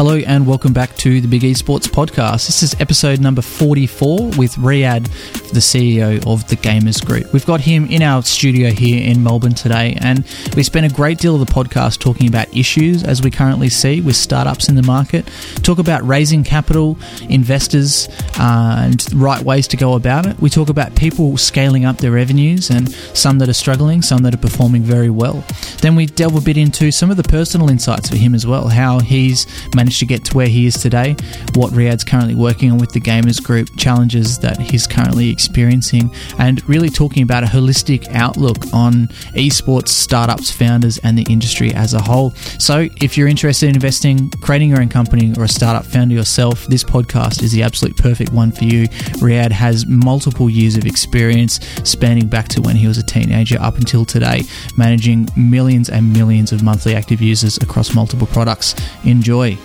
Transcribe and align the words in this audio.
Hello 0.00 0.16
and 0.16 0.46
welcome 0.46 0.72
back 0.72 0.96
to 0.96 1.20
the 1.20 1.28
Big 1.28 1.42
Esports 1.42 1.86
podcast. 1.86 2.46
This 2.46 2.62
is 2.62 2.74
episode 2.80 3.20
number 3.20 3.42
44 3.42 4.30
with 4.38 4.54
Riyadh, 4.54 5.06
the 5.50 5.60
CEO 5.60 6.24
of 6.26 6.46
the 6.48 6.56
Gamers 6.56 7.04
Group. 7.04 7.32
We've 7.32 7.46
got 7.46 7.60
him 7.60 7.86
in 7.86 8.02
our 8.02 8.22
studio 8.22 8.70
here 8.70 9.02
in 9.02 9.22
Melbourne 9.22 9.54
today, 9.54 9.96
and 10.00 10.24
we 10.56 10.62
spent 10.62 10.90
a 10.90 10.94
great 10.94 11.18
deal 11.18 11.40
of 11.40 11.46
the 11.46 11.52
podcast 11.52 11.98
talking 11.98 12.28
about 12.28 12.54
issues 12.56 13.02
as 13.02 13.22
we 13.22 13.30
currently 13.30 13.68
see 13.68 14.00
with 14.00 14.16
startups 14.16 14.68
in 14.68 14.76
the 14.76 14.82
market, 14.82 15.28
talk 15.62 15.78
about 15.78 16.06
raising 16.06 16.44
capital, 16.44 16.98
investors, 17.28 18.08
uh, 18.38 18.82
and 18.84 19.12
right 19.12 19.42
ways 19.42 19.66
to 19.68 19.76
go 19.76 19.94
about 19.94 20.26
it. 20.26 20.38
We 20.40 20.50
talk 20.50 20.68
about 20.68 20.94
people 20.94 21.36
scaling 21.36 21.84
up 21.84 21.98
their 21.98 22.12
revenues 22.12 22.70
and 22.70 22.90
some 22.90 23.38
that 23.38 23.48
are 23.48 23.54
struggling, 23.54 24.02
some 24.02 24.22
that 24.22 24.34
are 24.34 24.38
performing 24.38 24.82
very 24.82 25.10
well. 25.10 25.44
Then 25.80 25.96
we 25.96 26.06
delve 26.06 26.36
a 26.36 26.40
bit 26.40 26.56
into 26.56 26.90
some 26.92 27.10
of 27.10 27.16
the 27.16 27.22
personal 27.22 27.70
insights 27.70 28.08
for 28.08 28.16
him 28.16 28.34
as 28.34 28.46
well, 28.46 28.68
how 28.68 29.00
he's 29.00 29.46
managed 29.74 30.00
to 30.00 30.06
get 30.06 30.24
to 30.26 30.36
where 30.36 30.46
he 30.46 30.66
is 30.66 30.74
today, 30.74 31.16
what 31.54 31.72
Riyadh's 31.72 32.04
currently 32.04 32.34
working 32.34 32.70
on 32.70 32.78
with 32.78 32.92
the 32.92 33.00
Gamers 33.00 33.42
Group, 33.42 33.76
challenges 33.76 34.38
that 34.38 34.60
he's 34.60 34.86
currently 34.86 35.30
experiencing, 35.40 36.10
and 36.38 36.66
really 36.68 36.90
talking 36.90 37.22
about 37.22 37.42
a 37.42 37.46
holistic 37.46 38.06
outlook 38.14 38.58
on 38.72 39.08
esports, 39.34 39.88
startups, 39.88 40.50
founders, 40.50 40.98
and 40.98 41.16
the 41.16 41.26
industry 41.30 41.72
as 41.74 41.94
a 41.94 42.02
whole. 42.02 42.32
So, 42.58 42.88
if 43.00 43.16
you're 43.16 43.28
interested 43.28 43.68
in 43.68 43.74
investing, 43.74 44.30
creating 44.42 44.70
your 44.70 44.80
own 44.80 44.88
company, 44.88 45.32
or 45.38 45.44
a 45.44 45.48
startup 45.48 45.86
founder 45.86 46.14
yourself, 46.14 46.66
this 46.66 46.84
podcast 46.84 47.42
is 47.42 47.52
the 47.52 47.62
absolute 47.62 47.96
perfect 47.96 48.32
one 48.32 48.52
for 48.52 48.64
you. 48.64 48.86
Riyadh 49.22 49.52
has 49.52 49.86
multiple 49.86 50.50
years 50.50 50.76
of 50.76 50.84
experience 50.84 51.60
spanning 51.84 52.26
back 52.26 52.48
to 52.48 52.60
when 52.60 52.76
he 52.76 52.86
was 52.86 52.98
a 52.98 53.02
teenager 53.02 53.58
up 53.60 53.76
until 53.76 54.04
today, 54.04 54.42
managing 54.76 55.28
millions 55.36 55.88
and 55.88 56.12
millions 56.12 56.52
of 56.52 56.62
monthly 56.62 56.94
active 56.94 57.22
users 57.22 57.56
across 57.58 57.94
multiple 57.94 58.26
products. 58.26 58.74
Enjoy. 59.04 59.56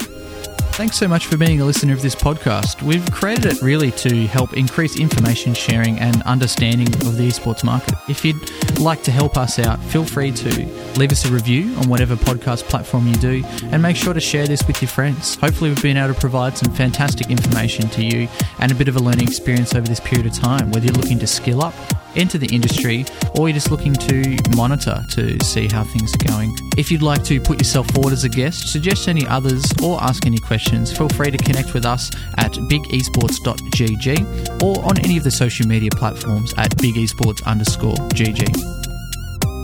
Thanks 0.76 0.98
so 0.98 1.08
much 1.08 1.28
for 1.28 1.38
being 1.38 1.62
a 1.62 1.66
listener 1.66 1.94
of 1.94 2.02
this 2.02 2.16
podcast. 2.16 2.82
We've 2.82 3.10
created 3.10 3.46
it 3.46 3.62
really 3.62 3.92
to 3.92 4.28
help 4.28 4.52
increase 4.58 5.00
information 5.00 5.54
sharing 5.54 5.98
and 6.00 6.22
understanding 6.24 6.88
of 7.08 7.16
the 7.16 7.28
esports 7.28 7.64
market. 7.64 7.94
If 8.10 8.26
you'd 8.26 8.80
like 8.80 9.02
to 9.04 9.12
help 9.12 9.38
us 9.38 9.58
out, 9.58 9.82
feel 9.84 10.04
free 10.04 10.32
to 10.34 10.50
leave 10.98 11.14
us 11.14 11.24
a 11.24 11.32
review 11.32 11.74
on 11.78 11.88
whatever 11.88 12.18
podcast 12.18 12.64
platform 12.64 13.08
you 13.08 13.16
do 13.16 13.42
and 13.72 13.82
make 13.82 13.96
sure 13.96 14.14
to 14.14 14.20
share 14.20 14.48
this 14.48 14.68
with 14.68 14.82
your 14.82 14.90
friends. 14.90 15.36
Hopefully, 15.36 15.70
we've 15.70 15.82
been 15.82 15.96
able 15.96 16.14
to 16.14 16.20
provide 16.20 16.58
some 16.58 16.74
fantastic 16.74 17.30
information 17.30 17.88
to 17.92 18.04
you 18.04 18.28
and 18.60 18.70
a 18.70 18.76
bit 18.76 18.90
of 18.90 18.98
a 18.98 19.00
learning 19.00 19.30
experience 19.30 19.74
over 19.76 19.88
this 19.88 20.02
period 20.02 20.26
of 20.28 20.34
time, 20.34 20.72
whether 20.72 20.86
you're 20.86 20.96
looking 20.96 21.20
to 21.20 21.28
skill 21.28 21.64
up 21.64 21.74
enter 22.16 22.38
the 22.38 22.54
industry 22.54 23.06
or 23.38 23.50
you're 23.50 23.56
just 23.56 23.72
looking 23.72 23.94
to 23.94 24.38
monitor 24.56 25.04
to 25.12 25.44
see 25.44 25.68
how 25.68 25.84
things 25.84 26.14
are 26.16 26.28
going. 26.28 26.56
If 26.78 26.92
you'd 26.92 27.02
like 27.02 27.24
to 27.26 27.40
put 27.40 27.60
yourself 27.60 27.90
forward 27.92 28.14
as 28.14 28.24
a 28.24 28.30
guest, 28.30 28.72
suggest 28.72 29.08
any 29.08 29.28
others, 29.28 29.66
or 29.84 30.02
ask 30.02 30.26
any 30.26 30.38
questions, 30.38 30.96
feel 30.96 31.10
free 31.10 31.32
to 31.32 31.38
connect 31.38 31.74
with 31.74 31.86
us 31.86 32.12
at 32.38 32.54
bigesports.gg 32.54 34.64
or 34.64 34.86
on 34.86 35.00
any 35.00 35.18
of 35.18 35.24
the 35.24 35.32
social 35.32 35.68
media 35.68 35.92
platforms 35.92 36.54
at 36.58 36.72
bigesports 36.78 37.46
underscore 37.46 37.96
gg. 38.14 38.46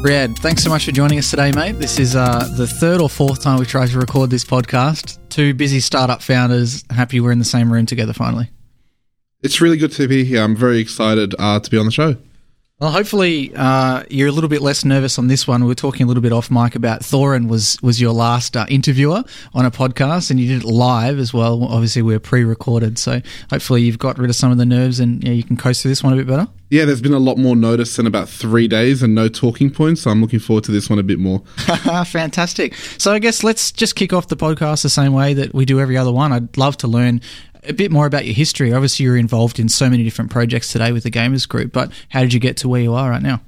Riyadh, 0.03 0.37
thanks 0.39 0.63
so 0.63 0.71
much 0.71 0.85
for 0.85 0.91
joining 0.91 1.19
us 1.19 1.29
today, 1.29 1.51
mate. 1.51 1.73
This 1.73 1.99
is 1.99 2.15
uh, 2.15 2.51
the 2.57 2.65
third 2.65 3.01
or 3.01 3.07
fourth 3.07 3.43
time 3.43 3.59
we 3.59 3.67
tried 3.67 3.89
to 3.89 3.99
record 3.99 4.31
this 4.31 4.43
podcast. 4.43 5.19
Two 5.29 5.53
busy 5.53 5.79
startup 5.79 6.23
founders, 6.23 6.83
happy 6.89 7.19
we're 7.19 7.31
in 7.31 7.37
the 7.37 7.45
same 7.45 7.71
room 7.71 7.85
together 7.85 8.11
finally. 8.11 8.49
It's 9.43 9.61
really 9.61 9.77
good 9.77 9.91
to 9.93 10.07
be 10.07 10.23
here. 10.23 10.41
I'm 10.41 10.55
very 10.55 10.79
excited 10.79 11.35
uh, 11.37 11.59
to 11.59 11.69
be 11.69 11.77
on 11.77 11.85
the 11.85 11.91
show. 11.91 12.15
Well, 12.81 12.89
hopefully 12.89 13.53
uh, 13.55 14.01
you're 14.09 14.29
a 14.29 14.31
little 14.31 14.49
bit 14.49 14.63
less 14.63 14.83
nervous 14.83 15.19
on 15.19 15.27
this 15.27 15.47
one. 15.47 15.61
We 15.61 15.67
were 15.67 15.75
talking 15.75 16.05
a 16.05 16.07
little 16.07 16.23
bit 16.23 16.31
off 16.31 16.49
mic 16.49 16.73
about 16.73 17.01
Thorin 17.01 17.47
was 17.47 17.77
was 17.83 18.01
your 18.01 18.11
last 18.11 18.57
uh, 18.57 18.65
interviewer 18.69 19.23
on 19.53 19.67
a 19.67 19.69
podcast, 19.69 20.31
and 20.31 20.39
you 20.39 20.47
did 20.47 20.63
it 20.63 20.67
live 20.67 21.19
as 21.19 21.31
well. 21.31 21.63
Obviously, 21.63 22.01
we're 22.01 22.19
pre-recorded, 22.19 22.97
so 22.97 23.21
hopefully 23.51 23.83
you've 23.83 23.99
got 23.99 24.17
rid 24.17 24.31
of 24.31 24.35
some 24.35 24.51
of 24.51 24.57
the 24.57 24.65
nerves 24.65 24.99
and 24.99 25.23
yeah, 25.23 25.31
you 25.31 25.43
can 25.43 25.57
coast 25.57 25.83
through 25.83 25.91
this 25.91 26.03
one 26.03 26.11
a 26.11 26.15
bit 26.15 26.25
better. 26.25 26.47
Yeah, 26.71 26.85
there's 26.85 27.01
been 27.01 27.13
a 27.13 27.19
lot 27.19 27.37
more 27.37 27.55
notice 27.55 27.99
in 27.99 28.07
about 28.07 28.29
three 28.29 28.67
days 28.67 29.03
and 29.03 29.13
no 29.13 29.27
talking 29.27 29.69
points, 29.69 30.01
so 30.01 30.09
I'm 30.09 30.21
looking 30.21 30.39
forward 30.39 30.63
to 30.63 30.71
this 30.71 30.89
one 30.89 30.97
a 30.97 31.03
bit 31.03 31.19
more. 31.19 31.39
Fantastic. 32.05 32.73
So 32.97 33.11
I 33.13 33.19
guess 33.19 33.43
let's 33.43 33.71
just 33.71 33.95
kick 33.95 34.11
off 34.11 34.29
the 34.29 34.37
podcast 34.37 34.81
the 34.81 34.89
same 34.89 35.13
way 35.13 35.35
that 35.35 35.53
we 35.53 35.65
do 35.65 35.79
every 35.79 35.97
other 35.97 36.13
one. 36.13 36.31
I'd 36.31 36.57
love 36.57 36.77
to 36.77 36.87
learn 36.87 37.21
a 37.63 37.73
bit 37.73 37.91
more 37.91 38.05
about 38.05 38.25
your 38.25 38.33
history. 38.33 38.73
Obviously, 38.73 39.05
you're 39.05 39.17
involved 39.17 39.59
in 39.59 39.69
so 39.69 39.89
many 39.89 40.03
different 40.03 40.31
projects 40.31 40.71
today 40.71 40.91
with 40.91 41.03
the 41.03 41.11
Gamers 41.11 41.47
Group, 41.47 41.71
but 41.71 41.91
how 42.09 42.21
did 42.21 42.33
you 42.33 42.39
get 42.39 42.57
to 42.57 42.69
where 42.69 42.81
you 42.81 42.93
are 42.93 43.09
right 43.09 43.21
now? 43.21 43.41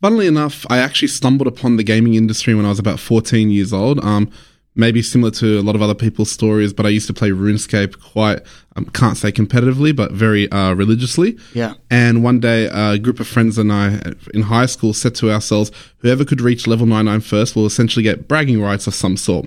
Funnily 0.00 0.26
enough, 0.26 0.66
I 0.68 0.78
actually 0.78 1.08
stumbled 1.08 1.46
upon 1.46 1.76
the 1.76 1.84
gaming 1.84 2.14
industry 2.14 2.54
when 2.54 2.66
I 2.66 2.70
was 2.70 2.78
about 2.78 2.98
14 2.98 3.50
years 3.50 3.72
old. 3.72 4.04
Um, 4.04 4.30
maybe 4.74 5.02
similar 5.02 5.30
to 5.30 5.58
a 5.58 5.62
lot 5.62 5.74
of 5.74 5.82
other 5.82 5.94
people's 5.94 6.30
stories, 6.30 6.72
but 6.72 6.86
I 6.86 6.88
used 6.88 7.06
to 7.08 7.12
play 7.12 7.30
RuneScape 7.30 8.00
quite, 8.00 8.40
um, 8.74 8.86
can't 8.86 9.16
say 9.16 9.30
competitively, 9.30 9.94
but 9.94 10.12
very 10.12 10.50
uh, 10.50 10.74
religiously. 10.74 11.38
Yeah. 11.54 11.74
And 11.90 12.24
one 12.24 12.40
day, 12.40 12.68
a 12.72 12.98
group 12.98 13.20
of 13.20 13.28
friends 13.28 13.58
and 13.58 13.72
I 13.72 14.00
in 14.34 14.42
high 14.42 14.66
school 14.66 14.94
said 14.94 15.14
to 15.16 15.30
ourselves, 15.30 15.70
whoever 15.98 16.24
could 16.24 16.40
reach 16.40 16.66
level 16.66 16.86
99 16.86 17.20
first 17.20 17.54
will 17.54 17.66
essentially 17.66 18.02
get 18.02 18.28
bragging 18.28 18.60
rights 18.60 18.86
of 18.86 18.94
some 18.94 19.16
sort. 19.16 19.46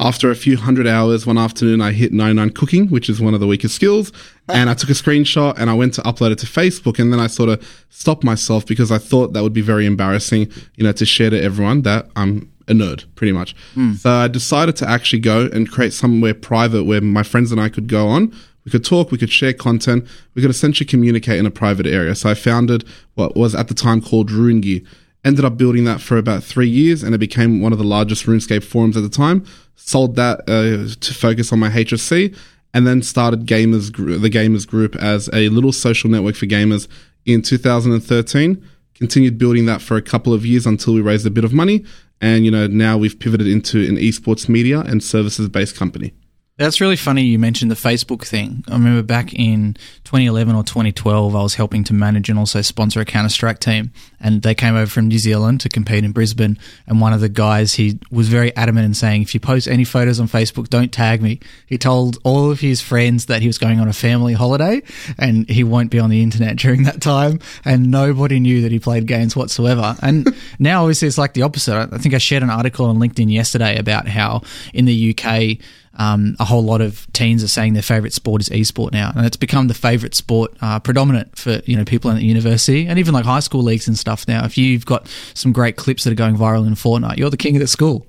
After 0.00 0.28
a 0.28 0.34
few 0.34 0.56
hundred 0.56 0.88
hours, 0.88 1.24
one 1.24 1.38
afternoon, 1.38 1.80
I 1.80 1.92
hit 1.92 2.12
99 2.12 2.50
cooking, 2.50 2.88
which 2.88 3.08
is 3.08 3.20
one 3.20 3.32
of 3.32 3.38
the 3.38 3.46
weakest 3.46 3.76
skills. 3.76 4.10
And 4.48 4.68
I 4.68 4.74
took 4.74 4.90
a 4.90 4.92
screenshot 4.92 5.56
and 5.56 5.70
I 5.70 5.74
went 5.74 5.94
to 5.94 6.02
upload 6.02 6.32
it 6.32 6.38
to 6.40 6.46
Facebook. 6.46 6.98
And 6.98 7.12
then 7.12 7.20
I 7.20 7.28
sort 7.28 7.48
of 7.48 7.84
stopped 7.90 8.24
myself 8.24 8.66
because 8.66 8.90
I 8.90 8.98
thought 8.98 9.34
that 9.34 9.42
would 9.44 9.52
be 9.52 9.60
very 9.60 9.86
embarrassing, 9.86 10.50
you 10.74 10.82
know, 10.82 10.90
to 10.90 11.06
share 11.06 11.30
to 11.30 11.40
everyone 11.40 11.82
that 11.82 12.08
I'm 12.16 12.50
a 12.66 12.72
nerd, 12.72 13.04
pretty 13.14 13.32
much. 13.32 13.54
Mm. 13.76 13.96
So 13.96 14.10
I 14.10 14.26
decided 14.26 14.74
to 14.76 14.88
actually 14.88 15.20
go 15.20 15.48
and 15.52 15.70
create 15.70 15.92
somewhere 15.92 16.34
private 16.34 16.84
where 16.84 17.00
my 17.00 17.22
friends 17.22 17.52
and 17.52 17.60
I 17.60 17.68
could 17.68 17.86
go 17.86 18.08
on. 18.08 18.34
We 18.64 18.70
could 18.72 18.84
talk, 18.84 19.12
we 19.12 19.18
could 19.18 19.30
share 19.30 19.52
content, 19.52 20.08
we 20.34 20.42
could 20.42 20.50
essentially 20.50 20.86
communicate 20.86 21.38
in 21.38 21.46
a 21.46 21.50
private 21.50 21.86
area. 21.86 22.14
So 22.14 22.30
I 22.30 22.34
founded 22.34 22.84
what 23.14 23.36
was 23.36 23.54
at 23.54 23.68
the 23.68 23.74
time 23.74 24.00
called 24.00 24.30
RuneGear 24.30 24.84
ended 25.24 25.44
up 25.44 25.56
building 25.56 25.84
that 25.84 26.00
for 26.00 26.18
about 26.18 26.44
three 26.44 26.68
years 26.68 27.02
and 27.02 27.14
it 27.14 27.18
became 27.18 27.60
one 27.60 27.72
of 27.72 27.78
the 27.78 27.84
largest 27.84 28.26
RuneScape 28.26 28.64
forums 28.64 28.96
at 28.96 29.02
the 29.02 29.08
time. 29.08 29.44
Sold 29.76 30.16
that 30.16 30.40
uh, 30.40 30.94
to 31.00 31.14
focus 31.14 31.52
on 31.52 31.58
my 31.58 31.70
HSC 31.70 32.36
and 32.72 32.86
then 32.86 33.02
started 33.02 33.46
Gamers 33.46 33.94
the 34.20 34.30
Gamers 34.30 34.66
Group 34.66 34.96
as 34.96 35.30
a 35.32 35.48
little 35.48 35.72
social 35.72 36.10
network 36.10 36.34
for 36.34 36.46
gamers 36.46 36.88
in 37.24 37.40
2013. 37.40 38.62
Continued 38.94 39.38
building 39.38 39.66
that 39.66 39.80
for 39.80 39.96
a 39.96 40.02
couple 40.02 40.32
of 40.32 40.44
years 40.44 40.66
until 40.66 40.94
we 40.94 41.00
raised 41.00 41.26
a 41.26 41.30
bit 41.30 41.44
of 41.44 41.52
money. 41.52 41.84
And, 42.20 42.44
you 42.44 42.50
know, 42.50 42.66
now 42.66 42.96
we've 42.96 43.18
pivoted 43.18 43.46
into 43.46 43.78
an 43.88 43.96
esports 43.96 44.48
media 44.48 44.80
and 44.80 45.02
services 45.02 45.48
based 45.48 45.76
company. 45.76 46.12
That's 46.56 46.80
really 46.80 46.94
funny 46.94 47.22
you 47.22 47.36
mentioned 47.36 47.72
the 47.72 47.74
Facebook 47.74 48.24
thing. 48.24 48.62
I 48.68 48.74
remember 48.74 49.02
back 49.02 49.34
in 49.34 49.74
2011 50.04 50.54
or 50.54 50.62
2012, 50.62 51.34
I 51.34 51.42
was 51.42 51.54
helping 51.56 51.82
to 51.82 51.92
manage 51.92 52.28
and 52.28 52.38
also 52.38 52.62
sponsor 52.62 53.00
a 53.00 53.04
Counter 53.04 53.28
Strike 53.28 53.58
team. 53.58 53.90
And 54.20 54.42
they 54.42 54.54
came 54.54 54.76
over 54.76 54.88
from 54.88 55.08
New 55.08 55.18
Zealand 55.18 55.62
to 55.62 55.68
compete 55.68 56.04
in 56.04 56.12
Brisbane. 56.12 56.56
And 56.86 57.00
one 57.00 57.12
of 57.12 57.20
the 57.20 57.28
guys, 57.28 57.74
he 57.74 57.98
was 58.08 58.28
very 58.28 58.54
adamant 58.54 58.86
in 58.86 58.94
saying, 58.94 59.22
if 59.22 59.34
you 59.34 59.40
post 59.40 59.66
any 59.66 59.82
photos 59.82 60.20
on 60.20 60.28
Facebook, 60.28 60.68
don't 60.68 60.92
tag 60.92 61.20
me. 61.20 61.40
He 61.66 61.76
told 61.76 62.18
all 62.22 62.52
of 62.52 62.60
his 62.60 62.80
friends 62.80 63.26
that 63.26 63.42
he 63.42 63.48
was 63.48 63.58
going 63.58 63.80
on 63.80 63.88
a 63.88 63.92
family 63.92 64.34
holiday 64.34 64.80
and 65.18 65.48
he 65.48 65.64
won't 65.64 65.90
be 65.90 65.98
on 65.98 66.08
the 66.08 66.22
internet 66.22 66.54
during 66.58 66.84
that 66.84 67.00
time. 67.00 67.40
And 67.64 67.90
nobody 67.90 68.38
knew 68.38 68.62
that 68.62 68.70
he 68.70 68.78
played 68.78 69.08
games 69.08 69.34
whatsoever. 69.34 69.96
And 70.02 70.32
now, 70.60 70.82
obviously, 70.82 71.08
it's 71.08 71.18
like 71.18 71.34
the 71.34 71.42
opposite. 71.42 71.92
I 71.92 71.98
think 71.98 72.14
I 72.14 72.18
shared 72.18 72.44
an 72.44 72.50
article 72.50 72.86
on 72.86 73.00
LinkedIn 73.00 73.32
yesterday 73.32 73.76
about 73.76 74.06
how 74.06 74.42
in 74.72 74.84
the 74.84 75.16
UK, 75.18 75.58
um, 75.96 76.36
a 76.40 76.44
whole 76.44 76.62
lot 76.62 76.80
of 76.80 77.06
teens 77.12 77.44
are 77.44 77.48
saying 77.48 77.74
their 77.74 77.82
favourite 77.82 78.12
sport 78.12 78.40
is 78.40 78.50
e-sport 78.50 78.92
now, 78.92 79.12
and 79.14 79.24
it's 79.26 79.36
become 79.36 79.68
the 79.68 79.74
favourite 79.74 80.14
sport 80.14 80.52
uh, 80.60 80.80
predominant 80.80 81.38
for 81.38 81.60
you 81.66 81.76
know 81.76 81.84
people 81.84 82.10
in 82.10 82.16
the 82.16 82.24
university 82.24 82.86
and 82.86 82.98
even 82.98 83.14
like 83.14 83.24
high 83.24 83.40
school 83.40 83.62
leagues 83.62 83.86
and 83.86 83.98
stuff. 83.98 84.26
Now, 84.26 84.44
if 84.44 84.58
you've 84.58 84.86
got 84.86 85.08
some 85.34 85.52
great 85.52 85.76
clips 85.76 86.04
that 86.04 86.12
are 86.12 86.16
going 86.16 86.36
viral 86.36 86.66
in 86.66 86.74
Fortnite, 86.74 87.16
you're 87.16 87.30
the 87.30 87.36
king 87.36 87.56
of 87.56 87.60
the 87.60 87.66
school. 87.66 88.06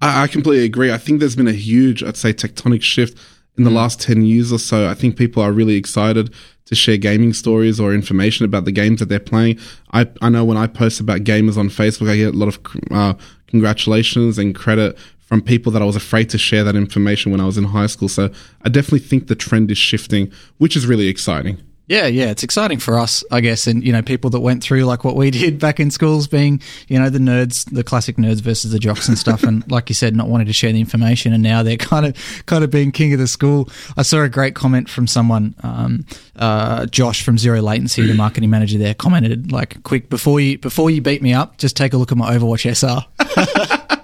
I, 0.00 0.24
I 0.24 0.26
completely 0.26 0.64
agree. 0.64 0.92
I 0.92 0.98
think 0.98 1.20
there's 1.20 1.36
been 1.36 1.48
a 1.48 1.52
huge, 1.52 2.02
I'd 2.02 2.16
say, 2.16 2.32
tectonic 2.32 2.82
shift 2.82 3.18
in 3.56 3.64
the 3.64 3.70
mm. 3.70 3.74
last 3.74 4.00
10 4.00 4.22
years 4.22 4.52
or 4.52 4.58
so. 4.58 4.88
I 4.88 4.94
think 4.94 5.16
people 5.16 5.42
are 5.42 5.52
really 5.52 5.76
excited 5.76 6.32
to 6.66 6.74
share 6.74 6.96
gaming 6.96 7.32
stories 7.32 7.78
or 7.78 7.94
information 7.94 8.44
about 8.44 8.64
the 8.64 8.72
games 8.72 8.98
that 9.00 9.08
they're 9.08 9.20
playing. 9.20 9.58
I, 9.92 10.08
I 10.20 10.28
know 10.28 10.44
when 10.44 10.56
I 10.56 10.66
post 10.66 11.00
about 11.00 11.20
gamers 11.20 11.56
on 11.56 11.68
Facebook, 11.68 12.10
I 12.10 12.16
get 12.16 12.34
a 12.34 12.36
lot 12.36 12.48
of 12.48 12.58
uh, 12.90 13.14
congratulations 13.46 14.38
and 14.38 14.54
credit 14.54 14.98
from 15.26 15.42
people 15.42 15.70
that 15.72 15.82
I 15.82 15.84
was 15.84 15.96
afraid 15.96 16.30
to 16.30 16.38
share 16.38 16.64
that 16.64 16.76
information 16.76 17.32
when 17.32 17.40
I 17.40 17.46
was 17.46 17.58
in 17.58 17.64
high 17.64 17.86
school. 17.86 18.08
So 18.08 18.30
I 18.62 18.68
definitely 18.68 19.00
think 19.00 19.26
the 19.26 19.34
trend 19.34 19.70
is 19.70 19.78
shifting, 19.78 20.32
which 20.58 20.76
is 20.76 20.86
really 20.86 21.08
exciting. 21.08 21.58
Yeah, 21.88 22.06
yeah, 22.06 22.30
it's 22.30 22.42
exciting 22.42 22.80
for 22.80 22.98
us, 22.98 23.22
I 23.30 23.40
guess, 23.40 23.68
and 23.68 23.84
you 23.84 23.92
know, 23.92 24.02
people 24.02 24.28
that 24.30 24.40
went 24.40 24.60
through 24.60 24.84
like 24.84 25.04
what 25.04 25.14
we 25.14 25.30
did 25.30 25.60
back 25.60 25.78
in 25.78 25.92
schools, 25.92 26.26
being 26.26 26.60
you 26.88 26.98
know 26.98 27.10
the 27.10 27.20
nerds, 27.20 27.64
the 27.72 27.84
classic 27.84 28.16
nerds 28.16 28.40
versus 28.40 28.72
the 28.72 28.80
jocks 28.80 29.06
and 29.06 29.16
stuff, 29.16 29.44
and 29.44 29.68
like 29.70 29.88
you 29.88 29.94
said, 29.94 30.16
not 30.16 30.26
wanting 30.26 30.48
to 30.48 30.52
share 30.52 30.72
the 30.72 30.80
information, 30.80 31.32
and 31.32 31.44
now 31.44 31.62
they're 31.62 31.76
kind 31.76 32.04
of 32.04 32.16
kind 32.46 32.64
of 32.64 32.70
being 32.72 32.90
king 32.90 33.12
of 33.12 33.20
the 33.20 33.28
school. 33.28 33.68
I 33.96 34.02
saw 34.02 34.22
a 34.22 34.28
great 34.28 34.56
comment 34.56 34.90
from 34.90 35.06
someone, 35.06 35.54
um, 35.62 36.06
uh, 36.34 36.86
Josh 36.86 37.22
from 37.22 37.38
Zero 37.38 37.62
Latency, 37.62 38.04
the 38.04 38.14
marketing 38.14 38.50
manager 38.50 38.78
there, 38.78 38.94
commented 38.94 39.52
like, 39.52 39.80
"Quick 39.84 40.10
before 40.10 40.40
you 40.40 40.58
before 40.58 40.90
you 40.90 41.00
beat 41.00 41.22
me 41.22 41.34
up, 41.34 41.56
just 41.56 41.76
take 41.76 41.92
a 41.92 41.96
look 41.96 42.10
at 42.10 42.18
my 42.18 42.36
Overwatch 42.36 42.66
SR." 42.68 43.86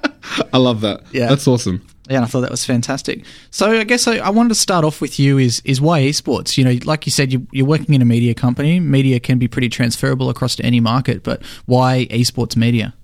I 0.52 0.58
love 0.58 0.80
that. 0.82 1.02
Yeah, 1.12 1.28
that's 1.28 1.46
awesome. 1.46 1.86
Yeah, 2.08 2.16
and 2.16 2.24
I 2.24 2.28
thought 2.28 2.40
that 2.40 2.50
was 2.50 2.64
fantastic. 2.64 3.24
So 3.50 3.70
I 3.70 3.84
guess 3.84 4.08
I, 4.08 4.16
I, 4.16 4.30
wanted 4.30 4.50
to 4.50 4.54
start 4.56 4.84
off 4.84 5.00
with 5.00 5.20
you 5.20 5.38
is 5.38 5.62
is 5.64 5.80
why 5.80 6.00
esports? 6.02 6.58
You 6.58 6.64
know, 6.64 6.78
like 6.84 7.06
you 7.06 7.12
said, 7.12 7.32
you, 7.32 7.46
you're 7.52 7.66
working 7.66 7.94
in 7.94 8.02
a 8.02 8.04
media 8.04 8.34
company. 8.34 8.80
Media 8.80 9.20
can 9.20 9.38
be 9.38 9.46
pretty 9.46 9.68
transferable 9.68 10.28
across 10.28 10.56
to 10.56 10.64
any 10.64 10.80
market, 10.80 11.22
but 11.22 11.44
why 11.66 12.06
esports 12.10 12.56
media? 12.56 12.94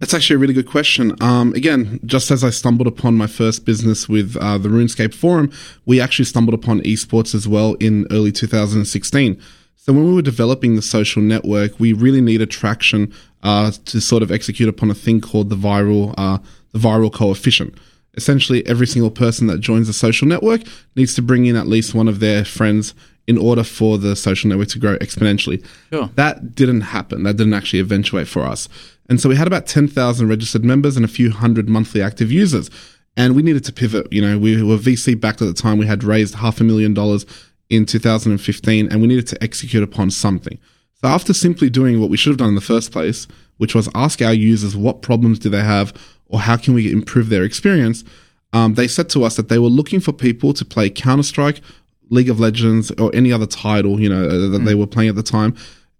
That's 0.00 0.14
actually 0.14 0.34
a 0.34 0.38
really 0.40 0.54
good 0.54 0.66
question. 0.66 1.14
Um, 1.22 1.54
again, 1.54 2.00
just 2.04 2.32
as 2.32 2.42
I 2.42 2.50
stumbled 2.50 2.88
upon 2.88 3.16
my 3.16 3.28
first 3.28 3.64
business 3.64 4.08
with 4.08 4.36
uh, 4.40 4.58
the 4.58 4.68
RuneScape 4.68 5.14
forum, 5.14 5.52
we 5.86 6.00
actually 6.00 6.24
stumbled 6.24 6.54
upon 6.54 6.80
esports 6.80 7.36
as 7.36 7.46
well 7.46 7.74
in 7.74 8.08
early 8.10 8.32
2016. 8.32 9.40
So 9.84 9.92
when 9.92 10.04
we 10.04 10.14
were 10.14 10.22
developing 10.22 10.76
the 10.76 10.82
social 10.82 11.20
network, 11.20 11.80
we 11.80 11.92
really 11.92 12.20
need 12.20 12.40
attraction 12.40 13.12
uh, 13.42 13.72
to 13.86 14.00
sort 14.00 14.22
of 14.22 14.30
execute 14.30 14.68
upon 14.68 14.92
a 14.92 14.94
thing 14.94 15.20
called 15.20 15.50
the 15.50 15.56
viral 15.56 16.14
uh, 16.16 16.38
the 16.70 16.78
viral 16.78 17.12
coefficient. 17.12 17.74
Essentially, 18.14 18.64
every 18.64 18.86
single 18.86 19.10
person 19.10 19.48
that 19.48 19.58
joins 19.58 19.88
a 19.88 19.92
social 19.92 20.28
network 20.28 20.60
needs 20.94 21.14
to 21.14 21.22
bring 21.22 21.46
in 21.46 21.56
at 21.56 21.66
least 21.66 21.96
one 21.96 22.06
of 22.06 22.20
their 22.20 22.44
friends 22.44 22.94
in 23.26 23.36
order 23.36 23.64
for 23.64 23.98
the 23.98 24.14
social 24.14 24.48
network 24.48 24.68
to 24.68 24.78
grow 24.78 24.96
exponentially. 24.98 25.66
Sure. 25.90 26.08
That 26.14 26.54
didn't 26.54 26.82
happen. 26.82 27.24
That 27.24 27.36
didn't 27.36 27.54
actually 27.54 27.80
eventuate 27.80 28.28
for 28.28 28.42
us. 28.42 28.68
And 29.08 29.20
so 29.20 29.28
we 29.28 29.34
had 29.34 29.48
about 29.48 29.66
10,000 29.66 30.28
registered 30.28 30.64
members 30.64 30.94
and 30.94 31.04
a 31.04 31.08
few 31.08 31.32
hundred 31.32 31.68
monthly 31.68 32.02
active 32.02 32.30
users. 32.30 32.70
And 33.16 33.34
we 33.34 33.42
needed 33.42 33.64
to 33.64 33.72
pivot. 33.72 34.12
You 34.12 34.22
know, 34.22 34.38
we 34.38 34.62
were 34.62 34.76
VC 34.76 35.20
backed 35.20 35.42
at 35.42 35.46
the 35.46 35.54
time. 35.54 35.76
We 35.76 35.86
had 35.86 36.04
raised 36.04 36.36
half 36.36 36.60
a 36.60 36.64
million 36.64 36.94
dollars 36.94 37.26
in 37.72 37.86
2015 37.86 38.92
and 38.92 39.00
we 39.00 39.08
needed 39.08 39.26
to 39.28 39.42
execute 39.42 39.82
upon 39.82 40.10
something. 40.10 40.58
So 41.00 41.08
after 41.08 41.32
simply 41.32 41.70
doing 41.70 42.00
what 42.00 42.10
we 42.10 42.16
should 42.16 42.30
have 42.30 42.38
done 42.38 42.50
in 42.50 42.54
the 42.54 42.60
first 42.60 42.92
place, 42.92 43.26
which 43.56 43.74
was 43.74 43.88
ask 43.94 44.20
our 44.20 44.34
users 44.34 44.76
what 44.76 45.02
problems 45.02 45.38
do 45.38 45.48
they 45.48 45.62
have 45.62 45.92
or 46.26 46.40
how 46.40 46.56
can 46.56 46.74
we 46.74 46.92
improve 46.92 47.30
their 47.30 47.44
experience, 47.44 48.04
um, 48.52 48.74
they 48.74 48.86
said 48.86 49.08
to 49.10 49.24
us 49.24 49.36
that 49.36 49.48
they 49.48 49.58
were 49.58 49.68
looking 49.68 50.00
for 50.00 50.12
people 50.12 50.52
to 50.52 50.64
play 50.64 50.90
Counter 50.90 51.22
Strike, 51.22 51.62
League 52.10 52.28
of 52.28 52.38
Legends, 52.38 52.90
or 52.92 53.10
any 53.14 53.32
other 53.32 53.46
title, 53.46 53.98
you 53.98 54.08
know, 54.08 54.26
uh, 54.26 54.50
that 54.50 54.60
mm. 54.60 54.64
they 54.66 54.74
were 54.74 54.86
playing 54.86 55.08
at 55.08 55.16
the 55.16 55.22
time 55.22 55.56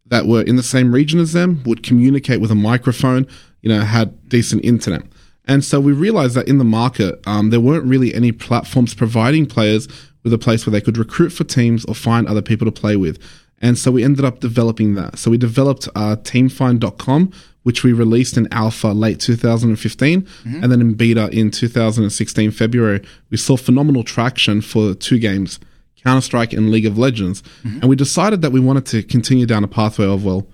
that 0.06 0.26
were 0.26 0.42
in 0.42 0.56
the 0.56 0.62
same 0.62 0.92
region 0.92 1.18
as 1.18 1.32
them 1.32 1.62
would 1.64 1.82
communicate 1.82 2.38
with 2.38 2.50
a 2.50 2.54
microphone, 2.54 3.26
you 3.62 3.70
know, 3.70 3.80
had 3.80 4.28
decent 4.28 4.62
internet. 4.62 5.02
And 5.46 5.64
so 5.64 5.80
we 5.80 5.92
realized 5.92 6.34
that 6.34 6.46
in 6.46 6.58
the 6.58 6.64
market, 6.64 7.18
um, 7.26 7.48
there 7.48 7.60
weren't 7.60 7.86
really 7.86 8.14
any 8.14 8.30
platforms 8.30 8.94
providing 8.94 9.46
players 9.46 9.88
with 10.22 10.32
a 10.32 10.38
place 10.38 10.66
where 10.66 10.72
they 10.72 10.80
could 10.80 10.98
recruit 10.98 11.30
for 11.30 11.44
teams 11.44 11.84
or 11.84 11.94
find 11.94 12.26
other 12.26 12.42
people 12.42 12.64
to 12.64 12.72
play 12.72 12.96
with. 12.96 13.18
And 13.60 13.78
so 13.78 13.90
we 13.92 14.02
ended 14.02 14.24
up 14.24 14.40
developing 14.40 14.94
that. 14.94 15.18
So 15.18 15.30
we 15.30 15.38
developed 15.38 15.88
uh, 15.94 16.16
teamfind.com, 16.16 17.32
which 17.62 17.84
we 17.84 17.92
released 17.92 18.36
in 18.36 18.52
alpha 18.52 18.88
late 18.88 19.20
2015 19.20 20.22
mm-hmm. 20.22 20.62
and 20.62 20.72
then 20.72 20.80
in 20.80 20.94
beta 20.94 21.28
in 21.30 21.50
2016 21.50 22.50
February. 22.50 23.02
We 23.30 23.36
saw 23.36 23.56
phenomenal 23.56 24.02
traction 24.02 24.60
for 24.60 24.94
two 24.94 25.18
games. 25.18 25.60
Counter 26.02 26.20
Strike, 26.20 26.52
and 26.52 26.70
League 26.70 26.86
of 26.86 26.98
Legends. 26.98 27.42
Mm-hmm. 27.62 27.80
And 27.80 27.88
we 27.88 27.96
decided 27.96 28.42
that 28.42 28.50
we 28.50 28.60
wanted 28.60 28.86
to 28.86 29.02
continue 29.02 29.46
down 29.46 29.64
a 29.64 29.68
pathway 29.68 30.06
of, 30.06 30.24
well, 30.24 30.46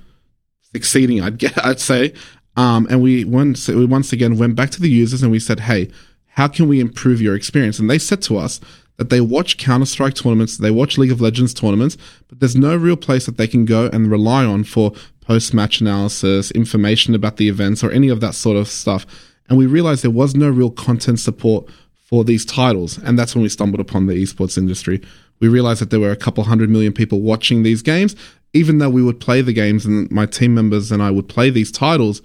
succeeding, 0.73 1.23
I'd, 1.23 1.38
get, 1.38 1.56
I'd 1.64 1.81
say. 1.81 2.12
Um, 2.56 2.87
and 2.91 3.03
we 3.03 3.25
once, 3.25 3.69
we 3.69 3.87
once 3.87 4.12
again 4.12 4.37
went 4.37 4.56
back 4.56 4.71
to 4.71 4.81
the 4.81 4.91
users 4.91 5.23
and 5.23 5.31
we 5.31 5.41
said, 5.41 5.61
hey, 5.61 5.91
how 6.26 6.49
can 6.49 6.69
we 6.69 6.81
improve 6.81 7.21
your 7.21 7.35
experience? 7.35 7.79
And 7.79 7.88
they 7.88 7.99
said 7.99 8.23
to 8.23 8.37
us 8.37 8.61
that 8.99 9.11
they 9.11 9.21
watch 9.21 9.56
Counter 9.56 9.87
Strike 9.87 10.15
tournaments, 10.15 10.59
they 10.59 10.71
watch 10.71 10.99
League 10.99 11.11
of 11.11 11.21
Legends 11.21 11.55
tournaments, 11.55 11.97
but 12.29 12.41
there's 12.41 12.56
no 12.56 12.77
real 12.77 12.97
place 12.97 13.27
that 13.27 13.37
they 13.37 13.47
can 13.47 13.65
go 13.65 13.87
and 13.93 14.11
rely 14.11 14.45
on 14.45 14.65
for 14.65 14.93
post 15.23 15.55
match 15.55 15.81
analysis, 15.81 16.50
information 16.50 17.15
about 17.15 17.37
the 17.37 17.49
events, 17.49 17.83
or 17.83 17.91
any 17.91 18.09
of 18.09 18.21
that 18.21 18.35
sort 18.35 18.56
of 18.56 18.69
stuff. 18.69 19.06
And 19.49 19.56
we 19.56 19.67
realized 19.67 20.05
there 20.05 20.11
was 20.11 20.35
no 20.35 20.50
real 20.50 20.71
content 20.71 21.21
support 21.21 21.69
for 21.95 22.25
these 22.25 22.45
titles. 22.45 22.99
And 22.99 23.19
that's 23.19 23.35
when 23.35 23.43
we 23.43 23.49
stumbled 23.49 23.81
upon 23.81 24.06
the 24.06 24.15
esports 24.15 24.59
industry 24.59 25.03
we 25.41 25.49
realized 25.49 25.81
that 25.81 25.91
there 25.91 26.00
were 26.00 26.11
a 26.11 26.17
couple 26.17 26.45
hundred 26.45 26.71
million 26.71 26.93
people 26.93 27.21
watching 27.21 27.62
these 27.62 27.83
games. 27.83 28.17
Even 28.53 28.79
though 28.79 28.91
we 28.91 29.03
would 29.03 29.21
play 29.21 29.43
the 29.43 29.53
games 29.53 29.85
and 29.85 30.11
my 30.11 30.27
team 30.27 30.55
members 30.55 30.91
and 30.91 31.03
I 31.03 31.11
would 31.11 31.29
play 31.29 31.50
these 31.50 31.71
titles, 31.71 32.23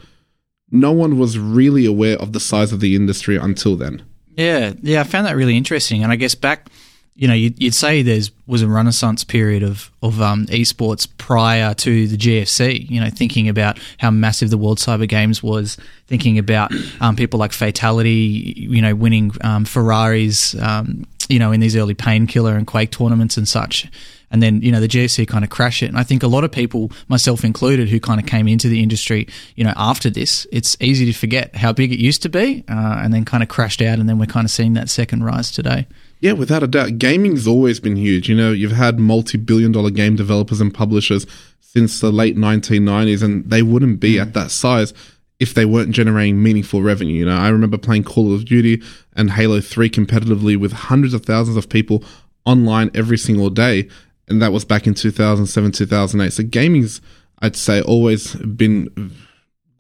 no 0.72 0.92
one 0.92 1.20
was 1.20 1.38
really 1.38 1.86
aware 1.86 2.18
of 2.18 2.34
the 2.34 2.40
size 2.40 2.72
of 2.72 2.80
the 2.80 2.96
industry 2.96 3.36
until 3.36 3.76
then. 3.76 4.04
Yeah, 4.36 4.74
yeah, 4.82 5.02
I 5.02 5.04
found 5.04 5.28
that 5.28 5.36
really 5.36 5.58
interesting. 5.58 6.04
And 6.04 6.12
I 6.12 6.16
guess 6.16 6.36
back 6.36 6.68
you 7.16 7.28
know, 7.28 7.34
you'd, 7.34 7.62
you'd 7.62 7.76
say 7.76 8.02
there 8.02 8.22
was 8.48 8.62
a 8.62 8.68
renaissance 8.68 9.24
period 9.24 9.64
of 9.64 9.92
of 10.02 10.22
um, 10.22 10.48
esports 10.48 11.08
prior 11.18 11.74
to 11.76 12.08
the 12.08 12.18
GFC. 12.18 12.90
You 12.90 13.02
know, 13.02 13.10
thinking 13.10 13.50
about 13.50 13.80
how 14.00 14.10
massive 14.10 14.50
the 14.50 14.58
World 14.58 14.80
Cyber 14.80 15.08
Games 15.08 15.44
was, 15.44 15.78
thinking 16.08 16.40
about 16.40 16.72
um, 17.02 17.16
people 17.16 17.40
like 17.40 17.54
Fatality, 17.54 18.54
you 18.58 18.82
know, 18.82 18.96
winning 18.96 19.32
um, 19.42 19.66
Ferraris, 19.66 20.56
um, 20.56 21.06
you 21.30 21.38
know, 21.38 21.52
in 21.52 21.60
these 21.60 21.76
early 21.76 21.94
painkiller 21.94 22.56
and 22.56 22.66
Quake 22.66 22.92
tournaments 22.92 23.38
and 23.38 23.48
such. 23.48 23.88
And 24.34 24.42
then, 24.42 24.62
you 24.64 24.72
know, 24.72 24.82
the 24.82 24.88
GFC 24.88 25.28
kind 25.28 25.44
of 25.44 25.52
crashed 25.52 25.84
it. 25.84 25.86
And 25.86 25.98
I 25.98 26.04
think 26.04 26.24
a 26.24 26.28
lot 26.28 26.44
of 26.44 26.52
people, 26.52 26.92
myself 27.08 27.46
included, 27.46 27.88
who 27.88 28.00
kind 28.00 28.20
of 28.20 28.26
came 28.26 28.48
into 28.48 28.68
the 28.68 28.82
industry, 28.82 29.28
you 29.56 29.64
know, 29.64 29.74
after 29.78 30.10
this, 30.10 30.48
it's 30.52 30.76
easy 30.82 31.06
to 31.06 31.14
forget 31.14 31.56
how 31.56 31.72
big 31.72 31.94
it 31.94 32.00
used 32.00 32.24
to 32.24 32.30
be 32.30 32.66
uh, 32.68 33.00
and 33.04 33.14
then 33.14 33.26
kind 33.26 33.44
of 33.44 33.50
crashed 33.50 33.82
out. 33.82 34.00
And 34.00 34.10
then 34.10 34.18
we're 34.18 34.26
kind 34.26 34.44
of 34.44 34.52
seeing 34.52 34.74
that 34.74 34.90
second 34.90 35.24
rise 35.24 35.52
today. 35.52 35.86
Yeah, 36.20 36.32
without 36.34 36.64
a 36.64 36.68
doubt. 36.68 36.98
Gaming's 36.98 37.48
always 37.48 37.80
been 37.80 37.96
huge. 37.96 38.28
You 38.28 38.36
know, 38.36 38.52
you've 38.52 38.72
had 38.72 39.00
multi 39.00 39.38
billion 39.38 39.72
dollar 39.72 39.92
game 39.92 40.16
developers 40.16 40.60
and 40.60 40.74
publishers 40.74 41.28
since 41.60 42.00
the 42.00 42.12
late 42.12 42.36
1990s, 42.36 43.22
and 43.22 43.48
they 43.50 43.62
wouldn't 43.62 44.00
be 44.00 44.20
at 44.20 44.34
that 44.34 44.50
size 44.50 44.94
if 45.40 45.54
they 45.54 45.66
weren't 45.66 45.92
generating 45.92 46.42
meaningful 46.42 46.82
revenue. 46.82 47.20
You 47.20 47.26
know, 47.26 47.38
I 47.38 47.50
remember 47.50 47.78
playing 47.78 48.06
Call 48.06 48.34
of 48.34 48.46
Duty 48.46 48.82
and 49.16 49.32
Halo 49.32 49.60
3 49.60 49.90
competitively 49.90 50.58
with 50.58 50.72
hundreds 50.72 51.14
of 51.14 51.26
thousands 51.26 51.58
of 51.58 51.70
people 51.70 52.04
online 52.46 52.90
every 52.94 53.18
single 53.18 53.50
day. 53.50 53.90
And 54.28 54.42
that 54.42 54.52
was 54.52 54.66
back 54.66 54.88
in 54.88 54.94
2007, 54.94 55.72
2008. 55.72 56.32
So 56.34 56.44
gaming's, 56.44 57.02
I'd 57.40 57.56
say, 57.56 57.82
always 57.82 58.36
been 58.36 59.14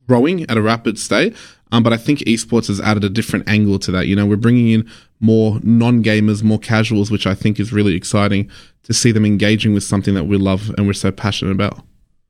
growing 0.07 0.44
at 0.50 0.57
a 0.57 0.62
rapid 0.62 1.00
state. 1.00 1.36
Um, 1.72 1.81
but 1.81 1.92
I 1.92 1.98
think 1.98 2.19
esports 2.19 2.68
has 2.68 2.80
added 2.80 3.04
a 3.04 3.10
different 3.10 3.50
angle 3.50 3.80
to 3.80 3.92
that. 3.92 4.06
You 4.06 4.16
know, 4.16 4.28
we're 4.28 4.36
bringing 4.36 4.69
in 4.69 4.90
more 5.19 5.60
non 5.63 6.04
gamers, 6.04 6.44
more 6.44 6.60
casuals, 6.60 7.10
which 7.10 7.25
I 7.25 7.34
think 7.34 7.60
is 7.60 7.74
really 7.74 7.95
exciting 7.95 8.50
to 8.84 8.94
see 8.94 9.12
them 9.12 9.25
engaging 9.25 9.74
with 9.74 9.84
something 9.84 10.13
that 10.13 10.25
we 10.25 10.38
love 10.38 10.69
and 10.78 10.86
we're 10.86 10.94
so 10.94 11.12
passionate 11.12 11.51
about. 11.51 11.84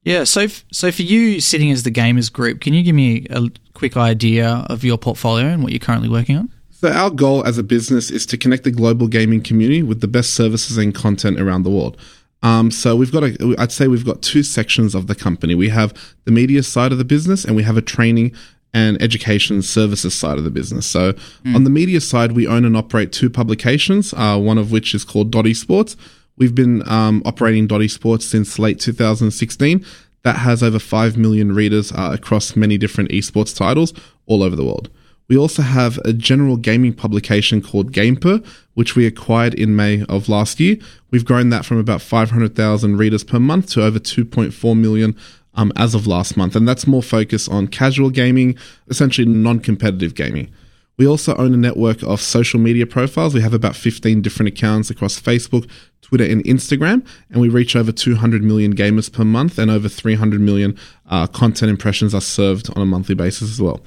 Yeah, 0.03 0.23
so 0.23 0.41
f- 0.41 0.63
so 0.71 0.91
for 0.91 1.01
you 1.01 1.41
sitting 1.41 1.71
as 1.71 1.83
the 1.83 1.91
gamers 1.91 2.31
group, 2.31 2.61
can 2.61 2.73
you 2.73 2.83
give 2.83 2.95
me 2.95 3.25
a 3.29 3.49
quick 3.73 3.97
idea 3.97 4.65
of 4.69 4.83
your 4.83 4.97
portfolio 4.97 5.47
and 5.47 5.63
what 5.63 5.71
you're 5.71 5.79
currently 5.79 6.09
working 6.09 6.37
on? 6.37 6.51
So 6.83 6.91
our 6.91 7.09
goal 7.09 7.45
as 7.45 7.57
a 7.57 7.63
business 7.63 8.11
is 8.11 8.25
to 8.25 8.37
connect 8.37 8.65
the 8.65 8.71
global 8.71 9.07
gaming 9.07 9.41
community 9.41 9.81
with 9.81 10.01
the 10.01 10.07
best 10.09 10.33
services 10.33 10.77
and 10.77 10.93
content 10.93 11.39
around 11.39 11.63
the 11.63 11.69
world. 11.69 11.95
Um, 12.41 12.71
so 12.71 12.93
we've 12.97 13.09
got 13.09 13.23
a, 13.23 13.55
I'd 13.57 13.71
say 13.71 13.87
we've 13.87 14.05
got 14.05 14.21
two 14.21 14.43
sections 14.43 14.93
of 14.93 15.07
the 15.07 15.15
company. 15.15 15.55
We 15.55 15.69
have 15.69 15.93
the 16.25 16.31
media 16.31 16.61
side 16.61 16.91
of 16.91 16.97
the 16.97 17.05
business, 17.05 17.45
and 17.45 17.55
we 17.55 17.63
have 17.63 17.77
a 17.77 17.81
training 17.81 18.35
and 18.73 19.01
education 19.01 19.61
services 19.61 20.13
side 20.13 20.37
of 20.37 20.43
the 20.43 20.49
business. 20.49 20.85
So 20.85 21.13
mm. 21.13 21.55
on 21.55 21.63
the 21.63 21.69
media 21.69 22.01
side, 22.01 22.33
we 22.33 22.47
own 22.47 22.65
and 22.65 22.75
operate 22.75 23.13
two 23.13 23.29
publications, 23.29 24.13
uh, 24.17 24.37
one 24.37 24.57
of 24.57 24.73
which 24.73 24.93
is 24.93 25.05
called 25.05 25.31
Dot 25.31 25.45
Esports. 25.45 25.95
We've 26.35 26.53
been 26.53 26.85
um, 26.89 27.21
operating 27.23 27.65
Dot 27.65 27.79
Esports 27.79 28.23
since 28.23 28.59
late 28.59 28.81
2016. 28.81 29.85
That 30.23 30.35
has 30.35 30.61
over 30.61 30.79
5 30.79 31.15
million 31.15 31.55
readers 31.55 31.93
uh, 31.93 32.09
across 32.11 32.57
many 32.57 32.77
different 32.77 33.11
esports 33.11 33.55
titles 33.55 33.93
all 34.25 34.43
over 34.43 34.57
the 34.57 34.65
world. 34.65 34.89
We 35.27 35.37
also 35.37 35.61
have 35.61 35.97
a 35.99 36.13
general 36.13 36.57
gaming 36.57 36.93
publication 36.93 37.61
called 37.61 37.91
Gamepur, 37.91 38.45
which 38.73 38.95
we 38.95 39.05
acquired 39.05 39.53
in 39.53 39.75
May 39.75 40.03
of 40.09 40.27
last 40.27 40.59
year. 40.59 40.77
We've 41.11 41.25
grown 41.25 41.49
that 41.49 41.65
from 41.65 41.77
about 41.77 42.01
500,000 42.01 42.97
readers 42.97 43.23
per 43.23 43.39
month 43.39 43.69
to 43.71 43.83
over 43.83 43.99
2.4 43.99 44.77
million 44.77 45.15
um, 45.55 45.71
as 45.75 45.95
of 45.95 46.07
last 46.07 46.35
month, 46.35 46.55
and 46.55 46.67
that's 46.67 46.87
more 46.87 47.03
focused 47.03 47.49
on 47.49 47.67
casual 47.67 48.09
gaming, 48.09 48.57
essentially 48.89 49.27
non 49.27 49.59
competitive 49.59 50.15
gaming. 50.15 50.51
We 50.97 51.07
also 51.07 51.35
own 51.37 51.53
a 51.53 51.57
network 51.57 52.03
of 52.03 52.21
social 52.21 52.59
media 52.59 52.85
profiles. 52.85 53.33
We 53.33 53.41
have 53.41 53.53
about 53.53 53.75
15 53.75 54.21
different 54.21 54.49
accounts 54.49 54.91
across 54.91 55.19
Facebook, 55.19 55.67
Twitter, 56.01 56.25
and 56.25 56.43
Instagram, 56.43 57.05
and 57.29 57.41
we 57.41 57.49
reach 57.49 57.75
over 57.75 57.91
200 57.91 58.43
million 58.43 58.75
gamers 58.75 59.11
per 59.11 59.23
month, 59.23 59.57
and 59.57 59.71
over 59.71 59.89
300 59.89 60.39
million 60.39 60.77
uh, 61.09 61.27
content 61.27 61.69
impressions 61.69 62.13
are 62.13 62.21
served 62.21 62.69
on 62.75 62.81
a 62.81 62.85
monthly 62.85 63.15
basis 63.15 63.51
as 63.51 63.61
well. 63.61 63.81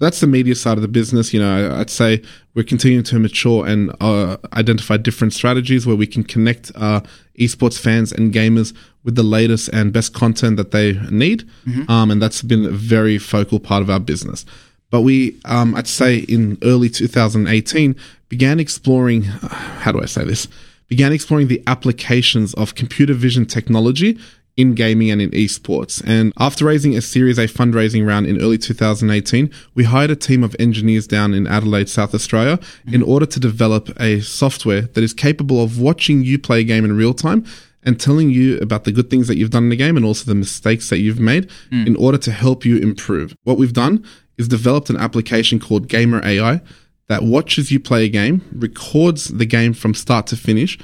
So 0.00 0.06
that's 0.06 0.20
the 0.20 0.26
media 0.26 0.54
side 0.54 0.78
of 0.78 0.82
the 0.82 0.88
business. 0.88 1.34
You 1.34 1.40
know, 1.40 1.76
I'd 1.76 1.90
say 1.90 2.22
we're 2.54 2.64
continuing 2.64 3.04
to 3.04 3.18
mature 3.18 3.66
and 3.66 3.94
uh, 4.00 4.38
identify 4.54 4.96
different 4.96 5.34
strategies 5.34 5.86
where 5.86 5.94
we 5.94 6.06
can 6.06 6.24
connect 6.24 6.72
uh, 6.74 7.02
esports 7.38 7.78
fans 7.78 8.10
and 8.10 8.32
gamers 8.32 8.74
with 9.04 9.14
the 9.14 9.22
latest 9.22 9.68
and 9.74 9.92
best 9.92 10.14
content 10.14 10.56
that 10.56 10.70
they 10.70 10.94
need. 11.10 11.46
Mm-hmm. 11.66 11.90
Um, 11.90 12.10
and 12.10 12.22
that's 12.22 12.40
been 12.40 12.64
a 12.64 12.70
very 12.70 13.18
focal 13.18 13.60
part 13.60 13.82
of 13.82 13.90
our 13.90 14.00
business. 14.00 14.46
But 14.88 15.02
we, 15.02 15.38
um, 15.44 15.74
I'd 15.74 15.86
say 15.86 16.20
in 16.20 16.56
early 16.62 16.88
2018, 16.88 17.94
began 18.30 18.58
exploring, 18.58 19.24
how 19.24 19.92
do 19.92 20.00
I 20.00 20.06
say 20.06 20.24
this? 20.24 20.48
Began 20.88 21.12
exploring 21.12 21.48
the 21.48 21.62
applications 21.66 22.54
of 22.54 22.74
computer 22.74 23.12
vision 23.12 23.44
technology 23.44 24.18
in 24.60 24.74
gaming 24.74 25.10
and 25.10 25.22
in 25.22 25.30
esports. 25.30 26.02
And 26.06 26.32
after 26.38 26.66
raising 26.66 26.96
a 26.96 27.00
Series 27.00 27.38
A 27.38 27.46
fundraising 27.46 28.06
round 28.06 28.26
in 28.26 28.40
early 28.40 28.58
2018, 28.58 29.50
we 29.74 29.84
hired 29.84 30.10
a 30.10 30.16
team 30.16 30.44
of 30.44 30.54
engineers 30.58 31.06
down 31.06 31.32
in 31.32 31.46
Adelaide, 31.46 31.88
South 31.88 32.14
Australia, 32.14 32.58
mm-hmm. 32.58 32.94
in 32.94 33.02
order 33.02 33.26
to 33.26 33.40
develop 33.40 33.88
a 33.98 34.20
software 34.20 34.82
that 34.82 35.02
is 35.02 35.14
capable 35.14 35.62
of 35.62 35.80
watching 35.80 36.22
you 36.22 36.38
play 36.38 36.60
a 36.60 36.64
game 36.64 36.84
in 36.84 36.96
real 36.96 37.14
time 37.14 37.44
and 37.82 37.98
telling 37.98 38.30
you 38.30 38.58
about 38.58 38.84
the 38.84 38.92
good 38.92 39.08
things 39.08 39.26
that 39.28 39.38
you've 39.38 39.50
done 39.50 39.64
in 39.64 39.70
the 39.70 39.76
game 39.76 39.96
and 39.96 40.04
also 40.04 40.24
the 40.26 40.34
mistakes 40.34 40.90
that 40.90 40.98
you've 40.98 41.20
made 41.20 41.48
mm. 41.70 41.86
in 41.86 41.96
order 41.96 42.18
to 42.18 42.30
help 42.30 42.64
you 42.64 42.76
improve. 42.76 43.34
What 43.44 43.56
we've 43.56 43.72
done 43.72 44.04
is 44.36 44.48
developed 44.48 44.90
an 44.90 44.96
application 44.98 45.58
called 45.58 45.88
Gamer 45.88 46.24
AI 46.24 46.60
that 47.08 47.22
watches 47.22 47.72
you 47.72 47.80
play 47.80 48.04
a 48.04 48.08
game, 48.08 48.42
records 48.52 49.28
the 49.28 49.46
game 49.46 49.72
from 49.72 49.94
start 49.94 50.26
to 50.28 50.36
finish, 50.36 50.78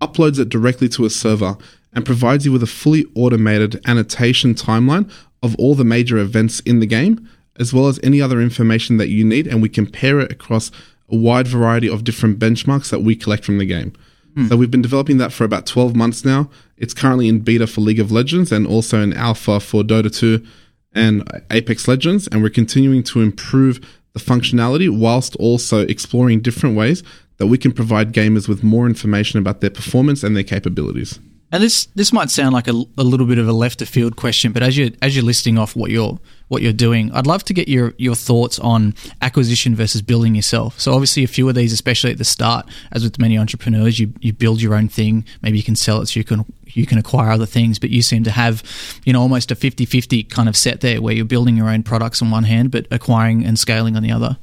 uploads 0.00 0.38
it 0.38 0.48
directly 0.48 0.88
to 0.90 1.04
a 1.04 1.10
server, 1.10 1.56
and 1.96 2.04
provides 2.04 2.44
you 2.44 2.52
with 2.52 2.62
a 2.62 2.68
fully 2.68 3.06
automated 3.16 3.80
annotation 3.88 4.54
timeline 4.54 5.10
of 5.42 5.56
all 5.56 5.74
the 5.74 5.84
major 5.84 6.18
events 6.18 6.60
in 6.60 6.78
the 6.78 6.86
game, 6.86 7.28
as 7.58 7.72
well 7.72 7.88
as 7.88 7.98
any 8.02 8.20
other 8.20 8.40
information 8.40 8.98
that 8.98 9.08
you 9.08 9.24
need, 9.24 9.46
and 9.46 9.62
we 9.62 9.68
compare 9.68 10.20
it 10.20 10.30
across 10.30 10.70
a 11.08 11.16
wide 11.16 11.48
variety 11.48 11.88
of 11.88 12.04
different 12.04 12.38
benchmarks 12.38 12.90
that 12.90 13.00
we 13.00 13.16
collect 13.16 13.44
from 13.44 13.56
the 13.56 13.64
game. 13.64 13.94
Hmm. 14.34 14.46
So 14.48 14.56
we've 14.56 14.70
been 14.70 14.82
developing 14.82 15.16
that 15.18 15.32
for 15.32 15.44
about 15.44 15.64
12 15.64 15.96
months 15.96 16.22
now. 16.22 16.50
It's 16.76 16.92
currently 16.92 17.28
in 17.28 17.40
beta 17.40 17.66
for 17.66 17.80
League 17.80 18.00
of 18.00 18.12
Legends 18.12 18.52
and 18.52 18.66
also 18.66 19.00
in 19.00 19.14
alpha 19.14 19.58
for 19.58 19.82
Dota 19.82 20.14
2 20.14 20.44
and 20.92 21.42
Apex 21.50 21.88
Legends, 21.88 22.28
and 22.28 22.42
we're 22.42 22.50
continuing 22.50 23.02
to 23.04 23.22
improve 23.22 23.80
the 24.12 24.20
functionality 24.20 24.90
whilst 24.90 25.34
also 25.36 25.80
exploring 25.80 26.40
different 26.40 26.76
ways 26.76 27.02
that 27.38 27.46
we 27.46 27.56
can 27.56 27.72
provide 27.72 28.12
gamers 28.12 28.48
with 28.48 28.62
more 28.62 28.86
information 28.86 29.38
about 29.38 29.60
their 29.60 29.70
performance 29.70 30.22
and 30.22 30.36
their 30.36 30.42
capabilities. 30.42 31.18
And 31.52 31.62
this 31.62 31.86
this 31.94 32.12
might 32.12 32.30
sound 32.30 32.54
like 32.54 32.66
a, 32.66 32.72
a 32.72 33.04
little 33.04 33.26
bit 33.26 33.38
of 33.38 33.46
a 33.46 33.52
left 33.52 33.80
of 33.80 33.88
field 33.88 34.16
question, 34.16 34.52
but 34.52 34.62
as 34.62 34.76
you 34.76 34.92
as 35.00 35.14
you're 35.14 35.24
listing 35.24 35.58
off 35.58 35.76
what 35.76 35.90
you're 35.90 36.18
what 36.48 36.60
you're 36.62 36.72
doing, 36.72 37.12
I'd 37.12 37.26
love 37.26 37.44
to 37.44 37.54
get 37.54 37.68
your 37.68 37.94
your 37.98 38.16
thoughts 38.16 38.58
on 38.58 38.94
acquisition 39.22 39.76
versus 39.76 40.02
building 40.02 40.34
yourself. 40.34 40.80
So 40.80 40.92
obviously, 40.92 41.22
a 41.22 41.28
few 41.28 41.48
of 41.48 41.54
these, 41.54 41.72
especially 41.72 42.10
at 42.10 42.18
the 42.18 42.24
start, 42.24 42.68
as 42.90 43.04
with 43.04 43.20
many 43.20 43.38
entrepreneurs, 43.38 44.00
you 44.00 44.12
you 44.20 44.32
build 44.32 44.60
your 44.60 44.74
own 44.74 44.88
thing. 44.88 45.24
Maybe 45.40 45.56
you 45.56 45.64
can 45.64 45.76
sell 45.76 46.00
it 46.02 46.06
so 46.06 46.18
you 46.18 46.24
can 46.24 46.44
you 46.66 46.84
can 46.84 46.98
acquire 46.98 47.30
other 47.30 47.46
things, 47.46 47.78
but 47.78 47.90
you 47.90 48.02
seem 48.02 48.24
to 48.24 48.30
have, 48.32 48.62
you 49.04 49.12
know, 49.12 49.20
almost 49.20 49.50
a 49.50 49.54
50-50 49.54 50.28
kind 50.28 50.46
of 50.48 50.56
set 50.56 50.82
there, 50.82 51.00
where 51.00 51.14
you're 51.14 51.24
building 51.24 51.56
your 51.56 51.70
own 51.70 51.82
products 51.82 52.20
on 52.20 52.30
one 52.30 52.44
hand, 52.44 52.70
but 52.70 52.86
acquiring 52.90 53.46
and 53.46 53.58
scaling 53.58 53.96
on 53.96 54.02
the 54.02 54.10
other. 54.10 54.36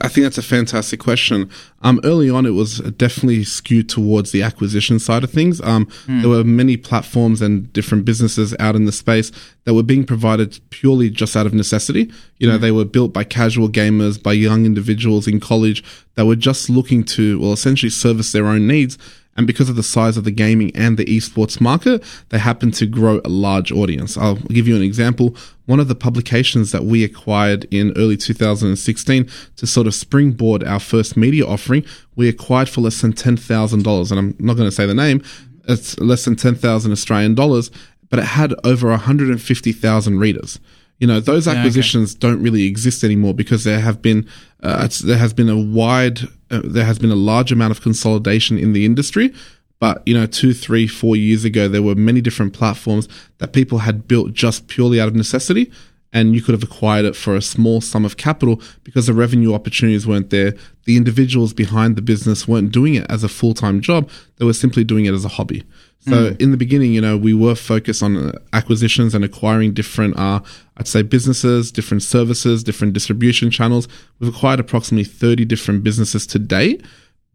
I 0.00 0.08
think 0.08 0.24
that's 0.24 0.38
a 0.38 0.42
fantastic 0.42 1.00
question. 1.00 1.50
Um, 1.82 2.00
early 2.04 2.30
on, 2.30 2.46
it 2.46 2.50
was 2.50 2.78
definitely 2.78 3.44
skewed 3.44 3.88
towards 3.88 4.32
the 4.32 4.42
acquisition 4.42 4.98
side 4.98 5.24
of 5.24 5.30
things. 5.30 5.60
Um, 5.60 5.86
mm. 6.06 6.20
There 6.20 6.30
were 6.30 6.44
many 6.44 6.76
platforms 6.76 7.40
and 7.40 7.72
different 7.72 8.04
businesses 8.04 8.54
out 8.58 8.76
in 8.76 8.84
the 8.84 8.92
space 8.92 9.30
that 9.64 9.74
were 9.74 9.82
being 9.82 10.04
provided 10.04 10.58
purely 10.70 11.10
just 11.10 11.36
out 11.36 11.46
of 11.46 11.54
necessity. 11.54 12.12
You 12.38 12.48
know, 12.48 12.58
mm. 12.58 12.60
they 12.60 12.72
were 12.72 12.84
built 12.84 13.12
by 13.12 13.24
casual 13.24 13.68
gamers, 13.68 14.22
by 14.22 14.32
young 14.32 14.66
individuals 14.66 15.26
in 15.26 15.40
college 15.40 15.84
that 16.14 16.26
were 16.26 16.36
just 16.36 16.68
looking 16.68 17.04
to, 17.04 17.40
well, 17.40 17.52
essentially 17.52 17.90
service 17.90 18.32
their 18.32 18.46
own 18.46 18.66
needs. 18.66 18.98
And 19.38 19.46
because 19.46 19.70
of 19.70 19.76
the 19.76 19.84
size 19.84 20.16
of 20.16 20.24
the 20.24 20.32
gaming 20.32 20.74
and 20.74 20.98
the 20.98 21.04
esports 21.04 21.60
market, 21.60 22.02
they 22.30 22.38
happen 22.38 22.72
to 22.72 22.86
grow 22.86 23.20
a 23.24 23.28
large 23.28 23.70
audience. 23.70 24.18
I'll 24.18 24.34
give 24.34 24.66
you 24.66 24.74
an 24.74 24.82
example. 24.82 25.36
One 25.66 25.78
of 25.78 25.86
the 25.86 25.94
publications 25.94 26.72
that 26.72 26.84
we 26.84 27.04
acquired 27.04 27.64
in 27.70 27.92
early 27.96 28.16
2016 28.16 29.30
to 29.56 29.66
sort 29.66 29.86
of 29.86 29.94
springboard 29.94 30.64
our 30.64 30.80
first 30.80 31.16
media 31.16 31.46
offering, 31.46 31.84
we 32.16 32.28
acquired 32.28 32.68
for 32.68 32.80
less 32.80 33.00
than 33.00 33.12
$10,000. 33.12 34.10
And 34.10 34.18
I'm 34.18 34.34
not 34.40 34.56
going 34.56 34.68
to 34.68 34.74
say 34.74 34.86
the 34.86 34.94
name, 34.94 35.22
it's 35.68 35.96
less 36.00 36.24
than 36.24 36.34
10,000 36.34 36.90
Australian 36.90 37.36
dollars, 37.36 37.70
but 38.10 38.18
it 38.18 38.24
had 38.24 38.54
over 38.64 38.88
150,000 38.88 40.18
readers 40.18 40.58
you 40.98 41.06
know 41.06 41.20
those 41.20 41.46
acquisitions 41.46 42.12
yeah, 42.12 42.16
okay. 42.16 42.34
don't 42.34 42.42
really 42.42 42.64
exist 42.64 43.04
anymore 43.04 43.34
because 43.34 43.64
there 43.64 43.80
have 43.80 44.02
been 44.02 44.28
uh, 44.62 44.88
there 45.04 45.18
has 45.18 45.32
been 45.32 45.48
a 45.48 45.56
wide 45.56 46.20
uh, 46.50 46.60
there 46.64 46.84
has 46.84 46.98
been 46.98 47.10
a 47.10 47.16
large 47.16 47.52
amount 47.52 47.70
of 47.70 47.80
consolidation 47.80 48.58
in 48.58 48.72
the 48.72 48.84
industry 48.84 49.32
but 49.78 50.02
you 50.06 50.14
know 50.14 50.26
two 50.26 50.52
three 50.52 50.86
four 50.86 51.16
years 51.16 51.44
ago 51.44 51.68
there 51.68 51.82
were 51.82 51.94
many 51.94 52.20
different 52.20 52.52
platforms 52.52 53.08
that 53.38 53.52
people 53.52 53.78
had 53.78 54.08
built 54.08 54.32
just 54.32 54.66
purely 54.68 55.00
out 55.00 55.08
of 55.08 55.14
necessity 55.14 55.70
and 56.12 56.34
you 56.34 56.40
could 56.40 56.52
have 56.52 56.62
acquired 56.62 57.04
it 57.04 57.14
for 57.14 57.36
a 57.36 57.42
small 57.42 57.80
sum 57.80 58.04
of 58.04 58.16
capital 58.16 58.60
because 58.82 59.06
the 59.06 59.14
revenue 59.14 59.54
opportunities 59.54 60.06
weren't 60.06 60.30
there 60.30 60.54
the 60.84 60.96
individuals 60.96 61.52
behind 61.52 61.96
the 61.96 62.02
business 62.02 62.48
weren't 62.48 62.72
doing 62.72 62.94
it 62.94 63.06
as 63.10 63.22
a 63.22 63.28
full-time 63.28 63.80
job 63.80 64.08
they 64.36 64.44
were 64.44 64.52
simply 64.52 64.84
doing 64.84 65.04
it 65.04 65.14
as 65.14 65.24
a 65.24 65.28
hobby 65.28 65.64
so 66.00 66.30
mm. 66.30 66.40
in 66.40 66.52
the 66.52 66.56
beginning, 66.56 66.92
you 66.92 67.00
know, 67.00 67.16
we 67.16 67.34
were 67.34 67.54
focused 67.54 68.02
on 68.02 68.32
acquisitions 68.52 69.14
and 69.14 69.24
acquiring 69.24 69.74
different, 69.74 70.16
uh, 70.16 70.40
I'd 70.76 70.86
say 70.86 71.02
businesses, 71.02 71.72
different 71.72 72.02
services, 72.02 72.62
different 72.62 72.92
distribution 72.92 73.50
channels. 73.50 73.88
We've 74.18 74.34
acquired 74.34 74.60
approximately 74.60 75.04
30 75.04 75.44
different 75.44 75.82
businesses 75.82 76.26
to 76.28 76.38
date. 76.38 76.84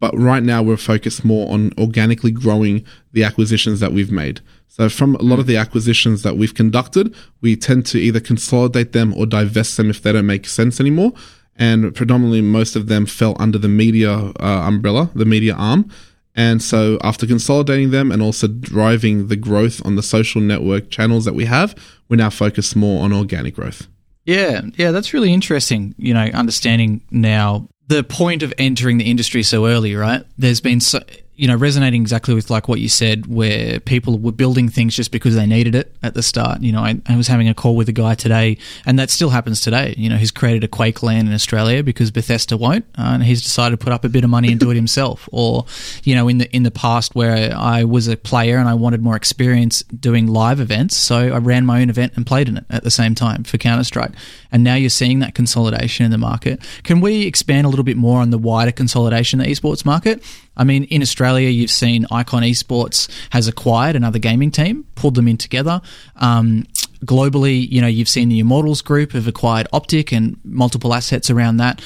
But 0.00 0.18
right 0.18 0.42
now 0.42 0.62
we're 0.62 0.76
focused 0.76 1.24
more 1.24 1.50
on 1.52 1.72
organically 1.78 2.30
growing 2.30 2.84
the 3.12 3.24
acquisitions 3.24 3.80
that 3.80 3.92
we've 3.92 4.10
made. 4.10 4.40
So 4.68 4.88
from 4.88 5.14
a 5.16 5.22
lot 5.22 5.38
of 5.38 5.46
the 5.46 5.56
acquisitions 5.56 6.22
that 6.22 6.36
we've 6.36 6.54
conducted, 6.54 7.14
we 7.40 7.54
tend 7.54 7.86
to 7.86 7.98
either 7.98 8.18
consolidate 8.18 8.92
them 8.92 9.14
or 9.14 9.24
divest 9.24 9.76
them 9.76 9.88
if 9.88 10.02
they 10.02 10.12
don't 10.12 10.26
make 10.26 10.46
sense 10.46 10.80
anymore. 10.80 11.12
And 11.56 11.94
predominantly 11.94 12.42
most 12.42 12.74
of 12.74 12.88
them 12.88 13.06
fell 13.06 13.36
under 13.38 13.58
the 13.58 13.68
media 13.68 14.12
uh, 14.12 14.32
umbrella, 14.66 15.10
the 15.14 15.24
media 15.24 15.54
arm. 15.54 15.88
And 16.34 16.60
so, 16.60 16.98
after 17.04 17.26
consolidating 17.28 17.92
them 17.92 18.10
and 18.10 18.20
also 18.20 18.48
driving 18.48 19.28
the 19.28 19.36
growth 19.36 19.84
on 19.86 19.94
the 19.94 20.02
social 20.02 20.40
network 20.40 20.90
channels 20.90 21.24
that 21.26 21.34
we 21.34 21.44
have, 21.44 21.76
we're 22.08 22.16
now 22.16 22.30
focused 22.30 22.74
more 22.74 23.04
on 23.04 23.12
organic 23.12 23.54
growth. 23.54 23.86
Yeah, 24.24 24.62
yeah, 24.74 24.90
that's 24.90 25.14
really 25.14 25.32
interesting. 25.32 25.94
You 25.96 26.14
know, 26.14 26.24
understanding 26.24 27.02
now 27.12 27.68
the 27.86 28.02
point 28.02 28.42
of 28.42 28.52
entering 28.58 28.98
the 28.98 29.08
industry 29.08 29.42
so 29.42 29.66
early, 29.66 29.94
right? 29.94 30.24
There's 30.36 30.60
been 30.60 30.80
so 30.80 31.00
you 31.36 31.48
know, 31.48 31.56
resonating 31.56 32.00
exactly 32.00 32.32
with 32.32 32.48
like 32.48 32.68
what 32.68 32.78
you 32.78 32.88
said, 32.88 33.26
where 33.26 33.80
people 33.80 34.18
were 34.18 34.32
building 34.32 34.68
things 34.68 34.94
just 34.94 35.10
because 35.10 35.34
they 35.34 35.46
needed 35.46 35.74
it 35.74 35.94
at 36.02 36.14
the 36.14 36.22
start. 36.22 36.62
You 36.62 36.70
know, 36.70 36.80
I, 36.80 37.00
I, 37.06 37.16
was 37.16 37.26
having 37.26 37.48
a 37.48 37.54
call 37.54 37.74
with 37.74 37.88
a 37.88 37.92
guy 37.92 38.14
today, 38.14 38.56
and 38.86 38.98
that 39.00 39.10
still 39.10 39.30
happens 39.30 39.60
today. 39.60 39.94
You 39.98 40.08
know, 40.08 40.16
he's 40.16 40.30
created 40.30 40.62
a 40.62 40.68
Quake 40.68 41.02
LAN 41.02 41.26
in 41.26 41.32
Australia 41.32 41.82
because 41.82 42.12
Bethesda 42.12 42.56
won't, 42.56 42.84
uh, 42.96 43.14
and 43.14 43.24
he's 43.24 43.42
decided 43.42 43.78
to 43.78 43.84
put 43.84 43.92
up 43.92 44.04
a 44.04 44.08
bit 44.08 44.22
of 44.22 44.30
money 44.30 44.52
and 44.52 44.60
do 44.60 44.70
it 44.70 44.74
himself. 44.84 45.28
Or, 45.32 45.66
you 46.04 46.14
know, 46.14 46.28
in 46.28 46.38
the 46.38 46.54
in 46.54 46.62
the 46.62 46.70
past 46.70 47.16
where 47.16 47.52
I 47.56 47.82
was 47.82 48.06
a 48.06 48.16
player 48.16 48.58
and 48.58 48.68
I 48.68 48.74
wanted 48.74 49.02
more 49.02 49.16
experience 49.16 49.82
doing 49.82 50.28
live 50.28 50.60
events, 50.60 50.96
so 50.96 51.16
I 51.16 51.38
ran 51.38 51.66
my 51.66 51.82
own 51.82 51.90
event 51.90 52.12
and 52.14 52.24
played 52.24 52.48
in 52.48 52.58
it 52.58 52.64
at 52.70 52.84
the 52.84 52.92
same 52.92 53.16
time 53.16 53.42
for 53.42 53.58
Counter 53.58 53.84
Strike. 53.84 54.12
And 54.52 54.62
now 54.62 54.76
you're 54.76 54.88
seeing 54.88 55.18
that 55.18 55.34
consolidation 55.34 56.04
in 56.04 56.12
the 56.12 56.18
market. 56.18 56.60
Can 56.84 57.00
we 57.00 57.26
expand 57.26 57.66
a 57.66 57.68
little 57.68 57.84
bit 57.84 57.96
more 57.96 58.20
on 58.20 58.30
the 58.30 58.38
wider 58.38 58.70
consolidation 58.70 59.40
in 59.40 59.46
the 59.46 59.52
esports 59.52 59.84
market? 59.84 60.22
I 60.56 60.64
mean, 60.64 60.84
in 60.84 61.02
Australia, 61.02 61.48
you've 61.48 61.70
seen 61.70 62.06
Icon 62.10 62.42
Esports 62.42 63.08
has 63.30 63.48
acquired 63.48 63.96
another 63.96 64.18
gaming 64.18 64.50
team, 64.50 64.86
pulled 64.94 65.14
them 65.14 65.28
in 65.28 65.36
together. 65.36 65.80
Um, 66.16 66.66
globally, 67.04 67.68
you 67.70 67.80
know, 67.80 67.86
you've 67.86 68.08
seen 68.08 68.28
the 68.28 68.38
Immortals 68.38 68.82
Group 68.82 69.12
have 69.12 69.26
acquired 69.26 69.66
Optic 69.72 70.12
and 70.12 70.38
multiple 70.44 70.94
assets 70.94 71.30
around 71.30 71.58
that. 71.58 71.82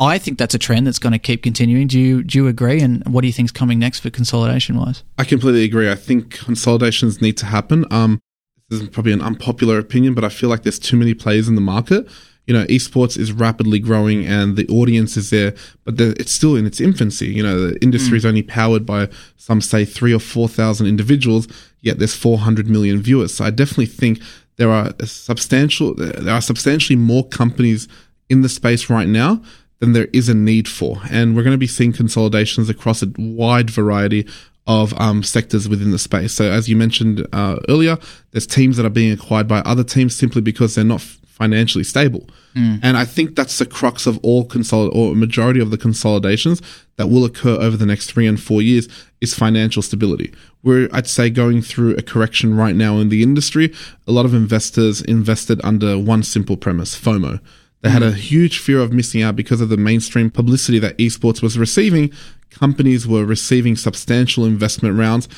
I 0.00 0.18
think 0.18 0.38
that's 0.38 0.54
a 0.54 0.58
trend 0.58 0.86
that's 0.86 0.98
going 0.98 1.12
to 1.12 1.18
keep 1.18 1.44
continuing. 1.44 1.86
Do 1.86 1.98
you 2.00 2.24
do 2.24 2.38
you 2.38 2.48
agree? 2.48 2.80
And 2.80 3.06
what 3.06 3.20
do 3.20 3.28
you 3.28 3.32
think 3.32 3.46
is 3.46 3.52
coming 3.52 3.78
next 3.78 4.00
for 4.00 4.10
consolidation 4.10 4.76
wise? 4.76 5.04
I 5.16 5.24
completely 5.24 5.62
agree. 5.62 5.90
I 5.90 5.94
think 5.94 6.38
consolidations 6.38 7.22
need 7.22 7.36
to 7.36 7.46
happen. 7.46 7.84
Um, 7.92 8.20
this 8.68 8.80
is 8.80 8.88
probably 8.88 9.12
an 9.12 9.20
unpopular 9.20 9.78
opinion, 9.78 10.14
but 10.14 10.24
I 10.24 10.28
feel 10.28 10.48
like 10.48 10.64
there's 10.64 10.78
too 10.78 10.96
many 10.96 11.14
players 11.14 11.46
in 11.46 11.54
the 11.54 11.60
market 11.60 12.08
you 12.46 12.54
know, 12.54 12.64
esports 12.64 13.16
is 13.16 13.32
rapidly 13.32 13.78
growing 13.78 14.26
and 14.26 14.56
the 14.56 14.66
audience 14.68 15.16
is 15.16 15.30
there, 15.30 15.54
but 15.84 15.96
the, 15.96 16.10
it's 16.18 16.34
still 16.34 16.56
in 16.56 16.66
its 16.66 16.80
infancy. 16.80 17.28
You 17.28 17.42
know, 17.42 17.68
the 17.68 17.82
industry 17.82 18.14
mm. 18.14 18.18
is 18.18 18.26
only 18.26 18.42
powered 18.42 18.84
by 18.84 19.08
some 19.36 19.60
say 19.60 19.84
three 19.84 20.12
or 20.12 20.18
4,000 20.18 20.86
individuals, 20.86 21.46
yet 21.80 21.98
there's 21.98 22.16
400 22.16 22.68
million 22.68 23.00
viewers. 23.00 23.34
So 23.34 23.44
I 23.44 23.50
definitely 23.50 23.86
think 23.86 24.20
there 24.56 24.70
are 24.70 24.92
substantial, 25.04 25.94
there 25.94 26.34
are 26.34 26.40
substantially 26.40 26.96
more 26.96 27.26
companies 27.28 27.86
in 28.28 28.42
the 28.42 28.48
space 28.48 28.90
right 28.90 29.08
now 29.08 29.42
than 29.78 29.92
there 29.92 30.08
is 30.12 30.28
a 30.28 30.34
need 30.34 30.68
for. 30.68 31.00
And 31.10 31.36
we're 31.36 31.42
going 31.42 31.54
to 31.54 31.58
be 31.58 31.66
seeing 31.66 31.92
consolidations 31.92 32.68
across 32.68 33.02
a 33.02 33.12
wide 33.16 33.70
variety 33.70 34.28
of 34.66 34.98
um, 35.00 35.22
sectors 35.22 35.68
within 35.68 35.90
the 35.90 35.98
space. 35.98 36.32
So, 36.32 36.50
as 36.50 36.68
you 36.68 36.76
mentioned 36.76 37.26
uh, 37.32 37.56
earlier, 37.68 37.98
there's 38.30 38.46
teams 38.46 38.76
that 38.76 38.86
are 38.86 38.90
being 38.90 39.12
acquired 39.12 39.48
by 39.48 39.58
other 39.60 39.84
teams 39.84 40.16
simply 40.16 40.40
because 40.40 40.74
they're 40.74 40.84
not 40.84 41.00
financially 41.00 41.82
stable. 41.82 42.28
Mm. 42.54 42.78
And 42.82 42.96
I 42.96 43.04
think 43.04 43.34
that's 43.34 43.58
the 43.58 43.66
crux 43.66 44.06
of 44.06 44.18
all 44.22 44.46
consolid 44.46 44.94
or 44.94 45.16
majority 45.16 45.60
of 45.60 45.70
the 45.70 45.78
consolidations 45.78 46.60
that 46.96 47.08
will 47.08 47.24
occur 47.24 47.56
over 47.60 47.76
the 47.76 47.86
next 47.86 48.12
three 48.12 48.26
and 48.26 48.40
four 48.40 48.62
years 48.62 48.86
is 49.20 49.34
financial 49.34 49.82
stability. 49.82 50.32
We're, 50.62 50.88
I'd 50.92 51.08
say, 51.08 51.30
going 51.30 51.62
through 51.62 51.96
a 51.96 52.02
correction 52.02 52.54
right 52.54 52.76
now 52.76 52.98
in 52.98 53.08
the 53.08 53.22
industry. 53.22 53.74
A 54.06 54.12
lot 54.12 54.26
of 54.26 54.34
investors 54.34 55.00
invested 55.00 55.60
under 55.64 55.98
one 55.98 56.22
simple 56.22 56.56
premise, 56.56 56.98
FOMO. 56.98 57.40
They 57.80 57.90
had 57.90 58.02
a 58.02 58.12
mm. 58.12 58.16
huge 58.16 58.58
fear 58.58 58.78
of 58.78 58.92
missing 58.92 59.22
out 59.22 59.34
because 59.34 59.60
of 59.60 59.68
the 59.68 59.76
mainstream 59.76 60.30
publicity 60.30 60.78
that 60.78 60.96
esports 60.98 61.42
was 61.42 61.58
receiving. 61.58 62.12
Companies 62.54 63.06
were 63.06 63.24
receiving 63.24 63.76
substantial 63.76 64.44
investment 64.44 64.98
rounds 64.98 65.28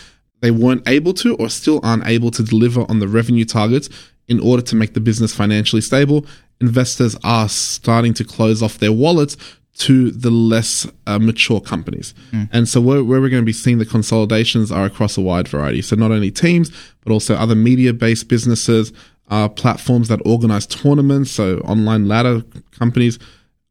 they 0.44 0.50
weren't 0.50 0.86
able 0.86 1.14
to 1.14 1.34
or 1.36 1.48
still 1.48 1.80
aren't 1.82 2.06
able 2.06 2.30
to 2.30 2.42
deliver 2.42 2.84
on 2.90 2.98
the 2.98 3.08
revenue 3.08 3.46
targets 3.46 3.88
in 4.28 4.38
order 4.40 4.62
to 4.62 4.76
make 4.76 4.92
the 4.92 5.00
business 5.00 5.34
financially 5.34 5.80
stable. 5.80 6.26
Investors 6.60 7.16
are 7.24 7.48
starting 7.48 8.12
to 8.12 8.24
close 8.24 8.62
off 8.62 8.76
their 8.76 8.92
wallets 8.92 9.38
to 9.78 10.10
the 10.10 10.30
less 10.30 10.86
uh, 11.06 11.18
mature 11.18 11.62
companies. 11.62 12.12
Mm. 12.32 12.50
And 12.52 12.68
so 12.68 12.82
where, 12.82 13.02
where, 13.02 13.22
we're 13.22 13.30
going 13.30 13.42
to 13.42 13.46
be 13.46 13.54
seeing 13.54 13.78
the 13.78 13.86
consolidations 13.86 14.70
are 14.70 14.84
across 14.84 15.16
a 15.16 15.22
wide 15.22 15.48
variety. 15.48 15.80
So 15.80 15.96
not 15.96 16.12
only 16.12 16.30
teams, 16.30 16.70
but 17.02 17.10
also 17.10 17.36
other 17.36 17.54
media 17.54 17.94
based 17.94 18.28
businesses, 18.28 18.92
uh, 19.30 19.48
platforms 19.48 20.08
that 20.08 20.20
organize 20.26 20.66
tournaments, 20.66 21.30
so 21.30 21.60
online 21.60 22.06
ladder 22.06 22.42
companies, 22.70 23.18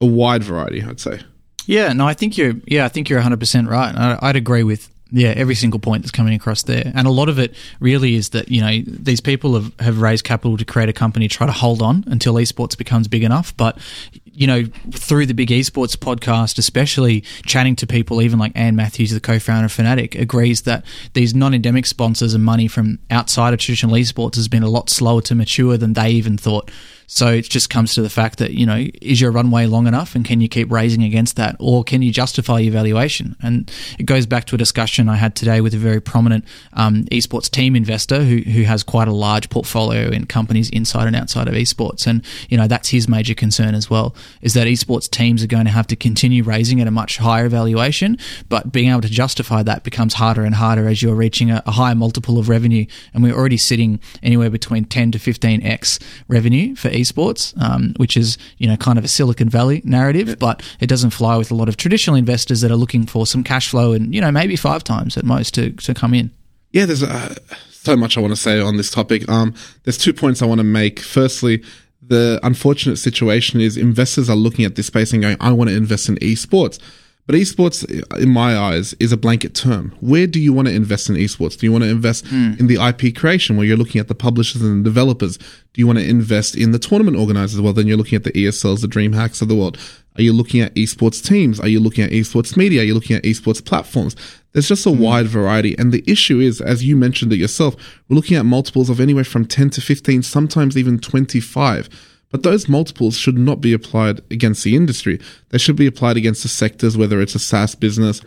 a 0.01 0.07
wide 0.07 0.43
variety, 0.43 0.81
I'd 0.81 0.99
say. 0.99 1.19
Yeah, 1.65 1.93
no, 1.93 2.07
I 2.07 2.13
think 2.13 2.37
you're. 2.37 2.53
Yeah, 2.65 2.85
I 2.85 2.89
think 2.89 3.09
you're 3.09 3.19
100 3.19 3.39
percent 3.39 3.69
right. 3.69 3.95
I, 3.95 4.19
I'd 4.21 4.35
agree 4.35 4.63
with 4.63 4.89
yeah, 5.15 5.29
every 5.37 5.53
single 5.53 5.79
point 5.79 6.01
that's 6.01 6.11
coming 6.11 6.33
across 6.33 6.63
there. 6.63 6.91
And 6.95 7.05
a 7.05 7.11
lot 7.11 7.29
of 7.29 7.37
it 7.37 7.53
really 7.79 8.15
is 8.15 8.29
that, 8.29 8.49
you 8.49 8.61
know, 8.61 8.81
these 8.87 9.21
people 9.21 9.53
have, 9.53 9.71
have 9.79 10.01
raised 10.01 10.25
capital 10.25 10.57
to 10.57 10.65
create 10.65 10.89
a 10.89 10.93
company, 10.93 11.27
try 11.27 11.45
to 11.45 11.53
hold 11.53 11.83
on 11.83 12.03
until 12.07 12.33
esports 12.33 12.75
becomes 12.75 13.07
big 13.07 13.23
enough. 13.23 13.55
But, 13.55 13.77
you 14.23 14.47
know, 14.47 14.63
through 14.91 15.27
the 15.27 15.35
Big 15.35 15.49
Esports 15.49 15.95
podcast, 15.95 16.57
especially 16.57 17.21
chatting 17.45 17.75
to 17.75 17.85
people, 17.85 18.23
even 18.23 18.39
like 18.39 18.53
Anne 18.55 18.75
Mathews, 18.75 19.11
the 19.11 19.19
co 19.19 19.37
founder 19.37 19.65
of 19.65 19.71
Fnatic, 19.71 20.19
agrees 20.19 20.63
that 20.63 20.83
these 21.13 21.35
non 21.35 21.53
endemic 21.53 21.85
sponsors 21.85 22.33
and 22.33 22.43
money 22.43 22.67
from 22.67 22.97
outside 23.11 23.53
of 23.53 23.59
traditional 23.59 23.93
esports 23.93 24.33
has 24.33 24.47
been 24.47 24.63
a 24.63 24.69
lot 24.69 24.89
slower 24.89 25.21
to 25.21 25.35
mature 25.35 25.77
than 25.77 25.93
they 25.93 26.09
even 26.09 26.39
thought. 26.39 26.71
So 27.07 27.27
it 27.27 27.49
just 27.49 27.69
comes 27.69 27.93
to 27.95 28.01
the 28.01 28.09
fact 28.09 28.39
that, 28.39 28.51
you 28.51 28.65
know, 28.65 28.85
is 29.01 29.21
your 29.21 29.31
runway 29.31 29.65
long 29.65 29.87
enough 29.87 30.15
and 30.15 30.25
can 30.25 30.41
you 30.41 30.47
keep 30.47 30.71
raising 30.71 31.03
against 31.03 31.35
that 31.35 31.55
or 31.59 31.83
can 31.83 32.01
you 32.01 32.11
justify 32.11 32.59
your 32.59 32.73
valuation? 32.73 33.35
And 33.41 33.71
it 33.99 34.05
goes 34.05 34.25
back 34.25 34.45
to 34.45 34.55
a 34.55 34.57
discussion 34.57 35.09
I 35.09 35.15
had 35.15 35.35
today 35.35 35.61
with 35.61 35.73
a 35.73 35.77
very 35.77 36.01
prominent 36.01 36.45
um, 36.73 37.03
esports 37.05 37.49
team 37.49 37.75
investor 37.75 38.23
who, 38.23 38.37
who 38.37 38.63
has 38.63 38.83
quite 38.83 39.07
a 39.07 39.13
large 39.13 39.49
portfolio 39.49 40.09
in 40.09 40.25
companies 40.25 40.69
inside 40.69 41.07
and 41.07 41.15
outside 41.15 41.47
of 41.47 41.53
esports. 41.53 42.07
And, 42.07 42.23
you 42.49 42.57
know, 42.57 42.67
that's 42.67 42.89
his 42.89 43.07
major 43.07 43.33
concern 43.33 43.75
as 43.75 43.89
well, 43.89 44.15
is 44.41 44.53
that 44.53 44.67
esports 44.67 45.09
teams 45.09 45.43
are 45.43 45.47
going 45.47 45.65
to 45.65 45.71
have 45.71 45.87
to 45.87 45.95
continue 45.95 46.43
raising 46.43 46.81
at 46.81 46.87
a 46.87 46.91
much 46.91 47.17
higher 47.17 47.49
valuation, 47.49 48.17
but 48.49 48.71
being 48.71 48.89
able 48.89 49.01
to 49.01 49.09
justify 49.09 49.63
that 49.63 49.83
becomes 49.83 50.15
harder 50.15 50.43
and 50.43 50.55
harder 50.55 50.87
as 50.87 51.01
you're 51.01 51.15
reaching 51.15 51.51
a, 51.51 51.61
a 51.65 51.71
higher 51.71 51.95
multiple 51.95 52.39
of 52.39 52.49
revenue. 52.49 52.85
And 53.13 53.23
we're 53.23 53.35
already 53.35 53.57
sitting 53.57 53.99
anywhere 54.21 54.49
between 54.49 54.85
10 54.85 55.11
to 55.11 55.19
15x 55.19 56.01
revenue 56.27 56.75
for 56.75 56.89
esports, 56.93 57.59
um, 57.61 57.93
which 57.97 58.15
is 58.15 58.37
you 58.57 58.67
know 58.67 58.77
kind 58.77 58.97
of 58.97 59.05
a 59.05 59.07
Silicon 59.07 59.49
Valley 59.49 59.81
narrative, 59.83 60.29
yeah. 60.29 60.35
but 60.35 60.63
it 60.79 60.87
doesn't 60.87 61.11
fly 61.11 61.35
with 61.35 61.51
a 61.51 61.55
lot 61.55 61.69
of 61.69 61.77
traditional 61.77 62.15
investors 62.15 62.61
that 62.61 62.71
are 62.71 62.77
looking 62.77 63.05
for 63.05 63.27
some 63.27 63.43
cash 63.43 63.69
flow 63.69 63.93
and 63.93 64.13
you 64.13 64.21
know 64.21 64.31
maybe 64.31 64.55
five 64.55 64.83
times 64.83 65.17
at 65.17 65.25
most 65.25 65.53
to 65.55 65.71
to 65.71 65.93
come 65.93 66.13
in. 66.13 66.31
Yeah, 66.71 66.85
there's 66.85 67.03
uh, 67.03 67.35
so 67.71 67.95
much 67.95 68.17
I 68.17 68.21
want 68.21 68.31
to 68.31 68.39
say 68.39 68.59
on 68.59 68.77
this 68.77 68.89
topic. 68.89 69.27
Um, 69.29 69.53
there's 69.83 69.97
two 69.97 70.13
points 70.13 70.41
I 70.41 70.45
want 70.45 70.59
to 70.59 70.63
make. 70.63 70.99
Firstly, 70.99 71.63
the 72.01 72.39
unfortunate 72.43 72.97
situation 72.97 73.61
is 73.61 73.77
investors 73.77 74.29
are 74.29 74.35
looking 74.35 74.65
at 74.65 74.75
this 74.75 74.87
space 74.87 75.13
and 75.13 75.21
going, 75.21 75.37
"I 75.39 75.51
want 75.51 75.69
to 75.69 75.75
invest 75.75 76.09
in 76.09 76.15
esports." 76.17 76.79
But 77.25 77.35
esports, 77.35 77.85
in 78.19 78.29
my 78.29 78.57
eyes, 78.57 78.93
is 78.99 79.13
a 79.13 79.17
blanket 79.17 79.55
term. 79.55 79.95
Where 80.01 80.27
do 80.27 80.41
you 80.41 80.51
want 80.51 80.67
to 80.67 80.73
invest 80.73 81.09
in 81.09 81.15
esports? 81.15 81.57
Do 81.57 81.65
you 81.65 81.71
want 81.71 81.85
to 81.85 81.89
invest 81.89 82.25
mm. 82.25 82.59
in 82.59 82.67
the 82.67 82.85
IP 82.85 83.15
creation 83.15 83.55
where 83.55 83.65
you're 83.65 83.77
looking 83.77 84.01
at 84.01 84.09
the 84.09 84.15
publishers 84.15 84.61
and 84.61 84.83
the 84.83 84.89
developers? 84.89 85.37
Do 85.37 85.79
you 85.79 85.87
want 85.87 85.99
to 85.99 86.07
invest 86.07 86.57
in 86.57 86.71
the 86.71 86.79
tournament 86.79 87.15
organizers? 87.15 87.61
Well, 87.61 87.71
then 87.71 87.87
you're 87.87 87.97
looking 87.97 88.17
at 88.17 88.25
the 88.25 88.33
ESLs, 88.33 88.81
the 88.81 88.87
DreamHacks 88.87 89.41
of 89.41 89.47
the 89.47 89.55
world. 89.55 89.77
Are 90.17 90.21
you 90.21 90.33
looking 90.33 90.59
at 90.59 90.75
esports 90.75 91.25
teams? 91.25 91.61
Are 91.61 91.67
you 91.69 91.79
looking 91.79 92.03
at 92.03 92.11
esports 92.11 92.57
media? 92.57 92.81
Are 92.81 92.85
you 92.85 92.93
looking 92.93 93.15
at 93.15 93.23
esports 93.23 93.63
platforms? 93.63 94.17
There's 94.51 94.67
just 94.67 94.85
a 94.85 94.89
mm. 94.89 94.99
wide 94.99 95.27
variety. 95.27 95.77
And 95.77 95.93
the 95.93 96.03
issue 96.05 96.41
is, 96.41 96.59
as 96.59 96.83
you 96.83 96.97
mentioned 96.97 97.31
it 97.31 97.37
yourself, 97.37 97.75
we're 98.09 98.15
looking 98.15 98.35
at 98.35 98.45
multiples 98.45 98.89
of 98.89 98.99
anywhere 98.99 99.23
from 99.23 99.45
10 99.45 99.69
to 99.71 99.81
15, 99.81 100.23
sometimes 100.23 100.77
even 100.77 100.99
25 100.99 101.87
but 102.33 102.41
those 102.41 102.67
multiples 102.67 103.15
should 103.15 103.37
not 103.37 103.61
be 103.61 103.73
applied 103.73 104.21
against 104.31 104.63
the 104.63 104.75
industry. 104.75 105.19
They 105.49 105.59
should 105.59 105.75
be 105.75 105.85
applied 105.85 106.17
against 106.17 106.41
the 106.41 106.49
sectors, 106.49 106.97
whether 106.97 107.21
it's 107.21 107.35
a 107.35 107.39
SaaS 107.39 107.75
business, 107.75 108.21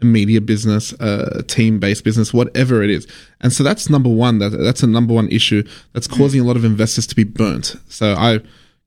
a 0.00 0.04
media 0.04 0.40
business, 0.40 0.92
a 0.98 1.44
team 1.44 1.78
based 1.78 2.02
business, 2.02 2.34
whatever 2.34 2.82
it 2.82 2.90
is. 2.90 3.06
And 3.40 3.52
so 3.52 3.62
that's 3.62 3.88
number 3.88 4.08
one. 4.10 4.40
That, 4.40 4.48
that's 4.48 4.82
a 4.82 4.88
number 4.88 5.14
one 5.14 5.28
issue 5.28 5.62
that's 5.92 6.08
causing 6.08 6.40
a 6.40 6.44
lot 6.44 6.56
of 6.56 6.64
investors 6.64 7.06
to 7.06 7.14
be 7.14 7.22
burnt. 7.22 7.76
So 7.88 8.14
I 8.14 8.40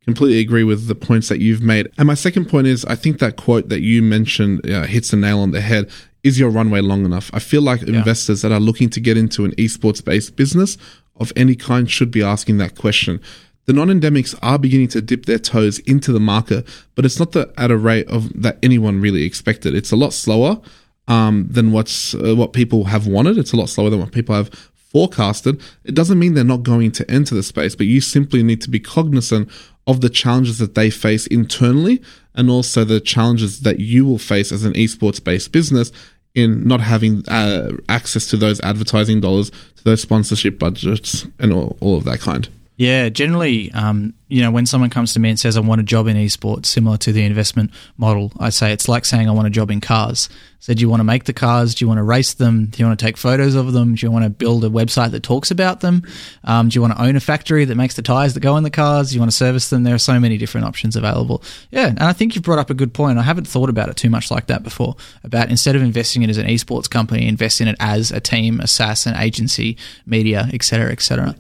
completely 0.04 0.42
agree 0.42 0.66
with 0.66 0.88
the 0.88 0.96
points 0.96 1.30
that 1.30 1.40
you've 1.40 1.62
made. 1.62 1.90
And 1.98 2.06
my 2.06 2.14
second 2.14 2.50
point 2.50 2.68
is 2.68 2.84
I 2.84 2.96
think 2.96 3.20
that 3.20 3.38
quote 3.38 3.70
that 3.70 3.80
you 3.80 4.02
mentioned 4.02 4.70
uh, 4.70 4.84
hits 4.84 5.12
the 5.12 5.16
nail 5.16 5.40
on 5.40 5.52
the 5.52 5.62
head. 5.62 5.90
Is 6.22 6.38
your 6.38 6.50
runway 6.50 6.82
long 6.82 7.06
enough? 7.06 7.32
I 7.34 7.40
feel 7.40 7.62
like 7.62 7.80
yeah. 7.84 8.00
investors 8.00 8.42
that 8.42 8.52
are 8.52 8.60
looking 8.60 8.90
to 8.90 9.00
get 9.00 9.16
into 9.16 9.46
an 9.46 9.52
esports 9.54 10.04
based 10.04 10.36
business 10.36 10.78
of 11.16 11.32
any 11.38 11.56
kind 11.56 11.90
should 11.90 12.12
be 12.12 12.22
asking 12.22 12.58
that 12.58 12.78
question 12.78 13.22
the 13.66 13.74
non-endemics 13.74 14.38
are 14.42 14.60
beginning 14.60 14.90
to 14.90 15.02
dip 15.02 15.26
their 15.26 15.40
toes 15.40 15.80
into 15.80 16.12
the 16.12 16.20
market, 16.20 16.68
but 16.96 17.06
it's 17.06 17.20
not 17.20 17.32
the, 17.32 17.52
at 17.58 17.72
a 17.72 17.78
rate 17.78 18.08
of 18.08 18.30
that 18.42 18.58
anyone 18.62 19.02
really 19.02 19.24
expected. 19.24 19.74
It's 19.74 19.92
a 19.92 19.96
lot 19.96 20.14
slower 20.14 20.62
um, 21.08 21.48
than 21.50 21.72
what's 21.72 22.16
uh, 22.16 22.36
what 22.36 22.54
people 22.54 22.86
have 22.86 23.08
wanted. 23.08 23.38
It's 23.38 23.54
a 23.54 23.58
lot 23.58 23.70
slower 23.70 23.90
than 23.90 24.00
what 24.00 24.12
people 24.12 24.36
have 24.36 24.50
forecasted. 24.76 25.62
It 25.84 25.96
doesn't 25.96 26.20
mean 26.20 26.36
they're 26.36 26.44
not 26.44 26.64
going 26.64 26.92
to 26.94 27.12
enter 27.12 27.36
the 27.36 27.44
space, 27.44 27.76
but 27.76 27.88
you 27.88 28.02
simply 28.02 28.44
need 28.44 28.62
to 28.62 28.70
be 28.70 28.80
cognizant 28.80 29.50
of 29.88 30.02
the 30.02 30.10
challenges 30.10 30.58
that 30.60 30.76
they 30.76 30.90
face 30.90 31.28
internally 31.28 32.02
and 32.34 32.50
also 32.50 32.84
the 32.84 33.00
challenges 33.00 33.62
that 33.62 33.80
you 33.80 34.06
will 34.06 34.18
face 34.18 34.52
as 34.52 34.64
an 34.64 34.74
esports 34.74 35.24
based 35.24 35.52
business 35.52 35.92
in 36.34 36.68
not 36.68 36.82
having 36.82 37.28
uh, 37.30 37.72
access 37.88 38.28
to 38.28 38.38
those 38.38 38.60
advertising 38.62 39.22
dollars, 39.22 39.50
to 39.50 39.84
those 39.84 40.02
sponsorship 40.02 40.60
budgets, 40.60 41.26
and 41.40 41.54
all, 41.54 41.78
all 41.80 41.98
of 41.98 42.04
that 42.04 42.20
kind. 42.20 42.50
Yeah, 42.78 43.08
generally, 43.08 43.72
um, 43.72 44.14
you 44.28 44.42
know, 44.42 44.52
when 44.52 44.66
someone 44.66 44.90
comes 44.90 45.14
to 45.14 45.20
me 45.20 45.30
and 45.30 45.40
says, 45.40 45.56
I 45.56 45.62
want 45.62 45.80
a 45.80 45.84
job 45.84 46.08
in 46.08 46.18
esports, 46.18 46.66
similar 46.66 46.98
to 46.98 47.14
the 47.14 47.24
investment 47.24 47.72
model, 47.98 48.34
I 48.38 48.50
say 48.50 48.74
it's 48.74 48.90
like 48.90 49.06
saying, 49.06 49.30
I 49.30 49.32
want 49.32 49.48
a 49.48 49.52
job 49.52 49.72
in 49.72 49.80
cars. 49.80 50.28
So, 50.60 50.74
do 50.74 50.82
you 50.82 50.90
want 50.90 51.00
to 51.00 51.06
make 51.06 51.24
the 51.24 51.32
cars? 51.32 51.76
Do 51.76 51.86
you 51.86 51.88
want 51.88 52.00
to 52.00 52.04
race 52.04 52.34
them? 52.34 52.66
Do 52.66 52.82
you 52.82 52.88
want 52.88 53.00
to 53.00 53.06
take 53.06 53.16
photos 53.16 53.56
of 53.56 53.72
them? 53.72 53.96
Do 53.96 54.06
you 54.06 54.12
want 54.12 54.26
to 54.26 54.30
build 54.30 54.66
a 54.66 54.70
website 54.70 55.12
that 55.12 55.24
talks 55.24 55.52
about 55.52 55.80
them? 55.80 56.04
Um, 56.44 56.68
do 56.68 56.76
you 56.76 56.82
want 56.82 56.98
to 56.98 57.02
own 57.02 57.16
a 57.16 57.20
factory 57.22 57.64
that 57.64 57.76
makes 57.76 57.96
the 57.96 58.02
tires 58.02 58.34
that 58.34 58.42
go 58.42 58.58
in 58.58 58.64
the 58.64 58.70
cars? 58.70 59.10
Do 59.10 59.16
you 59.16 59.22
want 59.22 59.32
to 59.32 59.38
service 59.38 59.70
them? 59.70 59.84
There 59.84 59.96
are 59.96 60.00
so 60.00 60.20
many 60.20 60.38
different 60.38 60.68
options 60.68 60.98
available. 60.98 61.44
Yeah, 61.72 61.88
and 61.88 62.02
I 62.02 62.12
think 62.12 62.36
you've 62.36 62.44
brought 62.44 62.60
up 62.60 62.70
a 62.70 62.74
good 62.74 62.94
point. 62.94 63.20
I 63.20 63.22
haven't 63.22 63.48
thought 63.48 63.70
about 63.70 63.88
it 63.88 63.96
too 63.96 64.10
much 64.10 64.32
like 64.32 64.48
that 64.48 64.64
before. 64.64 64.96
About 65.24 65.50
instead 65.50 65.78
of 65.78 65.82
investing 65.82 66.24
it 66.24 66.30
as 66.30 66.38
an 66.38 66.48
esports 66.48 66.90
company, 66.90 67.28
invest 67.28 67.62
in 67.62 67.70
it 67.70 67.78
as 67.80 68.12
a 68.12 68.20
team, 68.20 68.60
a 68.60 68.68
SaaS, 68.68 69.06
an 69.06 69.16
agency, 69.16 69.78
media, 70.06 70.50
etc., 70.52 70.92
etc. 70.92 71.36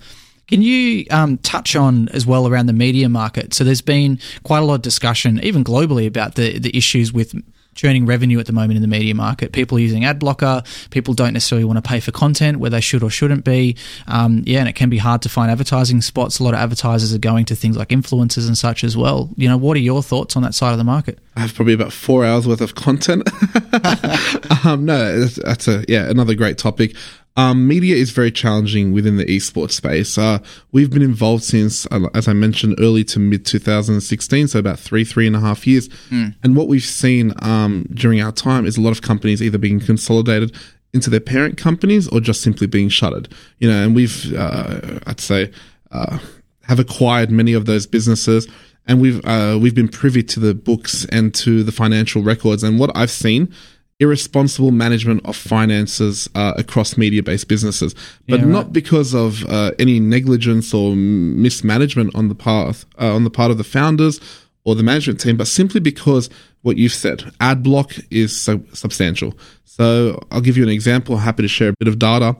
Can 0.47 0.62
you 0.62 1.05
um, 1.10 1.38
touch 1.39 1.75
on 1.75 2.10
as 2.10 2.25
well 2.25 2.47
around 2.47 2.67
the 2.67 2.73
media 2.73 3.10
market? 3.10 3.53
So 3.53 3.63
there's 3.63 3.81
been 3.81 4.19
quite 4.43 4.60
a 4.60 4.65
lot 4.65 4.75
of 4.75 4.81
discussion, 4.81 5.39
even 5.43 5.63
globally, 5.63 6.08
about 6.08 6.36
the 6.36 6.60
the 6.60 6.75
issues 6.77 7.12
with 7.12 7.36
churning 7.75 8.05
revenue 8.05 8.39
at 8.39 8.45
the 8.47 8.53
moment 8.53 8.77
in 8.77 8.81
the 8.81 8.88
media 8.88 9.13
market. 9.13 9.51
People 9.51 9.77
using 9.77 10.05
ad 10.05 10.17
blocker. 10.17 10.63
People 10.89 11.13
don't 11.13 11.34
necessarily 11.34 11.65
want 11.65 11.77
to 11.77 11.88
pay 11.88 11.99
for 11.99 12.12
content 12.12 12.58
where 12.58 12.69
they 12.69 12.81
should 12.81 13.03
or 13.03 13.10
shouldn't 13.10 13.43
be. 13.43 13.75
Um, 14.08 14.43
yeah, 14.45 14.60
and 14.60 14.69
it 14.69 14.73
can 14.73 14.89
be 14.89 14.97
hard 14.97 15.21
to 15.23 15.29
find 15.29 15.51
advertising 15.51 16.01
spots. 16.01 16.39
A 16.39 16.43
lot 16.43 16.53
of 16.53 16.60
advertisers 16.60 17.13
are 17.13 17.19
going 17.19 17.45
to 17.45 17.55
things 17.55 17.77
like 17.77 17.89
influencers 17.89 18.47
and 18.47 18.58
such 18.58 18.84
as 18.84 18.97
well. 18.97 19.29
You 19.36 19.49
know, 19.49 19.58
what 19.58 19.77
are 19.77 19.81
your 19.81 20.01
thoughts 20.01 20.36
on 20.36 20.43
that 20.43 20.55
side 20.55 20.71
of 20.71 20.77
the 20.77 20.84
market? 20.84 21.19
I 21.36 21.41
have 21.41 21.53
probably 21.53 21.73
about 21.73 21.91
four 21.91 22.25
hours 22.25 22.47
worth 22.47 22.62
of 22.62 22.75
content. 22.75 23.29
um, 24.65 24.86
no, 24.86 25.25
that's 25.25 25.67
a 25.67 25.84
yeah 25.88 26.10
another 26.10 26.34
great 26.34 26.58
topic. 26.58 26.95
Um, 27.38 27.67
media 27.67 27.95
is 27.95 28.12
very 28.12 28.32
challenging 28.32 28.93
within 28.93 29.17
the 29.17 29.26
esports 29.26 29.71
space. 29.71 30.17
Uh, 30.17 30.39
we've 30.71 30.89
been 30.89 31.02
involved 31.02 31.43
since, 31.43 31.86
uh, 31.91 32.08
as 32.13 32.30
I 32.30 32.34
mentioned, 32.34 32.76
early 32.80 33.04
to 33.06 33.19
mid 33.19 33.45
2016, 33.45 34.48
so 34.48 34.60
about 34.60 34.80
three, 34.80 35.04
three 35.04 35.28
and 35.28 35.36
a 35.36 35.41
half 35.41 35.67
years. 35.67 35.89
Mm. 36.10 36.36
And 36.43 36.56
what 36.56 36.67
we've 36.67 36.82
seen 36.82 37.34
um, 37.39 37.88
during 37.93 38.21
our 38.21 38.32
time 38.32 38.65
is 38.65 38.78
a 38.78 38.82
lot 38.82 38.91
of 38.91 39.02
companies 39.02 39.41
either 39.43 39.58
being 39.58 39.82
consolidated 39.82 40.56
into 40.93 41.10
their 41.10 41.19
parent 41.19 41.58
companies 41.58 42.08
or 42.08 42.21
just 42.21 42.41
simply 42.41 42.67
being 42.67 42.88
shuttered. 42.88 43.28
You 43.60 43.69
know, 43.69 43.84
and 43.84 43.93
we've, 43.93 44.34
uh, 44.34 45.00
I'd 45.06 45.19
say, 45.19 45.52
uh, 45.91 46.19
have 46.63 46.80
acquired 46.80 47.32
many 47.32 47.52
of 47.52 47.65
those 47.65 47.86
businesses. 47.86 48.48
And 48.88 49.02
we've 49.02 49.24
uh, 49.26 49.58
we've 49.60 49.74
been 49.74 49.88
privy 49.88 50.21
to 50.24 50.39
the 50.39 50.54
books 50.54 51.06
and 51.06 51.34
to 51.36 51.63
the 51.63 51.71
financial 51.71 52.21
records. 52.21 52.63
And 52.63 52.80
what 52.80 52.95
I've 52.95 53.10
seen 53.10 53.52
irresponsible 53.99 54.71
management 54.71 55.25
of 55.25 55.36
finances 55.36 56.29
uh, 56.36 56.53
across 56.58 56.97
media-based 56.97 57.47
businesses, 57.47 57.93
but 58.27 58.39
yeah, 58.39 58.45
right. 58.45 58.51
not 58.51 58.73
because 58.73 59.13
of 59.13 59.45
uh, 59.45 59.71
any 59.79 59.99
negligence 59.99 60.73
or 60.73 60.95
mismanagement 60.95 62.13
on 62.15 62.27
the 62.27 62.36
part 62.36 62.86
uh, 62.99 63.15
on 63.15 63.23
the 63.23 63.29
part 63.29 63.51
of 63.51 63.58
the 63.58 63.63
founders 63.63 64.19
or 64.65 64.75
the 64.75 64.84
management 64.84 65.19
team, 65.19 65.38
but 65.38 65.47
simply 65.47 65.79
because 65.79 66.29
what 66.63 66.77
you've 66.77 66.93
said, 66.93 67.31
ad 67.39 67.62
block 67.62 67.93
is 68.10 68.36
so 68.36 68.60
substantial. 68.73 69.38
So 69.63 70.19
I'll 70.31 70.41
give 70.41 70.58
you 70.58 70.63
an 70.63 70.69
example. 70.69 71.17
Happy 71.17 71.43
to 71.43 71.47
share 71.47 71.69
a 71.69 71.73
bit 71.79 71.88
of 71.88 71.99
data 71.99 72.36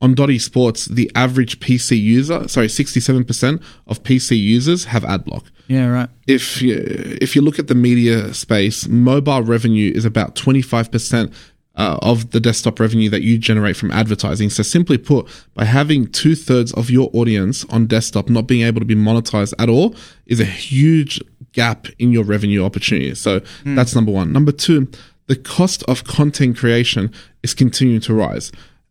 on 0.00 0.14
Dot 0.14 0.28
Esports, 0.28 0.88
the 0.88 1.10
average 1.14 1.60
PC 1.60 2.00
user, 2.00 2.46
sorry, 2.48 2.68
67% 2.68 3.62
of 3.86 4.02
PC 4.02 4.38
users 4.38 4.84
have 4.86 5.04
ad 5.04 5.24
block. 5.24 5.44
Yeah, 5.68 5.86
right. 5.86 6.08
If 6.26 6.62
you, 6.62 6.76
if 7.20 7.36
you 7.36 7.42
look 7.42 7.58
at 7.58 7.68
the 7.68 7.74
media 7.74 8.34
space, 8.34 8.88
mobile 8.88 9.42
revenue 9.42 9.92
is 9.94 10.04
about 10.04 10.34
25% 10.34 11.32
uh, 11.78 11.98
of 12.02 12.30
the 12.32 12.40
desktop 12.40 12.80
revenue 12.80 13.08
that 13.10 13.22
you 13.22 13.38
generate 13.38 13.76
from 13.76 13.90
advertising. 13.92 14.50
So 14.50 14.62
simply 14.62 14.98
put, 14.98 15.28
by 15.54 15.64
having 15.64 16.08
two 16.08 16.34
thirds 16.34 16.72
of 16.72 16.90
your 16.90 17.08
audience 17.12 17.64
on 17.66 17.86
desktop 17.86 18.28
not 18.28 18.46
being 18.46 18.66
able 18.66 18.80
to 18.80 18.86
be 18.86 18.96
monetized 18.96 19.54
at 19.58 19.68
all 19.68 19.94
is 20.26 20.40
a 20.40 20.44
huge 20.44 21.20
gap 21.52 21.86
in 21.98 22.12
your 22.12 22.24
revenue 22.24 22.64
opportunity. 22.64 23.14
So 23.14 23.40
mm. 23.40 23.76
that's 23.76 23.94
number 23.94 24.10
one. 24.10 24.32
Number 24.32 24.52
two, 24.52 24.90
the 25.26 25.36
cost 25.36 25.84
of 25.84 26.04
content 26.04 26.56
creation 26.56 27.12
is 27.42 27.54
continuing 27.54 28.00
to 28.02 28.14
rise. 28.14 28.50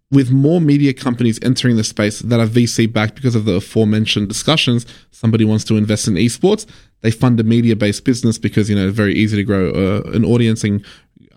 With 0.10 0.32
more 0.32 0.62
media 0.62 0.93
companies 0.93 1.38
entering 1.41 1.76
the 1.76 1.84
space 1.84 2.20
that 2.20 2.39
are 2.39 2.48
VC 2.48 2.91
backed 2.91 3.15
because 3.15 3.36
of 3.36 3.43
the 3.43 3.56
aforementioned 3.56 4.30
discussions, 4.30 4.86
somebody 5.12 5.43
wants 5.43 5.65
to 5.65 5.76
invest 5.76 6.08
in 6.08 6.13
esports, 6.13 6.65
they 7.02 7.12
fund 7.12 7.39
a 7.39 7.43
media 7.43 7.76
based 7.76 8.06
business 8.06 8.38
because, 8.38 8.70
you 8.70 8.76
know, 8.76 8.88
it's 8.88 8.96
very 8.96 9.13
easy 9.13 9.36
to 9.36 9.43
grow 9.43 9.70
uh, 9.72 10.10
an 10.12 10.24
audience 10.24 10.63
and 10.63 10.86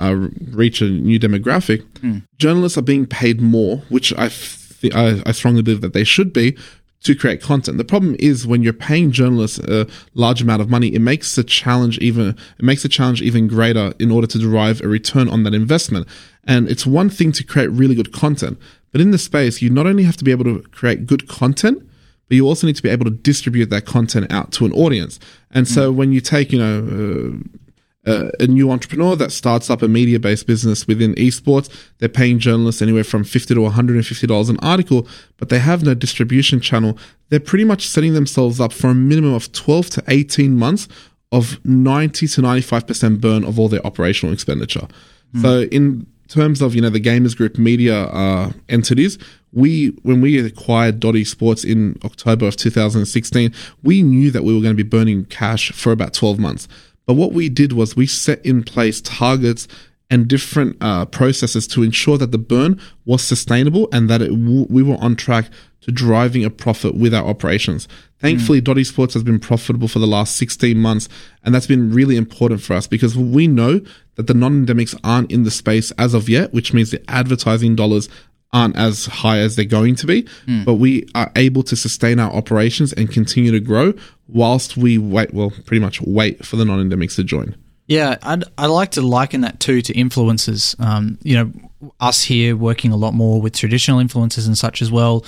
uh, 0.00 0.14
reach 0.52 0.80
a 0.80 0.88
new 0.88 1.18
demographic. 1.18 1.82
Mm. 1.98 2.24
Journalists 2.38 2.78
are 2.78 2.82
being 2.82 3.06
paid 3.06 3.40
more, 3.40 3.78
which 3.88 4.12
I, 4.16 4.28
th- 4.28 4.94
I, 4.94 5.20
I 5.26 5.32
strongly 5.32 5.62
believe 5.62 5.80
that 5.80 5.92
they 5.92 6.04
should 6.04 6.32
be, 6.32 6.56
to 7.02 7.14
create 7.14 7.40
content. 7.40 7.78
The 7.78 7.84
problem 7.84 8.14
is 8.18 8.46
when 8.46 8.62
you're 8.62 8.72
paying 8.72 9.10
journalists 9.10 9.58
a 9.58 9.86
large 10.14 10.42
amount 10.42 10.60
of 10.60 10.68
money, 10.68 10.88
it 10.94 11.00
makes 11.00 11.34
the 11.34 11.44
challenge 11.44 11.98
even 11.98 12.36
it 12.58 12.64
makes 12.64 12.82
the 12.82 12.88
challenge 12.88 13.22
even 13.22 13.48
greater 13.48 13.94
in 13.98 14.10
order 14.10 14.26
to 14.26 14.38
derive 14.38 14.80
a 14.82 14.88
return 14.88 15.28
on 15.28 15.42
that 15.44 15.54
investment. 15.54 16.06
And 16.44 16.68
it's 16.68 16.86
one 16.86 17.10
thing 17.10 17.32
to 17.32 17.44
create 17.44 17.70
really 17.70 17.94
good 17.94 18.12
content, 18.12 18.58
but 18.92 19.00
in 19.00 19.12
the 19.12 19.18
space, 19.18 19.62
you 19.62 19.70
not 19.70 19.86
only 19.86 20.02
have 20.02 20.16
to 20.18 20.24
be 20.24 20.30
able 20.30 20.44
to 20.44 20.62
create 20.70 21.06
good 21.06 21.28
content, 21.28 21.86
but 22.28 22.36
you 22.36 22.46
also 22.46 22.66
need 22.66 22.76
to 22.76 22.82
be 22.82 22.88
able 22.88 23.04
to 23.06 23.10
distribute 23.10 23.70
that 23.70 23.86
content 23.86 24.30
out 24.30 24.52
to 24.52 24.64
an 24.64 24.72
audience. 24.72 25.18
And 25.50 25.66
so 25.66 25.92
mm. 25.92 25.96
when 25.96 26.12
you 26.12 26.20
take, 26.20 26.52
you 26.52 26.58
know, 26.58 26.78
uh, 26.78 27.58
a 28.04 28.46
new 28.46 28.70
entrepreneur 28.70 29.14
that 29.16 29.30
starts 29.30 29.68
up 29.68 29.82
a 29.82 29.88
media 29.88 30.18
based 30.18 30.46
business 30.46 30.86
within 30.86 31.14
esports. 31.16 31.68
They're 31.98 32.08
paying 32.08 32.38
journalists 32.38 32.80
anywhere 32.80 33.04
from 33.04 33.24
50 33.24 33.54
to 33.54 33.60
$150 33.60 34.50
an 34.50 34.58
article, 34.60 35.06
but 35.36 35.50
they 35.50 35.58
have 35.58 35.82
no 35.82 35.94
distribution 35.94 36.60
channel. 36.60 36.96
They're 37.28 37.40
pretty 37.40 37.64
much 37.64 37.86
setting 37.86 38.14
themselves 38.14 38.58
up 38.58 38.72
for 38.72 38.88
a 38.88 38.94
minimum 38.94 39.34
of 39.34 39.52
12 39.52 39.90
to 39.90 40.04
18 40.08 40.56
months 40.56 40.88
of 41.32 41.64
90 41.64 42.26
to 42.26 42.40
95% 42.40 43.20
burn 43.20 43.44
of 43.44 43.58
all 43.58 43.68
their 43.68 43.84
operational 43.86 44.32
expenditure. 44.32 44.88
Mm. 45.34 45.42
So, 45.42 45.62
in 45.64 46.06
terms 46.28 46.62
of 46.62 46.74
you 46.74 46.80
know 46.80 46.90
the 46.90 47.00
Gamers 47.00 47.36
Group 47.36 47.58
media 47.58 48.04
uh, 48.04 48.52
entities, 48.68 49.18
we 49.52 49.88
when 50.02 50.20
we 50.20 50.44
acquired 50.44 51.00
Dot 51.00 51.14
Esports 51.14 51.68
in 51.68 51.98
October 52.04 52.46
of 52.46 52.56
2016, 52.56 53.52
we 53.82 54.02
knew 54.02 54.30
that 54.30 54.42
we 54.42 54.54
were 54.54 54.60
going 54.60 54.76
to 54.76 54.82
be 54.82 54.88
burning 54.88 55.24
cash 55.26 55.72
for 55.72 55.92
about 55.92 56.14
12 56.14 56.38
months. 56.38 56.68
But 57.10 57.14
what 57.14 57.32
we 57.32 57.48
did 57.48 57.72
was 57.72 57.96
we 57.96 58.06
set 58.06 58.40
in 58.46 58.62
place 58.62 59.00
targets 59.00 59.66
and 60.10 60.28
different 60.28 60.76
uh, 60.80 61.06
processes 61.06 61.66
to 61.66 61.82
ensure 61.82 62.16
that 62.16 62.30
the 62.30 62.38
burn 62.38 62.80
was 63.04 63.20
sustainable 63.20 63.88
and 63.92 64.08
that 64.08 64.22
it 64.22 64.28
w- 64.28 64.68
we 64.70 64.84
were 64.84 64.94
on 65.00 65.16
track 65.16 65.46
to 65.80 65.90
driving 65.90 66.44
a 66.44 66.50
profit 66.50 66.94
with 66.94 67.12
our 67.12 67.26
operations. 67.26 67.88
Thankfully, 68.20 68.60
mm. 68.60 68.64
Dot 68.64 68.76
Esports 68.76 69.14
has 69.14 69.24
been 69.24 69.40
profitable 69.40 69.88
for 69.88 69.98
the 69.98 70.06
last 70.06 70.36
16 70.36 70.78
months, 70.78 71.08
and 71.42 71.52
that's 71.52 71.66
been 71.66 71.92
really 71.92 72.16
important 72.16 72.62
for 72.62 72.74
us 72.74 72.86
because 72.86 73.16
we 73.16 73.48
know 73.48 73.80
that 74.14 74.28
the 74.28 74.34
non-endemics 74.34 74.96
aren't 75.02 75.32
in 75.32 75.42
the 75.42 75.50
space 75.50 75.90
as 75.98 76.14
of 76.14 76.28
yet, 76.28 76.54
which 76.54 76.72
means 76.72 76.92
the 76.92 77.02
advertising 77.10 77.74
dollars 77.74 78.08
aren't 78.52 78.76
as 78.76 79.06
high 79.06 79.38
as 79.38 79.56
they're 79.56 79.64
going 79.64 79.94
to 79.96 80.06
be, 80.06 80.22
mm. 80.46 80.64
but 80.64 80.74
we 80.74 81.08
are 81.14 81.30
able 81.36 81.62
to 81.62 81.76
sustain 81.76 82.18
our 82.18 82.32
operations 82.32 82.92
and 82.92 83.10
continue 83.10 83.52
to 83.52 83.60
grow 83.60 83.94
whilst 84.28 84.76
we 84.76 84.98
wait, 84.98 85.32
well, 85.32 85.50
pretty 85.66 85.80
much 85.80 86.00
wait 86.02 86.44
for 86.44 86.56
the 86.56 86.64
non 86.64 86.78
endemics 86.78 87.16
to 87.16 87.24
join. 87.24 87.56
Yeah, 87.86 88.18
I'd, 88.22 88.44
I 88.56 88.66
like 88.66 88.92
to 88.92 89.02
liken 89.02 89.40
that 89.40 89.58
too 89.58 89.82
to 89.82 89.92
influencers. 89.92 90.78
Um, 90.78 91.18
you 91.22 91.34
know, 91.34 91.90
us 91.98 92.22
here 92.22 92.54
working 92.56 92.92
a 92.92 92.96
lot 92.96 93.14
more 93.14 93.40
with 93.40 93.54
traditional 93.56 93.98
influencers 94.00 94.46
and 94.46 94.56
such 94.56 94.80
as 94.80 94.92
well 94.92 95.24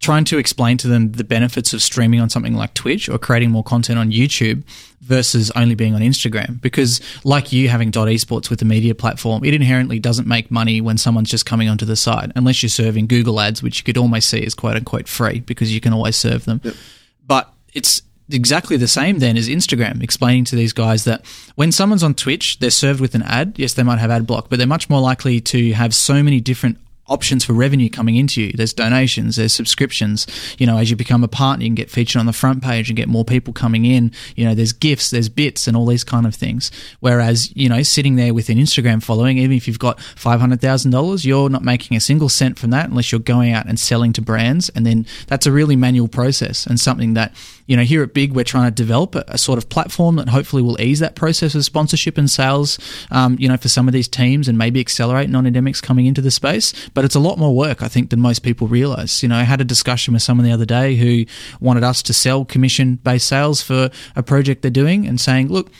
trying 0.00 0.24
to 0.24 0.38
explain 0.38 0.76
to 0.76 0.88
them 0.88 1.12
the 1.12 1.24
benefits 1.24 1.72
of 1.72 1.80
streaming 1.80 2.20
on 2.20 2.28
something 2.28 2.54
like 2.54 2.74
Twitch 2.74 3.08
or 3.08 3.18
creating 3.18 3.50
more 3.50 3.64
content 3.64 3.98
on 3.98 4.10
YouTube 4.10 4.62
versus 5.00 5.50
only 5.56 5.74
being 5.74 5.94
on 5.94 6.00
Instagram. 6.00 6.60
Because, 6.60 7.00
like 7.24 7.52
you 7.52 7.68
having 7.68 7.90
Dot 7.90 8.08
Esports 8.08 8.50
with 8.50 8.58
the 8.58 8.64
media 8.64 8.94
platform, 8.94 9.44
it 9.44 9.54
inherently 9.54 9.98
doesn't 9.98 10.28
make 10.28 10.50
money 10.50 10.80
when 10.80 10.98
someone's 10.98 11.30
just 11.30 11.46
coming 11.46 11.68
onto 11.68 11.84
the 11.86 11.96
site, 11.96 12.32
unless 12.36 12.62
you're 12.62 12.70
serving 12.70 13.06
Google 13.06 13.40
ads, 13.40 13.62
which 13.62 13.78
you 13.78 13.84
could 13.84 13.96
almost 13.96 14.28
see 14.28 14.44
as 14.44 14.54
quote 14.54 14.76
unquote 14.76 15.08
free 15.08 15.40
because 15.40 15.72
you 15.72 15.80
can 15.80 15.92
always 15.92 16.16
serve 16.16 16.44
them. 16.44 16.60
Yep. 16.62 16.74
But 17.26 17.52
it's 17.72 18.02
exactly 18.30 18.76
the 18.76 18.88
same 18.88 19.18
then 19.18 19.36
as 19.36 19.48
Instagram, 19.48 20.02
explaining 20.02 20.44
to 20.46 20.56
these 20.56 20.72
guys 20.72 21.04
that 21.04 21.24
when 21.54 21.72
someone's 21.72 22.02
on 22.02 22.14
Twitch, 22.14 22.58
they're 22.58 22.70
served 22.70 23.00
with 23.00 23.14
an 23.14 23.22
ad. 23.22 23.54
Yes, 23.56 23.74
they 23.74 23.82
might 23.82 23.98
have 23.98 24.10
ad 24.10 24.26
block, 24.26 24.48
but 24.48 24.58
they're 24.58 24.66
much 24.66 24.88
more 24.88 25.00
likely 25.00 25.40
to 25.40 25.72
have 25.72 25.94
so 25.94 26.22
many 26.22 26.40
different 26.40 26.78
options 27.06 27.44
for 27.44 27.52
revenue 27.52 27.90
coming 27.90 28.16
into 28.16 28.42
you. 28.42 28.52
There's 28.52 28.72
donations, 28.72 29.36
there's 29.36 29.52
subscriptions. 29.52 30.26
You 30.58 30.66
know, 30.66 30.78
as 30.78 30.90
you 30.90 30.96
become 30.96 31.24
a 31.24 31.28
partner, 31.28 31.64
you 31.64 31.68
can 31.68 31.74
get 31.74 31.90
featured 31.90 32.20
on 32.20 32.26
the 32.26 32.32
front 32.32 32.62
page 32.62 32.88
and 32.88 32.96
get 32.96 33.08
more 33.08 33.24
people 33.24 33.52
coming 33.52 33.84
in. 33.84 34.12
You 34.36 34.46
know, 34.46 34.54
there's 34.54 34.72
gifts, 34.72 35.10
there's 35.10 35.28
bits, 35.28 35.66
and 35.66 35.76
all 35.76 35.86
these 35.86 36.04
kind 36.04 36.26
of 36.26 36.34
things. 36.34 36.70
Whereas, 37.00 37.54
you 37.56 37.68
know, 37.68 37.82
sitting 37.82 38.16
there 38.16 38.32
with 38.32 38.48
an 38.48 38.58
Instagram 38.58 39.02
following, 39.02 39.38
even 39.38 39.56
if 39.56 39.68
you've 39.68 39.78
got 39.78 39.98
$500,000, 39.98 41.24
you're 41.24 41.50
not 41.50 41.62
making 41.62 41.96
a 41.96 42.00
single 42.00 42.28
cent 42.28 42.58
from 42.58 42.70
that 42.70 42.88
unless 42.88 43.12
you're 43.12 43.20
going 43.20 43.52
out 43.52 43.66
and 43.66 43.78
selling 43.78 44.12
to 44.14 44.22
brands. 44.22 44.68
And 44.70 44.86
then 44.86 45.06
that's 45.26 45.46
a 45.46 45.52
really 45.52 45.76
manual 45.76 46.08
process 46.08 46.66
and 46.66 46.80
something 46.80 47.14
that, 47.14 47.34
you 47.66 47.76
know, 47.76 47.82
here 47.82 48.02
at 48.02 48.14
Big, 48.14 48.32
we're 48.32 48.44
trying 48.44 48.66
to 48.66 48.70
develop 48.70 49.14
a, 49.14 49.24
a 49.28 49.38
sort 49.38 49.58
of 49.58 49.68
platform 49.68 50.16
that 50.16 50.28
hopefully 50.28 50.62
will 50.62 50.80
ease 50.80 51.00
that 51.00 51.14
process 51.14 51.54
of 51.54 51.64
sponsorship 51.64 52.18
and 52.18 52.30
sales, 52.30 52.78
um, 53.10 53.36
you 53.38 53.48
know, 53.48 53.56
for 53.56 53.68
some 53.68 53.88
of 53.88 53.92
these 53.92 54.08
teams 54.08 54.48
and 54.48 54.56
maybe 54.58 54.80
accelerate 54.80 55.30
non 55.30 55.44
endemics 55.44 55.82
coming 55.82 56.06
into 56.06 56.20
the 56.20 56.30
space 56.30 56.72
but 56.92 57.04
it's 57.04 57.14
a 57.14 57.20
lot 57.20 57.38
more 57.38 57.54
work, 57.54 57.82
I 57.82 57.88
think, 57.88 58.10
than 58.10 58.20
most 58.20 58.40
people 58.40 58.68
realize. 58.68 59.22
You 59.22 59.28
know, 59.28 59.36
I 59.36 59.42
had 59.42 59.60
a 59.60 59.64
discussion 59.64 60.14
with 60.14 60.22
someone 60.22 60.46
the 60.46 60.52
other 60.52 60.66
day 60.66 60.96
who 60.96 61.24
wanted 61.60 61.84
us 61.84 62.02
to 62.02 62.12
sell 62.12 62.44
commission 62.44 62.96
based 62.96 63.28
sales 63.28 63.62
for 63.62 63.90
a 64.16 64.22
project 64.22 64.62
they're 64.62 64.70
doing 64.70 65.06
and 65.06 65.20
saying, 65.20 65.48
look, 65.48 65.70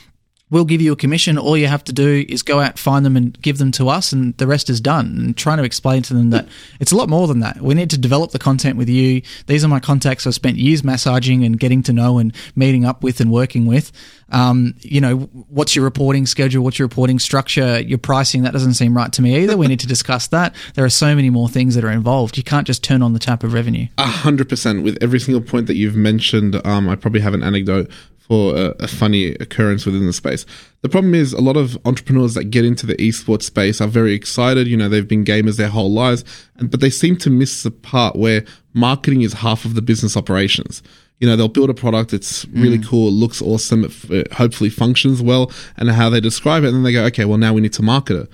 we'll 0.55 0.65
give 0.65 0.81
you 0.81 0.93
a 0.93 0.97
commission. 0.97 1.37
All 1.37 1.57
you 1.57 1.67
have 1.67 1.83
to 1.83 1.93
do 1.93 2.25
is 2.29 2.43
go 2.43 2.61
out, 2.61 2.79
find 2.79 3.05
them, 3.05 3.17
and 3.17 3.39
give 3.43 3.59
them 3.59 3.73
to 3.73 3.89
us, 3.89 4.13
and 4.13 4.37
the 4.37 4.47
rest 4.47 4.71
is 4.71 4.81
done. 4.81 5.07
And 5.19 5.37
trying 5.37 5.59
to 5.59 5.65
explain 5.65 6.03
to 6.03 6.15
them 6.15 6.31
that 6.31 6.47
it's 6.79 6.93
a 6.93 6.97
lot 6.97 7.09
more 7.09 7.27
than 7.27 7.41
that. 7.41 7.61
We 7.61 7.75
need 7.75 7.91
to 7.91 7.99
develop 7.99 8.31
the 8.31 8.39
content 8.39 8.79
with 8.79 8.89
you. 8.89 9.23
These 9.47 9.65
are 9.65 9.69
my 9.69 9.81
contacts 9.81 10.29
I've 10.29 10.35
spent 10.35 10.57
years 10.57 10.85
massaging 10.85 11.45
and 11.45 11.59
getting 11.59 11.83
to 11.83 11.93
know 11.93 12.19
and 12.19 12.33
meeting 12.55 12.85
up 12.85 13.03
with 13.03 13.21
and 13.21 13.33
working 13.33 13.67
with. 13.67 13.91
Um, 14.31 14.75
you 14.81 15.01
know, 15.01 15.17
what's 15.49 15.75
your 15.75 15.85
reporting 15.85 16.25
schedule? 16.25 16.63
What's 16.63 16.79
your 16.79 16.87
reporting 16.87 17.19
structure? 17.19 17.81
Your 17.81 17.99
pricing? 17.99 18.43
That 18.43 18.53
doesn't 18.53 18.75
seem 18.75 18.97
right 18.97 19.13
to 19.13 19.23
me 19.23 19.43
either. 19.43 19.57
we 19.57 19.67
need 19.67 19.81
to 19.81 19.89
discuss 19.89 20.29
that. 20.29 20.55
There 20.75 20.85
are 20.85 20.91
so 20.91 21.17
many 21.17 21.31
more 21.31 21.49
things 21.49 21.75
that 21.75 21.85
are 21.85 21.91
involved. 21.91 22.37
You 22.37 22.45
can't 22.45 22.67
just 22.67 22.85
turn 22.85 23.03
on 23.03 23.13
the 23.13 23.19
tap 23.19 23.43
of 23.43 23.53
revenue. 23.53 23.89
A 23.99 24.07
hundred 24.07 24.49
percent. 24.49 24.85
With 24.85 24.99
every 25.03 25.19
single 25.19 25.43
point 25.43 25.67
that 25.67 25.75
you've 25.75 25.97
mentioned, 25.97 26.65
um, 26.65 26.89
I 26.89 26.95
probably 26.95 27.21
have 27.21 27.35
an 27.35 27.43
anecdote 27.43 27.91
for 28.27 28.57
a, 28.57 28.75
a, 28.81 28.89
funny 28.89 29.33
occurrence 29.35 29.85
within 29.85 30.07
the 30.07 30.13
space. 30.13 30.47
The 30.81 30.89
problem 30.89 31.15
is 31.15 31.35
a 31.35 31.43
lot 31.43 31.59
of 31.59 31.77
entrepreneurs 31.85 32.33
that 32.35 32.45
get 32.45 32.65
into 32.65 32.87
the 32.87 32.95
esports 32.97 33.43
space 33.43 33.83
are 33.83 33.87
very 33.87 34.15
excited. 34.15 34.67
You 34.67 34.79
know, 34.79 34.89
they've 34.89 35.07
been 35.07 35.27
gamers 35.27 35.59
their 35.59 35.69
whole 35.69 35.93
lives, 35.93 36.25
and, 36.57 36.71
but 36.71 36.81
they 36.81 36.89
seem 36.89 37.17
to 37.19 37.31
miss 37.31 37.63
the 37.63 37.71
part 37.71 38.17
where 38.17 38.45
marketing 38.73 39.21
is 39.21 39.35
half 39.35 39.67
of 39.67 39.75
the 39.75 39.83
business 39.83 40.17
operations. 40.17 40.83
You 41.21 41.29
know, 41.29 41.37
they'll 41.37 41.49
build 41.49 41.69
a 41.69 41.75
product. 41.75 42.15
It's 42.15 42.47
really 42.47 42.79
mm. 42.79 42.87
cool. 42.87 43.09
It 43.09 43.13
looks 43.13 43.43
awesome. 43.43 43.85
It, 43.85 44.11
it 44.11 44.33
hopefully 44.33 44.71
functions 44.71 45.21
well 45.21 45.53
and 45.77 45.91
how 45.91 46.09
they 46.09 46.21
describe 46.21 46.65
it. 46.65 46.69
And 46.69 46.77
then 46.77 46.83
they 46.83 46.93
go, 46.93 47.05
okay, 47.05 47.27
well, 47.27 47.39
now 47.39 47.53
we 47.53 47.61
need 47.61 47.75
to 47.75 47.83
market 47.83 48.17
it. 48.17 48.31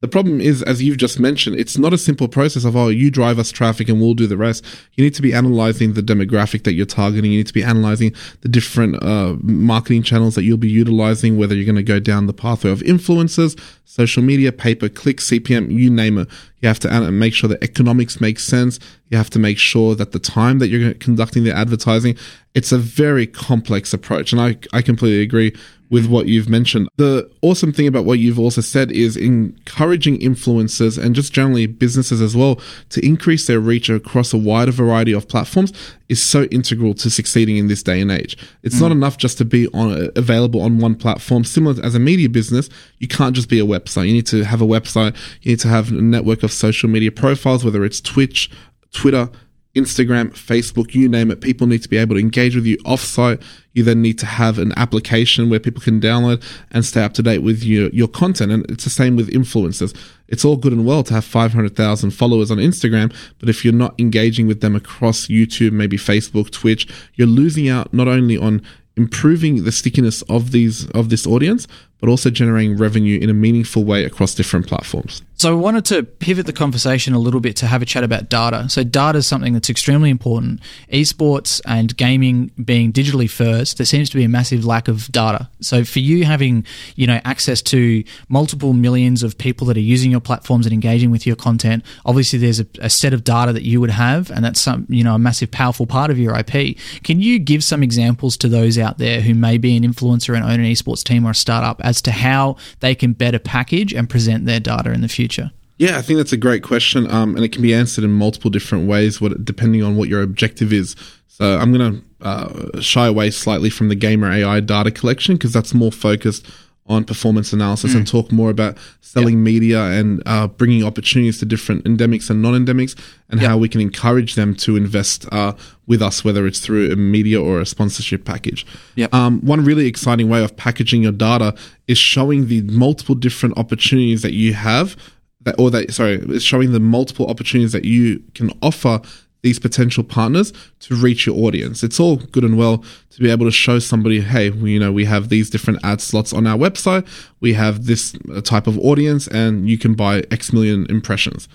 The 0.00 0.08
problem 0.08 0.40
is, 0.40 0.62
as 0.62 0.82
you've 0.82 0.96
just 0.96 1.20
mentioned, 1.20 1.60
it's 1.60 1.76
not 1.76 1.92
a 1.92 1.98
simple 1.98 2.26
process 2.26 2.64
of, 2.64 2.74
oh, 2.74 2.88
you 2.88 3.10
drive 3.10 3.38
us 3.38 3.52
traffic 3.52 3.86
and 3.86 4.00
we'll 4.00 4.14
do 4.14 4.26
the 4.26 4.38
rest. 4.38 4.64
You 4.94 5.04
need 5.04 5.14
to 5.14 5.20
be 5.20 5.34
analyzing 5.34 5.92
the 5.92 6.00
demographic 6.00 6.64
that 6.64 6.72
you're 6.72 6.86
targeting. 6.86 7.32
You 7.32 7.38
need 7.38 7.48
to 7.48 7.52
be 7.52 7.62
analyzing 7.62 8.14
the 8.40 8.48
different 8.48 9.02
uh, 9.02 9.36
marketing 9.42 10.02
channels 10.02 10.36
that 10.36 10.44
you'll 10.44 10.56
be 10.56 10.70
utilizing, 10.70 11.36
whether 11.36 11.54
you're 11.54 11.66
going 11.66 11.76
to 11.76 11.82
go 11.82 12.00
down 12.00 12.26
the 12.26 12.32
pathway 12.32 12.70
of 12.70 12.80
influencers, 12.80 13.60
social 13.84 14.22
media, 14.22 14.52
pay 14.52 14.74
per 14.74 14.88
click, 14.88 15.18
CPM, 15.18 15.70
you 15.70 15.90
name 15.90 16.16
it. 16.16 16.28
You 16.60 16.68
have 16.68 16.80
to 16.80 17.10
make 17.10 17.34
sure 17.34 17.48
the 17.48 17.62
economics 17.62 18.22
make 18.22 18.38
sense. 18.38 18.80
You 19.10 19.18
have 19.18 19.30
to 19.30 19.38
make 19.38 19.58
sure 19.58 19.94
that 19.96 20.12
the 20.12 20.18
time 20.18 20.60
that 20.60 20.68
you're 20.68 20.94
conducting 20.94 21.44
the 21.44 21.54
advertising, 21.54 22.16
it's 22.54 22.72
a 22.72 22.78
very 22.78 23.26
complex 23.26 23.92
approach. 23.92 24.32
And 24.32 24.40
I, 24.40 24.56
I 24.72 24.80
completely 24.80 25.20
agree 25.20 25.54
with 25.90 26.06
what 26.06 26.26
you've 26.26 26.48
mentioned. 26.48 26.88
The 26.96 27.28
awesome 27.42 27.72
thing 27.72 27.88
about 27.88 28.04
what 28.04 28.20
you've 28.20 28.38
also 28.38 28.60
said 28.60 28.92
is 28.92 29.16
encouraging 29.16 30.18
influencers 30.20 31.02
and 31.02 31.14
just 31.14 31.32
generally 31.32 31.66
businesses 31.66 32.20
as 32.20 32.36
well 32.36 32.60
to 32.90 33.04
increase 33.04 33.46
their 33.46 33.58
reach 33.58 33.90
across 33.90 34.32
a 34.32 34.38
wider 34.38 34.70
variety 34.70 35.12
of 35.12 35.28
platforms 35.28 35.72
is 36.08 36.22
so 36.22 36.44
integral 36.44 36.94
to 36.94 37.10
succeeding 37.10 37.56
in 37.56 37.66
this 37.66 37.82
day 37.82 38.00
and 38.00 38.10
age. 38.10 38.36
It's 38.62 38.76
mm. 38.76 38.82
not 38.82 38.92
enough 38.92 39.18
just 39.18 39.36
to 39.38 39.44
be 39.44 39.66
on 39.68 40.10
available 40.14 40.62
on 40.62 40.78
one 40.78 40.94
platform. 40.94 41.44
Similar 41.44 41.84
as 41.84 41.94
a 41.94 42.00
media 42.00 42.28
business, 42.28 42.68
you 42.98 43.08
can't 43.08 43.34
just 43.34 43.48
be 43.48 43.58
a 43.58 43.66
website. 43.66 44.06
You 44.06 44.14
need 44.14 44.26
to 44.28 44.44
have 44.44 44.62
a 44.62 44.66
website. 44.66 45.16
You 45.42 45.52
need 45.52 45.60
to 45.60 45.68
have 45.68 45.90
a 45.90 45.94
network 45.94 46.44
of 46.44 46.52
social 46.52 46.88
media 46.88 47.10
profiles, 47.10 47.64
whether 47.64 47.84
it's 47.84 48.00
Twitch, 48.00 48.48
Twitter, 48.92 49.28
Instagram, 49.74 50.30
Facebook, 50.30 50.94
you 50.94 51.08
name 51.08 51.30
it. 51.30 51.40
People 51.40 51.66
need 51.66 51.82
to 51.82 51.88
be 51.88 51.96
able 51.96 52.16
to 52.16 52.20
engage 52.20 52.56
with 52.56 52.66
you 52.66 52.76
offsite. 52.78 53.40
You 53.72 53.84
then 53.84 54.02
need 54.02 54.18
to 54.18 54.26
have 54.26 54.58
an 54.58 54.72
application 54.76 55.48
where 55.48 55.60
people 55.60 55.80
can 55.80 56.00
download 56.00 56.42
and 56.72 56.84
stay 56.84 57.04
up 57.04 57.14
to 57.14 57.22
date 57.22 57.38
with 57.38 57.62
your, 57.62 57.88
your 57.90 58.08
content. 58.08 58.50
And 58.50 58.68
it's 58.68 58.82
the 58.82 58.90
same 58.90 59.14
with 59.14 59.30
influencers. 59.30 59.96
It's 60.26 60.44
all 60.44 60.56
good 60.56 60.72
and 60.72 60.84
well 60.84 61.04
to 61.04 61.14
have 61.14 61.24
500,000 61.24 62.10
followers 62.10 62.50
on 62.50 62.58
Instagram, 62.58 63.14
but 63.38 63.48
if 63.48 63.64
you're 63.64 63.74
not 63.74 63.94
engaging 63.98 64.46
with 64.46 64.60
them 64.60 64.74
across 64.74 65.26
YouTube, 65.26 65.72
maybe 65.72 65.96
Facebook, 65.96 66.50
Twitch, 66.50 66.88
you're 67.14 67.28
losing 67.28 67.68
out 67.68 67.92
not 67.94 68.08
only 68.08 68.36
on 68.36 68.62
improving 68.96 69.64
the 69.64 69.72
stickiness 69.72 70.22
of 70.22 70.50
these 70.50 70.88
of 70.90 71.10
this 71.10 71.26
audience, 71.26 71.66
but 72.00 72.08
also 72.08 72.30
generating 72.30 72.76
revenue 72.76 73.18
in 73.18 73.30
a 73.30 73.34
meaningful 73.34 73.84
way 73.84 74.04
across 74.04 74.34
different 74.34 74.66
platforms. 74.66 75.22
So 75.40 75.48
I 75.48 75.54
wanted 75.54 75.86
to 75.86 76.02
pivot 76.02 76.44
the 76.44 76.52
conversation 76.52 77.14
a 77.14 77.18
little 77.18 77.40
bit 77.40 77.56
to 77.56 77.66
have 77.66 77.80
a 77.80 77.86
chat 77.86 78.04
about 78.04 78.28
data. 78.28 78.68
So 78.68 78.84
data 78.84 79.16
is 79.16 79.26
something 79.26 79.54
that's 79.54 79.70
extremely 79.70 80.10
important. 80.10 80.60
Esports 80.92 81.62
and 81.64 81.96
gaming 81.96 82.50
being 82.62 82.92
digitally 82.92 83.30
first, 83.30 83.78
there 83.78 83.86
seems 83.86 84.10
to 84.10 84.18
be 84.18 84.24
a 84.24 84.28
massive 84.28 84.66
lack 84.66 84.86
of 84.86 85.10
data. 85.10 85.48
So 85.62 85.82
for 85.82 86.00
you 86.00 86.26
having, 86.26 86.66
you 86.94 87.06
know, 87.06 87.22
access 87.24 87.62
to 87.62 88.04
multiple 88.28 88.74
millions 88.74 89.22
of 89.22 89.38
people 89.38 89.66
that 89.68 89.78
are 89.78 89.80
using 89.80 90.10
your 90.10 90.20
platforms 90.20 90.66
and 90.66 90.74
engaging 90.74 91.10
with 91.10 91.26
your 91.26 91.36
content, 91.36 91.86
obviously 92.04 92.38
there's 92.38 92.60
a, 92.60 92.66
a 92.80 92.90
set 92.90 93.14
of 93.14 93.24
data 93.24 93.54
that 93.54 93.62
you 93.62 93.80
would 93.80 93.88
have, 93.88 94.30
and 94.30 94.44
that's 94.44 94.60
some, 94.60 94.84
you 94.90 95.02
know, 95.02 95.14
a 95.14 95.18
massive, 95.18 95.50
powerful 95.50 95.86
part 95.86 96.10
of 96.10 96.18
your 96.18 96.36
IP. 96.36 96.76
Can 97.02 97.18
you 97.18 97.38
give 97.38 97.64
some 97.64 97.82
examples 97.82 98.36
to 98.36 98.48
those 98.48 98.76
out 98.76 98.98
there 98.98 99.22
who 99.22 99.32
may 99.32 99.56
be 99.56 99.74
an 99.74 99.84
influencer 99.84 100.36
and 100.36 100.44
own 100.44 100.60
an 100.60 100.66
esports 100.66 101.02
team 101.02 101.26
or 101.26 101.30
a 101.30 101.34
startup 101.34 101.80
as 101.82 102.02
to 102.02 102.10
how 102.10 102.56
they 102.80 102.94
can 102.94 103.14
better 103.14 103.38
package 103.38 103.94
and 103.94 104.10
present 104.10 104.44
their 104.44 104.60
data 104.60 104.92
in 104.92 105.00
the 105.00 105.08
future? 105.08 105.29
Yeah, 105.78 105.96
I 105.96 106.02
think 106.02 106.18
that's 106.18 106.32
a 106.32 106.36
great 106.36 106.62
question, 106.62 107.10
um, 107.10 107.34
and 107.36 107.44
it 107.44 107.52
can 107.52 107.62
be 107.62 107.72
answered 107.72 108.04
in 108.04 108.10
multiple 108.10 108.50
different 108.50 108.86
ways, 108.86 109.18
what, 109.18 109.42
depending 109.44 109.82
on 109.82 109.96
what 109.96 110.10
your 110.10 110.20
objective 110.20 110.74
is. 110.74 110.94
So 111.26 111.56
I'm 111.56 111.72
going 111.72 111.94
to 111.94 112.26
uh, 112.26 112.80
shy 112.82 113.06
away 113.06 113.30
slightly 113.30 113.70
from 113.70 113.88
the 113.88 113.94
gamer 113.94 114.30
AI 114.30 114.60
data 114.60 114.90
collection 114.90 115.36
because 115.36 115.54
that's 115.54 115.72
more 115.72 115.90
focused 115.90 116.46
on 116.86 117.04
performance 117.04 117.52
analysis 117.52 117.92
mm. 117.92 117.98
and 117.98 118.06
talk 118.06 118.32
more 118.32 118.50
about 118.50 118.76
selling 119.00 119.36
yep. 119.36 119.44
media 119.44 119.82
and 119.84 120.22
uh, 120.26 120.48
bringing 120.48 120.84
opportunities 120.84 121.38
to 121.38 121.46
different 121.46 121.84
endemics 121.84 122.28
and 122.28 122.42
non-endemics 122.42 122.98
and 123.30 123.40
yep. 123.40 123.48
how 123.48 123.56
we 123.56 123.68
can 123.68 123.80
encourage 123.80 124.34
them 124.34 124.54
to 124.54 124.76
invest 124.76 125.26
uh, 125.32 125.54
with 125.86 126.02
us, 126.02 126.24
whether 126.24 126.46
it's 126.46 126.58
through 126.58 126.90
a 126.90 126.96
media 126.96 127.40
or 127.40 127.60
a 127.60 127.64
sponsorship 127.64 128.24
package. 128.24 128.66
Yep. 128.96 129.14
Um, 129.14 129.40
one 129.40 129.64
really 129.64 129.86
exciting 129.86 130.28
way 130.28 130.42
of 130.42 130.56
packaging 130.56 131.04
your 131.04 131.12
data 131.12 131.54
is 131.86 131.96
showing 131.96 132.48
the 132.48 132.62
multiple 132.62 133.14
different 133.14 133.56
opportunities 133.56 134.22
that 134.22 134.32
you 134.32 134.54
have 134.54 134.96
that, 135.42 135.54
or 135.58 135.70
that, 135.70 135.92
sorry, 135.92 136.14
it's 136.14 136.44
showing 136.44 136.72
the 136.72 136.80
multiple 136.80 137.26
opportunities 137.28 137.72
that 137.72 137.84
you 137.84 138.22
can 138.34 138.50
offer 138.62 139.00
these 139.42 139.58
potential 139.58 140.04
partners 140.04 140.52
to 140.80 140.94
reach 140.94 141.26
your 141.26 141.36
audience. 141.46 141.82
It's 141.82 141.98
all 141.98 142.16
good 142.16 142.44
and 142.44 142.58
well 142.58 142.84
to 143.10 143.20
be 143.20 143.30
able 143.30 143.46
to 143.46 143.50
show 143.50 143.78
somebody, 143.78 144.20
hey, 144.20 144.50
you 144.50 144.78
know, 144.78 144.92
we 144.92 145.06
have 145.06 145.30
these 145.30 145.48
different 145.48 145.80
ad 145.82 146.00
slots 146.00 146.32
on 146.32 146.46
our 146.46 146.58
website, 146.58 147.08
we 147.40 147.54
have 147.54 147.86
this 147.86 148.14
uh, 148.34 148.42
type 148.42 148.66
of 148.66 148.78
audience, 148.78 149.26
and 149.28 149.68
you 149.68 149.78
can 149.78 149.94
buy 149.94 150.24
X 150.30 150.52
million 150.52 150.86
impressions. 150.90 151.48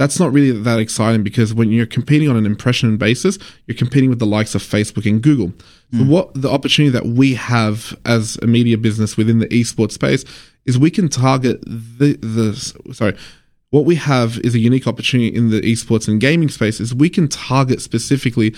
That's 0.00 0.18
not 0.18 0.32
really 0.32 0.50
that 0.50 0.78
exciting 0.78 1.22
because 1.22 1.52
when 1.52 1.70
you're 1.70 1.84
competing 1.84 2.30
on 2.30 2.34
an 2.34 2.46
impression 2.46 2.96
basis, 2.96 3.38
you're 3.66 3.76
competing 3.76 4.08
with 4.08 4.18
the 4.18 4.24
likes 4.24 4.54
of 4.54 4.62
Facebook 4.62 5.04
and 5.04 5.20
Google. 5.20 5.52
So 5.92 5.98
mm. 5.98 6.08
what 6.08 6.32
the 6.32 6.48
opportunity 6.48 6.90
that 6.90 7.04
we 7.04 7.34
have 7.34 7.94
as 8.06 8.38
a 8.40 8.46
media 8.46 8.78
business 8.78 9.18
within 9.18 9.40
the 9.40 9.46
esports 9.48 9.92
space 9.92 10.24
is 10.64 10.78
we 10.78 10.90
can 10.90 11.10
target 11.10 11.60
the 11.66 12.14
the 12.22 12.94
sorry 12.94 13.14
what 13.68 13.84
we 13.84 13.96
have 13.96 14.38
is 14.38 14.54
a 14.54 14.58
unique 14.58 14.86
opportunity 14.86 15.36
in 15.36 15.50
the 15.50 15.60
esports 15.60 16.08
and 16.08 16.18
gaming 16.18 16.48
space 16.48 16.80
is 16.80 16.94
we 16.94 17.10
can 17.10 17.28
target 17.28 17.82
specifically 17.82 18.54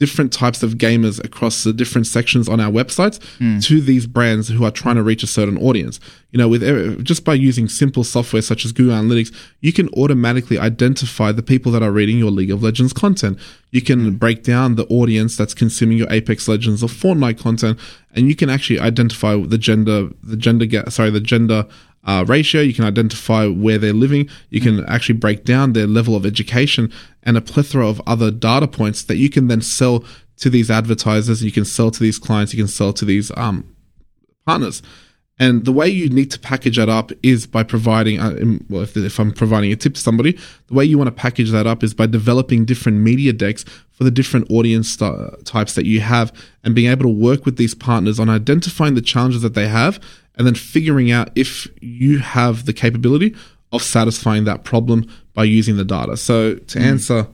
different 0.00 0.32
types 0.32 0.62
of 0.62 0.72
gamers 0.72 1.22
across 1.22 1.62
the 1.62 1.74
different 1.74 2.06
sections 2.06 2.48
on 2.48 2.58
our 2.58 2.72
websites 2.72 3.18
mm. 3.38 3.62
to 3.62 3.82
these 3.82 4.06
brands 4.06 4.48
who 4.48 4.64
are 4.64 4.70
trying 4.70 4.96
to 4.96 5.02
reach 5.02 5.22
a 5.22 5.26
certain 5.26 5.58
audience. 5.58 6.00
You 6.30 6.38
know, 6.38 6.48
with 6.48 7.04
just 7.04 7.22
by 7.22 7.34
using 7.34 7.68
simple 7.68 8.02
software 8.02 8.40
such 8.40 8.64
as 8.64 8.72
Google 8.72 8.96
Analytics, 8.96 9.32
you 9.60 9.74
can 9.74 9.90
automatically 9.90 10.58
identify 10.58 11.32
the 11.32 11.42
people 11.42 11.70
that 11.72 11.82
are 11.82 11.92
reading 11.92 12.18
your 12.18 12.30
League 12.30 12.50
of 12.50 12.62
Legends 12.62 12.94
content. 12.94 13.38
You 13.72 13.82
can 13.82 14.12
mm. 14.12 14.18
break 14.18 14.42
down 14.42 14.76
the 14.76 14.86
audience 14.86 15.36
that's 15.36 15.52
consuming 15.52 15.98
your 15.98 16.10
Apex 16.10 16.48
Legends 16.48 16.82
or 16.82 16.88
Fortnite 16.88 17.38
content, 17.38 17.78
and 18.14 18.26
you 18.26 18.34
can 18.34 18.48
actually 18.48 18.80
identify 18.80 19.36
the 19.36 19.58
gender, 19.58 20.08
the 20.22 20.36
gender, 20.36 20.66
sorry, 20.90 21.10
the 21.10 21.20
gender 21.20 21.66
uh, 22.04 22.24
ratio. 22.26 22.60
You 22.60 22.74
can 22.74 22.84
identify 22.84 23.46
where 23.46 23.78
they're 23.78 23.92
living. 23.92 24.28
You 24.50 24.60
can 24.60 24.84
actually 24.86 25.18
break 25.18 25.44
down 25.44 25.72
their 25.72 25.86
level 25.86 26.16
of 26.16 26.24
education 26.24 26.92
and 27.22 27.36
a 27.36 27.40
plethora 27.40 27.88
of 27.88 28.00
other 28.06 28.30
data 28.30 28.66
points 28.66 29.02
that 29.04 29.16
you 29.16 29.30
can 29.30 29.48
then 29.48 29.60
sell 29.60 30.04
to 30.38 30.50
these 30.50 30.70
advertisers. 30.70 31.44
You 31.44 31.52
can 31.52 31.64
sell 31.64 31.90
to 31.90 32.00
these 32.00 32.18
clients. 32.18 32.54
You 32.54 32.62
can 32.62 32.68
sell 32.68 32.92
to 32.94 33.04
these 33.04 33.30
um, 33.36 33.76
partners. 34.46 34.82
And 35.38 35.64
the 35.64 35.72
way 35.72 35.88
you 35.88 36.10
need 36.10 36.30
to 36.32 36.38
package 36.38 36.76
that 36.76 36.90
up 36.90 37.12
is 37.22 37.46
by 37.46 37.62
providing, 37.62 38.20
uh, 38.20 38.58
well, 38.68 38.82
if, 38.82 38.94
if, 38.94 39.18
I'm 39.18 39.32
providing 39.32 39.72
a 39.72 39.76
tip 39.76 39.94
to 39.94 40.00
somebody, 40.00 40.38
the 40.66 40.74
way 40.74 40.84
you 40.84 40.98
want 40.98 41.08
to 41.08 41.12
package 41.12 41.50
that 41.50 41.66
up 41.66 41.82
is 41.82 41.94
by 41.94 42.04
developing 42.04 42.66
different 42.66 42.98
media 42.98 43.32
decks 43.32 43.64
for 43.90 44.04
the 44.04 44.10
different 44.10 44.50
audience 44.50 44.98
types 45.44 45.74
that 45.74 45.86
you 45.86 46.00
have 46.00 46.30
and 46.62 46.74
being 46.74 46.90
able 46.90 47.04
to 47.04 47.08
work 47.08 47.46
with 47.46 47.56
these 47.56 47.74
partners 47.74 48.20
on 48.20 48.28
identifying 48.28 48.94
the 48.94 49.00
challenges 49.00 49.40
that 49.40 49.54
they 49.54 49.66
have 49.66 49.98
and 50.36 50.46
then 50.46 50.54
figuring 50.54 51.10
out 51.10 51.30
if 51.34 51.68
you 51.80 52.18
have 52.18 52.66
the 52.66 52.72
capability 52.72 53.34
of 53.72 53.82
satisfying 53.82 54.44
that 54.44 54.64
problem 54.64 55.06
by 55.34 55.44
using 55.44 55.76
the 55.76 55.84
data. 55.84 56.16
So 56.16 56.54
to 56.54 56.78
mm. 56.78 56.82
answer 56.82 57.28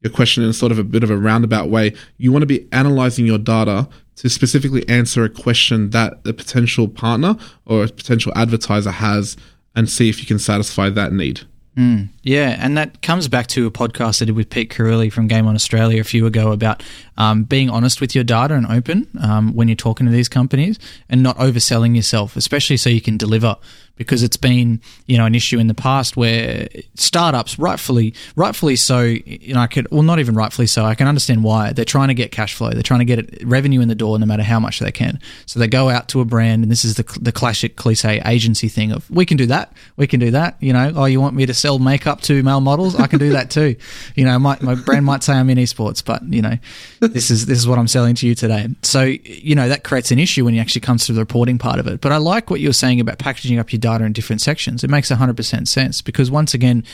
your 0.00 0.12
question 0.12 0.44
in 0.44 0.52
sort 0.52 0.72
of 0.72 0.78
a 0.78 0.84
bit 0.84 1.02
of 1.02 1.10
a 1.10 1.16
roundabout 1.16 1.70
way, 1.70 1.94
you 2.18 2.30
want 2.30 2.42
to 2.42 2.46
be 2.46 2.68
analyzing 2.72 3.26
your 3.26 3.38
data 3.38 3.88
to 4.16 4.28
specifically 4.28 4.88
answer 4.88 5.24
a 5.24 5.28
question 5.28 5.90
that 5.90 6.14
a 6.26 6.32
potential 6.32 6.88
partner 6.88 7.36
or 7.66 7.84
a 7.84 7.88
potential 7.88 8.32
advertiser 8.36 8.92
has 8.92 9.36
and 9.74 9.90
see 9.90 10.08
if 10.08 10.20
you 10.20 10.26
can 10.26 10.38
satisfy 10.38 10.88
that 10.90 11.12
need. 11.12 11.40
Mm, 11.76 12.10
yeah, 12.22 12.56
and 12.60 12.78
that 12.78 13.02
comes 13.02 13.26
back 13.26 13.48
to 13.48 13.66
a 13.66 13.70
podcast 13.70 14.22
I 14.22 14.26
did 14.26 14.36
with 14.36 14.48
Pete 14.48 14.70
Carulli 14.70 15.12
from 15.12 15.26
Game 15.26 15.48
On 15.48 15.56
Australia 15.56 16.00
a 16.00 16.04
few 16.04 16.24
ago 16.24 16.52
about 16.52 16.84
um, 17.16 17.42
being 17.42 17.68
honest 17.68 18.00
with 18.00 18.14
your 18.14 18.22
data 18.22 18.54
and 18.54 18.66
open 18.66 19.08
um, 19.20 19.54
when 19.54 19.66
you're 19.66 19.74
talking 19.74 20.06
to 20.06 20.12
these 20.12 20.28
companies 20.28 20.78
and 21.08 21.20
not 21.20 21.36
overselling 21.38 21.96
yourself, 21.96 22.36
especially 22.36 22.76
so 22.76 22.90
you 22.90 23.00
can 23.00 23.16
deliver 23.16 23.56
because 23.96 24.22
it's 24.22 24.36
been 24.36 24.80
you 25.06 25.16
know 25.16 25.24
an 25.24 25.34
issue 25.34 25.58
in 25.58 25.66
the 25.66 25.74
past 25.74 26.16
where 26.16 26.68
startups 26.94 27.58
rightfully 27.58 28.14
rightfully 28.36 28.76
so 28.76 29.02
you 29.02 29.54
know 29.54 29.60
I 29.60 29.66
could 29.66 29.90
well 29.90 30.02
not 30.02 30.18
even 30.18 30.34
rightfully 30.34 30.66
so 30.66 30.84
I 30.84 30.94
can 30.94 31.06
understand 31.06 31.44
why. 31.44 31.72
They're 31.72 31.84
trying 31.84 32.08
to 32.08 32.14
get 32.14 32.32
cash 32.32 32.54
flow. 32.54 32.70
They're 32.70 32.82
trying 32.82 33.00
to 33.00 33.04
get 33.04 33.44
revenue 33.44 33.80
in 33.80 33.88
the 33.88 33.94
door 33.94 34.18
no 34.18 34.26
matter 34.26 34.42
how 34.42 34.58
much 34.60 34.80
they 34.80 34.92
can. 34.92 35.20
So 35.46 35.60
they 35.60 35.68
go 35.68 35.88
out 35.88 36.08
to 36.08 36.20
a 36.20 36.24
brand 36.24 36.62
and 36.62 36.70
this 36.70 36.84
is 36.84 36.96
the 36.96 37.18
the 37.20 37.32
classic 37.32 37.76
cliche 37.76 38.20
agency 38.24 38.68
thing 38.68 38.92
of 38.92 39.08
we 39.10 39.26
can 39.26 39.36
do 39.36 39.46
that. 39.46 39.72
We 39.96 40.06
can 40.06 40.20
do 40.20 40.30
that. 40.32 40.56
You 40.60 40.72
know 40.72 40.92
oh 40.94 41.04
you 41.04 41.20
want 41.20 41.36
me 41.36 41.46
to 41.46 41.54
sell 41.54 41.78
makeup 41.78 42.20
to 42.22 42.42
male 42.42 42.60
models? 42.60 42.96
I 42.96 43.06
can 43.06 43.18
do 43.18 43.30
that 43.30 43.50
too. 43.50 43.76
You 44.16 44.24
know 44.24 44.38
my 44.38 44.56
my 44.60 44.74
brand 44.74 45.04
might 45.04 45.22
say 45.22 45.32
I'm 45.32 45.50
in 45.50 45.58
esports 45.58 46.04
but 46.04 46.22
you 46.22 46.40
know 46.40 46.56
this 47.00 47.30
is 47.30 47.46
this 47.46 47.58
is 47.58 47.66
what 47.66 47.78
I'm 47.78 47.88
selling 47.88 48.14
to 48.16 48.26
you 48.26 48.34
today. 48.34 48.68
So 48.82 49.02
you 49.02 49.54
know 49.54 49.68
that 49.68 49.84
creates 49.84 50.10
an 50.10 50.18
issue 50.18 50.44
when 50.44 50.54
it 50.54 50.60
actually 50.60 50.82
comes 50.82 51.06
to 51.06 51.12
the 51.12 51.20
reporting 51.20 51.58
part 51.58 51.78
of 51.78 51.86
it. 51.86 52.00
But 52.00 52.12
I 52.12 52.18
like 52.18 52.50
what 52.50 52.60
you're 52.60 52.72
saying 52.72 53.00
about 53.00 53.18
packaging 53.18 53.58
up 53.58 53.72
your 53.72 53.80
data 53.84 54.04
in 54.04 54.12
different 54.12 54.40
sections. 54.40 54.82
It 54.82 54.88
makes 54.88 55.10
100% 55.10 55.68
sense 55.68 56.00
because 56.00 56.30
once 56.30 56.54
again, 56.54 56.84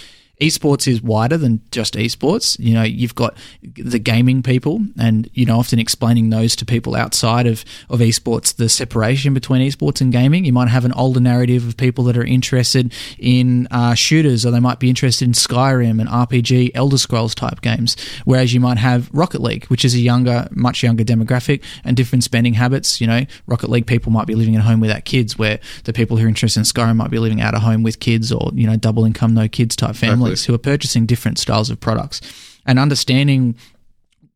esports 0.40 0.88
is 0.88 1.02
wider 1.02 1.36
than 1.36 1.60
just 1.70 1.94
esports. 1.94 2.58
You 2.58 2.74
know, 2.74 2.82
you've 2.82 3.14
got 3.14 3.36
the 3.62 3.98
gaming 3.98 4.42
people, 4.42 4.80
and 4.98 5.28
you 5.34 5.44
know, 5.44 5.58
often 5.58 5.78
explaining 5.78 6.30
those 6.30 6.56
to 6.56 6.64
people 6.64 6.96
outside 6.96 7.46
of 7.46 7.64
of 7.88 8.00
esports, 8.00 8.56
the 8.56 8.68
separation 8.68 9.34
between 9.34 9.66
esports 9.66 10.00
and 10.00 10.10
gaming. 10.10 10.44
You 10.44 10.52
might 10.52 10.68
have 10.68 10.84
an 10.84 10.92
older 10.94 11.20
narrative 11.20 11.68
of 11.68 11.76
people 11.76 12.04
that 12.04 12.16
are 12.16 12.24
interested 12.24 12.92
in 13.18 13.68
uh, 13.70 13.94
shooters, 13.94 14.46
or 14.46 14.50
they 14.50 14.60
might 14.60 14.80
be 14.80 14.88
interested 14.88 15.26
in 15.26 15.32
Skyrim 15.32 16.00
and 16.00 16.08
RPG, 16.08 16.72
Elder 16.74 16.98
Scrolls 16.98 17.34
type 17.34 17.60
games. 17.60 17.96
Whereas 18.24 18.54
you 18.54 18.60
might 18.60 18.78
have 18.78 19.10
Rocket 19.12 19.42
League, 19.42 19.66
which 19.66 19.84
is 19.84 19.94
a 19.94 20.00
younger, 20.00 20.48
much 20.50 20.82
younger 20.82 21.04
demographic, 21.04 21.62
and 21.84 21.96
different 21.96 22.24
spending 22.24 22.54
habits. 22.54 23.00
You 23.00 23.06
know, 23.06 23.26
Rocket 23.46 23.68
League 23.68 23.86
people 23.86 24.10
might 24.10 24.26
be 24.26 24.34
living 24.34 24.56
at 24.56 24.62
home 24.62 24.80
without 24.80 25.04
kids, 25.04 25.38
where 25.38 25.60
the 25.84 25.92
people 25.92 26.16
who 26.16 26.24
are 26.24 26.28
interested 26.28 26.60
in 26.60 26.64
Skyrim 26.64 26.96
might 26.96 27.10
be 27.10 27.18
living 27.18 27.40
out 27.42 27.54
of 27.54 27.62
home 27.62 27.82
with 27.82 28.00
kids, 28.00 28.32
or 28.32 28.50
you 28.54 28.66
know, 28.66 28.76
double 28.76 29.04
income, 29.04 29.34
no 29.34 29.48
kids 29.48 29.76
type 29.76 29.96
who 30.44 30.54
are 30.54 30.58
purchasing 30.58 31.06
different 31.06 31.38
styles 31.38 31.70
of 31.70 31.80
products 31.80 32.20
and 32.66 32.78
understanding 32.78 33.56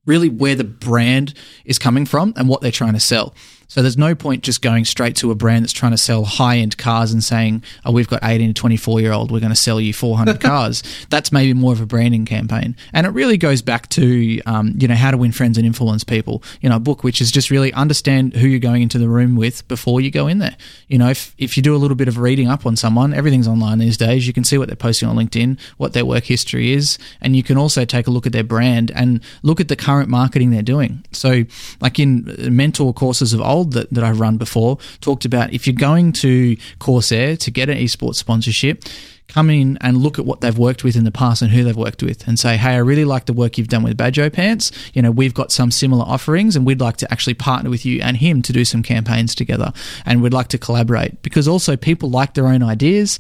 really 0.07 0.29
where 0.29 0.55
the 0.55 0.65
brand 0.65 1.35
is 1.65 1.79
coming 1.79 2.07
from 2.07 2.33
and 2.37 2.49
what 2.49 2.61
they're 2.61 2.71
trying 2.71 2.93
to 2.93 3.01
sell. 3.01 3.35
So 3.69 3.83
there's 3.83 3.97
no 3.97 4.15
point 4.15 4.43
just 4.43 4.63
going 4.63 4.85
straight 4.85 5.17
to 5.17 5.31
a 5.31 5.35
brand 5.35 5.65
that's 5.65 5.73
trying 5.73 5.93
to 5.93 5.99
sell 5.99 6.25
high 6.25 6.59
end 6.59 6.77
cars 6.79 7.13
and 7.13 7.23
saying, 7.23 7.63
"Oh, 7.85 7.93
we've 7.93 8.09
got 8.09 8.21
18 8.23 8.49
to 8.49 8.55
24 8.55 9.01
year 9.01 9.13
old, 9.13 9.31
we're 9.31 9.41
going 9.41 9.51
to 9.51 9.57
sell 9.57 9.81
you 9.81 9.93
400 9.93 10.41
cars." 10.41 10.83
That's 11.11 11.33
maybe 11.33 11.53
more 11.55 11.73
of 11.73 11.81
a 11.81 11.87
branding 11.87 12.25
campaign, 12.25 12.77
and 12.93 13.07
it 13.07 13.11
really 13.11 13.37
goes 13.37 13.63
back 13.63 13.89
to 13.91 14.41
um, 14.43 14.75
you 14.79 14.89
know 14.89 14.95
how 14.95 15.11
to 15.11 15.17
win 15.17 15.33
friends 15.33 15.59
and 15.59 15.67
influence 15.67 16.05
people. 16.05 16.43
You 16.61 16.69
know, 16.69 16.77
a 16.77 16.81
book 16.81 17.05
which 17.05 17.21
is 17.21 17.31
just 17.31 17.51
really 17.51 17.73
understand 17.73 18.35
who 18.35 18.49
you're 18.49 18.59
going 18.59 18.83
into 18.83 18.99
the 18.99 19.09
room 19.09 19.37
with 19.37 19.67
before 19.69 20.01
you 20.01 20.11
go 20.11 20.27
in 20.27 20.39
there. 20.39 20.57
You 20.89 20.99
know, 20.99 21.09
if 21.09 21.35
if 21.39 21.57
you 21.57 21.63
do 21.63 21.75
a 21.75 21.79
little 21.79 21.97
bit 21.97 22.09
of 22.09 22.19
reading 22.19 22.49
up 22.49 22.67
on 22.67 22.77
someone, 22.77 23.15
everything's 23.15 23.49
online 23.49 23.79
these 23.79 23.97
days. 23.97 24.27
You 24.27 24.33
can 24.33 24.45
see 24.45 24.59
what 24.59 24.69
they're 24.69 24.77
posting 24.77 25.09
on 25.09 25.17
LinkedIn, 25.17 25.59
what 25.77 25.93
their 25.93 26.05
work 26.05 26.25
history 26.25 26.73
is, 26.73 26.99
and 27.21 27.37
you 27.37 27.43
can 27.43 27.57
also 27.57 27.85
take 27.85 28.07
a 28.07 28.11
look 28.11 28.27
at 28.27 28.33
their 28.33 28.45
brand 28.45 28.91
and 28.95 29.21
look 29.43 29.61
at 29.61 29.69
the 29.69 29.77
current 29.77 30.09
marketing 30.09 30.51
they're 30.51 30.63
doing. 30.63 31.05
So, 31.13 31.45
like 31.81 31.99
in 31.99 32.35
mentor 32.55 32.93
courses 32.93 33.33
of 33.33 33.41
that, 33.63 33.91
that 33.93 34.03
I've 34.03 34.19
run 34.19 34.37
before, 34.37 34.79
talked 35.01 35.25
about 35.25 35.53
if 35.53 35.67
you're 35.67 35.75
going 35.75 36.13
to 36.15 36.57
Corsair 36.79 37.37
to 37.37 37.51
get 37.51 37.69
an 37.69 37.79
esports 37.79 38.17
sponsorship, 38.17 38.85
come 39.29 39.51
in 39.51 39.79
and 39.81 39.97
look 39.97 40.19
at 40.19 40.25
what 40.25 40.41
they've 40.41 40.57
worked 40.57 40.85
with 40.85 40.97
in 40.97 41.05
the 41.05 41.11
past 41.11 41.43
and 41.43 41.51
who 41.51 41.65
they've 41.65 41.77
worked 41.77 42.03
with 42.03 42.27
and 42.29 42.39
say, 42.39 42.57
hey, 42.57 42.75
I 42.75 42.79
really 42.79 43.05
like 43.05 43.27
the 43.27 43.33
work 43.33 43.59
you've 43.59 43.69
done 43.69 43.83
with 43.83 43.97
Badjo 43.97 44.33
Pants. 44.33 44.71
You 44.93 45.03
know, 45.03 45.11
we've 45.11 45.35
got 45.35 45.51
some 45.51 45.71
similar 45.71 46.05
offerings 46.05 46.57
and 46.57 46.65
we'd 46.67 46.81
like 46.81 46.99
to 46.99 47.11
actually 47.11 47.35
partner 47.35 47.71
with 47.71 47.85
you 47.85 48.01
and 48.01 48.17
him 48.17 48.43
to 48.43 48.53
do 48.53 48.65
some 48.65 48.83
campaigns 48.83 49.35
together 49.35 49.73
and 50.07 50.23
we'd 50.23 50.33
like 50.33 50.49
to 50.49 50.59
collaborate 50.59 51.21
because 51.23 51.49
also 51.49 51.77
people 51.77 52.11
like 52.11 52.35
their 52.35 52.47
own 52.47 52.63
ideas 52.63 53.19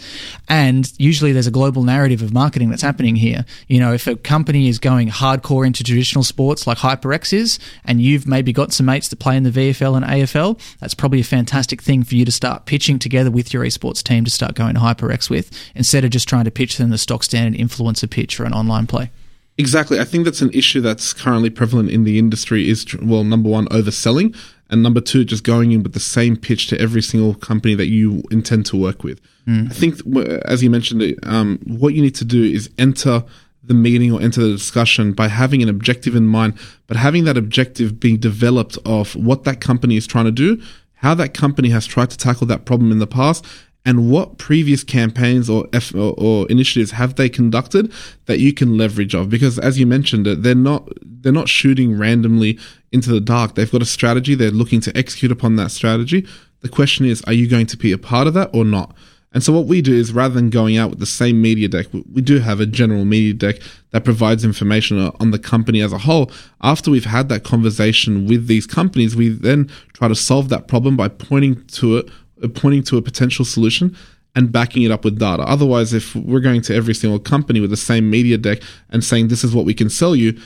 and 0.48 0.92
usually 0.98 1.32
there's 1.32 1.46
a 1.46 1.50
global 1.50 1.82
narrative 1.82 2.22
of 2.22 2.32
marketing 2.32 2.70
that's 2.70 2.82
happening 2.82 3.16
here. 3.16 3.44
You 3.66 3.80
know, 3.80 3.92
if 3.92 4.06
a 4.06 4.14
company 4.16 4.68
is 4.68 4.78
going 4.78 5.08
hardcore 5.08 5.66
into 5.66 5.82
traditional 5.82 6.22
sports 6.22 6.66
like 6.66 6.78
HyperX 6.78 7.32
is 7.32 7.58
and 7.84 8.00
you've 8.00 8.26
maybe 8.26 8.52
got 8.52 8.72
some 8.72 8.86
mates 8.86 9.08
that 9.08 9.18
play 9.18 9.36
in 9.36 9.42
the 9.42 9.50
VFL 9.50 9.96
and 9.96 10.04
AFL, 10.04 10.60
that's 10.78 10.94
probably 10.94 11.20
a 11.20 11.24
fantastic 11.24 11.82
thing 11.82 12.04
for 12.04 12.14
you 12.14 12.24
to 12.24 12.32
start 12.32 12.66
pitching 12.66 12.98
together 12.98 13.30
with 13.30 13.52
your 13.52 13.64
esports 13.64 14.02
team 14.02 14.24
to 14.24 14.30
start 14.30 14.54
going 14.54 14.76
HyperX 14.76 15.28
with 15.28 15.50
instead 15.74 15.93
of 16.02 16.10
just 16.10 16.26
trying 16.26 16.46
to 16.46 16.50
pitch 16.50 16.78
them 16.78 16.90
the 16.90 16.98
stock 16.98 17.22
standard 17.22 17.60
influencer 17.60 18.10
pitch 18.10 18.34
for 18.34 18.44
an 18.44 18.52
online 18.52 18.88
play. 18.88 19.10
Exactly. 19.56 20.00
I 20.00 20.04
think 20.04 20.24
that's 20.24 20.42
an 20.42 20.50
issue 20.52 20.80
that's 20.80 21.12
currently 21.12 21.50
prevalent 21.50 21.90
in 21.90 22.02
the 22.02 22.18
industry 22.18 22.68
is, 22.68 22.84
well, 23.00 23.22
number 23.22 23.48
one, 23.48 23.66
overselling. 23.66 24.36
And 24.68 24.82
number 24.82 25.00
two, 25.00 25.24
just 25.24 25.44
going 25.44 25.70
in 25.70 25.82
with 25.82 25.92
the 25.92 26.00
same 26.00 26.36
pitch 26.36 26.66
to 26.68 26.80
every 26.80 27.02
single 27.02 27.34
company 27.34 27.74
that 27.76 27.86
you 27.86 28.24
intend 28.30 28.66
to 28.66 28.76
work 28.76 29.04
with. 29.04 29.20
Mm. 29.46 29.70
I 29.70 29.74
think, 29.74 30.42
as 30.46 30.62
you 30.62 30.70
mentioned, 30.70 31.16
um, 31.22 31.60
what 31.66 31.94
you 31.94 32.02
need 32.02 32.14
to 32.16 32.24
do 32.24 32.42
is 32.42 32.70
enter 32.78 33.22
the 33.62 33.74
meeting 33.74 34.12
or 34.12 34.20
enter 34.20 34.42
the 34.42 34.52
discussion 34.52 35.12
by 35.12 35.28
having 35.28 35.62
an 35.62 35.68
objective 35.68 36.16
in 36.16 36.26
mind, 36.26 36.54
but 36.86 36.96
having 36.96 37.24
that 37.24 37.36
objective 37.36 38.00
being 38.00 38.16
developed 38.16 38.76
of 38.84 39.14
what 39.14 39.44
that 39.44 39.60
company 39.60 39.96
is 39.96 40.06
trying 40.06 40.26
to 40.26 40.32
do, 40.32 40.60
how 40.94 41.14
that 41.14 41.34
company 41.34 41.68
has 41.70 41.86
tried 41.86 42.10
to 42.10 42.18
tackle 42.18 42.46
that 42.46 42.64
problem 42.64 42.90
in 42.90 42.98
the 42.98 43.06
past, 43.06 43.44
and 43.84 44.10
what 44.10 44.38
previous 44.38 44.82
campaigns 44.82 45.50
or, 45.50 45.66
F- 45.72 45.94
or, 45.94 46.14
or 46.16 46.50
initiatives 46.50 46.92
have 46.92 47.16
they 47.16 47.28
conducted 47.28 47.92
that 48.26 48.38
you 48.38 48.52
can 48.52 48.78
leverage 48.78 49.14
of? 49.14 49.28
Because 49.28 49.58
as 49.58 49.78
you 49.78 49.86
mentioned 49.86 50.26
they're 50.26 50.54
not 50.54 50.88
they're 51.02 51.32
not 51.32 51.48
shooting 51.48 51.98
randomly 51.98 52.58
into 52.92 53.10
the 53.10 53.20
dark. 53.20 53.54
They've 53.54 53.70
got 53.70 53.82
a 53.82 53.86
strategy. 53.86 54.34
They're 54.34 54.50
looking 54.50 54.80
to 54.82 54.96
execute 54.96 55.32
upon 55.32 55.56
that 55.56 55.70
strategy. 55.70 56.26
The 56.60 56.68
question 56.68 57.06
is 57.06 57.22
are 57.22 57.32
you 57.32 57.48
going 57.48 57.66
to 57.66 57.76
be 57.76 57.92
a 57.92 57.98
part 57.98 58.26
of 58.26 58.34
that 58.34 58.50
or 58.54 58.64
not? 58.64 58.94
And 59.34 59.42
so 59.42 59.52
what 59.52 59.66
we 59.66 59.82
do 59.82 59.92
is 59.92 60.12
rather 60.12 60.34
than 60.34 60.48
going 60.48 60.76
out 60.76 60.90
with 60.90 61.00
the 61.00 61.06
same 61.06 61.42
media 61.42 61.66
deck, 61.66 61.86
we 61.92 62.22
do 62.22 62.38
have 62.38 62.60
a 62.60 62.66
general 62.66 63.04
media 63.04 63.34
deck 63.34 63.56
that 63.90 64.04
provides 64.04 64.44
information 64.44 65.10
on 65.18 65.32
the 65.32 65.40
company 65.40 65.82
as 65.82 65.92
a 65.92 65.98
whole. 65.98 66.30
After 66.62 66.88
we've 66.88 67.04
had 67.04 67.28
that 67.30 67.42
conversation 67.42 68.28
with 68.28 68.46
these 68.46 68.64
companies, 68.64 69.16
we 69.16 69.30
then 69.30 69.68
try 69.92 70.06
to 70.06 70.14
solve 70.14 70.50
that 70.50 70.68
problem 70.68 70.96
by 70.96 71.08
pointing 71.08 71.64
to 71.66 71.96
it 71.96 72.10
pointing 72.48 72.82
to 72.84 72.96
a 72.96 73.02
potential 73.02 73.44
solution 73.44 73.96
and 74.34 74.50
backing 74.50 74.82
it 74.82 74.90
up 74.90 75.04
with 75.04 75.18
data. 75.18 75.42
Otherwise, 75.44 75.92
if 75.92 76.14
we're 76.16 76.40
going 76.40 76.60
to 76.62 76.74
every 76.74 76.94
single 76.94 77.18
company 77.18 77.60
with 77.60 77.70
the 77.70 77.76
same 77.76 78.10
media 78.10 78.36
deck 78.36 78.58
and 78.90 79.04
saying 79.04 79.28
this 79.28 79.44
is 79.44 79.54
what 79.54 79.64
we 79.64 79.74
can 79.74 79.88
sell 79.88 80.16
you, 80.16 80.38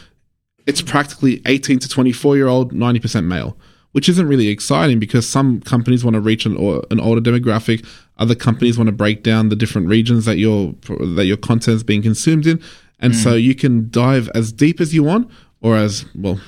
it's 0.67 0.83
practically 0.83 1.41
18 1.47 1.79
to 1.79 1.89
24 1.89 2.37
year 2.37 2.49
old, 2.49 2.75
90% 2.75 3.25
male, 3.25 3.57
which 3.93 4.09
isn't 4.09 4.29
really 4.29 4.49
exciting 4.49 4.99
because 4.99 5.27
some 5.27 5.61
companies 5.63 6.05
want 6.05 6.15
to 6.15 6.21
reach 6.21 6.45
an, 6.45 6.57
an 6.91 7.01
older 7.01 7.21
demographic. 7.21 7.87
Other 8.19 8.35
companies 8.35 8.77
want 8.77 8.89
to 8.89 8.93
break 8.93 9.23
down 9.23 9.49
the 9.49 9.57
different 9.57 9.89
regions 9.89 10.27
that 10.27 10.37
your 10.37 10.75
that 11.17 11.25
your 11.25 11.37
content 11.39 11.77
is 11.77 11.85
being 11.85 12.03
consumed 12.03 12.47
in, 12.47 12.63
and 12.99 13.15
mm. 13.15 13.23
so 13.23 13.35
you 13.35 13.55
can 13.55 13.89
dive 13.91 14.29
as 14.35 14.53
deep 14.53 14.81
as 14.81 14.93
you 14.93 15.05
want 15.05 15.31
or 15.63 15.77
as 15.77 16.05
well 16.15 16.39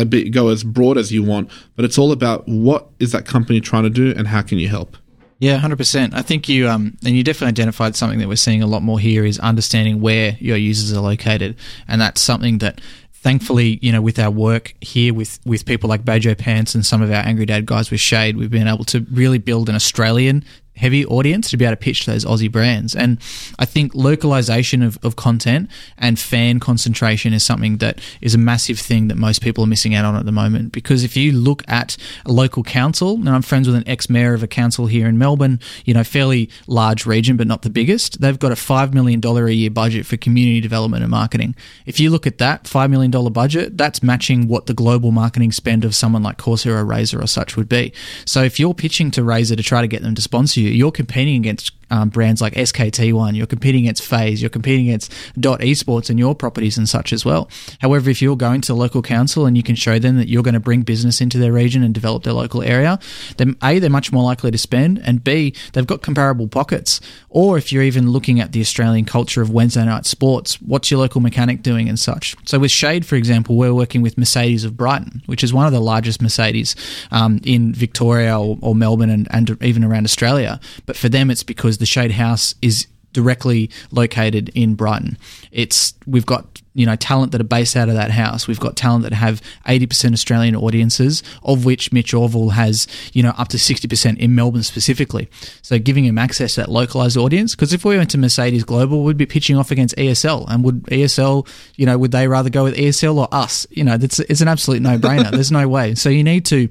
a 0.00 0.04
bit 0.04 0.30
go 0.30 0.48
as 0.48 0.64
broad 0.64 0.98
as 0.98 1.12
you 1.12 1.22
want, 1.22 1.50
but 1.76 1.84
it's 1.84 1.98
all 1.98 2.12
about 2.12 2.46
what 2.48 2.88
is 2.98 3.12
that 3.12 3.26
company 3.26 3.60
trying 3.60 3.84
to 3.84 3.90
do 3.90 4.14
and 4.16 4.28
how 4.28 4.42
can 4.42 4.58
you 4.58 4.68
help. 4.68 4.96
Yeah, 5.40 5.56
hundred 5.56 5.76
percent. 5.76 6.14
I 6.14 6.22
think 6.22 6.48
you 6.48 6.68
um, 6.68 6.96
and 7.04 7.16
you 7.16 7.22
definitely 7.22 7.48
identified 7.48 7.94
something 7.94 8.18
that 8.18 8.28
we're 8.28 8.36
seeing 8.36 8.62
a 8.62 8.66
lot 8.66 8.82
more 8.82 8.98
here 8.98 9.24
is 9.24 9.38
understanding 9.38 10.00
where 10.00 10.36
your 10.40 10.56
users 10.56 10.96
are 10.96 11.00
located, 11.00 11.56
and 11.86 12.00
that's 12.00 12.20
something 12.20 12.58
that 12.58 12.80
thankfully, 13.12 13.78
you 13.82 13.92
know, 13.92 14.00
with 14.00 14.18
our 14.18 14.30
work 14.30 14.74
here 14.80 15.12
with, 15.12 15.40
with 15.44 15.66
people 15.66 15.88
like 15.88 16.04
Badjo 16.04 16.38
Pants 16.38 16.74
and 16.74 16.86
some 16.86 17.02
of 17.02 17.10
our 17.10 17.16
Angry 17.26 17.46
Dad 17.46 17.66
guys 17.66 17.90
with 17.90 18.00
Shade, 18.00 18.36
we've 18.36 18.50
been 18.50 18.68
able 18.68 18.84
to 18.86 19.04
really 19.12 19.38
build 19.38 19.68
an 19.68 19.74
Australian 19.74 20.44
heavy 20.78 21.04
audience 21.06 21.50
to 21.50 21.56
be 21.56 21.64
able 21.64 21.72
to 21.72 21.76
pitch 21.76 22.06
those 22.06 22.24
Aussie 22.24 22.50
brands. 22.50 22.94
And 22.94 23.18
I 23.58 23.64
think 23.64 23.94
localization 23.94 24.82
of, 24.82 24.98
of 25.02 25.16
content 25.16 25.70
and 25.98 26.18
fan 26.18 26.60
concentration 26.60 27.32
is 27.32 27.44
something 27.44 27.78
that 27.78 28.00
is 28.20 28.34
a 28.34 28.38
massive 28.38 28.78
thing 28.78 29.08
that 29.08 29.16
most 29.16 29.42
people 29.42 29.64
are 29.64 29.66
missing 29.66 29.94
out 29.94 30.04
on 30.04 30.16
at 30.16 30.24
the 30.24 30.32
moment. 30.32 30.72
Because 30.72 31.04
if 31.04 31.16
you 31.16 31.32
look 31.32 31.62
at 31.68 31.96
a 32.24 32.32
local 32.32 32.62
council, 32.62 33.14
and 33.14 33.28
I'm 33.28 33.42
friends 33.42 33.66
with 33.66 33.76
an 33.76 33.86
ex 33.86 34.08
mayor 34.08 34.34
of 34.34 34.42
a 34.42 34.48
council 34.48 34.86
here 34.86 35.08
in 35.08 35.18
Melbourne, 35.18 35.60
you 35.84 35.94
know, 35.94 36.04
fairly 36.04 36.48
large 36.66 37.06
region, 37.06 37.36
but 37.36 37.46
not 37.46 37.62
the 37.62 37.70
biggest, 37.70 38.20
they've 38.20 38.38
got 38.38 38.52
a 38.52 38.56
$5 38.56 38.94
million 38.94 39.24
a 39.24 39.50
year 39.50 39.70
budget 39.70 40.06
for 40.06 40.16
community 40.16 40.60
development 40.60 41.02
and 41.02 41.10
marketing. 41.10 41.54
If 41.86 41.98
you 41.98 42.10
look 42.10 42.26
at 42.26 42.38
that 42.38 42.64
$5 42.64 42.90
million 42.90 43.10
budget, 43.32 43.76
that's 43.76 44.02
matching 44.02 44.48
what 44.48 44.66
the 44.66 44.74
global 44.74 45.10
marketing 45.10 45.52
spend 45.52 45.84
of 45.84 45.94
someone 45.94 46.22
like 46.22 46.38
Corsair 46.38 46.78
or 46.78 46.84
Razer 46.84 47.22
or 47.22 47.26
such 47.26 47.56
would 47.56 47.68
be. 47.68 47.92
So 48.24 48.42
if 48.42 48.60
you're 48.60 48.74
pitching 48.74 49.10
to 49.12 49.22
Razer 49.22 49.56
to 49.56 49.62
try 49.62 49.80
to 49.80 49.88
get 49.88 50.02
them 50.02 50.14
to 50.14 50.22
sponsor 50.22 50.60
you, 50.60 50.67
you're 50.70 50.92
competing 50.92 51.36
against 51.36 51.77
um, 51.90 52.08
brands 52.08 52.40
like 52.40 52.54
SKT1, 52.54 53.36
you're 53.36 53.46
competing 53.46 53.84
against 53.84 54.04
FaZe, 54.04 54.40
you're 54.40 54.50
competing 54.50 54.88
against 54.88 55.12
Dot 55.38 55.60
Esports 55.60 56.10
and 56.10 56.18
your 56.18 56.34
properties 56.34 56.78
and 56.78 56.88
such 56.88 57.12
as 57.12 57.24
well. 57.24 57.48
However, 57.80 58.10
if 58.10 58.22
you're 58.22 58.36
going 58.36 58.60
to 58.62 58.74
local 58.74 59.02
council 59.02 59.46
and 59.46 59.56
you 59.56 59.62
can 59.62 59.74
show 59.74 59.98
them 59.98 60.16
that 60.16 60.28
you're 60.28 60.42
going 60.42 60.54
to 60.54 60.60
bring 60.60 60.82
business 60.82 61.20
into 61.20 61.38
their 61.38 61.52
region 61.52 61.82
and 61.82 61.94
develop 61.94 62.24
their 62.24 62.32
local 62.32 62.62
area, 62.62 62.98
then 63.36 63.56
A, 63.62 63.78
they're 63.78 63.90
much 63.90 64.12
more 64.12 64.24
likely 64.24 64.50
to 64.50 64.58
spend, 64.58 65.00
and 65.04 65.22
B, 65.24 65.54
they've 65.72 65.86
got 65.86 66.02
comparable 66.02 66.48
pockets. 66.48 67.00
Or 67.28 67.58
if 67.58 67.72
you're 67.72 67.82
even 67.82 68.10
looking 68.10 68.40
at 68.40 68.52
the 68.52 68.60
Australian 68.60 69.04
culture 69.04 69.42
of 69.42 69.50
Wednesday 69.50 69.84
night 69.84 70.06
sports, 70.06 70.60
what's 70.62 70.90
your 70.90 71.00
local 71.00 71.20
mechanic 71.20 71.62
doing 71.62 71.88
and 71.88 71.98
such? 71.98 72.36
So 72.44 72.58
with 72.58 72.70
Shade, 72.70 73.06
for 73.06 73.16
example, 73.16 73.56
we're 73.56 73.74
working 73.74 74.02
with 74.02 74.18
Mercedes 74.18 74.64
of 74.64 74.76
Brighton, 74.76 75.22
which 75.26 75.42
is 75.42 75.52
one 75.52 75.66
of 75.66 75.72
the 75.72 75.80
largest 75.80 76.22
Mercedes 76.22 76.74
um, 77.10 77.40
in 77.44 77.72
Victoria 77.72 78.38
or, 78.38 78.58
or 78.60 78.74
Melbourne 78.74 79.10
and, 79.10 79.28
and 79.30 79.56
even 79.62 79.84
around 79.84 80.04
Australia. 80.04 80.60
But 80.86 80.96
for 80.96 81.08
them, 81.08 81.30
it's 81.30 81.42
because 81.42 81.77
the 81.78 81.86
Shade 81.86 82.12
House 82.12 82.54
is 82.62 82.86
directly 83.12 83.70
located 83.90 84.50
in 84.50 84.74
Brighton. 84.74 85.18
It's 85.50 85.94
we've 86.06 86.26
got 86.26 86.62
you 86.74 86.86
know 86.86 86.94
talent 86.94 87.32
that 87.32 87.40
are 87.40 87.44
based 87.44 87.76
out 87.76 87.88
of 87.88 87.94
that 87.94 88.10
house. 88.10 88.46
We've 88.46 88.60
got 88.60 88.76
talent 88.76 89.02
that 89.04 89.12
have 89.12 89.42
eighty 89.66 89.86
percent 89.86 90.14
Australian 90.14 90.54
audiences, 90.54 91.22
of 91.42 91.64
which 91.64 91.92
Mitch 91.92 92.14
Orville 92.14 92.50
has 92.50 92.86
you 93.12 93.22
know 93.22 93.32
up 93.36 93.48
to 93.48 93.58
sixty 93.58 93.88
percent 93.88 94.18
in 94.18 94.34
Melbourne 94.34 94.62
specifically. 94.62 95.28
So 95.62 95.78
giving 95.78 96.04
him 96.04 96.18
access 96.18 96.54
to 96.54 96.62
that 96.62 96.70
localized 96.70 97.16
audience. 97.16 97.54
Because 97.54 97.72
if 97.72 97.84
we 97.84 97.96
went 97.96 98.10
to 98.10 98.18
Mercedes 98.18 98.64
Global, 98.64 99.02
we'd 99.02 99.16
be 99.16 99.26
pitching 99.26 99.56
off 99.56 99.70
against 99.70 99.96
ESL, 99.96 100.44
and 100.48 100.62
would 100.62 100.82
ESL 100.84 101.48
you 101.76 101.86
know 101.86 101.98
would 101.98 102.12
they 102.12 102.28
rather 102.28 102.50
go 102.50 102.64
with 102.64 102.76
ESL 102.76 103.16
or 103.16 103.28
us? 103.32 103.66
You 103.70 103.84
know, 103.84 103.94
it's 104.00 104.20
it's 104.20 104.40
an 104.40 104.48
absolute 104.48 104.82
no 104.82 104.98
brainer. 104.98 105.30
There's 105.38 105.52
no 105.52 105.66
way. 105.66 105.94
So 105.94 106.08
you 106.08 106.22
need 106.22 106.44
to 106.46 106.68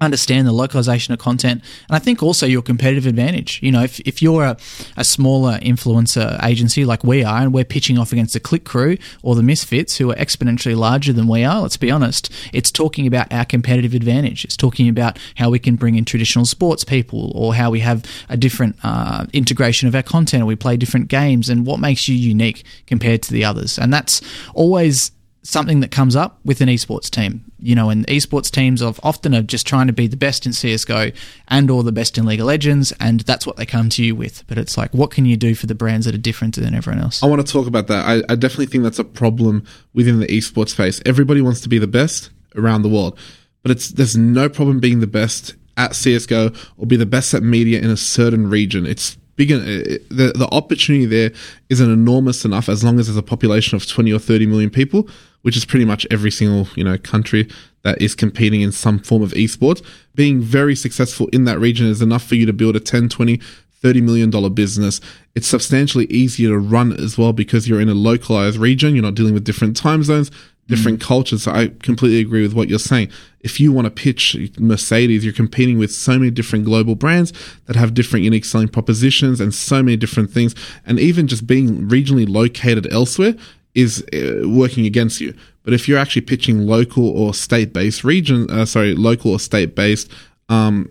understand 0.00 0.46
the 0.46 0.52
localization 0.52 1.14
of 1.14 1.18
content. 1.18 1.62
And 1.88 1.96
i 1.96 1.98
think 1.98 2.22
also 2.22 2.46
your 2.46 2.62
competitive 2.62 3.06
advantage. 3.06 3.60
You 3.62 3.72
know 3.72 3.82
if, 3.82 4.00
if 4.00 4.20
you're 4.20 4.44
a, 4.44 4.56
a 4.96 5.04
smaller 5.04 5.58
influencer 5.58 6.42
agency 6.44 6.84
like 6.84 7.04
we 7.04 7.24
are 7.24 7.40
and 7.42 7.52
we're 7.52 7.64
pitching 7.64 7.98
off 7.98 8.12
against 8.12 8.34
the 8.34 8.40
click 8.40 8.64
crew 8.64 8.96
or 9.22 9.34
the 9.34 9.42
misfits 9.42 9.96
who 9.96 10.10
are 10.10 10.16
exponentially 10.16 10.76
larger 10.76 11.12
than 11.12 11.28
we 11.28 11.44
are 11.44 11.60
let's 11.60 11.76
be 11.76 11.90
honest 11.90 12.30
it's 12.52 12.70
talking 12.70 13.06
about 13.06 13.32
our 13.32 13.44
competitive 13.44 13.94
advantage. 13.94 14.44
It's 14.44 14.56
talking 14.56 14.88
about 14.88 15.18
how 15.36 15.50
we 15.50 15.58
can 15.58 15.76
bring 15.76 15.96
in 15.96 16.04
traditional 16.04 16.44
sports 16.44 16.84
people 16.84 17.32
or 17.34 17.54
how 17.54 17.70
we 17.70 17.80
have 17.80 18.04
a 18.28 18.36
different 18.36 18.76
uh, 18.82 19.26
integration 19.32 19.88
of 19.88 19.94
our 19.94 20.02
content 20.02 20.42
or 20.42 20.46
we 20.46 20.56
play 20.56 20.76
different 20.76 21.08
games 21.08 21.48
and 21.48 21.66
what 21.66 21.80
makes 21.80 22.08
you 22.08 22.14
unique 22.14 22.64
compared 22.86 23.22
to 23.22 23.32
the 23.32 23.44
others. 23.44 23.78
And 23.78 23.92
that's 23.92 24.20
always 24.54 25.12
something 25.42 25.80
that 25.80 25.90
comes 25.90 26.16
up 26.16 26.38
with 26.44 26.60
an 26.60 26.68
esports 26.68 27.08
team. 27.08 27.45
You 27.66 27.74
know, 27.74 27.90
and 27.90 28.06
esports 28.06 28.50
teams 28.50 28.80
of 28.80 29.00
often 29.02 29.34
are 29.34 29.42
just 29.42 29.66
trying 29.66 29.88
to 29.88 29.92
be 29.92 30.06
the 30.06 30.16
best 30.16 30.46
in 30.46 30.52
CS:GO 30.52 31.10
and 31.48 31.70
or 31.70 31.82
the 31.82 31.92
best 32.00 32.16
in 32.16 32.24
League 32.24 32.40
of 32.40 32.46
Legends, 32.46 32.92
and 33.00 33.20
that's 33.20 33.44
what 33.46 33.56
they 33.56 33.66
come 33.66 33.88
to 33.90 34.04
you 34.04 34.14
with. 34.14 34.44
But 34.46 34.56
it's 34.56 34.76
like, 34.78 34.94
what 34.94 35.10
can 35.10 35.26
you 35.26 35.36
do 35.36 35.54
for 35.54 35.66
the 35.66 35.74
brands 35.74 36.06
that 36.06 36.14
are 36.14 36.18
different 36.30 36.54
than 36.54 36.74
everyone 36.74 37.02
else? 37.02 37.22
I 37.22 37.26
want 37.26 37.44
to 37.44 37.52
talk 37.52 37.66
about 37.66 37.88
that. 37.88 38.06
I, 38.06 38.32
I 38.32 38.36
definitely 38.36 38.66
think 38.66 38.84
that's 38.84 39.00
a 39.00 39.04
problem 39.04 39.64
within 39.94 40.20
the 40.20 40.28
esports 40.28 40.70
space. 40.70 41.00
Everybody 41.04 41.40
wants 41.40 41.60
to 41.62 41.68
be 41.68 41.78
the 41.78 41.88
best 41.88 42.30
around 42.54 42.82
the 42.82 42.88
world. 42.88 43.18
but 43.62 43.72
it's 43.72 43.88
there's 43.88 44.16
no 44.16 44.48
problem 44.48 44.78
being 44.78 45.00
the 45.00 45.08
best 45.08 45.56
at 45.76 45.96
CS:GO 45.96 46.52
or 46.76 46.86
be 46.86 46.96
the 46.96 47.04
best 47.04 47.34
at 47.34 47.42
media 47.42 47.80
in 47.80 47.90
a 47.90 47.96
certain 47.96 48.48
region. 48.48 48.86
It's 48.86 49.16
big. 49.34 49.48
The 49.48 50.32
the 50.34 50.48
opportunity 50.52 51.04
there 51.04 51.32
isn't 51.68 51.90
enormous 51.90 52.44
enough 52.44 52.68
as 52.68 52.84
long 52.84 53.00
as 53.00 53.08
there's 53.08 53.16
a 53.16 53.22
population 53.22 53.74
of 53.74 53.84
20 53.84 54.12
or 54.12 54.20
30 54.20 54.46
million 54.46 54.70
people, 54.70 55.08
which 55.46 55.56
is 55.56 55.64
pretty 55.64 55.84
much 55.84 56.04
every 56.10 56.30
single 56.32 56.66
you 56.74 56.82
know 56.82 56.98
country 56.98 57.48
that 57.84 58.02
is 58.02 58.16
competing 58.16 58.62
in 58.62 58.72
some 58.72 58.98
form 58.98 59.22
of 59.22 59.30
esports. 59.34 59.80
Being 60.16 60.40
very 60.40 60.74
successful 60.74 61.28
in 61.28 61.44
that 61.44 61.60
region 61.60 61.86
is 61.86 62.02
enough 62.02 62.24
for 62.24 62.34
you 62.34 62.46
to 62.46 62.52
build 62.52 62.74
a 62.74 62.80
10, 62.80 63.08
20, 63.08 63.40
30 63.80 64.00
million 64.00 64.28
dollar 64.28 64.50
business. 64.50 65.00
It's 65.36 65.46
substantially 65.46 66.06
easier 66.06 66.48
to 66.48 66.58
run 66.58 66.92
as 66.94 67.16
well 67.16 67.32
because 67.32 67.68
you're 67.68 67.80
in 67.80 67.88
a 67.88 67.94
localized 67.94 68.58
region. 68.58 68.96
You're 68.96 69.04
not 69.04 69.14
dealing 69.14 69.34
with 69.34 69.44
different 69.44 69.76
time 69.76 70.02
zones, 70.02 70.32
different 70.66 70.98
mm. 70.98 71.06
cultures. 71.06 71.44
So 71.44 71.52
I 71.52 71.68
completely 71.80 72.18
agree 72.18 72.42
with 72.42 72.54
what 72.54 72.68
you're 72.68 72.80
saying. 72.80 73.12
If 73.38 73.60
you 73.60 73.72
want 73.72 73.84
to 73.84 73.92
pitch 73.92 74.36
Mercedes, 74.58 75.24
you're 75.24 75.32
competing 75.32 75.78
with 75.78 75.92
so 75.92 76.18
many 76.18 76.32
different 76.32 76.64
global 76.64 76.96
brands 76.96 77.32
that 77.66 77.76
have 77.76 77.94
different 77.94 78.24
unique 78.24 78.46
selling 78.46 78.66
propositions 78.66 79.40
and 79.40 79.54
so 79.54 79.80
many 79.80 79.96
different 79.96 80.32
things. 80.32 80.56
And 80.84 80.98
even 80.98 81.28
just 81.28 81.46
being 81.46 81.88
regionally 81.88 82.28
located 82.28 82.92
elsewhere 82.92 83.36
is 83.76 84.02
uh, 84.12 84.48
working 84.48 84.86
against 84.86 85.20
you. 85.20 85.34
But 85.62 85.74
if 85.74 85.86
you're 85.86 85.98
actually 85.98 86.22
pitching 86.22 86.66
local 86.66 87.08
or 87.08 87.34
state 87.34 87.72
based 87.72 88.02
region, 88.02 88.50
uh, 88.50 88.64
sorry, 88.64 88.94
local 88.94 89.32
or 89.32 89.38
state 89.38 89.76
based 89.76 90.10
um, 90.48 90.88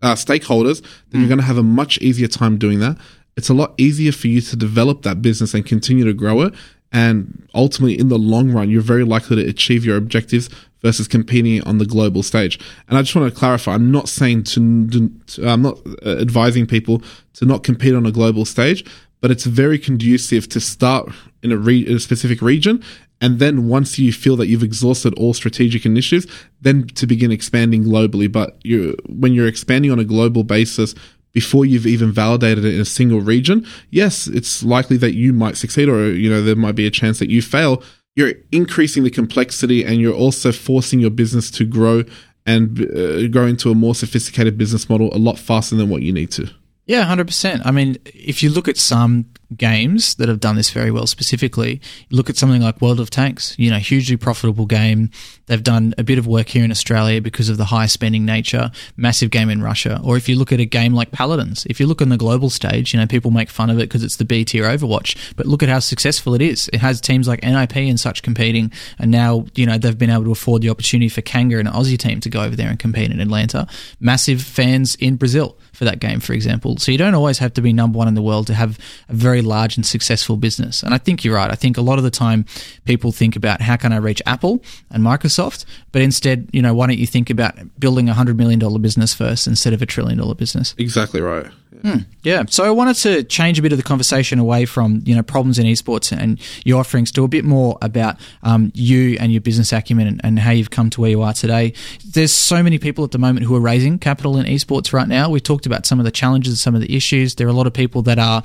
uh, 0.00 0.14
stakeholders, 0.14 0.82
then 1.10 1.20
you're 1.20 1.28
going 1.28 1.40
to 1.40 1.44
have 1.44 1.58
a 1.58 1.62
much 1.62 1.98
easier 1.98 2.28
time 2.28 2.58
doing 2.58 2.78
that. 2.78 2.96
It's 3.36 3.48
a 3.48 3.54
lot 3.54 3.74
easier 3.76 4.12
for 4.12 4.28
you 4.28 4.40
to 4.40 4.56
develop 4.56 5.02
that 5.02 5.20
business 5.20 5.52
and 5.54 5.66
continue 5.66 6.04
to 6.04 6.14
grow 6.14 6.42
it. 6.42 6.54
And 6.92 7.48
ultimately, 7.54 7.98
in 7.98 8.08
the 8.08 8.18
long 8.18 8.52
run, 8.52 8.70
you're 8.70 8.80
very 8.80 9.02
likely 9.02 9.42
to 9.42 9.48
achieve 9.48 9.84
your 9.84 9.96
objectives 9.96 10.48
versus 10.80 11.08
competing 11.08 11.60
on 11.64 11.78
the 11.78 11.86
global 11.86 12.22
stage. 12.22 12.60
And 12.88 12.96
I 12.96 13.02
just 13.02 13.16
want 13.16 13.32
to 13.32 13.36
clarify: 13.36 13.74
I'm 13.74 13.90
not 13.90 14.08
saying 14.08 14.44
to, 14.44 15.08
to 15.26 15.48
I'm 15.48 15.62
not 15.62 15.78
uh, 16.06 16.18
advising 16.20 16.66
people 16.66 17.02
to 17.32 17.46
not 17.46 17.64
compete 17.64 17.96
on 17.96 18.06
a 18.06 18.12
global 18.12 18.44
stage, 18.44 18.84
but 19.20 19.32
it's 19.32 19.44
very 19.46 19.78
conducive 19.78 20.48
to 20.50 20.60
start 20.60 21.10
in 21.44 21.52
a, 21.52 21.56
re- 21.56 21.86
in 21.86 21.96
a 21.96 22.00
specific 22.00 22.42
region 22.42 22.82
and 23.20 23.38
then 23.38 23.68
once 23.68 23.98
you 23.98 24.12
feel 24.12 24.36
that 24.36 24.48
you've 24.48 24.62
exhausted 24.62 25.14
all 25.14 25.32
strategic 25.32 25.86
initiatives, 25.86 26.30
then 26.60 26.86
to 26.88 27.06
begin 27.06 27.32
expanding 27.32 27.84
globally. 27.84 28.30
But 28.30 28.58
you, 28.62 28.96
when 29.08 29.32
you're 29.32 29.48
expanding 29.48 29.90
on 29.90 29.98
a 29.98 30.04
global 30.04 30.44
basis, 30.44 30.94
before 31.32 31.64
you've 31.64 31.86
even 31.86 32.12
validated 32.12 32.66
it 32.66 32.74
in 32.74 32.80
a 32.82 32.84
single 32.84 33.20
region, 33.20 33.66
yes, 33.90 34.26
it's 34.26 34.62
likely 34.62 34.98
that 34.98 35.14
you 35.14 35.32
might 35.32 35.56
succeed, 35.56 35.88
or 35.88 36.12
you 36.12 36.28
know 36.28 36.42
there 36.42 36.54
might 36.54 36.74
be 36.74 36.86
a 36.86 36.90
chance 36.90 37.18
that 37.18 37.30
you 37.30 37.40
fail. 37.40 37.82
You're 38.14 38.32
increasing 38.52 39.04
the 39.04 39.10
complexity, 39.10 39.84
and 39.84 39.96
you're 39.96 40.14
also 40.14 40.52
forcing 40.52 41.00
your 41.00 41.10
business 41.10 41.50
to 41.52 41.64
grow 41.64 42.04
and 42.44 42.78
uh, 42.94 43.26
grow 43.28 43.46
into 43.46 43.70
a 43.70 43.74
more 43.74 43.94
sophisticated 43.94 44.58
business 44.58 44.90
model 44.90 45.08
a 45.14 45.18
lot 45.18 45.38
faster 45.38 45.76
than 45.76 45.88
what 45.88 46.02
you 46.02 46.12
need 46.12 46.30
to. 46.32 46.50
Yeah, 46.86 47.04
100%. 47.06 47.62
I 47.64 47.70
mean, 47.70 47.96
if 48.04 48.42
you 48.42 48.50
look 48.50 48.68
at 48.68 48.76
some 48.76 49.24
games 49.56 50.16
that 50.16 50.28
have 50.28 50.40
done 50.40 50.56
this 50.56 50.68
very 50.68 50.90
well 50.90 51.06
specifically, 51.06 51.80
look 52.10 52.28
at 52.28 52.36
something 52.36 52.60
like 52.60 52.82
World 52.82 53.00
of 53.00 53.08
Tanks, 53.08 53.54
you 53.58 53.70
know, 53.70 53.78
hugely 53.78 54.18
profitable 54.18 54.66
game. 54.66 55.10
They've 55.46 55.62
done 55.62 55.94
a 55.96 56.04
bit 56.04 56.18
of 56.18 56.26
work 56.26 56.48
here 56.48 56.62
in 56.62 56.70
Australia 56.70 57.22
because 57.22 57.48
of 57.48 57.56
the 57.56 57.66
high 57.66 57.86
spending 57.86 58.26
nature, 58.26 58.70
massive 58.98 59.30
game 59.30 59.48
in 59.48 59.62
Russia. 59.62 59.98
Or 60.04 60.18
if 60.18 60.28
you 60.28 60.36
look 60.36 60.52
at 60.52 60.60
a 60.60 60.66
game 60.66 60.92
like 60.92 61.10
Paladins, 61.10 61.66
if 61.70 61.80
you 61.80 61.86
look 61.86 62.02
on 62.02 62.10
the 62.10 62.18
global 62.18 62.50
stage, 62.50 62.92
you 62.92 63.00
know, 63.00 63.06
people 63.06 63.30
make 63.30 63.48
fun 63.48 63.70
of 63.70 63.78
it 63.78 63.88
because 63.88 64.04
it's 64.04 64.16
the 64.16 64.24
B 64.26 64.44
tier 64.44 64.64
Overwatch, 64.64 65.34
but 65.36 65.46
look 65.46 65.62
at 65.62 65.70
how 65.70 65.78
successful 65.78 66.34
it 66.34 66.42
is. 66.42 66.68
It 66.74 66.80
has 66.80 67.00
teams 67.00 67.26
like 67.26 67.42
NIP 67.42 67.76
and 67.76 67.98
such 67.98 68.22
competing, 68.22 68.70
and 68.98 69.10
now, 69.10 69.46
you 69.54 69.64
know, 69.64 69.78
they've 69.78 69.96
been 69.96 70.10
able 70.10 70.24
to 70.24 70.32
afford 70.32 70.60
the 70.60 70.70
opportunity 70.70 71.08
for 71.08 71.22
Kanga 71.22 71.58
and 71.58 71.68
an 71.68 71.74
Aussie 71.74 71.98
team 71.98 72.20
to 72.20 72.28
go 72.28 72.42
over 72.42 72.56
there 72.56 72.68
and 72.68 72.78
compete 72.78 73.10
in 73.10 73.20
Atlanta. 73.20 73.66
Massive 74.00 74.42
fans 74.42 74.96
in 74.96 75.16
Brazil 75.16 75.56
for 75.74 75.84
that 75.84 76.00
game, 76.00 76.20
for 76.20 76.32
example. 76.32 76.78
So 76.78 76.92
you 76.92 76.98
don't 76.98 77.14
always 77.14 77.38
have 77.38 77.52
to 77.54 77.62
be 77.62 77.72
number 77.72 77.98
one 77.98 78.08
in 78.08 78.14
the 78.14 78.22
world 78.22 78.46
to 78.46 78.54
have 78.54 78.78
a 79.08 79.12
very 79.12 79.42
large 79.42 79.76
and 79.76 79.84
successful 79.84 80.36
business. 80.36 80.82
And 80.82 80.94
I 80.94 80.98
think 80.98 81.24
you're 81.24 81.34
right. 81.34 81.50
I 81.50 81.54
think 81.56 81.76
a 81.76 81.82
lot 81.82 81.98
of 81.98 82.04
the 82.04 82.10
time 82.10 82.46
people 82.84 83.12
think 83.12 83.36
about 83.36 83.60
how 83.60 83.76
can 83.76 83.92
I 83.92 83.96
reach 83.96 84.22
Apple 84.26 84.62
and 84.90 85.02
Microsoft, 85.02 85.64
but 85.92 86.00
instead, 86.00 86.48
you 86.52 86.62
know, 86.62 86.74
why 86.74 86.86
don't 86.86 86.98
you 86.98 87.06
think 87.06 87.28
about 87.28 87.54
building 87.78 88.08
a 88.08 88.14
hundred 88.14 88.36
million 88.36 88.58
dollar 88.58 88.78
business 88.78 89.12
first 89.14 89.46
instead 89.46 89.72
of 89.72 89.82
a 89.82 89.86
trillion 89.86 90.18
dollar 90.18 90.34
business? 90.34 90.74
Exactly 90.78 91.20
right. 91.20 91.46
Hmm. 91.84 91.98
Yeah. 92.22 92.44
So 92.48 92.64
I 92.64 92.70
wanted 92.70 92.96
to 92.96 93.22
change 93.24 93.58
a 93.58 93.62
bit 93.62 93.70
of 93.70 93.76
the 93.76 93.84
conversation 93.84 94.38
away 94.38 94.64
from 94.64 95.02
you 95.04 95.14
know 95.14 95.22
problems 95.22 95.58
in 95.58 95.66
esports 95.66 96.16
and 96.16 96.40
your 96.64 96.80
offerings 96.80 97.12
to 97.12 97.24
a 97.24 97.28
bit 97.28 97.44
more 97.44 97.76
about 97.82 98.16
um, 98.42 98.72
you 98.74 99.18
and 99.20 99.30
your 99.30 99.42
business 99.42 99.70
acumen 99.70 100.06
and, 100.06 100.20
and, 100.24 100.38
how 100.38 100.50
you've 100.50 100.70
come 100.70 100.88
to 100.88 101.02
where 101.02 101.10
you 101.10 101.20
are 101.20 101.34
today. 101.34 101.74
There's 102.02 102.32
so 102.32 102.62
many 102.62 102.78
people 102.78 103.04
at 103.04 103.10
the 103.10 103.18
moment 103.18 103.44
who 103.44 103.54
are 103.54 103.60
raising 103.60 103.98
capital 103.98 104.38
in 104.38 104.46
esports 104.46 104.94
right 104.94 105.06
now. 105.06 105.28
We've 105.28 105.42
talked 105.42 105.66
about 105.66 105.84
some 105.84 105.98
of 105.98 106.06
the 106.06 106.10
challenges, 106.10 106.62
some 106.62 106.74
of 106.74 106.80
the 106.80 106.96
issues. 106.96 107.34
There 107.34 107.46
are 107.46 107.50
a 107.50 107.54
lot 107.54 107.66
of 107.66 107.74
people 107.74 108.00
that 108.02 108.18
are 108.18 108.42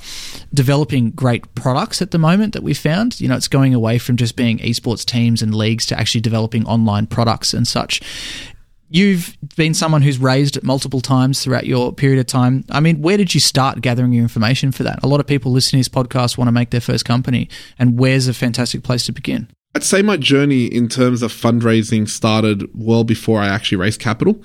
developing 0.52 1.10
great 1.12 1.54
products 1.54 2.02
at 2.02 2.10
the 2.10 2.18
moment 2.18 2.52
that 2.52 2.62
we 2.62 2.74
found. 2.74 3.22
You 3.22 3.28
know, 3.28 3.36
it's 3.36 3.48
going 3.48 3.72
away 3.72 3.96
from 3.96 4.18
just 4.18 4.36
being 4.36 4.58
esports 4.58 5.02
teams 5.02 5.40
and 5.40 5.54
leagues 5.54 5.86
to 5.86 5.98
actually 5.98 6.20
developing 6.20 6.66
online 6.66 7.06
products 7.06 7.54
and 7.54 7.66
such 7.66 8.02
you've 8.90 9.38
been 9.56 9.72
someone 9.72 10.02
who's 10.02 10.18
raised 10.18 10.56
it 10.56 10.64
multiple 10.64 11.00
times 11.00 11.42
throughout 11.42 11.64
your 11.64 11.92
period 11.92 12.18
of 12.18 12.26
time. 12.26 12.64
I 12.70 12.80
mean, 12.80 13.00
where 13.00 13.16
did 13.16 13.32
you 13.32 13.40
start 13.40 13.80
gathering 13.80 14.12
your 14.12 14.22
information 14.22 14.72
for 14.72 14.82
that? 14.82 15.02
A 15.02 15.06
lot 15.06 15.20
of 15.20 15.26
people 15.26 15.52
listening 15.52 15.82
to 15.82 15.88
this 15.88 15.94
podcast 15.94 16.36
want 16.36 16.48
to 16.48 16.52
make 16.52 16.70
their 16.70 16.80
first 16.80 17.04
company, 17.04 17.48
and 17.78 17.98
where's 17.98 18.28
a 18.28 18.34
fantastic 18.34 18.82
place 18.82 19.06
to 19.06 19.12
begin? 19.12 19.48
I'd 19.74 19.84
say 19.84 20.02
my 20.02 20.16
journey 20.16 20.64
in 20.64 20.88
terms 20.88 21.22
of 21.22 21.32
fundraising 21.32 22.08
started 22.08 22.68
well 22.74 23.04
before 23.04 23.40
I 23.40 23.46
actually 23.46 23.78
raised 23.78 24.00
capital. 24.00 24.42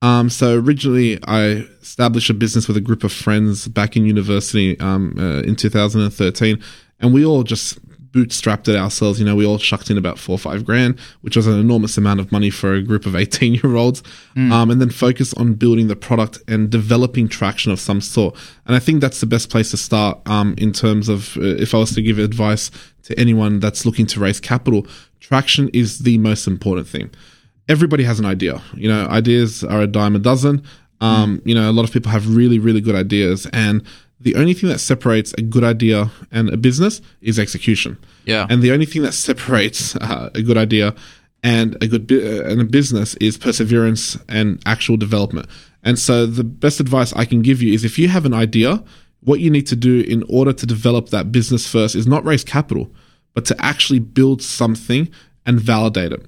Um, 0.00 0.30
so 0.30 0.58
originally, 0.58 1.18
I 1.24 1.66
established 1.82 2.30
a 2.30 2.34
business 2.34 2.66
with 2.66 2.76
a 2.76 2.80
group 2.80 3.04
of 3.04 3.12
friends 3.12 3.68
back 3.68 3.96
in 3.96 4.06
university 4.06 4.78
um, 4.80 5.14
uh, 5.18 5.42
in 5.42 5.54
2013, 5.54 6.60
and 6.98 7.14
we 7.14 7.24
all 7.24 7.42
just 7.42 7.78
bootstrapped 8.12 8.68
it 8.68 8.76
ourselves. 8.76 9.18
You 9.18 9.24
know, 9.24 9.34
we 9.34 9.46
all 9.46 9.58
shucked 9.58 9.90
in 9.90 9.98
about 9.98 10.18
four 10.18 10.34
or 10.34 10.38
five 10.38 10.64
grand, 10.64 11.00
which 11.22 11.34
was 11.34 11.46
an 11.46 11.58
enormous 11.58 11.96
amount 11.96 12.20
of 12.20 12.30
money 12.30 12.50
for 12.50 12.74
a 12.74 12.82
group 12.82 13.06
of 13.06 13.16
18 13.22 13.54
year 13.54 13.74
olds. 13.74 14.02
Mm. 14.36 14.52
Um, 14.52 14.70
and 14.70 14.80
then 14.80 14.90
focus 14.90 15.34
on 15.34 15.54
building 15.54 15.88
the 15.88 15.96
product 15.96 16.38
and 16.46 16.70
developing 16.70 17.28
traction 17.28 17.72
of 17.72 17.80
some 17.80 18.00
sort. 18.00 18.36
And 18.66 18.76
I 18.76 18.78
think 18.78 19.00
that's 19.00 19.20
the 19.20 19.26
best 19.26 19.50
place 19.50 19.70
to 19.70 19.76
start 19.76 20.20
um, 20.26 20.54
in 20.58 20.72
terms 20.72 21.08
of 21.08 21.36
uh, 21.38 21.40
if 21.40 21.74
I 21.74 21.78
was 21.78 21.94
to 21.94 22.02
give 22.02 22.18
advice 22.18 22.70
to 23.04 23.18
anyone 23.18 23.58
that's 23.58 23.84
looking 23.84 24.06
to 24.06 24.20
raise 24.20 24.40
capital, 24.40 24.86
traction 25.20 25.68
is 25.70 26.00
the 26.00 26.18
most 26.18 26.46
important 26.46 26.86
thing. 26.86 27.10
Everybody 27.68 28.04
has 28.04 28.18
an 28.20 28.26
idea. 28.26 28.60
You 28.74 28.88
know, 28.88 29.06
ideas 29.06 29.64
are 29.64 29.80
a 29.80 29.86
dime 29.86 30.14
a 30.14 30.18
dozen. 30.18 30.62
Um, 31.00 31.38
mm. 31.38 31.46
You 31.46 31.54
know, 31.54 31.70
a 31.70 31.72
lot 31.72 31.84
of 31.84 31.92
people 31.92 32.12
have 32.12 32.34
really, 32.34 32.58
really 32.58 32.80
good 32.80 32.94
ideas, 32.94 33.46
and 33.52 33.82
the 34.22 34.36
only 34.36 34.54
thing 34.54 34.68
that 34.68 34.78
separates 34.78 35.32
a 35.34 35.42
good 35.42 35.64
idea 35.64 36.10
and 36.30 36.48
a 36.50 36.56
business 36.56 37.00
is 37.20 37.38
execution. 37.38 37.98
Yeah. 38.24 38.46
And 38.48 38.62
the 38.62 38.72
only 38.72 38.86
thing 38.86 39.02
that 39.02 39.12
separates 39.12 39.96
uh, 40.00 40.30
a 40.34 40.42
good 40.42 40.56
idea 40.56 40.94
and 41.42 41.76
a 41.82 41.88
good 41.88 42.10
uh, 42.10 42.44
and 42.44 42.60
a 42.60 42.64
business 42.64 43.14
is 43.16 43.36
perseverance 43.36 44.16
and 44.28 44.62
actual 44.64 44.96
development. 44.96 45.48
And 45.82 45.98
so 45.98 46.26
the 46.26 46.44
best 46.44 46.78
advice 46.78 47.12
I 47.14 47.24
can 47.24 47.42
give 47.42 47.60
you 47.60 47.74
is 47.74 47.84
if 47.84 47.98
you 47.98 48.08
have 48.08 48.24
an 48.24 48.34
idea, 48.34 48.82
what 49.20 49.40
you 49.40 49.50
need 49.50 49.66
to 49.68 49.76
do 49.76 50.00
in 50.00 50.24
order 50.28 50.52
to 50.52 50.66
develop 50.66 51.08
that 51.08 51.32
business 51.32 51.66
first 51.66 51.94
is 51.94 52.06
not 52.06 52.24
raise 52.24 52.44
capital, 52.44 52.90
but 53.34 53.44
to 53.46 53.56
actually 53.60 53.98
build 53.98 54.42
something 54.42 55.08
and 55.44 55.60
validate 55.60 56.12
it. 56.12 56.26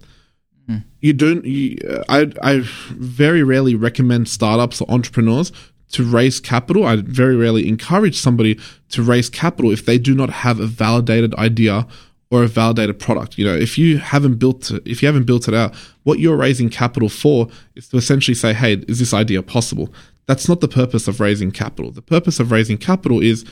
Mm. 0.68 0.84
You 1.00 1.12
don't. 1.12 1.44
You, 1.44 1.78
uh, 1.88 2.04
I 2.08 2.32
I 2.42 2.60
very 2.90 3.42
rarely 3.42 3.74
recommend 3.74 4.28
startups 4.28 4.80
or 4.80 4.90
entrepreneurs 4.90 5.52
to 5.94 6.02
raise 6.02 6.40
capital. 6.40 6.84
I 6.84 6.96
very 6.96 7.36
rarely 7.36 7.68
encourage 7.68 8.18
somebody 8.18 8.58
to 8.90 9.02
raise 9.02 9.30
capital 9.30 9.70
if 9.70 9.86
they 9.86 9.96
do 9.96 10.12
not 10.14 10.28
have 10.30 10.58
a 10.58 10.66
validated 10.66 11.34
idea 11.36 11.86
or 12.30 12.42
a 12.42 12.48
validated 12.48 12.98
product. 12.98 13.38
You 13.38 13.44
know, 13.44 13.54
if 13.54 13.78
you 13.78 13.98
haven't 13.98 14.40
built 14.40 14.72
it, 14.72 14.82
if 14.84 15.02
you 15.02 15.06
haven't 15.06 15.24
built 15.24 15.46
it 15.46 15.54
out, 15.54 15.72
what 16.02 16.18
you're 16.18 16.36
raising 16.36 16.68
capital 16.68 17.08
for 17.08 17.48
is 17.76 17.88
to 17.88 17.96
essentially 17.96 18.34
say, 18.34 18.52
"Hey, 18.52 18.74
is 18.88 18.98
this 18.98 19.14
idea 19.14 19.40
possible?" 19.40 19.92
That's 20.26 20.48
not 20.48 20.60
the 20.60 20.68
purpose 20.68 21.06
of 21.06 21.20
raising 21.20 21.52
capital. 21.52 21.92
The 21.92 22.02
purpose 22.02 22.40
of 22.40 22.50
raising 22.50 22.78
capital 22.78 23.20
is 23.20 23.44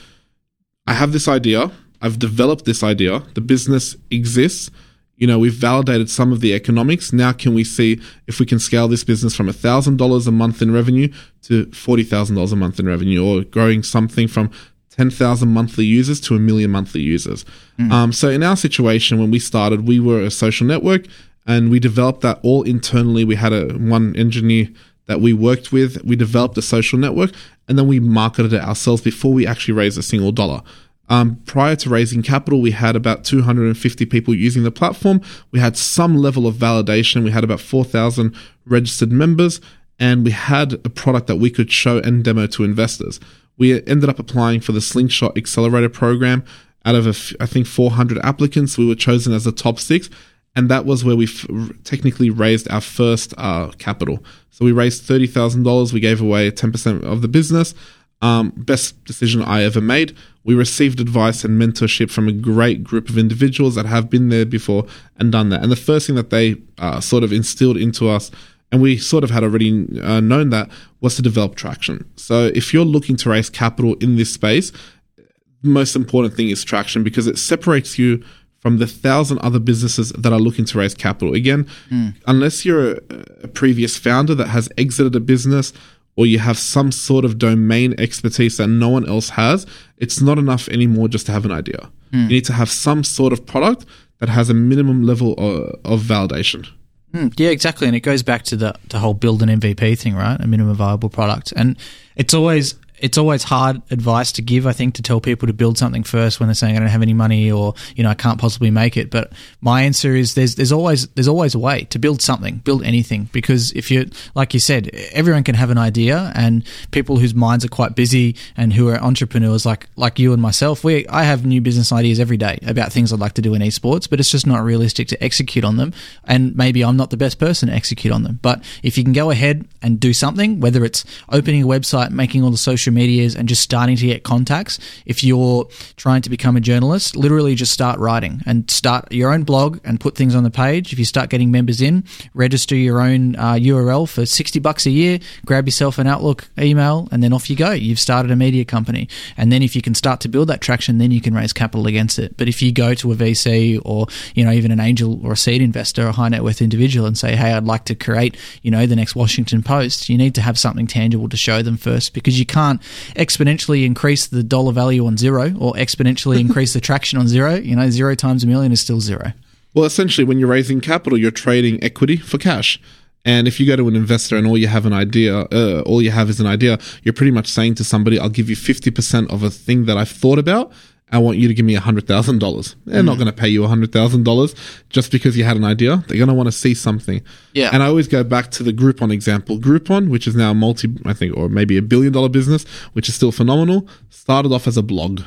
I 0.85 0.95
have 0.95 1.13
this 1.13 1.29
idea, 1.29 1.71
I've 2.01 2.19
developed 2.19 2.65
this 2.65 2.83
idea, 2.83 3.23
the 3.35 3.41
business 3.41 3.95
exists, 4.11 4.69
you 5.17 5.27
know, 5.27 5.37
we've 5.37 5.53
validated 5.53 6.09
some 6.09 6.31
of 6.31 6.41
the 6.41 6.53
economics. 6.53 7.13
Now, 7.13 7.31
can 7.33 7.53
we 7.53 7.63
see 7.63 8.01
if 8.27 8.39
we 8.39 8.45
can 8.45 8.59
scale 8.59 8.87
this 8.87 9.03
business 9.03 9.35
from 9.35 9.47
$1,000 9.47 10.27
a 10.27 10.31
month 10.31 10.61
in 10.61 10.73
revenue 10.73 11.07
to 11.43 11.67
$40,000 11.67 12.51
a 12.51 12.55
month 12.55 12.79
in 12.79 12.87
revenue 12.87 13.23
or 13.23 13.43
growing 13.43 13.83
something 13.83 14.27
from 14.27 14.49
10,000 14.89 15.49
monthly 15.49 15.85
users 15.85 16.19
to 16.21 16.35
a 16.35 16.39
million 16.39 16.71
monthly 16.71 17.01
users? 17.01 17.45
Mm. 17.77 17.91
Um, 17.91 18.13
so, 18.13 18.29
in 18.29 18.41
our 18.43 18.55
situation, 18.55 19.19
when 19.19 19.31
we 19.31 19.39
started, 19.39 19.87
we 19.87 19.99
were 19.99 20.21
a 20.21 20.31
social 20.31 20.65
network 20.65 21.05
and 21.45 21.69
we 21.69 21.79
developed 21.79 22.21
that 22.21 22.39
all 22.41 22.63
internally. 22.63 23.23
We 23.23 23.35
had 23.35 23.53
a 23.53 23.73
one 23.73 24.15
engineer 24.15 24.69
that 25.05 25.21
we 25.21 25.33
worked 25.33 25.71
with. 25.71 26.03
We 26.03 26.15
developed 26.15 26.57
a 26.57 26.61
social 26.61 26.97
network 26.97 27.31
and 27.67 27.77
then 27.77 27.87
we 27.87 27.99
marketed 27.99 28.53
it 28.53 28.61
ourselves 28.61 29.01
before 29.01 29.33
we 29.33 29.45
actually 29.45 29.73
raised 29.73 29.97
a 29.97 30.03
single 30.03 30.31
dollar. 30.31 30.61
Um, 31.09 31.41
prior 31.45 31.75
to 31.77 31.89
raising 31.89 32.23
capital, 32.23 32.61
we 32.61 32.71
had 32.71 32.95
about 32.95 33.23
250 33.23 34.05
people 34.05 34.33
using 34.33 34.63
the 34.63 34.71
platform. 34.71 35.21
We 35.51 35.59
had 35.59 35.77
some 35.77 36.15
level 36.15 36.47
of 36.47 36.55
validation. 36.55 37.23
We 37.23 37.31
had 37.31 37.43
about 37.43 37.59
4,000 37.59 38.35
registered 38.65 39.11
members, 39.11 39.59
and 39.99 40.23
we 40.23 40.31
had 40.31 40.73
a 40.73 40.89
product 40.89 41.27
that 41.27 41.35
we 41.35 41.49
could 41.49 41.71
show 41.71 41.99
and 41.99 42.23
demo 42.23 42.47
to 42.47 42.63
investors. 42.63 43.19
We 43.57 43.85
ended 43.85 44.09
up 44.09 44.17
applying 44.17 44.61
for 44.61 44.71
the 44.71 44.81
Slingshot 44.81 45.37
Accelerator 45.37 45.89
program. 45.89 46.43
Out 46.85 46.95
of, 46.95 47.07
I 47.39 47.45
think, 47.45 47.67
400 47.67 48.17
applicants, 48.25 48.77
we 48.77 48.87
were 48.87 48.95
chosen 48.95 49.33
as 49.33 49.43
the 49.43 49.51
top 49.51 49.79
six 49.79 50.09
and 50.55 50.69
that 50.69 50.85
was 50.85 51.03
where 51.03 51.15
we 51.15 51.25
f- 51.25 51.47
technically 51.83 52.29
raised 52.29 52.69
our 52.69 52.81
first 52.81 53.33
uh, 53.37 53.71
capital. 53.77 54.23
So 54.51 54.65
we 54.65 54.71
raised 54.71 55.03
thirty 55.03 55.27
thousand 55.27 55.63
dollars. 55.63 55.93
We 55.93 55.99
gave 55.99 56.21
away 56.21 56.49
ten 56.51 56.71
percent 56.71 57.03
of 57.03 57.21
the 57.21 57.27
business. 57.27 57.73
Um, 58.21 58.53
best 58.55 59.03
decision 59.03 59.41
I 59.41 59.63
ever 59.63 59.81
made. 59.81 60.15
We 60.43 60.55
received 60.55 60.99
advice 60.99 61.43
and 61.43 61.61
mentorship 61.61 62.11
from 62.11 62.27
a 62.27 62.33
great 62.33 62.83
group 62.83 63.09
of 63.09 63.17
individuals 63.17 63.75
that 63.75 63.85
have 63.85 64.09
been 64.09 64.29
there 64.29 64.45
before 64.45 64.85
and 65.17 65.31
done 65.31 65.49
that. 65.49 65.63
And 65.63 65.71
the 65.71 65.77
first 65.77 66.07
thing 66.07 66.15
that 66.15 66.29
they 66.31 66.57
uh, 66.77 66.99
sort 66.99 67.23
of 67.23 67.31
instilled 67.31 67.77
into 67.77 68.09
us, 68.09 68.29
and 68.71 68.81
we 68.81 68.97
sort 68.97 69.23
of 69.23 69.29
had 69.29 69.43
already 69.43 69.87
uh, 70.01 70.19
known 70.19 70.49
that, 70.49 70.69
was 70.99 71.15
to 71.15 71.21
develop 71.21 71.55
traction. 71.55 72.09
So 72.15 72.51
if 72.53 72.73
you're 72.73 72.85
looking 72.85 73.15
to 73.17 73.29
raise 73.29 73.49
capital 73.49 73.95
in 73.95 74.17
this 74.17 74.33
space, 74.33 74.71
the 75.15 75.69
most 75.69 75.95
important 75.95 76.35
thing 76.35 76.49
is 76.49 76.63
traction 76.63 77.03
because 77.03 77.25
it 77.27 77.37
separates 77.37 77.97
you 77.97 78.23
from 78.63 78.77
the 78.77 78.87
thousand 78.87 79.39
other 79.39 79.59
businesses 79.59 80.11
that 80.13 80.31
are 80.31 80.39
looking 80.39 80.63
to 80.63 80.77
raise 80.77 80.93
capital. 80.93 81.33
Again, 81.33 81.67
mm. 81.89 82.15
unless 82.27 82.65
you're 82.65 82.93
a, 82.93 82.99
a, 83.43 83.47
previous 83.49 83.97
founder 83.97 84.33
that 84.35 84.47
has 84.47 84.69
exited 84.77 85.13
a 85.17 85.19
business 85.19 85.73
or 86.15 86.25
you 86.25 86.39
have 86.39 86.57
some 86.57 86.91
sort 86.91 87.25
of 87.25 87.37
domain 87.37 87.95
expertise 87.97 88.57
that 88.57 88.67
no 88.67 88.89
one 88.89 89.07
else 89.07 89.29
has, 89.29 89.65
it's 89.97 90.21
not 90.21 90.37
enough 90.37 90.67
anymore 90.69 91.07
just 91.07 91.25
to 91.25 91.31
have 91.31 91.45
an 91.45 91.51
idea. 91.51 91.89
Mm. 92.11 92.23
You 92.23 92.27
need 92.27 92.45
to 92.45 92.53
have 92.53 92.69
some 92.69 93.03
sort 93.03 93.33
of 93.33 93.45
product 93.45 93.85
that 94.19 94.29
has 94.29 94.49
a 94.49 94.53
minimum 94.53 95.03
level 95.03 95.33
of, 95.33 95.79
of 95.83 96.01
validation. 96.01 96.69
Mm, 97.13 97.33
yeah, 97.37 97.49
exactly, 97.49 97.87
and 97.87 97.95
it 97.95 97.99
goes 97.99 98.23
back 98.23 98.43
to 98.43 98.55
the 98.55 98.73
the 98.89 98.97
whole 98.97 99.13
build 99.13 99.43
an 99.43 99.49
MVP 99.49 99.99
thing, 99.99 100.15
right? 100.15 100.39
A 100.39 100.47
minimum 100.47 100.75
viable 100.75 101.09
product, 101.09 101.53
and 101.55 101.77
it's 102.15 102.33
always 102.33 102.73
it's 103.03 103.17
always 103.17 103.43
hard 103.43 103.81
advice 103.91 104.31
to 104.31 104.41
give, 104.41 104.65
I 104.65 104.71
think, 104.71 104.95
to 104.95 105.01
tell 105.01 105.19
people 105.19 105.45
to 105.47 105.53
build 105.53 105.77
something 105.77 106.03
first 106.03 106.39
when 106.39 106.47
they're 106.47 106.55
saying 106.55 106.77
I 106.77 106.79
don't 106.79 106.87
have 106.87 107.01
any 107.01 107.13
money 107.13 107.51
or 107.51 107.73
you 107.97 108.03
know 108.03 108.09
I 108.09 108.13
can't 108.13 108.39
possibly 108.39 108.71
make 108.71 108.95
it. 108.95 109.11
But 109.11 109.33
my 109.59 109.81
answer 109.81 110.15
is 110.15 110.35
there's 110.35 110.55
there's 110.55 110.71
always 110.71 111.07
there's 111.09 111.27
always 111.27 111.53
a 111.53 111.59
way 111.59 111.83
to 111.89 111.99
build 111.99 112.21
something, 112.21 112.59
build 112.59 112.81
anything. 112.83 113.27
Because 113.33 113.73
if 113.73 113.91
you 113.91 114.09
like 114.35 114.53
you 114.53 114.61
said, 114.61 114.89
everyone 115.11 115.43
can 115.43 115.55
have 115.55 115.69
an 115.69 115.77
idea, 115.77 116.31
and 116.33 116.63
people 116.91 117.17
whose 117.17 117.35
minds 117.35 117.65
are 117.65 117.67
quite 117.69 117.93
busy 117.93 118.37
and 118.55 118.71
who 118.71 118.87
are 118.87 118.95
entrepreneurs 118.95 119.65
like 119.65 119.89
like 119.97 120.17
you 120.17 120.31
and 120.31 120.41
myself, 120.41 120.85
we 120.85 121.05
I 121.09 121.23
have 121.23 121.45
new 121.45 121.59
business 121.59 121.91
ideas 121.91 122.21
every 122.21 122.37
day 122.37 122.57
about 122.65 122.93
things 122.93 123.11
I'd 123.11 123.19
like 123.19 123.33
to 123.33 123.41
do 123.41 123.53
in 123.53 123.61
esports, 123.61 124.09
but 124.09 124.21
it's 124.21 124.31
just 124.31 124.47
not 124.47 124.63
realistic 124.63 125.09
to 125.09 125.21
execute 125.21 125.65
on 125.65 125.75
them. 125.75 125.91
And 126.23 126.55
maybe 126.55 126.85
I'm 126.85 126.95
not 126.95 127.09
the 127.09 127.17
best 127.17 127.37
person 127.37 127.67
to 127.67 127.75
execute 127.75 128.13
on 128.13 128.23
them. 128.23 128.39
But 128.41 128.63
if 128.81 128.97
you 128.97 129.03
can 129.03 129.11
go 129.11 129.29
ahead 129.29 129.67
and 129.81 129.99
do 129.99 130.13
something, 130.13 130.61
whether 130.61 130.85
it's 130.85 131.03
opening 131.27 131.63
a 131.63 131.67
website, 131.67 132.11
making 132.11 132.43
all 132.43 132.51
the 132.51 132.57
social 132.57 132.92
social 132.93 133.07
medias 133.07 133.35
and 133.35 133.49
just 133.49 133.61
starting 133.61 133.95
to 133.97 134.07
get 134.07 134.23
contacts. 134.23 134.79
If 135.05 135.23
you're 135.23 135.67
trying 135.97 136.21
to 136.23 136.29
become 136.29 136.55
a 136.55 136.61
journalist, 136.61 137.15
literally 137.15 137.55
just 137.55 137.71
start 137.71 137.99
writing 137.99 138.41
and 138.45 138.69
start 138.69 139.11
your 139.11 139.31
own 139.33 139.43
blog 139.43 139.79
and 139.83 139.99
put 139.99 140.15
things 140.15 140.35
on 140.35 140.43
the 140.43 140.51
page. 140.51 140.93
If 140.93 140.99
you 140.99 141.05
start 141.05 141.29
getting 141.29 141.51
members 141.51 141.81
in, 141.81 142.03
register 142.33 142.75
your 142.75 143.01
own 143.01 143.35
uh, 143.35 143.53
URL 143.53 144.07
for 144.07 144.25
60 144.25 144.59
bucks 144.59 144.85
a 144.85 144.91
year, 144.91 145.19
grab 145.45 145.65
yourself 145.65 145.97
an 145.97 146.07
Outlook 146.07 146.49
email, 146.57 147.07
and 147.11 147.23
then 147.23 147.33
off 147.33 147.49
you 147.49 147.55
go. 147.55 147.71
You've 147.71 147.99
started 147.99 148.31
a 148.31 148.35
media 148.35 148.65
company. 148.65 149.07
And 149.37 149.51
then 149.51 149.61
if 149.61 149.75
you 149.75 149.81
can 149.81 149.95
start 149.95 150.19
to 150.21 150.29
build 150.29 150.49
that 150.49 150.61
traction, 150.61 150.97
then 150.97 151.11
you 151.11 151.21
can 151.21 151.33
raise 151.33 151.53
capital 151.53 151.87
against 151.87 152.19
it. 152.19 152.37
But 152.37 152.47
if 152.47 152.61
you 152.61 152.71
go 152.71 152.93
to 152.95 153.11
a 153.11 153.15
VC 153.15 153.79
or, 153.83 154.07
you 154.35 154.45
know, 154.45 154.51
even 154.51 154.71
an 154.71 154.79
angel 154.79 155.25
or 155.25 155.33
a 155.33 155.37
seed 155.37 155.61
investor, 155.61 156.07
a 156.07 156.11
high 156.11 156.29
net 156.29 156.43
worth 156.43 156.61
individual 156.61 157.07
and 157.07 157.17
say, 157.17 157.35
hey, 157.35 157.53
I'd 157.53 157.65
like 157.65 157.85
to 157.85 157.95
create, 157.95 158.37
you 158.61 158.71
know, 158.71 158.85
the 158.85 158.95
next 158.95 159.15
Washington 159.15 159.63
Post, 159.63 160.09
you 160.09 160.17
need 160.17 160.35
to 160.35 160.41
have 160.41 160.59
something 160.59 160.87
tangible 160.87 161.29
to 161.29 161.37
show 161.37 161.61
them 161.61 161.77
first 161.77 162.13
because 162.13 162.39
you 162.39 162.45
can't 162.45 162.81
exponentially 163.15 163.85
increase 163.85 164.27
the 164.27 164.43
dollar 164.43 164.71
value 164.71 165.05
on 165.05 165.17
zero 165.17 165.53
or 165.59 165.73
exponentially 165.73 166.39
increase 166.47 166.73
the 166.73 166.81
traction 166.81 167.19
on 167.19 167.27
zero, 167.27 167.55
you 167.55 167.75
know, 167.75 167.89
zero 167.89 168.15
times 168.15 168.43
a 168.43 168.47
million 168.47 168.71
is 168.71 168.81
still 168.81 168.99
zero. 168.99 169.33
Well, 169.73 169.85
essentially, 169.85 170.25
when 170.25 170.37
you're 170.37 170.49
raising 170.49 170.81
capital, 170.81 171.17
you're 171.17 171.31
trading 171.31 171.83
equity 171.83 172.17
for 172.17 172.37
cash. 172.37 172.79
And 173.25 173.47
if 173.47 173.59
you 173.59 173.65
go 173.65 173.75
to 173.75 173.87
an 173.87 173.95
investor 173.95 174.35
and 174.35 174.45
all 174.45 174.57
you 174.57 174.67
have 174.67 174.85
an 174.85 174.93
idea, 174.93 175.47
uh, 175.51 175.81
all 175.85 176.01
you 176.01 176.11
have 176.11 176.29
is 176.29 176.39
an 176.39 176.45
idea, 176.45 176.77
you're 177.03 177.13
pretty 177.13 177.31
much 177.31 177.47
saying 177.47 177.75
to 177.75 177.83
somebody, 177.83 178.19
"I'll 178.19 178.29
give 178.29 178.49
you 178.49 178.55
fifty 178.55 178.91
percent 178.91 179.31
of 179.31 179.43
a 179.43 179.49
thing 179.49 179.85
that 179.85 179.97
I've 179.97 180.09
thought 180.09 180.39
about, 180.39 180.73
I 181.13 181.19
want 181.19 181.37
you 181.37 181.47
to 181.47 181.53
give 181.53 181.65
me 181.65 181.75
$100,000. 181.75 182.75
They're 182.85 183.01
mm. 183.01 183.05
not 183.05 183.17
going 183.17 183.27
to 183.27 183.31
pay 183.31 183.47
you 183.47 183.61
$100,000 183.61 184.55
just 184.89 185.11
because 185.11 185.37
you 185.37 185.43
had 185.43 185.55
an 185.55 185.63
idea. 185.63 186.03
They're 186.07 186.17
going 186.17 186.27
to 186.27 186.33
want 186.33 186.47
to 186.47 186.51
see 186.51 186.73
something. 186.73 187.21
Yeah. 187.53 187.69
And 187.71 187.83
I 187.83 187.85
always 187.85 188.07
go 188.07 188.23
back 188.23 188.49
to 188.51 188.63
the 188.63 188.73
Groupon 188.73 189.13
example. 189.13 189.59
Groupon, 189.59 190.09
which 190.09 190.25
is 190.25 190.35
now 190.35 190.51
a 190.51 190.53
multi, 190.55 190.89
I 191.05 191.13
think, 191.13 191.37
or 191.37 191.49
maybe 191.49 191.77
a 191.77 191.83
billion 191.83 192.11
dollar 192.13 192.29
business, 192.29 192.67
which 192.93 193.07
is 193.07 193.15
still 193.15 193.31
phenomenal, 193.31 193.87
started 194.09 194.51
off 194.51 194.65
as 194.65 194.75
a 194.75 194.81
blog. 194.81 195.21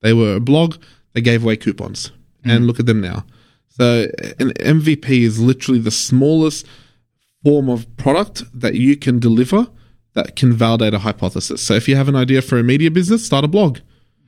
They 0.00 0.12
were 0.12 0.36
a 0.36 0.40
blog, 0.40 0.76
they 1.12 1.20
gave 1.20 1.42
away 1.42 1.56
coupons. 1.56 2.12
Mm. 2.44 2.56
And 2.56 2.66
look 2.68 2.78
at 2.78 2.86
them 2.86 3.00
now. 3.00 3.24
So 3.68 4.06
an 4.38 4.52
MVP 4.52 5.22
is 5.22 5.40
literally 5.40 5.80
the 5.80 5.90
smallest 5.90 6.66
form 7.42 7.68
of 7.68 7.96
product 7.96 8.44
that 8.54 8.76
you 8.76 8.96
can 8.96 9.18
deliver 9.18 9.66
that 10.14 10.36
can 10.36 10.52
validate 10.52 10.94
a 10.94 11.00
hypothesis. 11.00 11.62
So 11.62 11.74
if 11.74 11.88
you 11.88 11.96
have 11.96 12.08
an 12.08 12.14
idea 12.14 12.42
for 12.42 12.58
a 12.58 12.62
media 12.62 12.92
business, 12.92 13.26
start 13.26 13.44
a 13.44 13.48
blog. 13.48 13.78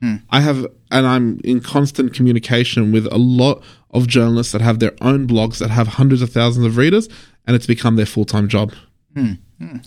Hmm. 0.01 0.15
I 0.29 0.41
have, 0.41 0.65
and 0.91 1.07
I'm 1.07 1.39
in 1.43 1.61
constant 1.61 2.13
communication 2.13 2.91
with 2.91 3.07
a 3.11 3.17
lot 3.17 3.63
of 3.91 4.07
journalists 4.07 4.51
that 4.51 4.61
have 4.61 4.79
their 4.79 4.93
own 5.01 5.27
blogs 5.27 5.59
that 5.59 5.69
have 5.69 5.87
hundreds 5.87 6.21
of 6.21 6.29
thousands 6.31 6.65
of 6.65 6.77
readers, 6.77 7.07
and 7.47 7.55
it's 7.55 7.67
become 7.67 7.95
their 7.95 8.05
full 8.05 8.25
time 8.25 8.47
job. 8.47 8.73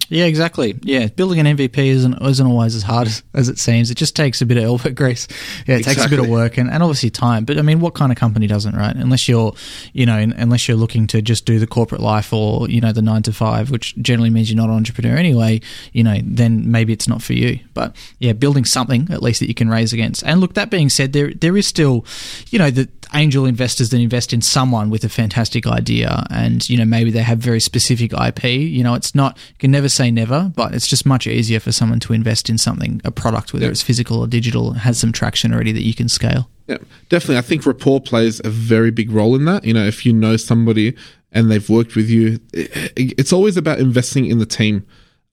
Yeah, 0.09 0.25
exactly. 0.25 0.79
Yeah, 0.83 1.09
building 1.09 1.41
an 1.41 1.57
MVP 1.57 1.77
isn't 1.77 2.23
isn't 2.23 2.47
always 2.47 2.75
as 2.75 2.83
hard 2.83 3.07
as, 3.07 3.23
as 3.35 3.51
it 3.51 3.59
seems. 3.59 3.91
It 3.91 3.97
just 3.97 4.16
takes 4.16 4.41
a 4.41 4.47
bit 4.47 4.57
of 4.57 4.64
elbow 4.64 4.91
grease. 4.95 5.29
Yeah, 5.66 5.75
it 5.75 5.81
exactly. 5.81 6.03
takes 6.03 6.07
a 6.07 6.16
bit 6.16 6.19
of 6.21 6.29
work 6.31 6.57
and, 6.57 6.71
and 6.71 6.83
obviously 6.83 7.11
time. 7.11 7.45
But 7.45 7.59
I 7.59 7.62
mean, 7.62 7.81
what 7.81 7.95
kind 7.95 8.11
of 8.11 8.16
company 8.16 8.47
doesn't, 8.47 8.75
right? 8.75 8.97
Unless 8.97 9.29
you're, 9.29 9.53
you 9.93 10.07
know, 10.07 10.16
unless 10.16 10.69
you're 10.69 10.77
looking 10.77 11.07
to 11.09 11.21
just 11.21 11.45
do 11.45 11.59
the 11.59 11.66
corporate 11.66 12.01
life 12.01 12.33
or 12.33 12.69
you 12.71 12.81
know 12.81 12.93
the 12.93 13.03
nine 13.03 13.23
to 13.25 13.33
five, 13.33 13.71
which 13.71 13.95
generally 13.99 14.31
means 14.31 14.51
you're 14.51 14.57
not 14.57 14.71
an 14.71 14.77
entrepreneur 14.77 15.16
anyway. 15.16 15.61
You 15.93 16.03
know, 16.03 16.16
then 16.25 16.71
maybe 16.71 16.95
it's 16.95 17.09
not 17.09 17.23
for 17.23 17.35
you. 17.35 17.61
But 17.75 17.95
yeah, 18.21 18.33
building 18.33 18.64
something 18.64 19.09
at 19.11 19.23
least 19.23 19.41
that 19.41 19.49
you 19.49 19.55
can 19.55 19.69
raise 19.69 19.93
against. 19.93 20.25
And 20.25 20.41
look, 20.41 20.55
that 20.55 20.71
being 20.71 20.89
said, 20.89 21.12
there 21.12 21.35
there 21.35 21.57
is 21.59 21.66
still, 21.66 22.07
you 22.51 22.59
know, 22.59 22.71
the 22.71 22.89
angel 23.14 23.47
investors 23.47 23.91
that 23.91 24.01
invest 24.01 24.33
in 24.33 24.41
someone 24.41 24.91
with 24.91 25.05
a 25.05 25.09
fantastic 25.09 25.66
idea 25.66 26.27
and 26.31 26.69
you 26.69 26.77
know 26.77 26.85
maybe 26.85 27.11
they 27.11 27.23
have 27.23 27.39
very 27.39 27.61
specific 27.61 28.12
IP 28.12 28.45
you 28.45 28.83
know 28.83 28.95
it's 28.95 29.14
not 29.14 29.39
can 29.59 29.71
never 29.71 29.89
say 29.89 30.11
never 30.11 30.53
but 30.55 30.75
it's 30.75 30.87
just 30.87 31.05
much 31.07 31.27
easier 31.27 31.61
for 31.61 31.73
someone 31.73 32.01
to 32.01 32.13
invest 32.13 32.49
in 32.49 32.59
something 32.59 33.01
a 33.05 33.11
product 33.11 33.53
whether 33.53 33.67
yeah. 33.67 33.71
it's 33.71 33.83
physical 33.83 34.21
or 34.21 34.27
digital 34.27 34.73
has 34.73 34.99
some 34.99 35.13
traction 35.13 35.53
already 35.53 35.73
that 35.73 35.83
you 35.83 35.95
can 35.95 36.09
scale. 36.09 36.49
Yeah 36.67 36.79
definitely. 37.09 37.39
I 37.39 37.43
think 37.43 37.67
rapport 37.67 38.01
plays 38.01 38.41
a 38.45 38.51
very 38.51 38.91
big 38.91 39.11
role 39.11 39.35
in 39.35 39.45
that. 39.47 39.65
You 39.65 39.75
know 39.75 39.87
if 39.87 40.05
you 40.05 40.13
know 40.13 40.37
somebody 40.37 40.97
and 41.33 41.51
they've 41.51 41.69
worked 41.69 41.95
with 41.97 42.09
you 42.09 42.41
it's 42.53 43.33
always 43.33 43.57
about 43.57 43.79
investing 43.79 44.27
in 44.27 44.39
the 44.39 44.47
team. 44.47 44.87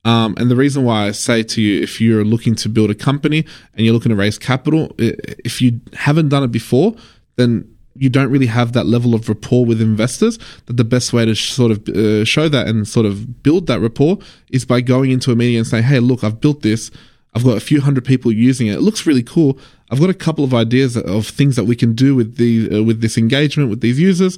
Um, 0.06 0.36
and 0.38 0.52
the 0.52 0.56
reason 0.56 0.84
why 0.84 1.08
I 1.08 1.12
say 1.12 1.42
to 1.42 1.62
you, 1.62 1.82
if 1.82 2.00
you're 2.00 2.24
looking 2.24 2.54
to 2.58 2.70
build 2.70 2.92
a 2.92 2.96
company 2.96 3.44
and 3.74 3.84
you're 3.84 3.94
looking 3.94 4.12
to 4.12 4.16
raise 4.16 4.38
capital, 4.38 4.94
if 5.00 5.64
you 5.64 5.82
haven't 5.94 6.30
done 6.30 6.44
it 6.44 6.52
before, 6.52 6.96
then 7.38 7.75
you 7.96 8.10
don't 8.10 8.30
really 8.30 8.48
have 8.48 8.74
that 8.74 8.86
level 8.86 9.16
of 9.16 9.30
rapport 9.30 9.66
with 9.66 9.82
investors. 9.82 10.38
That 10.66 10.78
the 10.78 10.84
best 10.84 11.14
way 11.14 11.26
to 11.26 11.34
sh- 11.34 11.52
sort 11.52 11.72
of 11.72 11.88
uh, 11.89 12.26
show 12.26 12.50
that 12.50 12.68
and 12.68 12.88
sort 12.88 13.06
of 13.06 13.41
build 13.41 13.68
that 13.68 13.80
rapport 13.80 14.20
is 14.52 14.66
by 14.66 14.82
going 14.82 15.12
into 15.12 15.32
a 15.32 15.36
meeting 15.36 15.58
and 15.58 15.68
saying, 15.68 15.84
"Hey, 15.86 16.00
look, 16.00 16.24
I've 16.24 16.41
built 16.41 16.62
this. 16.62 16.91
I've 17.34 17.43
got 17.43 17.58
a 17.58 17.62
few 17.62 17.82
hundred 17.82 18.06
people 18.06 18.32
using 18.32 18.68
it. 18.68 18.76
It 18.76 18.82
looks 18.82 19.06
really 19.06 19.24
cool. 19.24 19.58
I've 19.91 20.00
got 20.00 20.10
a 20.10 20.14
couple 20.14 20.43
of 20.43 20.54
ideas 20.54 20.98
of 20.98 21.28
things 21.28 21.56
that 21.56 21.66
we 21.66 21.76
can 21.76 21.93
do 21.93 22.16
with 22.16 22.36
the 22.38 22.80
uh, 22.80 22.84
with 22.84 23.02
this 23.02 23.18
engagement 23.18 23.70
with 23.70 23.82
these 23.82 24.00
users. 24.00 24.38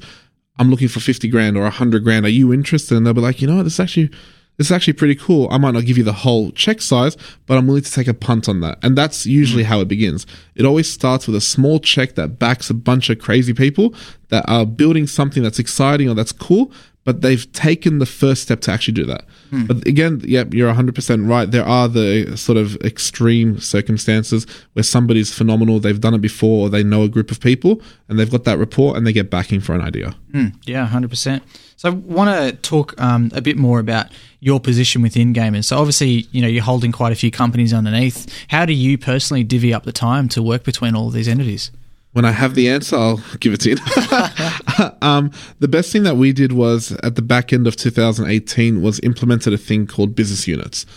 I'm 0.60 0.70
looking 0.70 0.88
for 0.88 1.00
fifty 1.00 1.28
grand 1.28 1.58
or 1.58 1.66
a 1.66 1.72
hundred 1.72 2.04
grand. 2.04 2.26
Are 2.26 2.30
you 2.30 2.54
interested?" 2.54 2.96
And 2.96 3.06
they'll 3.06 3.14
be 3.14 3.22
like, 3.22 3.42
"You 3.42 3.48
know, 3.48 3.58
what? 3.58 3.64
this 3.64 3.80
actually." 3.80 4.12
This 4.58 4.68
is 4.68 4.72
actually 4.72 4.94
pretty 4.94 5.16
cool. 5.16 5.48
I 5.52 5.58
might 5.58 5.74
not 5.74 5.86
give 5.86 5.98
you 5.98 6.04
the 6.04 6.14
whole 6.14 6.52
check 6.52 6.82
size, 6.82 7.16
but 7.46 7.58
I'm 7.58 7.68
willing 7.68 7.84
to 7.84 7.92
take 7.92 8.08
a 8.08 8.14
punt 8.14 8.50
on 8.50 8.62
that. 8.62 8.80
And 8.82 8.98
that's 8.98 9.26
usually 9.26 9.64
mm. 9.64 9.68
how 9.68 9.82
it 9.82 9.88
begins. 9.88 10.26
It 10.56 10.66
always 10.66 10.92
starts 10.92 11.28
with 11.28 11.36
a 11.36 11.42
small 11.42 11.80
check 11.80 12.16
that 12.16 12.40
backs 12.40 12.70
a 12.70 12.74
bunch 12.74 13.10
of 13.10 13.20
crazy 13.20 13.54
people 13.54 13.94
that 14.30 14.44
are 14.48 14.66
building 14.66 15.06
something 15.06 15.44
that's 15.44 15.60
exciting 15.60 16.10
or 16.10 16.16
that's 16.16 16.32
cool, 16.32 16.72
but 17.08 17.22
they've 17.22 17.50
taken 17.54 18.00
the 18.00 18.06
first 18.06 18.42
step 18.42 18.60
to 18.60 18.70
actually 18.70 18.94
do 18.94 19.06
that. 19.06 19.24
But 19.66 19.88
again, 19.88 20.20
yep, 20.26 20.54
you're 20.54 20.74
100% 20.74 21.30
right. 21.30 21.50
There 21.50 21.64
are 21.64 21.88
the 21.88 22.36
sort 22.36 22.58
of 22.58 22.76
extreme 22.84 23.62
circumstances 23.62 24.46
where 24.74 24.84
somebody's 24.84 25.34
phenomenal, 25.34 25.80
they've 25.80 26.02
done 26.02 26.14
it 26.16 26.20
before, 26.20 26.66
or 26.66 26.70
they 26.70 26.84
know 26.84 27.04
a 27.04 27.08
group 27.08 27.32
of 27.32 27.40
people, 27.40 27.82
and 28.10 28.20
they've 28.20 28.30
got 28.30 28.44
that 28.44 28.58
report 28.58 28.98
and 28.98 29.08
they 29.08 29.14
get 29.14 29.30
backing 29.30 29.62
for 29.62 29.74
an 29.74 29.80
idea. 29.80 30.18
Yeah, 30.66 30.86
hundred 30.86 31.10
percent. 31.10 31.44
So 31.78 31.88
I 31.88 31.92
want 31.94 32.30
to 32.30 32.70
talk 32.70 33.00
um, 33.02 33.32
a 33.34 33.42
bit 33.42 33.56
more 33.56 33.80
about 33.80 34.08
your 34.42 34.60
position 34.60 35.02
within 35.02 35.32
GAMURS. 35.32 35.68
So 35.68 35.78
obviously, 35.78 36.28
you 36.34 36.42
know, 36.42 36.50
you're 36.50 36.62
holding 36.62 36.92
quite 36.92 37.14
a 37.14 37.16
few 37.16 37.32
companies 37.32 37.74
underneath. 37.74 38.28
How 38.50 38.66
do 38.66 38.74
you 38.74 38.98
personally 38.98 39.46
divvy 39.46 39.74
up 39.74 39.86
the 39.86 39.94
time 39.94 40.28
to 40.30 40.44
work 40.44 40.66
between 40.66 40.94
all 40.94 41.08
of 41.08 41.14
these 41.14 41.30
entities? 41.30 41.72
When 42.18 42.26
I 42.26 42.32
have 42.32 42.56
the 42.56 42.68
answer, 42.68 42.96
I'll 42.96 43.22
give 43.40 43.54
it 43.54 43.62
to 43.62 43.70
you. 43.70 43.78
um, 45.04 45.30
the 45.60 45.68
best 45.68 45.92
thing 45.92 46.02
that 46.02 46.18
we 46.18 46.34
did 46.34 46.52
was 46.52 46.92
at 47.04 47.16
the 47.16 47.22
back 47.22 47.54
end 47.54 47.68
of 47.68 47.76
2018 47.76 48.82
was 48.82 49.00
implemented 49.02 49.54
a 49.54 49.58
thing 49.60 49.86
called 49.86 50.16
business 50.16 50.48
units. 50.48 50.88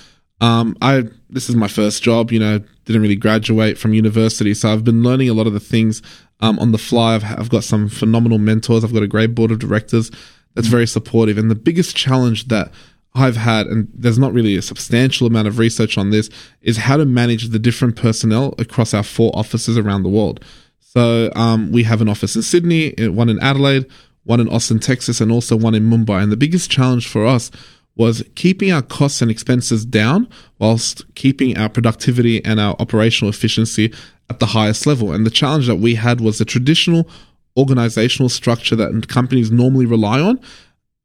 Um, 0.40 0.78
I 0.80 1.04
this 1.28 1.50
is 1.50 1.56
my 1.56 1.68
first 1.68 2.02
job. 2.02 2.32
You 2.32 2.38
know, 2.38 2.60
didn't 2.86 3.02
really 3.02 3.16
graduate 3.16 3.76
from 3.76 3.92
university, 3.92 4.54
so 4.54 4.72
I've 4.72 4.82
been 4.82 5.02
learning 5.02 5.28
a 5.28 5.34
lot 5.34 5.46
of 5.46 5.52
the 5.52 5.60
things 5.60 6.00
um, 6.40 6.58
on 6.58 6.72
the 6.72 6.78
fly. 6.78 7.16
I've, 7.16 7.24
I've 7.38 7.50
got 7.50 7.64
some 7.64 7.90
phenomenal 7.90 8.38
mentors. 8.38 8.82
I've 8.82 8.94
got 8.94 9.02
a 9.02 9.06
great 9.06 9.34
board 9.34 9.50
of 9.50 9.58
directors 9.58 10.10
that's 10.54 10.68
very 10.68 10.86
supportive. 10.86 11.36
And 11.36 11.50
the 11.50 11.54
biggest 11.54 11.94
challenge 11.94 12.48
that 12.48 12.72
I've 13.14 13.36
had, 13.36 13.66
and 13.66 13.88
there's 13.92 14.18
not 14.18 14.32
really 14.32 14.56
a 14.56 14.62
substantial 14.62 15.26
amount 15.26 15.48
of 15.48 15.58
research 15.58 15.98
on 15.98 16.12
this, 16.12 16.30
is 16.62 16.78
how 16.78 16.96
to 16.96 17.04
manage 17.04 17.50
the 17.50 17.58
different 17.58 17.96
personnel 17.96 18.54
across 18.56 18.94
our 18.94 19.02
four 19.02 19.30
offices 19.34 19.76
around 19.76 20.02
the 20.02 20.08
world. 20.08 20.42
So 20.93 21.30
um, 21.36 21.70
we 21.70 21.84
have 21.84 22.01
an 22.01 22.09
office 22.09 22.34
in 22.34 22.43
Sydney, 22.43 22.99
uh, 22.99 23.12
one 23.12 23.28
in 23.28 23.38
Adelaide, 23.38 23.86
one 24.24 24.41
in 24.41 24.49
Austin, 24.49 24.80
Texas, 24.80 25.20
and 25.20 25.30
also 25.30 25.57
one 25.57 25.76
in 25.76 25.88
Mumbai. 25.88 26.20
And 26.20 26.32
the 26.32 26.36
biggest 26.36 26.68
challenge 26.68 27.07
for 27.07 27.24
us 27.24 27.53
was 27.95 28.24
keeping 28.34 28.72
our 28.72 28.82
costs 28.82 29.22
and 29.22 29.30
expenses 29.30 29.84
down 29.84 30.28
whilst 30.59 31.05
keeping 31.14 31.57
our 31.57 31.68
productivity 31.68 32.45
and 32.45 32.59
our 32.59 32.74
operational 32.80 33.30
efficiency 33.30 33.95
at 34.28 34.41
the 34.41 34.47
highest 34.47 34.84
level. 34.84 35.12
And 35.12 35.24
the 35.24 35.30
challenge 35.30 35.68
that 35.68 35.76
we 35.76 35.95
had 35.95 36.20
was 36.20 36.38
the 36.38 36.45
traditional 36.45 37.09
organizational 37.57 38.28
structure 38.28 38.74
that 38.74 39.07
companies 39.07 39.53
normally 39.53 39.86
rely 39.86 40.20
on 40.20 40.41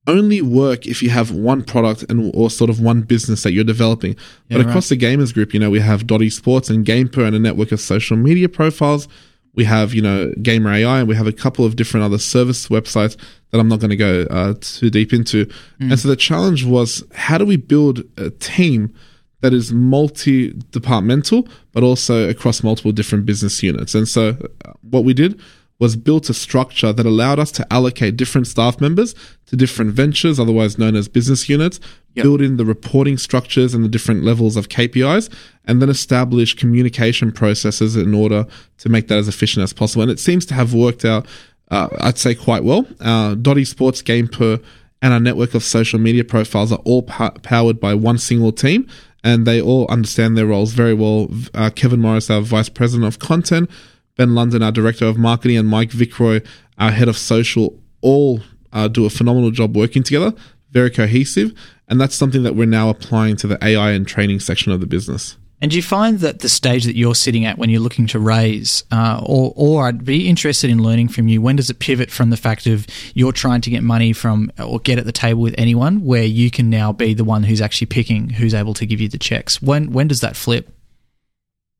only 0.07 0.41
work 0.41 0.87
if 0.87 1.03
you 1.03 1.11
have 1.11 1.29
one 1.29 1.63
product 1.63 2.05
and 2.09 2.31
or 2.33 2.49
sort 2.49 2.71
of 2.71 2.79
one 2.79 3.01
business 3.01 3.43
that 3.43 3.51
you're 3.51 3.63
developing. 3.63 4.15
Yeah, 4.49 4.57
but 4.57 4.67
across 4.67 4.89
the 4.89 4.97
GAMURS 4.97 5.31
Group, 5.31 5.53
you 5.53 5.59
know, 5.59 5.69
we 5.69 5.79
have 5.79 6.07
Dot 6.07 6.21
Esports 6.21 6.71
and 6.71 6.83
Gamepur 6.83 7.27
and 7.27 7.35
a 7.35 7.39
network 7.39 7.71
of 7.71 7.79
social 7.79 8.17
media 8.17 8.49
profiles. 8.49 9.07
We 9.55 9.63
have, 9.65 9.93
you 9.93 10.01
know, 10.01 10.33
Gamer 10.41 10.73
AI, 10.73 10.99
and 10.99 11.07
we 11.07 11.15
have 11.15 11.27
a 11.27 11.33
couple 11.33 11.65
of 11.65 11.75
different 11.75 12.03
other 12.03 12.17
service 12.17 12.67
websites 12.67 13.17
that 13.51 13.59
I'm 13.59 13.67
not 13.67 13.79
going 13.79 13.89
to 13.89 13.95
go 13.95 14.27
uh, 14.29 14.53
too 14.59 14.89
deep 14.89 15.13
into. 15.13 15.49
And 15.79 15.99
so 15.99 16.07
the 16.07 16.15
challenge 16.15 16.65
was 16.65 17.03
how 17.13 17.37
do 17.37 17.45
we 17.45 17.57
build 17.57 18.03
a 18.17 18.29
team 18.31 18.93
that 19.41 19.53
is 19.53 19.71
multi 19.71 20.53
departmental, 20.71 21.47
but 21.71 21.83
also 21.83 22.27
across 22.29 22.63
multiple 22.63 22.91
different 22.91 23.25
business 23.25 23.63
units? 23.63 23.95
And 23.95 24.07
so 24.07 24.37
uh, 24.65 24.73
what 24.81 25.03
we 25.03 25.13
did 25.13 25.39
was 25.77 25.95
built 25.97 26.29
a 26.29 26.33
structure 26.33 26.93
that 26.93 27.05
allowed 27.05 27.37
us 27.37 27.51
to 27.51 27.73
allocate 27.73 28.15
different 28.15 28.47
staff 28.47 28.79
members 28.79 29.13
to 29.47 29.55
different 29.57 29.91
ventures, 29.91 30.39
otherwise 30.39 30.77
known 30.77 30.95
as 30.95 31.07
business 31.07 31.49
units, 31.49 31.79
Yep. 32.15 32.23
build 32.23 32.41
in 32.41 32.55
the 32.55 32.63
reporting 32.63 33.17
structures 33.17 33.73
and 33.73 33.83
the 33.83 33.89
different 33.89 34.23
levels 34.23 34.55
of 34.55 34.69
KPIs, 34.69 35.29
and 35.65 35.81
then 35.81 35.89
establish 35.89 36.53
communication 36.55 37.29
processes 37.33 37.97
in 37.97 38.13
order 38.13 38.45
to 38.77 38.87
make 38.89 39.09
that 39.09 39.17
as 39.17 39.27
efficient 39.27 39.63
as 39.63 39.73
possible. 39.73 40.01
And 40.03 40.09
it 40.11 40.19
seems 40.19 40.45
to 40.45 40.53
have 40.53 40.73
worked 40.73 41.03
out, 41.03 41.25
uh, 41.71 41.89
I'd 41.99 42.17
say, 42.17 42.33
quite 42.33 42.63
well. 42.63 42.87
Uh, 43.01 43.35
Dot 43.35 43.57
Esports, 43.57 44.01
Game 44.01 44.29
Per, 44.29 44.59
and 45.01 45.11
our 45.13 45.19
network 45.19 45.53
of 45.53 45.61
social 45.63 45.99
media 45.99 46.23
profiles 46.23 46.71
are 46.71 46.79
all 46.85 47.01
po- 47.03 47.31
powered 47.43 47.81
by 47.81 47.93
one 47.93 48.17
single 48.17 48.53
team, 48.53 48.87
and 49.21 49.45
they 49.45 49.59
all 49.61 49.85
understand 49.89 50.37
their 50.37 50.45
roles 50.45 50.71
very 50.71 50.93
well. 50.93 51.29
Uh, 51.53 51.69
Kevin 51.69 51.99
Morris, 51.99 52.29
our 52.29 52.39
vice 52.39 52.69
president 52.69 53.07
of 53.07 53.19
content, 53.19 53.69
Ben 54.17 54.35
London, 54.35 54.63
our 54.63 54.71
director 54.71 55.05
of 55.05 55.17
marketing, 55.17 55.57
and 55.57 55.67
Mike 55.67 55.89
Vickroy, 55.89 56.45
our 56.77 56.91
head 56.91 57.07
of 57.07 57.17
social, 57.17 57.79
all 58.01 58.41
uh, 58.71 58.87
do 58.87 59.05
a 59.05 59.09
phenomenal 59.09 59.51
job 59.51 59.75
working 59.75 60.03
together, 60.03 60.33
very 60.71 60.89
cohesive. 60.89 61.53
And 61.87 61.99
that's 61.99 62.15
something 62.15 62.43
that 62.43 62.55
we're 62.55 62.65
now 62.65 62.89
applying 62.89 63.35
to 63.37 63.47
the 63.47 63.63
AI 63.63 63.91
and 63.91 64.07
training 64.07 64.39
section 64.39 64.71
of 64.71 64.79
the 64.79 64.85
business. 64.85 65.37
And 65.61 65.71
do 65.71 65.77
you 65.77 65.83
find 65.83 66.19
that 66.19 66.39
the 66.39 66.49
stage 66.49 66.83
that 66.83 66.95
you're 66.95 67.15
sitting 67.15 67.45
at 67.45 67.57
when 67.57 67.69
you're 67.69 67.81
looking 67.81 68.07
to 68.07 68.19
raise, 68.19 68.83
uh, 68.91 69.21
or, 69.25 69.53
or 69.55 69.87
I'd 69.87 70.03
be 70.03 70.27
interested 70.27 70.69
in 70.69 70.83
learning 70.83 71.07
from 71.07 71.27
you, 71.27 71.41
when 71.41 71.55
does 71.55 71.69
it 71.69 71.79
pivot 71.79 72.11
from 72.11 72.29
the 72.29 72.37
fact 72.37 72.67
of 72.67 72.85
you're 73.13 73.31
trying 73.31 73.61
to 73.61 73.69
get 73.69 73.81
money 73.81 74.11
from 74.11 74.51
or 74.63 74.79
get 74.79 74.99
at 74.99 75.05
the 75.05 75.13
table 75.13 75.41
with 75.41 75.55
anyone, 75.57 76.03
where 76.03 76.25
you 76.25 76.51
can 76.51 76.69
now 76.69 76.91
be 76.91 77.13
the 77.13 77.23
one 77.23 77.43
who's 77.43 77.61
actually 77.61 77.87
picking 77.87 78.29
who's 78.29 78.53
able 78.53 78.73
to 78.73 78.85
give 78.85 78.99
you 78.99 79.07
the 79.07 79.17
checks? 79.17 79.61
When 79.61 79.91
when 79.91 80.07
does 80.07 80.19
that 80.21 80.35
flip? 80.35 80.69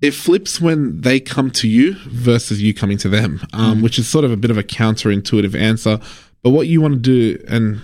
It 0.01 0.11
flips 0.11 0.59
when 0.59 1.01
they 1.01 1.19
come 1.19 1.51
to 1.51 1.67
you 1.67 1.95
versus 2.07 2.61
you 2.61 2.73
coming 2.73 2.97
to 2.99 3.09
them, 3.09 3.45
um, 3.53 3.81
which 3.81 3.97
is 3.97 4.07
sort 4.07 4.25
of 4.25 4.31
a 4.31 4.37
bit 4.37 4.51
of 4.51 4.57
a 4.57 4.63
counterintuitive 4.63 5.55
answer. 5.59 5.99
But 6.43 6.49
what 6.49 6.67
you 6.67 6.81
want 6.81 6.95
to 6.95 6.99
do, 6.99 7.43
and 7.47 7.81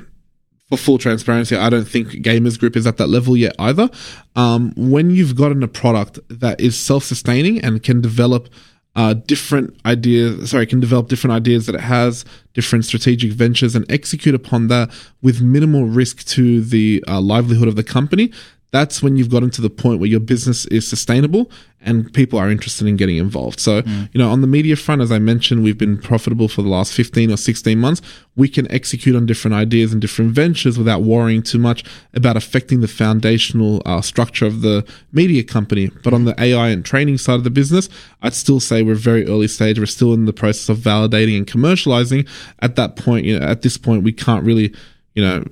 for 0.70 0.78
full 0.78 0.97
transparency, 0.97 1.55
I 1.55 1.70
don't 1.70 1.88
think 1.88 2.22
GAMURS 2.22 2.57
Group 2.59 2.76
is 2.76 2.86
at 2.86 2.97
that 2.97 3.07
level 3.07 3.38
yet 3.38 3.55
either. 3.57 3.89
Um, 4.36 4.74
when 4.76 5.09
you've 5.09 5.36
gotten 5.36 5.64
a 5.64 5.68
product 5.68 6.20
that 6.30 6.59
is 6.59 6.78
self 6.78 7.03
sustaining 7.05 7.59
and 7.64 7.82
can 7.82 8.01
develop 8.01 8.49
uh, 8.95 9.14
different 9.14 9.80
ideas, 9.86 10.51
sorry, 10.51 10.66
can 10.66 10.82
develop 10.82 11.07
different 11.07 11.34
ideas 11.34 11.66
that 11.66 11.76
it 11.76 11.82
has, 11.82 12.26
different 12.53 12.84
strategic 12.84 13.32
ventures, 13.32 13.74
and 13.74 13.89
execute 13.89 14.36
upon 14.36 14.68
that 14.68 14.89
with 15.22 15.41
minimal 15.41 15.86
risk 15.86 16.26
to 16.26 16.62
the 16.62 17.01
uh, 17.07 17.22
livelihood 17.22 17.70
of 17.70 17.78
the 17.78 17.84
company. 17.84 18.32
That's 18.72 19.03
when 19.03 19.18
you've 19.18 19.30
gotten 19.30 19.49
to 19.51 19.62
the 19.62 19.70
point 19.70 19.99
where 19.99 20.09
your 20.09 20.22
business 20.22 20.66
is 20.68 20.88
sustainable 20.88 21.51
and 21.84 22.14
people 22.14 22.38
are 22.38 22.50
interested 22.50 22.88
in 22.88 22.96
getting 22.96 23.18
involved. 23.18 23.60
So, 23.60 23.84
you 24.14 24.20
know, 24.20 24.30
on 24.30 24.42
the 24.42 24.48
media 24.48 24.76
front, 24.76 25.02
as 25.02 25.12
I 25.12 25.20
mentioned, 25.20 25.64
we've 25.64 25.78
been 25.78 25.98
profitable 25.98 26.48
for 26.48 26.62
the 26.62 26.70
last 26.70 26.94
15 26.94 27.32
or 27.32 27.38
16 27.38 27.78
months. 27.78 28.02
We 28.36 28.48
can 28.48 28.72
execute 28.72 29.16
on 29.16 29.26
different 29.26 29.56
ideas 29.56 29.92
and 29.92 30.02
different 30.02 30.32
ventures 30.32 30.78
without 30.78 31.02
worrying 31.02 31.42
too 31.42 31.60
much 31.60 31.84
about 32.14 32.38
affecting 32.38 32.82
the 32.82 32.88
foundational 32.88 33.82
uh, 33.86 34.02
structure 34.02 34.46
of 34.46 34.62
the 34.62 34.86
media 35.12 35.44
company. 35.44 35.90
But 36.04 36.14
on 36.14 36.26
the 36.26 36.40
AI 36.42 36.70
and 36.70 36.86
training 36.86 37.18
side 37.18 37.36
of 37.36 37.44
the 37.44 37.50
business, 37.50 37.90
I'd 38.22 38.34
still 38.34 38.60
say 38.60 38.84
we're 38.84 38.96
very 38.96 39.26
early 39.26 39.48
stage. 39.48 39.80
We're 39.80 39.86
still 39.88 40.14
in 40.14 40.26
the 40.26 40.34
process 40.34 40.70
of 40.70 40.78
validating 40.78 41.38
and 41.38 41.48
commercializing. 41.48 42.28
At 42.60 42.76
that 42.76 42.96
point, 42.96 43.26
you 43.26 43.40
know, 43.40 43.46
at 43.46 43.64
this 43.64 43.78
point, 43.78 44.04
we 44.04 44.14
can't 44.14 44.46
really, 44.46 44.74
you 45.16 45.24
know, 45.24 45.44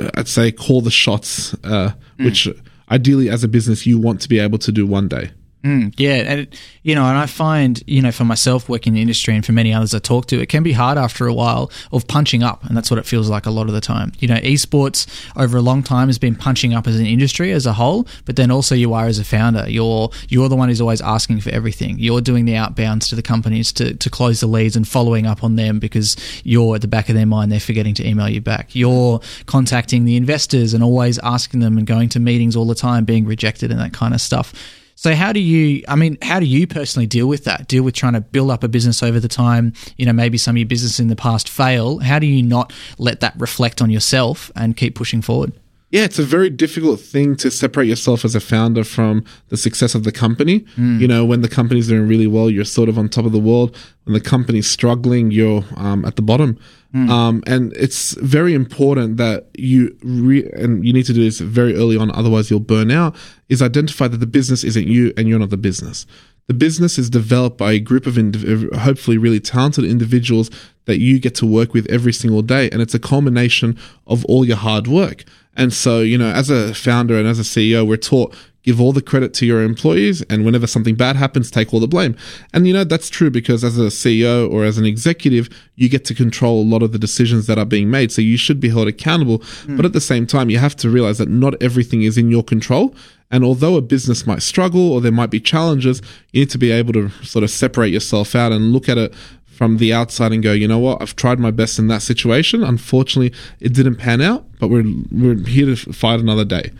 uh, 0.00 0.10
I'd 0.14 0.28
say 0.28 0.50
call 0.52 0.80
the 0.80 0.90
shots, 0.90 1.54
uh, 1.64 1.92
which 2.18 2.48
ideally 2.90 3.28
as 3.28 3.44
a 3.44 3.48
business 3.48 3.86
you 3.86 3.98
want 3.98 4.20
to 4.20 4.28
be 4.28 4.38
able 4.38 4.58
to 4.58 4.72
do 4.72 4.86
one 4.86 5.08
day. 5.08 5.30
Mm, 5.66 5.94
yeah, 5.96 6.14
and 6.14 6.40
it, 6.42 6.60
you 6.84 6.94
know, 6.94 7.04
and 7.06 7.18
I 7.18 7.26
find 7.26 7.82
you 7.88 8.00
know 8.00 8.12
for 8.12 8.24
myself 8.24 8.68
working 8.68 8.92
in 8.92 8.94
the 8.94 9.00
industry 9.02 9.34
and 9.34 9.44
for 9.44 9.50
many 9.50 9.74
others 9.74 9.92
I 9.94 9.98
talk 9.98 10.26
to, 10.26 10.40
it 10.40 10.48
can 10.48 10.62
be 10.62 10.70
hard 10.70 10.96
after 10.96 11.26
a 11.26 11.34
while 11.34 11.72
of 11.90 12.06
punching 12.06 12.44
up, 12.44 12.64
and 12.66 12.76
that's 12.76 12.88
what 12.88 12.98
it 12.98 13.04
feels 13.04 13.28
like 13.28 13.46
a 13.46 13.50
lot 13.50 13.66
of 13.66 13.74
the 13.74 13.80
time. 13.80 14.12
You 14.20 14.28
know, 14.28 14.36
esports 14.36 15.08
over 15.34 15.56
a 15.56 15.60
long 15.60 15.82
time 15.82 16.06
has 16.06 16.20
been 16.20 16.36
punching 16.36 16.72
up 16.72 16.86
as 16.86 17.00
an 17.00 17.06
industry 17.06 17.50
as 17.50 17.66
a 17.66 17.72
whole, 17.72 18.06
but 18.26 18.36
then 18.36 18.52
also 18.52 18.76
you 18.76 18.94
are 18.94 19.06
as 19.06 19.18
a 19.18 19.24
founder. 19.24 19.68
You're 19.68 20.10
you're 20.28 20.48
the 20.48 20.54
one 20.54 20.68
who's 20.68 20.80
always 20.80 21.00
asking 21.00 21.40
for 21.40 21.50
everything. 21.50 21.98
You're 21.98 22.20
doing 22.20 22.44
the 22.44 22.52
outbounds 22.52 23.08
to 23.08 23.16
the 23.16 23.22
companies 23.22 23.72
to 23.72 23.94
to 23.94 24.08
close 24.08 24.38
the 24.38 24.46
leads 24.46 24.76
and 24.76 24.86
following 24.86 25.26
up 25.26 25.42
on 25.42 25.56
them 25.56 25.80
because 25.80 26.16
you're 26.44 26.76
at 26.76 26.80
the 26.80 26.86
back 26.86 27.08
of 27.08 27.16
their 27.16 27.26
mind. 27.26 27.50
They're 27.50 27.58
forgetting 27.58 27.94
to 27.94 28.06
email 28.08 28.28
you 28.28 28.40
back. 28.40 28.76
You're 28.76 29.20
contacting 29.46 30.04
the 30.04 30.14
investors 30.14 30.74
and 30.74 30.84
always 30.84 31.18
asking 31.18 31.58
them 31.58 31.76
and 31.76 31.88
going 31.88 32.08
to 32.10 32.20
meetings 32.20 32.54
all 32.54 32.66
the 32.66 32.76
time, 32.76 33.04
being 33.04 33.24
rejected 33.26 33.72
and 33.72 33.80
that 33.80 33.92
kind 33.92 34.14
of 34.14 34.20
stuff. 34.20 34.52
So 34.98 35.14
how 35.14 35.32
do 35.32 35.40
you 35.40 35.84
I 35.86 35.94
mean 35.94 36.16
how 36.22 36.40
do 36.40 36.46
you 36.46 36.66
personally 36.66 37.06
deal 37.06 37.26
with 37.26 37.44
that? 37.44 37.68
Deal 37.68 37.82
with 37.82 37.94
trying 37.94 38.14
to 38.14 38.20
build 38.20 38.50
up 38.50 38.64
a 38.64 38.68
business 38.68 39.02
over 39.02 39.20
the 39.20 39.28
time, 39.28 39.74
you 39.96 40.06
know, 40.06 40.12
maybe 40.12 40.38
some 40.38 40.56
of 40.56 40.58
your 40.58 40.66
business 40.66 40.98
in 40.98 41.08
the 41.08 41.16
past 41.16 41.48
fail. 41.48 41.98
How 41.98 42.18
do 42.18 42.26
you 42.26 42.42
not 42.42 42.72
let 42.98 43.20
that 43.20 43.34
reflect 43.38 43.82
on 43.82 43.90
yourself 43.90 44.50
and 44.56 44.76
keep 44.76 44.94
pushing 44.94 45.20
forward? 45.20 45.52
Yeah, 45.96 46.04
it's 46.04 46.18
a 46.18 46.24
very 46.24 46.50
difficult 46.50 47.00
thing 47.00 47.36
to 47.36 47.50
separate 47.50 47.88
yourself 47.88 48.22
as 48.26 48.34
a 48.34 48.40
founder 48.40 48.84
from 48.84 49.24
the 49.48 49.56
success 49.56 49.94
of 49.94 50.04
the 50.04 50.12
company. 50.12 50.56
You 51.00 51.08
know, 51.08 51.24
when 51.24 51.40
the 51.40 51.48
company's 51.48 51.88
doing 51.88 52.06
really 52.06 52.26
well, 52.26 52.50
you're 52.50 52.66
sort 52.66 52.90
of 52.90 52.98
on 52.98 53.08
top 53.08 53.24
of 53.24 53.32
the 53.32 53.38
world. 53.50 53.74
When 54.04 54.12
the 54.12 54.20
company's 54.20 54.68
struggling, 54.68 55.30
you're 55.30 55.64
um, 55.76 56.04
at 56.04 56.16
the 56.16 56.22
bottom. 56.22 56.58
Um, 56.94 57.42
and 57.46 57.72
it's 57.76 58.12
very 58.20 58.52
important 58.54 59.16
that 59.16 59.48
you 59.56 59.96
re- 60.02 60.50
and 60.62 60.84
you 60.86 60.92
need 60.92 61.06
to 61.06 61.12
do 61.14 61.22
this 61.22 61.40
very 61.40 61.74
early 61.74 61.96
on, 61.96 62.10
otherwise 62.10 62.50
you'll 62.50 62.60
burn 62.60 62.90
out. 62.90 63.16
Is 63.48 63.62
identify 63.62 64.06
that 64.08 64.18
the 64.18 64.26
business 64.26 64.64
isn't 64.64 64.86
you 64.86 65.14
and 65.16 65.28
you're 65.28 65.38
not 65.38 65.50
the 65.50 65.56
business. 65.70 66.06
The 66.46 66.54
business 66.54 66.96
is 66.98 67.10
developed 67.10 67.58
by 67.58 67.72
a 67.72 67.80
group 67.80 68.06
of 68.06 68.14
indiv- 68.14 68.74
hopefully 68.76 69.18
really 69.18 69.40
talented 69.40 69.84
individuals 69.84 70.48
that 70.84 70.98
you 71.00 71.18
get 71.18 71.34
to 71.36 71.46
work 71.46 71.74
with 71.74 71.86
every 71.90 72.12
single 72.12 72.42
day, 72.42 72.70
and 72.70 72.80
it's 72.80 72.94
a 72.94 72.98
culmination 73.00 73.76
of 74.06 74.24
all 74.26 74.44
your 74.44 74.56
hard 74.56 74.86
work. 74.86 75.24
And 75.56 75.72
so, 75.72 76.00
you 76.00 76.18
know, 76.18 76.30
as 76.30 76.50
a 76.50 76.74
founder 76.74 77.16
and 77.18 77.26
as 77.26 77.38
a 77.38 77.42
CEO, 77.42 77.86
we're 77.86 77.96
taught 77.96 78.34
give 78.66 78.80
all 78.80 78.92
the 78.92 79.00
credit 79.00 79.32
to 79.32 79.46
your 79.46 79.62
employees 79.62 80.22
and 80.22 80.44
whenever 80.44 80.66
something 80.66 80.96
bad 80.96 81.14
happens 81.16 81.50
take 81.50 81.72
all 81.72 81.80
the 81.80 81.86
blame. 81.86 82.16
And 82.52 82.66
you 82.66 82.74
know 82.74 82.84
that's 82.84 83.08
true 83.08 83.30
because 83.30 83.62
as 83.64 83.78
a 83.78 83.86
ceo 83.86 84.50
or 84.50 84.64
as 84.64 84.76
an 84.76 84.84
executive 84.84 85.48
you 85.76 85.88
get 85.88 86.04
to 86.06 86.14
control 86.14 86.62
a 86.62 86.66
lot 86.66 86.82
of 86.82 86.90
the 86.90 86.98
decisions 86.98 87.46
that 87.46 87.58
are 87.58 87.64
being 87.64 87.90
made. 87.90 88.10
So 88.10 88.20
you 88.20 88.36
should 88.36 88.58
be 88.58 88.68
held 88.68 88.88
accountable. 88.88 89.38
Mm. 89.38 89.76
but 89.76 89.86
at 89.86 89.92
the 89.92 90.00
same 90.00 90.26
time 90.26 90.50
you 90.50 90.58
have 90.58 90.76
to 90.76 90.90
realize 90.90 91.18
that 91.18 91.28
not 91.28 91.60
everything 91.62 92.02
is 92.02 92.18
in 92.18 92.28
your 92.28 92.42
control. 92.42 92.94
And 93.30 93.44
although 93.44 93.76
a 93.76 93.80
business 93.80 94.26
might 94.26 94.42
struggle 94.42 94.92
or 94.92 95.00
there 95.00 95.12
might 95.12 95.30
be 95.30 95.40
challenges 95.40 96.02
you 96.32 96.40
need 96.40 96.50
to 96.50 96.58
be 96.58 96.72
able 96.72 96.92
to 96.94 97.08
sort 97.22 97.44
of 97.44 97.50
separate 97.50 97.92
yourself 97.92 98.34
out 98.34 98.50
and 98.50 98.72
look 98.72 98.88
at 98.88 98.98
it 98.98 99.14
from 99.56 99.78
the 99.78 99.92
outside 99.92 100.32
and 100.32 100.42
go, 100.42 100.52
you 100.52 100.68
know 100.68 100.78
what, 100.78 101.00
I've 101.00 101.16
tried 101.16 101.38
my 101.38 101.50
best 101.50 101.78
in 101.78 101.88
that 101.88 102.02
situation. 102.02 102.62
Unfortunately, 102.62 103.36
it 103.60 103.72
didn't 103.72 103.96
pan 103.96 104.20
out, 104.20 104.44
but 104.58 104.68
we're 104.68 104.84
we're 105.10 105.36
here 105.46 105.66
to 105.66 105.76
fight 105.92 106.20
another 106.20 106.44
day. 106.44 106.70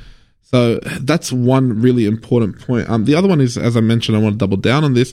So 0.43 0.79
that's 1.01 1.33
one 1.33 1.81
really 1.81 2.07
important 2.07 2.61
point. 2.61 2.89
Um, 2.89 3.05
the 3.05 3.15
other 3.15 3.29
one 3.29 3.41
is, 3.41 3.59
as 3.59 3.77
I 3.77 3.81
mentioned, 3.81 4.17
I 4.17 4.21
want 4.21 4.35
to 4.35 4.39
double 4.39 4.57
down 4.57 4.85
on 4.85 4.95
this, 4.95 5.13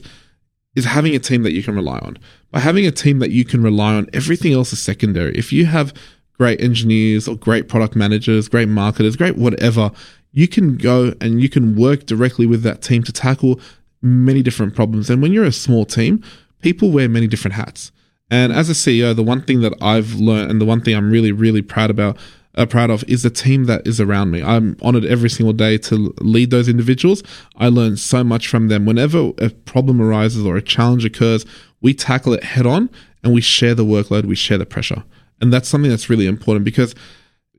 is 0.76 0.84
having 0.84 1.14
a 1.14 1.18
team 1.18 1.42
that 1.42 1.52
you 1.52 1.62
can 1.62 1.74
rely 1.74 1.98
on. 1.98 2.18
By 2.50 2.60
having 2.60 2.86
a 2.86 2.92
team 2.92 3.18
that 3.18 3.30
you 3.30 3.44
can 3.44 3.62
rely 3.62 3.94
on, 3.94 4.08
everything 4.12 4.52
else 4.52 4.72
is 4.72 4.80
secondary. 4.80 5.36
If 5.36 5.52
you 5.52 5.66
have 5.66 5.92
great 6.38 6.60
engineers 6.60 7.26
or 7.26 7.36
great 7.36 7.68
product 7.68 7.96
managers, 7.96 8.48
great 8.48 8.68
marketers, 8.68 9.16
great 9.16 9.36
whatever, 9.36 9.90
you 10.32 10.48
can 10.48 10.76
go 10.76 11.14
and 11.20 11.40
you 11.40 11.48
can 11.48 11.76
work 11.76 12.06
directly 12.06 12.46
with 12.46 12.62
that 12.62 12.82
team 12.82 13.02
to 13.04 13.12
tackle 13.12 13.60
many 14.02 14.42
different 14.42 14.74
problems. 14.74 15.10
And 15.10 15.22
when 15.22 15.32
you're 15.32 15.44
a 15.44 15.52
small 15.52 15.84
team, 15.84 16.22
people 16.64 16.90
wear 16.90 17.10
many 17.10 17.26
different 17.26 17.54
hats. 17.54 17.92
And 18.30 18.50
as 18.50 18.70
a 18.70 18.72
CEO, 18.72 19.14
the 19.14 19.22
one 19.22 19.42
thing 19.42 19.60
that 19.60 19.74
I've 19.82 20.14
learned 20.14 20.50
and 20.50 20.58
the 20.58 20.64
one 20.64 20.80
thing 20.80 20.96
I'm 20.96 21.10
really, 21.10 21.30
really 21.30 21.60
proud 21.60 21.90
about 21.90 22.16
uh, 22.56 22.64
proud 22.64 22.88
of 22.88 23.04
is 23.04 23.22
the 23.22 23.28
team 23.28 23.64
that 23.64 23.86
is 23.86 24.00
around 24.00 24.30
me. 24.30 24.42
I'm 24.42 24.78
honored 24.80 25.04
every 25.04 25.28
single 25.28 25.52
day 25.52 25.76
to 25.78 26.14
lead 26.20 26.50
those 26.50 26.66
individuals. 26.66 27.22
I 27.56 27.68
learn 27.68 27.98
so 27.98 28.24
much 28.24 28.48
from 28.48 28.68
them. 28.68 28.86
Whenever 28.86 29.32
a 29.38 29.50
problem 29.50 30.00
arises 30.00 30.46
or 30.46 30.56
a 30.56 30.62
challenge 30.62 31.04
occurs, 31.04 31.44
we 31.82 31.92
tackle 31.92 32.32
it 32.32 32.44
head 32.44 32.64
on 32.64 32.88
and 33.22 33.34
we 33.34 33.42
share 33.42 33.74
the 33.74 33.84
workload, 33.84 34.24
we 34.24 34.36
share 34.36 34.56
the 34.56 34.64
pressure. 34.64 35.04
And 35.42 35.52
that's 35.52 35.68
something 35.68 35.90
that's 35.90 36.08
really 36.08 36.26
important 36.26 36.64
because 36.64 36.94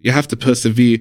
you 0.01 0.11
have 0.11 0.27
to 0.29 0.37
persevere 0.37 0.97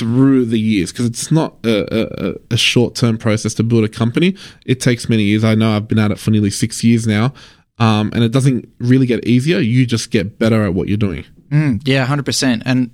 through 0.00 0.46
the 0.46 0.58
years 0.58 0.90
because 0.90 1.04
it's 1.04 1.30
not 1.30 1.54
a, 1.64 2.30
a, 2.30 2.34
a 2.50 2.56
short 2.56 2.94
term 2.94 3.18
process 3.18 3.52
to 3.54 3.62
build 3.62 3.84
a 3.84 3.88
company. 3.88 4.34
It 4.64 4.80
takes 4.80 5.10
many 5.10 5.24
years. 5.24 5.44
I 5.44 5.54
know 5.54 5.76
I've 5.76 5.86
been 5.86 5.98
at 5.98 6.10
it 6.10 6.18
for 6.18 6.30
nearly 6.30 6.50
six 6.50 6.82
years 6.82 7.06
now. 7.06 7.34
Um, 7.78 8.10
and 8.14 8.24
it 8.24 8.32
doesn't 8.32 8.66
really 8.78 9.06
get 9.06 9.26
easier. 9.26 9.58
You 9.58 9.86
just 9.86 10.10
get 10.10 10.38
better 10.38 10.64
at 10.64 10.74
what 10.74 10.88
you're 10.88 10.96
doing. 10.96 11.24
Mm, 11.50 11.82
yeah, 11.84 12.06
100%. 12.06 12.62
And 12.64 12.90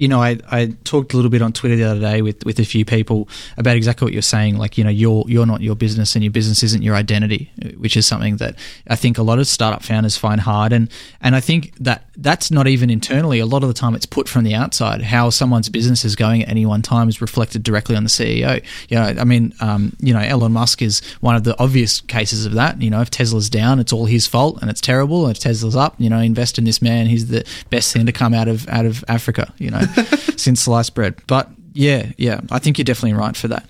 you 0.00 0.08
know, 0.08 0.22
I, 0.22 0.38
I 0.50 0.74
talked 0.84 1.12
a 1.12 1.16
little 1.16 1.30
bit 1.30 1.42
on 1.42 1.52
Twitter 1.52 1.76
the 1.76 1.84
other 1.84 2.00
day 2.00 2.22
with, 2.22 2.42
with 2.46 2.58
a 2.58 2.64
few 2.64 2.86
people 2.86 3.28
about 3.58 3.76
exactly 3.76 4.06
what 4.06 4.14
you're 4.14 4.22
saying. 4.22 4.56
Like, 4.56 4.78
you 4.78 4.82
know, 4.82 4.88
you're 4.88 5.24
you're 5.28 5.44
not 5.44 5.60
your 5.60 5.76
business, 5.76 6.14
and 6.14 6.24
your 6.24 6.30
business 6.30 6.62
isn't 6.62 6.82
your 6.82 6.94
identity, 6.94 7.52
which 7.76 7.98
is 7.98 8.06
something 8.06 8.38
that 8.38 8.56
I 8.88 8.96
think 8.96 9.18
a 9.18 9.22
lot 9.22 9.38
of 9.38 9.46
startup 9.46 9.82
founders 9.82 10.16
find 10.16 10.40
hard. 10.40 10.72
And 10.72 10.90
and 11.20 11.36
I 11.36 11.40
think 11.40 11.74
that 11.80 12.06
that's 12.16 12.50
not 12.50 12.66
even 12.66 12.88
internally. 12.88 13.40
A 13.40 13.46
lot 13.46 13.62
of 13.62 13.68
the 13.68 13.74
time, 13.74 13.94
it's 13.94 14.06
put 14.06 14.26
from 14.26 14.42
the 14.42 14.54
outside. 14.54 15.02
How 15.02 15.28
someone's 15.28 15.68
business 15.68 16.02
is 16.02 16.16
going 16.16 16.44
at 16.44 16.48
any 16.48 16.64
one 16.64 16.80
time 16.80 17.10
is 17.10 17.20
reflected 17.20 17.62
directly 17.62 17.94
on 17.94 18.02
the 18.02 18.08
CEO. 18.08 18.64
You 18.88 18.96
know, 18.96 19.20
I 19.20 19.24
mean, 19.24 19.52
um, 19.60 19.94
you 20.00 20.14
know, 20.14 20.20
Elon 20.20 20.52
Musk 20.52 20.80
is 20.80 21.02
one 21.20 21.36
of 21.36 21.44
the 21.44 21.60
obvious 21.60 22.00
cases 22.00 22.46
of 22.46 22.54
that. 22.54 22.80
You 22.80 22.88
know, 22.88 23.02
if 23.02 23.10
Tesla's 23.10 23.50
down, 23.50 23.78
it's 23.78 23.92
all 23.92 24.06
his 24.06 24.26
fault, 24.26 24.62
and 24.62 24.70
it's 24.70 24.80
terrible. 24.80 25.26
And 25.26 25.36
if 25.36 25.42
Tesla's 25.42 25.76
up, 25.76 25.94
you 25.98 26.08
know, 26.08 26.20
invest 26.20 26.56
in 26.56 26.64
this 26.64 26.80
man. 26.80 27.04
He's 27.04 27.26
the 27.26 27.46
best 27.68 27.92
thing 27.92 28.06
to 28.06 28.12
come 28.12 28.32
out 28.32 28.48
of 28.48 28.66
out 28.70 28.86
of 28.86 29.04
Africa. 29.06 29.52
You 29.58 29.72
know. 29.72 29.89
since 30.36 30.62
sliced 30.62 30.94
bread. 30.94 31.16
But 31.26 31.48
yeah, 31.72 32.10
yeah, 32.16 32.40
I 32.50 32.58
think 32.58 32.78
you're 32.78 32.84
definitely 32.84 33.18
right 33.18 33.36
for 33.36 33.48
that. 33.48 33.66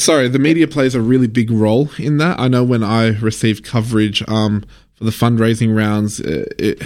Sorry, 0.00 0.28
the 0.28 0.38
media 0.38 0.68
plays 0.68 0.94
a 0.94 1.00
really 1.00 1.26
big 1.26 1.50
role 1.50 1.90
in 1.98 2.18
that. 2.18 2.38
I 2.38 2.48
know 2.48 2.64
when 2.64 2.84
I 2.84 3.18
received 3.18 3.64
coverage 3.64 4.26
um, 4.28 4.64
for 4.94 5.04
the 5.04 5.10
fundraising 5.10 5.76
rounds, 5.76 6.20
uh, 6.20 6.46
it 6.58 6.82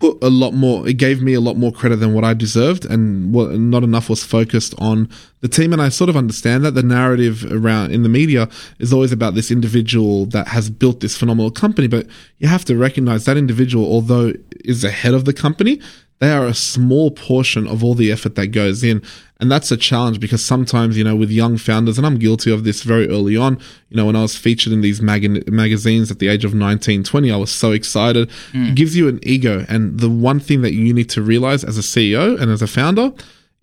put 0.00 0.22
a 0.22 0.28
lot 0.28 0.52
more. 0.52 0.86
It 0.86 0.94
gave 0.94 1.22
me 1.22 1.34
a 1.34 1.40
lot 1.40 1.56
more 1.56 1.72
credit 1.72 1.96
than 1.96 2.12
what 2.12 2.24
I 2.24 2.34
deserved, 2.34 2.84
and 2.84 3.32
what, 3.32 3.52
not 3.52 3.82
enough 3.82 4.10
was 4.10 4.22
focused 4.22 4.74
on 4.78 5.08
the 5.40 5.48
team. 5.48 5.72
And 5.72 5.80
I 5.80 5.88
sort 5.88 6.10
of 6.10 6.16
understand 6.16 6.64
that 6.64 6.72
the 6.72 6.82
narrative 6.82 7.50
around 7.50 7.92
in 7.92 8.02
the 8.02 8.08
media 8.08 8.48
is 8.78 8.92
always 8.92 9.12
about 9.12 9.34
this 9.34 9.50
individual 9.50 10.26
that 10.26 10.48
has 10.48 10.68
built 10.68 11.00
this 11.00 11.16
phenomenal 11.16 11.50
company, 11.50 11.88
but 11.88 12.06
you 12.38 12.48
have 12.48 12.64
to 12.66 12.76
recognize 12.76 13.24
that 13.24 13.36
individual, 13.36 13.86
although 13.86 14.32
is 14.64 14.82
the 14.82 14.90
head 14.90 15.14
of 15.14 15.24
the 15.24 15.32
company, 15.32 15.80
they 16.24 16.32
are 16.32 16.46
a 16.46 16.54
small 16.54 17.10
portion 17.10 17.66
of 17.68 17.84
all 17.84 17.94
the 17.94 18.10
effort 18.10 18.34
that 18.36 18.46
goes 18.48 18.82
in. 18.82 19.02
And 19.40 19.50
that's 19.50 19.70
a 19.70 19.76
challenge 19.76 20.20
because 20.20 20.44
sometimes, 20.44 20.96
you 20.96 21.04
know, 21.04 21.14
with 21.14 21.30
young 21.30 21.58
founders, 21.58 21.98
and 21.98 22.06
I'm 22.06 22.18
guilty 22.18 22.50
of 22.50 22.64
this 22.64 22.82
very 22.82 23.08
early 23.08 23.36
on, 23.36 23.58
you 23.90 23.96
know, 23.96 24.06
when 24.06 24.16
I 24.16 24.22
was 24.22 24.36
featured 24.36 24.72
in 24.72 24.80
these 24.80 25.02
mag- 25.02 25.52
magazines 25.52 26.10
at 26.10 26.20
the 26.20 26.28
age 26.28 26.44
of 26.44 26.54
19, 26.54 27.04
20, 27.04 27.30
I 27.30 27.36
was 27.36 27.50
so 27.50 27.72
excited. 27.72 28.30
Mm. 28.52 28.70
It 28.70 28.74
gives 28.74 28.96
you 28.96 29.06
an 29.06 29.20
ego. 29.22 29.66
And 29.68 30.00
the 30.00 30.08
one 30.08 30.40
thing 30.40 30.62
that 30.62 30.72
you 30.72 30.94
need 30.94 31.10
to 31.10 31.20
realize 31.20 31.62
as 31.62 31.76
a 31.76 31.82
CEO 31.82 32.40
and 32.40 32.50
as 32.50 32.62
a 32.62 32.66
founder, 32.66 33.12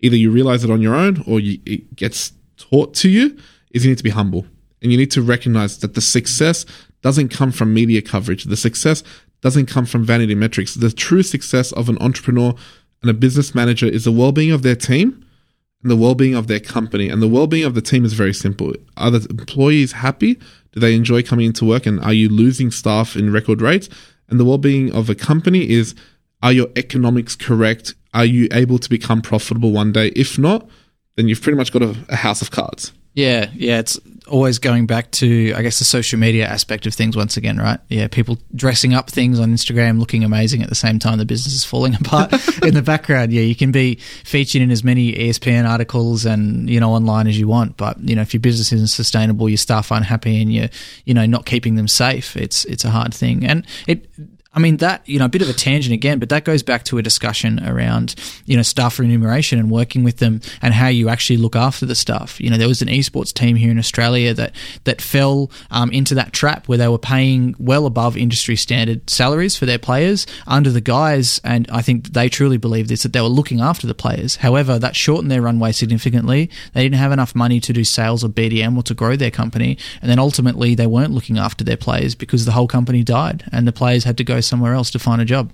either 0.00 0.16
you 0.16 0.30
realize 0.30 0.62
it 0.62 0.70
on 0.70 0.80
your 0.80 0.94
own 0.94 1.24
or 1.26 1.40
you, 1.40 1.58
it 1.66 1.96
gets 1.96 2.32
taught 2.58 2.94
to 2.94 3.08
you, 3.08 3.36
is 3.72 3.84
you 3.84 3.90
need 3.90 3.98
to 3.98 4.04
be 4.04 4.10
humble. 4.10 4.46
And 4.82 4.92
you 4.92 4.98
need 4.98 5.10
to 5.12 5.22
recognize 5.22 5.78
that 5.78 5.94
the 5.94 6.00
success 6.00 6.64
doesn't 7.02 7.28
come 7.28 7.52
from 7.52 7.74
media 7.74 8.00
coverage. 8.00 8.44
The 8.44 8.56
success 8.56 9.02
doesn't 9.40 9.66
come 9.66 9.86
from 9.86 10.04
vanity 10.04 10.34
metrics. 10.34 10.74
The 10.74 10.90
true 10.90 11.22
success 11.22 11.72
of 11.72 11.88
an 11.88 11.98
entrepreneur 12.00 12.54
and 13.02 13.10
a 13.10 13.14
business 13.14 13.54
manager 13.54 13.86
is 13.86 14.04
the 14.04 14.12
well 14.12 14.32
being 14.32 14.52
of 14.52 14.62
their 14.62 14.76
team 14.76 15.24
and 15.82 15.90
the 15.90 15.96
well 15.96 16.14
being 16.14 16.34
of 16.34 16.46
their 16.46 16.60
company. 16.60 17.08
And 17.08 17.20
the 17.20 17.28
well 17.28 17.46
being 17.46 17.64
of 17.64 17.74
the 17.74 17.82
team 17.82 18.04
is 18.04 18.12
very 18.12 18.32
simple. 18.32 18.72
Are 18.96 19.10
the 19.10 19.28
employees 19.28 19.92
happy? 19.92 20.34
Do 20.72 20.80
they 20.80 20.94
enjoy 20.94 21.22
coming 21.22 21.46
into 21.46 21.64
work? 21.64 21.86
And 21.86 22.00
are 22.00 22.12
you 22.12 22.28
losing 22.28 22.70
staff 22.70 23.16
in 23.16 23.32
record 23.32 23.60
rates? 23.60 23.88
And 24.28 24.40
the 24.40 24.44
well 24.44 24.58
being 24.58 24.92
of 24.94 25.10
a 25.10 25.14
company 25.14 25.68
is 25.68 25.94
are 26.42 26.52
your 26.52 26.68
economics 26.76 27.36
correct? 27.36 27.94
Are 28.14 28.24
you 28.24 28.48
able 28.52 28.78
to 28.78 28.88
become 28.88 29.22
profitable 29.22 29.72
one 29.72 29.92
day? 29.92 30.08
If 30.08 30.38
not, 30.38 30.68
then 31.16 31.28
you've 31.28 31.42
pretty 31.42 31.56
much 31.56 31.72
got 31.72 31.82
a, 31.82 31.96
a 32.08 32.16
house 32.16 32.42
of 32.42 32.50
cards. 32.50 32.92
Yeah, 33.14 33.50
yeah, 33.54 33.78
it's 33.78 34.00
always 34.32 34.58
going 34.58 34.86
back 34.86 35.10
to, 35.10 35.52
I 35.54 35.60
guess, 35.60 35.78
the 35.78 35.84
social 35.84 36.18
media 36.18 36.46
aspect 36.46 36.86
of 36.86 36.94
things 36.94 37.14
once 37.14 37.36
again, 37.36 37.58
right? 37.58 37.78
Yeah, 37.90 38.08
people 38.08 38.38
dressing 38.54 38.94
up 38.94 39.10
things 39.10 39.38
on 39.38 39.52
Instagram 39.52 40.00
looking 40.00 40.24
amazing 40.24 40.62
at 40.62 40.70
the 40.70 40.74
same 40.74 40.98
time 40.98 41.18
the 41.18 41.26
business 41.26 41.54
is 41.54 41.66
falling 41.66 41.94
apart 42.00 42.32
in 42.62 42.72
the 42.72 42.80
background. 42.80 43.30
Yeah, 43.30 43.42
you 43.42 43.54
can 43.54 43.72
be 43.72 43.96
featured 44.24 44.62
in 44.62 44.70
as 44.70 44.82
many 44.82 45.12
ESPN 45.12 45.68
articles 45.68 46.24
and, 46.24 46.70
you 46.70 46.80
know, 46.80 46.92
online 46.94 47.26
as 47.26 47.38
you 47.38 47.46
want, 47.46 47.76
but, 47.76 48.00
you 48.00 48.16
know, 48.16 48.22
if 48.22 48.32
your 48.32 48.40
business 48.40 48.72
isn't 48.72 48.88
sustainable, 48.88 49.50
your 49.50 49.58
staff 49.58 49.92
are 49.92 49.98
unhappy 49.98 50.40
and 50.40 50.50
you're, 50.50 50.68
you 51.04 51.12
know, 51.12 51.26
not 51.26 51.44
keeping 51.44 51.74
them 51.74 51.86
safe, 51.86 52.34
it's, 52.34 52.64
it's 52.64 52.86
a 52.86 52.90
hard 52.90 53.12
thing. 53.12 53.44
And 53.44 53.66
it, 53.86 54.08
I 54.54 54.60
mean, 54.60 54.76
that, 54.78 55.08
you 55.08 55.18
know, 55.18 55.24
a 55.24 55.30
bit 55.30 55.40
of 55.40 55.48
a 55.48 55.54
tangent 55.54 55.94
again, 55.94 56.18
but 56.18 56.28
that 56.28 56.44
goes 56.44 56.62
back 56.62 56.84
to 56.84 56.98
a 56.98 57.02
discussion 57.02 57.66
around, 57.66 58.14
you 58.44 58.54
know, 58.54 58.62
staff 58.62 58.98
remuneration 58.98 59.58
and 59.58 59.70
working 59.70 60.04
with 60.04 60.18
them 60.18 60.42
and 60.60 60.74
how 60.74 60.88
you 60.88 61.08
actually 61.08 61.38
look 61.38 61.56
after 61.56 61.86
the 61.86 61.94
staff. 61.94 62.38
You 62.38 62.50
know, 62.50 62.58
there 62.58 62.68
was 62.68 62.82
an 62.82 62.88
esports 62.88 63.32
team 63.32 63.56
here 63.56 63.70
in 63.70 63.78
Australia 63.78 64.34
that, 64.34 64.54
that 64.84 65.00
fell 65.00 65.50
um, 65.70 65.90
into 65.90 66.14
that 66.16 66.34
trap 66.34 66.68
where 66.68 66.76
they 66.76 66.88
were 66.88 66.98
paying 66.98 67.54
well 67.58 67.86
above 67.86 68.14
industry 68.14 68.56
standard 68.56 69.08
salaries 69.08 69.56
for 69.56 69.64
their 69.64 69.78
players 69.78 70.26
under 70.46 70.70
the 70.70 70.82
guise, 70.82 71.40
and 71.44 71.66
I 71.70 71.80
think 71.80 72.08
they 72.08 72.28
truly 72.28 72.58
believe 72.58 72.88
this, 72.88 73.04
that 73.04 73.14
they 73.14 73.22
were 73.22 73.28
looking 73.28 73.62
after 73.62 73.86
the 73.86 73.94
players. 73.94 74.36
However, 74.36 74.78
that 74.78 74.96
shortened 74.96 75.30
their 75.30 75.40
runway 75.40 75.72
significantly. 75.72 76.50
They 76.74 76.82
didn't 76.82 76.98
have 76.98 77.12
enough 77.12 77.34
money 77.34 77.58
to 77.60 77.72
do 77.72 77.84
sales 77.84 78.22
or 78.22 78.28
BDM 78.28 78.76
or 78.76 78.82
to 78.82 78.92
grow 78.92 79.16
their 79.16 79.30
company. 79.30 79.78
And 80.02 80.10
then 80.10 80.18
ultimately, 80.18 80.74
they 80.74 80.86
weren't 80.86 81.12
looking 81.12 81.38
after 81.38 81.64
their 81.64 81.78
players 81.78 82.14
because 82.14 82.44
the 82.44 82.52
whole 82.52 82.68
company 82.68 83.02
died 83.02 83.44
and 83.50 83.66
the 83.66 83.72
players 83.72 84.04
had 84.04 84.18
to 84.18 84.24
go 84.24 84.41
somewhere 84.42 84.74
else 84.74 84.90
to 84.90 84.98
find 84.98 85.22
a 85.22 85.24
job. 85.24 85.52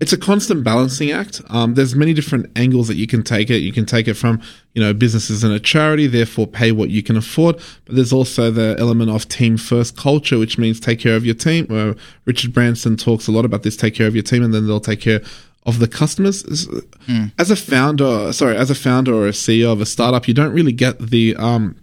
It's 0.00 0.12
a 0.12 0.16
constant 0.16 0.62
balancing 0.62 1.10
act. 1.10 1.42
Um, 1.48 1.74
there's 1.74 1.96
many 1.96 2.14
different 2.14 2.56
angles 2.56 2.86
that 2.86 2.94
you 2.94 3.08
can 3.08 3.24
take 3.24 3.50
it. 3.50 3.58
You 3.58 3.72
can 3.72 3.84
take 3.84 4.06
it 4.06 4.14
from, 4.14 4.40
you 4.72 4.80
know, 4.80 4.94
businesses 4.94 5.42
and 5.42 5.52
a 5.52 5.58
charity, 5.58 6.06
therefore 6.06 6.46
pay 6.46 6.70
what 6.70 6.88
you 6.90 7.02
can 7.02 7.16
afford. 7.16 7.56
But 7.84 7.96
there's 7.96 8.12
also 8.12 8.52
the 8.52 8.76
element 8.78 9.10
of 9.10 9.26
team 9.26 9.56
first 9.56 9.96
culture, 9.96 10.38
which 10.38 10.56
means 10.56 10.78
take 10.78 11.00
care 11.00 11.16
of 11.16 11.26
your 11.26 11.34
team. 11.34 11.66
Uh, 11.68 11.94
Richard 12.26 12.52
Branson 12.52 12.96
talks 12.96 13.26
a 13.26 13.32
lot 13.32 13.44
about 13.44 13.64
this: 13.64 13.76
take 13.76 13.94
care 13.94 14.06
of 14.06 14.14
your 14.14 14.22
team, 14.22 14.44
and 14.44 14.54
then 14.54 14.68
they'll 14.68 14.78
take 14.78 15.00
care 15.00 15.20
of 15.66 15.80
the 15.80 15.88
customers. 15.88 16.44
Mm. 16.44 17.32
As 17.36 17.50
a 17.50 17.56
founder, 17.56 18.32
sorry, 18.32 18.56
as 18.56 18.70
a 18.70 18.76
founder 18.76 19.12
or 19.12 19.26
a 19.26 19.32
CEO 19.32 19.72
of 19.72 19.80
a 19.80 19.86
startup, 19.86 20.28
you 20.28 20.34
don't 20.34 20.52
really 20.52 20.72
get 20.72 20.98
the 21.00 21.34
um, 21.36 21.74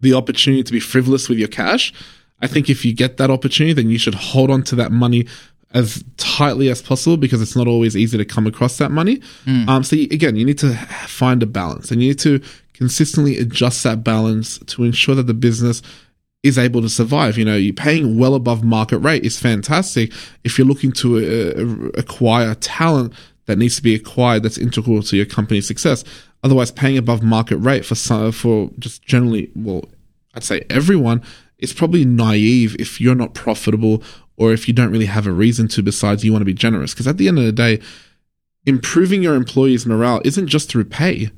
the 0.00 0.14
opportunity 0.14 0.62
to 0.62 0.72
be 0.72 0.80
frivolous 0.80 1.28
with 1.28 1.38
your 1.38 1.48
cash. 1.48 1.92
I 2.40 2.48
think 2.48 2.68
if 2.68 2.84
you 2.84 2.92
get 2.92 3.18
that 3.18 3.30
opportunity, 3.30 3.72
then 3.72 3.90
you 3.90 3.98
should 3.98 4.16
hold 4.16 4.50
on 4.50 4.64
to 4.64 4.74
that 4.76 4.90
money 4.90 5.26
as 5.74 6.04
tightly 6.16 6.68
as 6.68 6.82
possible 6.82 7.16
because 7.16 7.40
it's 7.40 7.56
not 7.56 7.66
always 7.66 7.96
easy 7.96 8.18
to 8.18 8.24
come 8.24 8.46
across 8.46 8.78
that 8.78 8.90
money. 8.90 9.18
Mm. 9.44 9.68
Um, 9.68 9.84
so 9.84 9.96
you, 9.96 10.08
again, 10.10 10.36
you 10.36 10.44
need 10.44 10.58
to 10.58 10.74
find 11.06 11.42
a 11.42 11.46
balance 11.46 11.90
and 11.90 12.02
you 12.02 12.08
need 12.08 12.18
to 12.20 12.42
consistently 12.74 13.38
adjust 13.38 13.82
that 13.84 14.02
balance 14.04 14.58
to 14.58 14.84
ensure 14.84 15.14
that 15.14 15.26
the 15.26 15.34
business 15.34 15.82
is 16.42 16.58
able 16.58 16.82
to 16.82 16.88
survive. 16.88 17.38
You 17.38 17.44
know, 17.44 17.56
you're 17.56 17.74
paying 17.74 18.18
well 18.18 18.34
above 18.34 18.64
market 18.64 18.98
rate 18.98 19.24
is 19.24 19.38
fantastic. 19.38 20.12
If 20.44 20.58
you're 20.58 20.66
looking 20.66 20.92
to 20.92 21.18
uh, 21.18 21.98
acquire 21.98 22.54
talent 22.56 23.14
that 23.46 23.58
needs 23.58 23.76
to 23.76 23.82
be 23.82 23.94
acquired 23.94 24.42
that's 24.42 24.58
integral 24.58 25.02
to 25.02 25.16
your 25.16 25.26
company's 25.26 25.66
success. 25.66 26.04
Otherwise, 26.44 26.70
paying 26.70 26.98
above 26.98 27.22
market 27.22 27.56
rate 27.58 27.84
for 27.84 27.94
some, 27.94 28.32
for 28.32 28.70
just 28.78 29.02
generally, 29.02 29.50
well, 29.54 29.84
I'd 30.34 30.44
say 30.44 30.64
everyone 30.70 31.22
is 31.62 31.72
probably 31.72 32.04
naive 32.04 32.76
if 32.78 33.00
you're 33.00 33.14
not 33.14 33.34
profitable 33.34 34.02
or 34.36 34.52
if 34.52 34.66
you 34.66 34.74
don't 34.74 34.90
really 34.90 35.06
have 35.06 35.26
a 35.26 35.32
reason 35.32 35.68
to 35.68 35.82
besides 35.82 36.24
you 36.24 36.32
want 36.32 36.42
to 36.42 36.46
be 36.46 36.52
generous. 36.52 36.92
Because 36.92 37.06
at 37.06 37.16
the 37.16 37.28
end 37.28 37.38
of 37.38 37.44
the 37.44 37.52
day, 37.52 37.80
improving 38.66 39.22
your 39.22 39.36
employees' 39.36 39.86
morale 39.86 40.20
isn't 40.24 40.48
just 40.48 40.68
through 40.68 40.84
pay. 40.84 41.30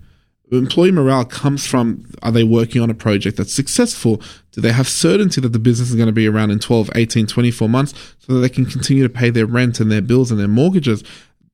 Employee 0.51 0.93
morale 0.93 1.25
comes 1.25 1.66
from 1.66 2.07
are 2.22 2.31
they 2.31 2.45
working 2.45 2.81
on 2.81 2.91
a 2.91 2.95
project 2.95 3.37
that's 3.37 3.55
successful? 3.55 4.22
Do 4.53 4.61
they 4.61 4.72
have 4.72 4.89
certainty 4.89 5.41
that 5.41 5.53
the 5.53 5.59
business 5.59 5.91
is 5.91 5.97
going 5.97 6.07
to 6.07 6.12
be 6.12 6.29
around 6.29 6.51
in 6.51 6.59
12, 6.59 6.91
18, 6.95 7.27
24 7.27 7.68
months 7.68 8.14
so 8.18 8.35
that 8.35 8.41
they 8.41 8.49
can 8.49 8.64
continue 8.64 9.03
to 9.03 9.09
pay 9.09 9.31
their 9.31 9.47
rent 9.47 9.81
and 9.81 9.91
their 9.91 10.03
bills 10.03 10.31
and 10.31 10.39
their 10.39 10.49
mortgages? 10.49 11.03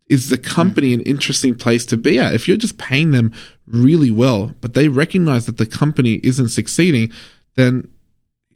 Is 0.08 0.28
the 0.28 0.38
company 0.38 0.92
an 0.92 1.00
interesting 1.02 1.54
place 1.54 1.86
to 1.86 1.96
be 1.96 2.18
at? 2.18 2.34
If 2.34 2.46
you're 2.46 2.56
just 2.56 2.78
paying 2.78 3.12
them 3.12 3.32
really 3.66 4.10
well, 4.10 4.54
but 4.60 4.74
they 4.74 4.88
recognize 4.88 5.46
that 5.46 5.56
the 5.56 5.66
company 5.66 6.20
isn't 6.22 6.48
succeeding, 6.48 7.12
then 7.54 7.88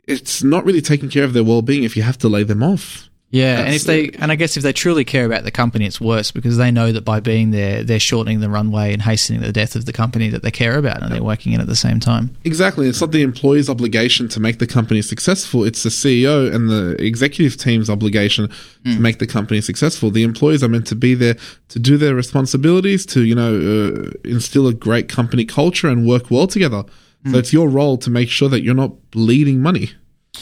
it's 0.07 0.43
not 0.43 0.65
really 0.65 0.83
taking 0.83 1.09
care 1.09 1.25
of 1.25 1.33
their 1.33 1.45
well-being 1.45 1.85
if 1.85 1.97
you 1.97 2.03
have 2.03 2.19
to 2.19 2.29
lay 2.29 2.43
them 2.43 2.63
off. 2.63 3.09
Yeah, 3.35 3.63
and 3.63 3.75
if 3.75 3.83
they 3.83 4.11
and 4.11 4.31
I 4.31 4.37
guess 4.37 4.57
if 4.57 4.63
they 4.63 4.73
truly 4.73 5.05
care 5.05 5.27
about 5.27 5.43
the 5.43 5.51
company, 5.51 5.87
it's 5.87 6.01
worse 6.01 6.31
because 6.31 6.57
they 6.57 6.71
know 6.71 6.93
that 6.93 7.05
by 7.05 7.19
being 7.19 7.51
there, 7.51 7.83
they're 7.83 7.99
shortening 7.99 8.39
the 8.39 8.49
runway 8.49 8.93
and 8.93 9.03
hastening 9.03 9.41
the 9.41 9.51
death 9.51 9.75
of 9.75 9.87
the 9.87 9.93
company 9.93 10.29
that 10.29 10.45
they 10.45 10.53
care 10.53 10.79
about, 10.79 11.03
and 11.03 11.11
they're 11.11 11.21
working 11.21 11.53
in 11.53 11.61
at 11.61 11.67
the 11.67 11.75
same 11.75 11.99
time. 11.99 12.37
Exactly, 12.45 12.89
it's 12.89 13.01
not 13.01 13.11
the 13.11 13.23
employee's 13.23 13.69
obligation 13.69 14.29
to 14.29 14.39
make 14.39 14.61
the 14.61 14.69
company 14.69 15.03
successful; 15.03 15.65
it's 15.65 15.83
the 15.83 15.89
CEO 15.89 16.55
and 16.55 16.71
the 16.71 16.95
executive 17.05 17.57
team's 17.57 17.91
obligation 17.91 18.47
mm. 18.47 18.85
to 18.85 18.95
hmm. 18.95 19.03
make 19.03 19.19
the 19.19 19.27
company 19.27 19.61
successful. 19.61 20.13
The 20.13 20.23
employees 20.23 20.63
are 20.63 20.69
meant 20.69 20.87
to 20.87 20.95
be 20.95 21.17
there 21.17 21.35
to 21.71 21.81
do 21.81 21.97
their 21.97 22.15
responsibilities, 22.15 23.05
to 23.07 23.25
you 23.25 23.35
know 23.35 23.57
uh, 23.57 24.11
instill 24.25 24.69
a 24.69 24.75
great 24.75 25.09
company 25.09 25.45
culture 25.45 25.89
and 25.89 26.07
work 26.07 26.31
well 26.31 26.47
together. 26.47 26.85
Mm. 27.25 27.33
So 27.33 27.39
it's 27.39 27.53
your 27.53 27.69
role 27.69 27.97
to 27.99 28.11
make 28.11 28.29
sure 28.29 28.49
that 28.49 28.63
you're 28.63 28.75
not 28.75 29.11
bleeding 29.11 29.61
money. 29.61 29.91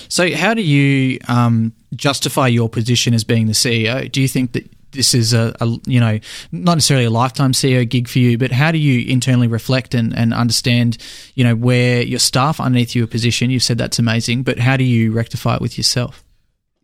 So, 0.08 0.34
how 0.34 0.54
do 0.54 0.62
you 0.62 1.18
um, 1.28 1.72
justify 1.94 2.48
your 2.48 2.68
position 2.68 3.14
as 3.14 3.24
being 3.24 3.46
the 3.46 3.52
CEO? 3.52 4.10
Do 4.10 4.20
you 4.20 4.28
think 4.28 4.52
that 4.52 4.70
this 4.92 5.14
is 5.14 5.32
a, 5.32 5.54
a, 5.60 5.66
you 5.86 6.00
know 6.00 6.18
not 6.50 6.74
necessarily 6.74 7.06
a 7.06 7.10
lifetime 7.10 7.52
CEO 7.52 7.88
gig 7.88 8.08
for 8.08 8.18
you, 8.18 8.38
but 8.38 8.52
how 8.52 8.70
do 8.72 8.78
you 8.78 9.10
internally 9.10 9.48
reflect 9.48 9.94
and, 9.94 10.16
and 10.16 10.32
understand 10.32 10.98
you 11.34 11.44
know 11.44 11.54
where 11.54 12.02
your 12.02 12.18
staff 12.18 12.60
underneath 12.60 12.94
your 12.94 13.06
position? 13.06 13.50
You've 13.50 13.62
said 13.62 13.78
that's 13.78 13.98
amazing, 13.98 14.42
but 14.42 14.58
how 14.58 14.76
do 14.76 14.84
you 14.84 15.12
rectify 15.12 15.56
it 15.56 15.60
with 15.60 15.76
yourself? 15.76 16.24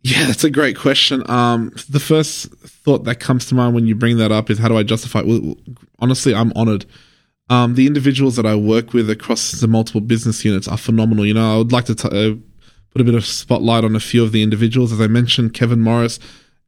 Yeah, 0.01 0.27
that's 0.27 0.45
a 0.45 0.49
great 0.49 0.77
question. 0.77 1.29
Um, 1.29 1.73
the 1.89 1.99
first 1.99 2.51
thought 2.53 3.03
that 3.03 3.19
comes 3.19 3.47
to 3.47 3.55
mind 3.55 3.75
when 3.75 3.85
you 3.85 3.95
bring 3.95 4.17
that 4.17 4.31
up 4.31 4.49
is 4.49 4.57
how 4.57 4.69
do 4.69 4.77
I 4.77 4.83
justify? 4.83 5.21
Well, 5.21 5.57
honestly, 5.99 6.33
I'm 6.33 6.53
honored. 6.55 6.85
Um, 7.49 7.75
the 7.75 7.87
individuals 7.87 8.35
that 8.35 8.45
I 8.45 8.55
work 8.55 8.93
with 8.93 9.09
across 9.09 9.51
the 9.51 9.67
multiple 9.67 10.01
business 10.01 10.45
units 10.45 10.67
are 10.67 10.77
phenomenal. 10.77 11.25
You 11.25 11.33
know, 11.33 11.55
I 11.55 11.57
would 11.57 11.71
like 11.71 11.85
to 11.85 11.95
t- 11.95 12.07
uh, 12.07 12.35
put 12.91 13.01
a 13.01 13.03
bit 13.03 13.15
of 13.15 13.25
spotlight 13.25 13.83
on 13.83 13.95
a 13.95 13.99
few 13.99 14.23
of 14.23 14.31
the 14.31 14.43
individuals. 14.43 14.91
As 14.91 15.01
I 15.01 15.07
mentioned, 15.07 15.53
Kevin 15.53 15.81
Morris 15.81 16.19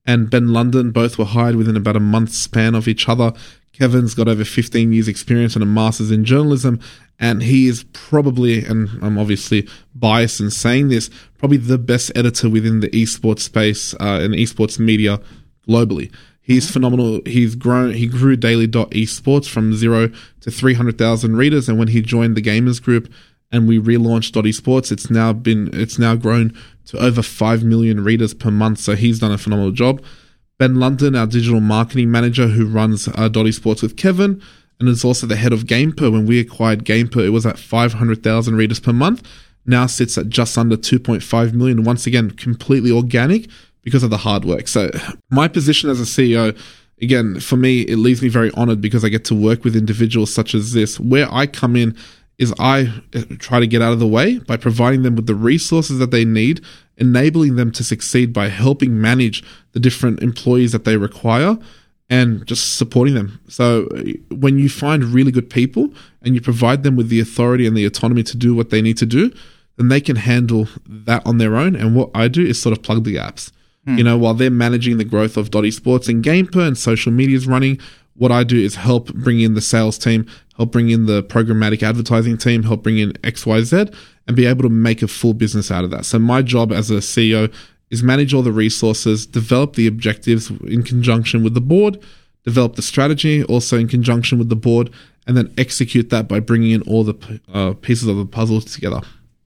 and 0.05 0.29
Ben 0.29 0.53
London 0.53 0.91
both 0.91 1.17
were 1.17 1.25
hired 1.25 1.55
within 1.55 1.77
about 1.77 1.95
a 1.95 1.99
month's 1.99 2.37
span 2.37 2.73
of 2.73 2.87
each 2.87 3.07
other. 3.07 3.33
Kevin's 3.73 4.15
got 4.15 4.27
over 4.27 4.43
15 4.43 4.91
years' 4.91 5.07
experience 5.07 5.55
and 5.55 5.63
a 5.63 5.67
master's 5.67 6.11
in 6.11 6.25
journalism, 6.25 6.79
and 7.19 7.43
he 7.43 7.67
is 7.67 7.85
probably, 7.93 8.65
and 8.65 8.89
I'm 9.01 9.17
obviously 9.17 9.67
biased 9.95 10.39
in 10.39 10.51
saying 10.51 10.89
this, 10.89 11.09
probably 11.37 11.57
the 11.57 11.77
best 11.77 12.11
editor 12.15 12.49
within 12.49 12.81
the 12.81 12.89
esports 12.89 13.39
space 13.41 13.93
uh, 13.95 14.19
and 14.21 14.33
esports 14.33 14.77
media 14.77 15.21
globally. 15.67 16.11
He's 16.51 16.65
mm-hmm. 16.65 16.73
phenomenal. 16.73 17.21
He's 17.25 17.55
grown. 17.55 17.93
He 17.93 18.07
grew 18.07 18.35
Daily.esports 18.35 19.47
from 19.47 19.73
zero 19.73 20.11
to 20.41 20.51
300,000 20.51 21.37
readers, 21.37 21.69
and 21.69 21.79
when 21.79 21.87
he 21.87 22.01
joined 22.01 22.35
the 22.35 22.41
GAMURS 22.41 22.81
Group, 22.81 23.11
and 23.53 23.67
we 23.67 23.79
relaunched 23.79 24.33
Dot 24.33 24.43
Esports, 24.43 24.91
it's 24.91 25.09
now 25.09 25.31
been 25.33 25.69
it's 25.73 25.97
now 25.97 26.15
grown 26.15 26.53
to 26.85 26.97
over 26.97 27.21
five 27.21 27.63
million 27.63 28.03
readers 28.03 28.33
per 28.33 28.51
month. 28.51 28.79
So 28.79 28.95
he's 28.95 29.19
done 29.19 29.31
a 29.31 29.37
phenomenal 29.37 29.71
job. 29.71 30.01
Ben 30.57 30.75
London, 30.75 31.15
our 31.15 31.27
digital 31.27 31.61
marketing 31.61 32.11
manager, 32.11 32.47
who 32.47 32.65
runs 32.67 33.07
uh, 33.07 33.29
Dot 33.29 33.45
Esports 33.45 33.81
with 33.81 33.97
Kevin, 33.97 34.41
and 34.79 34.89
is 34.89 35.05
also 35.05 35.27
the 35.27 35.37
head 35.37 35.53
of 35.53 35.63
Gamepur. 35.63 36.11
When 36.11 36.25
we 36.25 36.39
acquired 36.39 36.83
Gamepur, 36.83 37.25
it 37.25 37.29
was 37.29 37.45
at 37.45 37.59
five 37.59 37.93
hundred 37.93 38.23
thousand 38.23 38.55
readers 38.55 38.81
per 38.81 38.93
month. 38.93 39.25
Now 39.65 39.85
sits 39.85 40.17
at 40.17 40.27
just 40.27 40.57
under 40.57 40.75
two 40.75 40.99
point 40.99 41.23
five 41.23 41.53
million. 41.53 41.83
Once 41.83 42.05
again, 42.05 42.31
completely 42.31 42.91
organic 42.91 43.49
because 43.83 44.03
of 44.03 44.09
the 44.09 44.17
hard 44.17 44.45
work. 44.45 44.67
So 44.67 44.91
my 45.29 45.47
position 45.47 45.89
as 45.89 45.99
a 45.99 46.03
CEO 46.03 46.57
again, 47.01 47.39
for 47.39 47.57
me, 47.57 47.81
it 47.81 47.97
leaves 47.97 48.21
me 48.21 48.29
very 48.29 48.51
honored 48.51 48.79
because 48.79 49.03
I 49.03 49.09
get 49.09 49.25
to 49.25 49.35
work 49.35 49.63
with 49.63 49.75
individuals 49.75 50.33
such 50.33 50.53
as 50.53 50.73
this. 50.73 50.99
Where 50.99 51.27
I 51.31 51.47
come 51.47 51.75
in 51.75 51.97
is 52.37 52.53
I 52.59 52.91
uh, 53.13 53.23
try 53.39 53.59
to 53.59 53.67
get 53.67 53.81
out 53.81 53.93
of 53.93 53.99
the 53.99 54.07
way 54.07 54.39
by 54.39 54.57
providing 54.57 55.03
them 55.03 55.15
with 55.15 55.27
the 55.27 55.35
resources 55.35 55.99
that 55.99 56.11
they 56.11 56.25
need, 56.25 56.61
enabling 56.97 57.55
them 57.55 57.71
to 57.73 57.83
succeed 57.83 58.33
by 58.33 58.49
helping 58.49 58.99
manage 58.99 59.43
the 59.73 59.79
different 59.79 60.21
employees 60.21 60.71
that 60.71 60.85
they 60.85 60.97
require 60.97 61.57
and 62.09 62.45
just 62.45 62.77
supporting 62.77 63.15
them. 63.15 63.39
So 63.47 63.87
uh, 63.95 64.03
when 64.35 64.59
you 64.59 64.69
find 64.69 65.03
really 65.03 65.31
good 65.31 65.49
people 65.49 65.93
and 66.21 66.35
you 66.35 66.41
provide 66.41 66.83
them 66.83 66.95
with 66.95 67.09
the 67.09 67.19
authority 67.19 67.65
and 67.65 67.75
the 67.75 67.85
autonomy 67.85 68.23
to 68.23 68.37
do 68.37 68.53
what 68.53 68.69
they 68.69 68.81
need 68.81 68.97
to 68.97 69.05
do, 69.05 69.31
then 69.77 69.87
they 69.87 70.01
can 70.01 70.17
handle 70.17 70.67
that 70.85 71.25
on 71.25 71.37
their 71.37 71.55
own. 71.55 71.75
And 71.75 71.95
what 71.95 72.09
I 72.13 72.27
do 72.27 72.45
is 72.45 72.61
sort 72.61 72.75
of 72.75 72.83
plug 72.83 73.03
the 73.03 73.13
gaps. 73.13 73.51
Hmm. 73.85 73.97
You 73.97 74.03
know, 74.03 74.17
while 74.17 74.33
they're 74.33 74.51
managing 74.51 74.97
the 74.97 75.03
growth 75.03 75.37
of 75.37 75.51
Dot 75.51 75.63
Esports 75.63 76.07
and 76.07 76.23
Gamepur 76.23 76.67
and 76.67 76.77
social 76.77 77.11
media 77.11 77.35
is 77.35 77.47
running, 77.47 77.79
what 78.15 78.31
I 78.31 78.43
do 78.43 78.57
is 78.57 78.75
help 78.75 79.13
bring 79.13 79.39
in 79.39 79.53
the 79.55 79.61
sales 79.61 79.97
team, 79.97 80.27
help 80.57 80.71
bring 80.71 80.89
in 80.89 81.05
the 81.05 81.23
programmatic 81.23 81.81
advertising 81.81 82.37
team, 82.37 82.63
help 82.63 82.83
bring 82.83 82.99
in 82.99 83.13
XYZ, 83.13 83.93
and 84.27 84.35
be 84.35 84.45
able 84.45 84.63
to 84.63 84.69
make 84.69 85.01
a 85.01 85.07
full 85.07 85.33
business 85.33 85.71
out 85.71 85.83
of 85.83 85.91
that. 85.91 86.05
So 86.05 86.19
my 86.19 86.41
job 86.41 86.71
as 86.71 86.91
a 86.91 86.95
CEO 86.95 87.51
is 87.89 88.03
manage 88.03 88.33
all 88.33 88.43
the 88.43 88.51
resources, 88.51 89.25
develop 89.25 89.73
the 89.73 89.87
objectives 89.87 90.49
in 90.49 90.83
conjunction 90.83 91.43
with 91.43 91.53
the 91.53 91.61
board, 91.61 91.99
develop 92.45 92.75
the 92.75 92.81
strategy 92.81 93.43
also 93.45 93.77
in 93.77 93.87
conjunction 93.87 94.37
with 94.37 94.49
the 94.49 94.55
board, 94.55 94.89
and 95.27 95.37
then 95.37 95.53
execute 95.57 96.09
that 96.09 96.27
by 96.27 96.39
bringing 96.39 96.71
in 96.71 96.81
all 96.83 97.03
the 97.03 97.39
uh, 97.53 97.73
pieces 97.81 98.07
of 98.07 98.17
the 98.17 98.25
puzzle 98.25 98.61
together. 98.61 99.01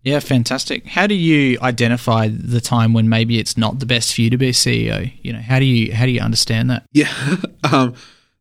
Yeah, 0.06 0.20
fantastic. 0.20 0.86
How 0.86 1.08
do 1.08 1.16
you 1.16 1.58
identify 1.64 2.28
the 2.28 2.62
time 2.62 2.94
when 2.94 3.10
maybe 3.10 3.40
it's 3.40 3.58
not 3.58 3.80
the 3.80 3.88
best 3.88 4.14
for 4.14 4.22
you 4.22 4.30
to 4.30 4.38
be 4.38 4.50
a 4.50 4.52
CEO? 4.52 5.12
You 5.24 5.34
know, 5.34 5.40
how 5.40 5.58
do 5.58 5.66
you 5.66 5.94
how 5.96 6.06
do 6.06 6.12
you 6.12 6.22
understand 6.22 6.70
that? 6.70 6.86
Yeah, 6.92 7.12
um, 7.72 7.96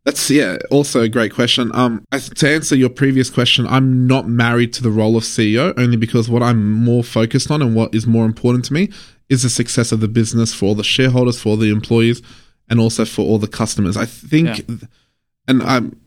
that's 0.04 0.30
yeah, 0.30 0.58
also 0.70 1.00
a 1.00 1.08
great 1.08 1.32
question. 1.32 1.74
Um, 1.74 2.04
to 2.12 2.48
answer 2.50 2.76
your 2.76 2.90
previous 2.90 3.30
question, 3.30 3.66
I'm 3.66 4.06
not 4.06 4.28
married 4.28 4.74
to 4.74 4.82
the 4.82 4.90
role 4.90 5.16
of 5.16 5.22
CEO 5.22 5.72
only 5.78 5.96
because 5.96 6.28
what 6.28 6.42
I'm 6.42 6.70
more 6.70 7.02
focused 7.02 7.50
on 7.50 7.62
and 7.62 7.74
what 7.74 7.94
is 7.94 8.06
more 8.06 8.26
important 8.26 8.66
to 8.66 8.74
me 8.74 8.90
is 9.30 9.42
the 9.42 9.48
success 9.48 9.90
of 9.90 10.00
the 10.00 10.08
business 10.08 10.52
for 10.52 10.66
all 10.66 10.74
the 10.74 10.84
shareholders, 10.84 11.40
for 11.40 11.50
all 11.50 11.56
the 11.56 11.70
employees, 11.70 12.20
and 12.68 12.78
also 12.78 13.06
for 13.06 13.22
all 13.22 13.38
the 13.38 13.48
customers. 13.48 13.96
I 13.96 14.04
think, 14.04 14.68
yeah. 14.68 14.76
and 15.48 15.62
I'm 15.62 15.98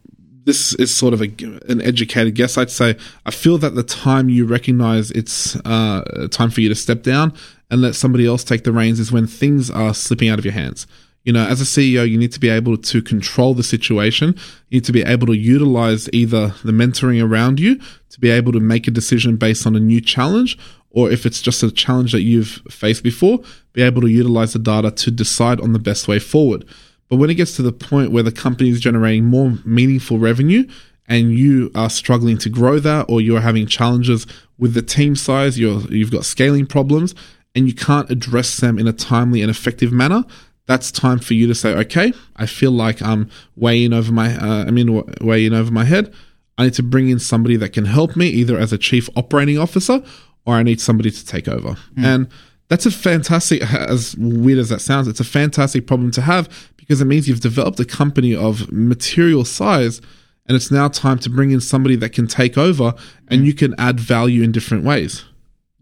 this 0.48 0.74
is 0.76 0.96
sort 0.96 1.14
of 1.14 1.22
a, 1.22 1.30
an 1.68 1.82
educated 1.82 2.34
guess. 2.34 2.58
I'd 2.58 2.72
say 2.72 2.96
I 3.26 3.32
feel 3.32 3.58
that 3.58 3.76
the 3.76 3.84
time 3.84 4.30
you 4.30 4.46
recognize 4.46 5.12
it's 5.12 5.58
uh, 5.58 6.28
time 6.32 6.50
for 6.50 6.62
you 6.62 6.70
to 6.70 6.76
step 6.76 7.04
down 7.04 7.34
and 7.70 7.82
let 7.82 7.96
somebody 7.96 8.26
else 8.26 8.46
take 8.46 8.64
the 8.64 8.72
reins 8.72 9.00
is 9.00 9.12
when 9.12 9.28
things 9.28 9.70
are 9.70 9.94
slipping 9.94 10.30
out 10.30 10.40
of 10.40 10.46
your 10.46 10.54
hands. 10.54 10.88
You 11.26 11.34
know, 11.34 11.46
as 11.46 11.60
a 11.60 11.66
CEO, 11.66 12.10
you 12.10 12.18
need 12.18 12.32
to 12.32 12.40
be 12.40 12.48
able 12.48 12.78
to 12.78 13.02
control 13.02 13.54
the 13.54 13.62
situation. 13.62 14.36
You 14.70 14.78
need 14.78 14.86
to 14.86 14.94
be 14.94 15.02
able 15.02 15.28
to 15.28 15.36
utilize 15.36 16.10
either 16.14 16.54
the 16.64 16.72
mentoring 16.72 17.22
around 17.22 17.60
you 17.60 17.78
to 18.10 18.20
be 18.22 18.30
able 18.30 18.54
to 18.54 18.62
make 18.62 18.88
a 18.88 18.92
decision 18.92 19.36
based 19.36 19.68
on 19.68 19.76
a 19.76 19.82
new 19.82 20.00
challenge, 20.00 20.58
or 20.92 21.12
if 21.12 21.26
it's 21.26 21.42
just 21.42 21.62
a 21.62 21.70
challenge 21.72 22.14
that 22.14 22.22
you've 22.22 22.62
faced 22.70 23.04
before, 23.04 23.40
be 23.74 23.82
able 23.82 24.00
to 24.00 24.08
utilize 24.08 24.54
the 24.54 24.60
data 24.60 24.92
to 24.92 25.12
decide 25.12 25.60
on 25.60 25.74
the 25.74 25.80
best 25.80 26.08
way 26.08 26.20
forward. 26.20 26.64
But 27.10 27.18
when 27.18 27.30
it 27.30 27.36
gets 27.36 27.56
to 27.56 27.62
the 27.62 27.72
point 27.72 28.12
where 28.12 28.24
the 28.24 28.32
company 28.32 28.70
is 28.70 28.80
generating 28.80 29.26
more 29.26 29.58
meaningful 29.64 30.20
revenue 30.20 30.68
and 31.08 31.34
you 31.34 31.72
are 31.74 31.90
struggling 31.90 32.38
to 32.40 32.50
grow 32.50 32.80
that 32.80 33.06
or 33.10 33.22
you're 33.22 33.42
having 33.42 33.66
challenges 33.66 34.28
with 34.58 34.74
the 34.74 34.82
team 34.82 35.16
size, 35.16 35.58
you're, 35.58 35.82
you've 35.90 36.12
got 36.12 36.26
scaling 36.26 36.66
problems 36.66 37.16
and 37.56 37.68
you 37.68 37.74
can't 37.74 38.10
address 38.10 38.58
them 38.58 38.78
in 38.78 38.88
a 38.88 38.94
timely 38.94 39.42
and 39.42 39.50
effective 39.50 39.92
manner, 39.92 40.24
that's 40.66 40.92
time 40.92 41.18
for 41.18 41.34
you 41.34 41.48
to 41.48 41.56
say, 41.56 41.74
okay, 41.74 42.12
I 42.36 42.46
feel 42.46 42.72
like 42.72 43.02
I'm 43.02 43.30
way 43.56 43.84
in 43.84 43.94
over 43.94 44.12
my, 44.12 44.36
uh, 44.36 44.66
I'm 44.66 44.78
in 44.78 45.02
way 45.22 45.46
in 45.46 45.54
over 45.54 45.72
my 45.72 45.86
head. 45.86 46.14
I 46.58 46.66
need 46.66 46.74
to 46.74 46.84
bring 46.84 47.10
in 47.10 47.20
somebody 47.20 47.56
that 47.58 47.72
can 47.72 47.86
help 47.86 48.16
me 48.16 48.28
either 48.28 48.58
as 48.58 48.74
a 48.74 48.78
chief 48.78 49.10
operating 49.16 49.58
officer 49.58 50.04
or 50.46 50.56
I 50.56 50.64
need 50.64 50.82
somebody 50.82 51.10
to 51.10 51.26
take 51.26 51.48
over. 51.48 51.78
Mm. 51.96 52.04
And 52.04 52.28
that's 52.70 52.86
a 52.86 52.92
fantastic, 52.92 53.62
as 53.74 54.16
weird 54.18 54.60
as 54.60 54.70
that 54.70 54.82
sounds, 54.82 55.08
it's 55.08 55.20
a 55.20 55.26
fantastic 55.26 55.88
problem 55.88 56.12
to 56.12 56.22
have 56.22 56.72
because 56.76 57.02
it 57.02 57.06
means 57.06 57.28
you've 57.28 57.40
developed 57.40 57.80
a 57.80 57.86
company 57.86 58.36
of 58.36 58.72
material 58.72 59.46
size 59.46 60.02
and 60.48 60.56
it's 60.56 60.72
now 60.72 60.88
time 60.88 61.20
to 61.20 61.30
bring 61.30 61.52
in 61.52 61.62
somebody 61.62 61.96
that 61.98 62.12
can 62.12 62.28
take 62.28 62.58
over 62.58 62.94
and 63.28 63.46
you 63.46 63.54
can 63.54 63.76
add 63.78 64.00
value 64.00 64.44
in 64.44 64.52
different 64.52 64.84
ways. 64.84 65.26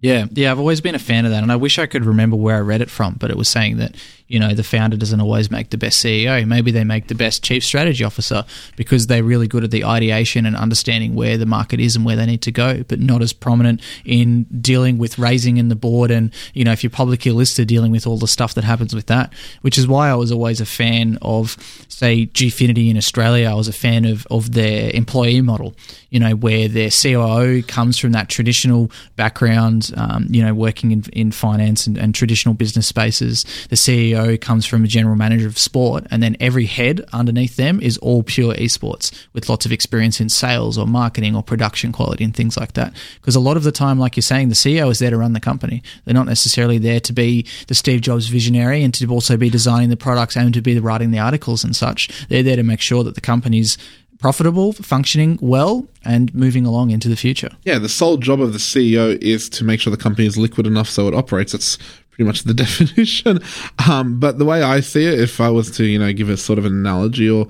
Yeah, 0.01 0.25
yeah, 0.31 0.51
I've 0.51 0.59
always 0.59 0.81
been 0.81 0.93
a 0.93 0.99
fan 0.99 1.25
of 1.25 1.31
that, 1.31 1.41
and 1.41 1.51
I 1.51 1.55
wish 1.55 1.79
I 1.79 1.87
could 1.87 2.05
remember 2.05 2.35
where 2.35 2.57
I 2.57 2.59
read 2.59 2.81
it 2.81 2.91
from, 2.91 3.15
but 3.15 3.31
it 3.31 3.37
was 3.37 3.49
saying 3.49 3.77
that 3.77 3.95
you 4.27 4.39
know 4.39 4.53
the 4.53 4.63
founder 4.63 4.97
doesn't 4.97 5.21
always 5.21 5.51
make 5.51 5.69
the 5.69 5.77
best 5.77 6.03
CEO. 6.03 6.45
Maybe 6.47 6.71
they 6.71 6.83
make 6.83 7.07
the 7.07 7.15
best 7.15 7.43
chief 7.43 7.63
strategy 7.63 8.03
officer 8.03 8.43
because 8.75 9.07
they're 9.07 9.23
really 9.23 9.47
good 9.47 9.63
at 9.63 9.71
the 9.71 9.83
ideation 9.83 10.45
and 10.45 10.55
understanding 10.55 11.13
where 11.13 11.37
the 11.37 11.45
market 11.45 11.79
is 11.79 11.95
and 11.95 12.05
where 12.05 12.15
they 12.15 12.25
need 12.25 12.41
to 12.43 12.51
go, 12.51 12.83
but 12.83 12.99
not 12.99 13.21
as 13.21 13.33
prominent 13.33 13.81
in 14.03 14.45
dealing 14.61 14.97
with 14.97 15.19
raising 15.19 15.57
in 15.57 15.69
the 15.69 15.75
board 15.75 16.09
and 16.09 16.33
you 16.53 16.63
know 16.63 16.71
if 16.71 16.83
you're 16.83 16.89
publicly 16.89 17.31
listed, 17.31 17.67
dealing 17.67 17.91
with 17.91 18.07
all 18.07 18.17
the 18.17 18.27
stuff 18.27 18.55
that 18.55 18.63
happens 18.63 18.95
with 18.95 19.05
that. 19.07 19.31
Which 19.61 19.77
is 19.77 19.87
why 19.87 20.09
I 20.09 20.15
was 20.15 20.31
always 20.31 20.59
a 20.59 20.65
fan 20.65 21.19
of 21.21 21.57
say 21.87 22.25
Gfinity 22.25 22.89
in 22.89 22.97
Australia. 22.97 23.49
I 23.49 23.53
was 23.53 23.67
a 23.67 23.73
fan 23.73 24.05
of 24.05 24.25
of 24.31 24.53
their 24.53 24.89
employee 24.93 25.41
model. 25.41 25.75
You 26.09 26.19
know 26.19 26.35
where 26.35 26.67
their 26.67 26.89
COO 26.89 27.61
comes 27.61 27.99
from 27.99 28.13
that 28.13 28.29
traditional 28.29 28.89
background. 29.15 29.91
Um, 29.95 30.27
you 30.29 30.41
know 30.41 30.53
working 30.53 30.91
in 30.91 31.03
in 31.13 31.31
finance 31.31 31.85
and, 31.85 31.95
and 31.97 32.15
traditional 32.15 32.55
business 32.55 32.87
spaces. 32.87 33.43
The 33.69 33.75
CEO 33.75 34.14
comes 34.37 34.65
from 34.65 34.83
a 34.83 34.87
general 34.87 35.15
manager 35.15 35.47
of 35.47 35.57
sport, 35.57 36.05
and 36.11 36.21
then 36.21 36.35
every 36.39 36.65
head 36.65 37.01
underneath 37.13 37.55
them 37.55 37.79
is 37.79 37.97
all 37.99 38.23
pure 38.23 38.53
esports 38.55 39.11
with 39.33 39.49
lots 39.49 39.65
of 39.65 39.71
experience 39.71 40.19
in 40.19 40.29
sales 40.29 40.77
or 40.77 40.87
marketing 40.87 41.35
or 41.35 41.43
production 41.43 41.91
quality 41.91 42.23
and 42.23 42.35
things 42.35 42.57
like 42.57 42.73
that. 42.73 42.93
Because 43.15 43.35
a 43.35 43.39
lot 43.39 43.57
of 43.57 43.63
the 43.63 43.71
time, 43.71 43.99
like 43.99 44.15
you're 44.15 44.21
saying, 44.21 44.49
the 44.49 44.55
CEO 44.55 44.89
is 44.89 44.99
there 44.99 45.09
to 45.11 45.17
run 45.17 45.33
the 45.33 45.39
company. 45.39 45.83
They're 46.03 46.13
not 46.13 46.27
necessarily 46.27 46.77
there 46.77 46.99
to 47.01 47.13
be 47.13 47.45
the 47.67 47.75
Steve 47.75 48.01
Jobs 48.01 48.27
visionary 48.27 48.83
and 48.83 48.93
to 48.95 49.07
also 49.07 49.37
be 49.37 49.49
designing 49.49 49.89
the 49.89 49.97
products 49.97 50.35
and 50.35 50.53
to 50.53 50.61
be 50.61 50.79
writing 50.79 51.11
the 51.11 51.19
articles 51.19 51.63
and 51.63 51.75
such. 51.75 52.27
They're 52.27 52.43
there 52.43 52.55
to 52.55 52.63
make 52.63 52.81
sure 52.81 53.03
that 53.03 53.15
the 53.15 53.21
company's 53.21 53.77
profitable, 54.19 54.73
functioning 54.73 55.37
well, 55.41 55.87
and 56.03 56.33
moving 56.33 56.65
along 56.65 56.91
into 56.91 57.09
the 57.09 57.15
future. 57.15 57.49
Yeah, 57.63 57.79
the 57.79 57.89
sole 57.89 58.17
job 58.17 58.41
of 58.41 58.53
the 58.53 58.59
CEO 58.59 59.21
is 59.21 59.49
to 59.49 59.63
make 59.63 59.79
sure 59.79 59.91
the 59.91 59.97
company 59.97 60.25
is 60.25 60.37
liquid 60.37 60.65
enough 60.65 60.89
so 60.89 61.07
it 61.07 61.13
operates. 61.13 61.51
That's 61.51 61.77
pretty 62.15 62.27
much 62.27 62.43
the 62.43 62.53
definition. 62.65 63.41
Um, 63.89 64.19
but 64.19 64.37
the 64.37 64.45
way 64.45 64.63
I 64.63 64.79
see 64.79 65.05
it, 65.05 65.19
if 65.19 65.41
I 65.41 65.49
was 65.49 65.69
to, 65.71 65.85
you 65.85 65.99
know, 65.99 66.13
give 66.13 66.29
a 66.29 66.37
sort 66.37 66.57
of 66.57 66.65
an 66.65 66.73
analogy 66.73 67.29
or, 67.29 67.47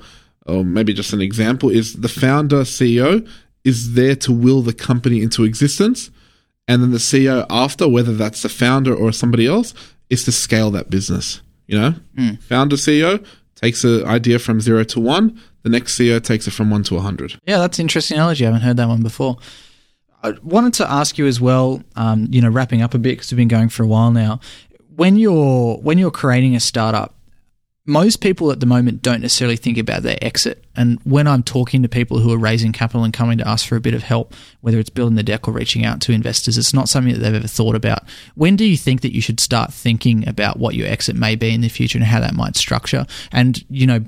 or 0.47 0.65
maybe 0.65 0.93
just 0.93 1.13
an 1.13 1.21
example, 1.21 1.69
is 1.69 1.93
the 1.93 2.09
founder 2.09 2.61
CEO 2.61 3.27
is 3.63 3.93
there 3.93 4.15
to 4.15 4.31
will 4.31 4.61
the 4.61 4.73
company 4.73 5.21
into 5.21 5.43
existence. 5.43 6.09
And 6.67 6.81
then 6.81 6.91
the 6.91 6.97
CEO 6.97 7.45
after, 7.49 7.87
whether 7.87 8.13
that's 8.13 8.41
the 8.41 8.49
founder 8.49 8.95
or 8.95 9.11
somebody 9.11 9.45
else, 9.45 9.73
is 10.09 10.23
to 10.25 10.31
scale 10.31 10.71
that 10.71 10.89
business. 10.89 11.41
You 11.67 11.79
know, 11.79 11.95
mm. 12.17 12.41
founder 12.43 12.75
CEO 12.75 13.25
takes 13.55 13.83
an 13.83 14.05
idea 14.05 14.39
from 14.39 14.61
zero 14.61 14.83
to 14.85 14.99
one. 14.99 15.39
The 15.63 15.69
next 15.69 15.97
CEO 15.97 16.23
takes 16.23 16.47
it 16.47 16.51
from 16.51 16.69
one 16.69 16.83
to 16.83 16.97
a 16.97 17.01
hundred. 17.01 17.39
Yeah, 17.45 17.57
that's 17.57 17.79
an 17.79 17.83
interesting 17.83 18.17
analogy. 18.17 18.45
I 18.45 18.47
haven't 18.47 18.61
heard 18.61 18.77
that 18.77 18.87
one 18.87 19.01
before. 19.01 19.37
I 20.25 20.33
wanted 20.43 20.73
to 20.75 20.91
ask 20.91 21.17
you 21.17 21.27
as 21.27 21.39
well. 21.39 21.83
Um, 21.95 22.27
you 22.29 22.41
know, 22.41 22.49
wrapping 22.49 22.81
up 22.81 22.93
a 22.93 22.97
bit 22.97 23.11
because 23.11 23.31
we've 23.31 23.37
been 23.37 23.47
going 23.47 23.69
for 23.69 23.83
a 23.83 23.87
while 23.87 24.11
now. 24.11 24.39
When 24.95 25.17
you're 25.17 25.77
when 25.77 25.97
you're 25.97 26.11
creating 26.11 26.55
a 26.55 26.59
startup, 26.59 27.15
most 27.85 28.21
people 28.21 28.51
at 28.51 28.59
the 28.59 28.65
moment 28.65 29.01
don't 29.01 29.21
necessarily 29.21 29.57
think 29.57 29.77
about 29.77 30.01
their 30.01 30.17
exit. 30.21 30.65
And 30.75 30.99
when 31.03 31.27
I'm 31.27 31.43
talking 31.43 31.83
to 31.83 31.89
people 31.89 32.19
who 32.19 32.33
are 32.33 32.37
raising 32.37 32.71
capital 32.71 33.03
and 33.03 33.13
coming 33.13 33.37
to 33.37 33.47
us 33.47 33.63
for 33.63 33.75
a 33.75 33.81
bit 33.81 33.93
of 33.93 34.03
help, 34.03 34.33
whether 34.61 34.79
it's 34.79 34.89
building 34.89 35.15
the 35.15 35.23
deck 35.23 35.47
or 35.47 35.51
reaching 35.51 35.85
out 35.85 36.01
to 36.01 36.11
investors, 36.11 36.57
it's 36.57 36.73
not 36.73 36.89
something 36.89 37.13
that 37.13 37.19
they've 37.19 37.35
ever 37.35 37.47
thought 37.47 37.75
about. 37.75 37.99
When 38.33 38.55
do 38.55 38.65
you 38.65 38.77
think 38.77 39.01
that 39.01 39.13
you 39.13 39.21
should 39.21 39.39
start 39.39 39.71
thinking 39.71 40.27
about 40.27 40.57
what 40.57 40.75
your 40.75 40.87
exit 40.87 41.15
may 41.15 41.35
be 41.35 41.53
in 41.53 41.61
the 41.61 41.69
future 41.69 41.97
and 41.97 42.07
how 42.07 42.19
that 42.21 42.33
might 42.33 42.55
structure? 42.55 43.05
And, 43.31 43.63
you 43.69 43.85
know, 43.85 44.03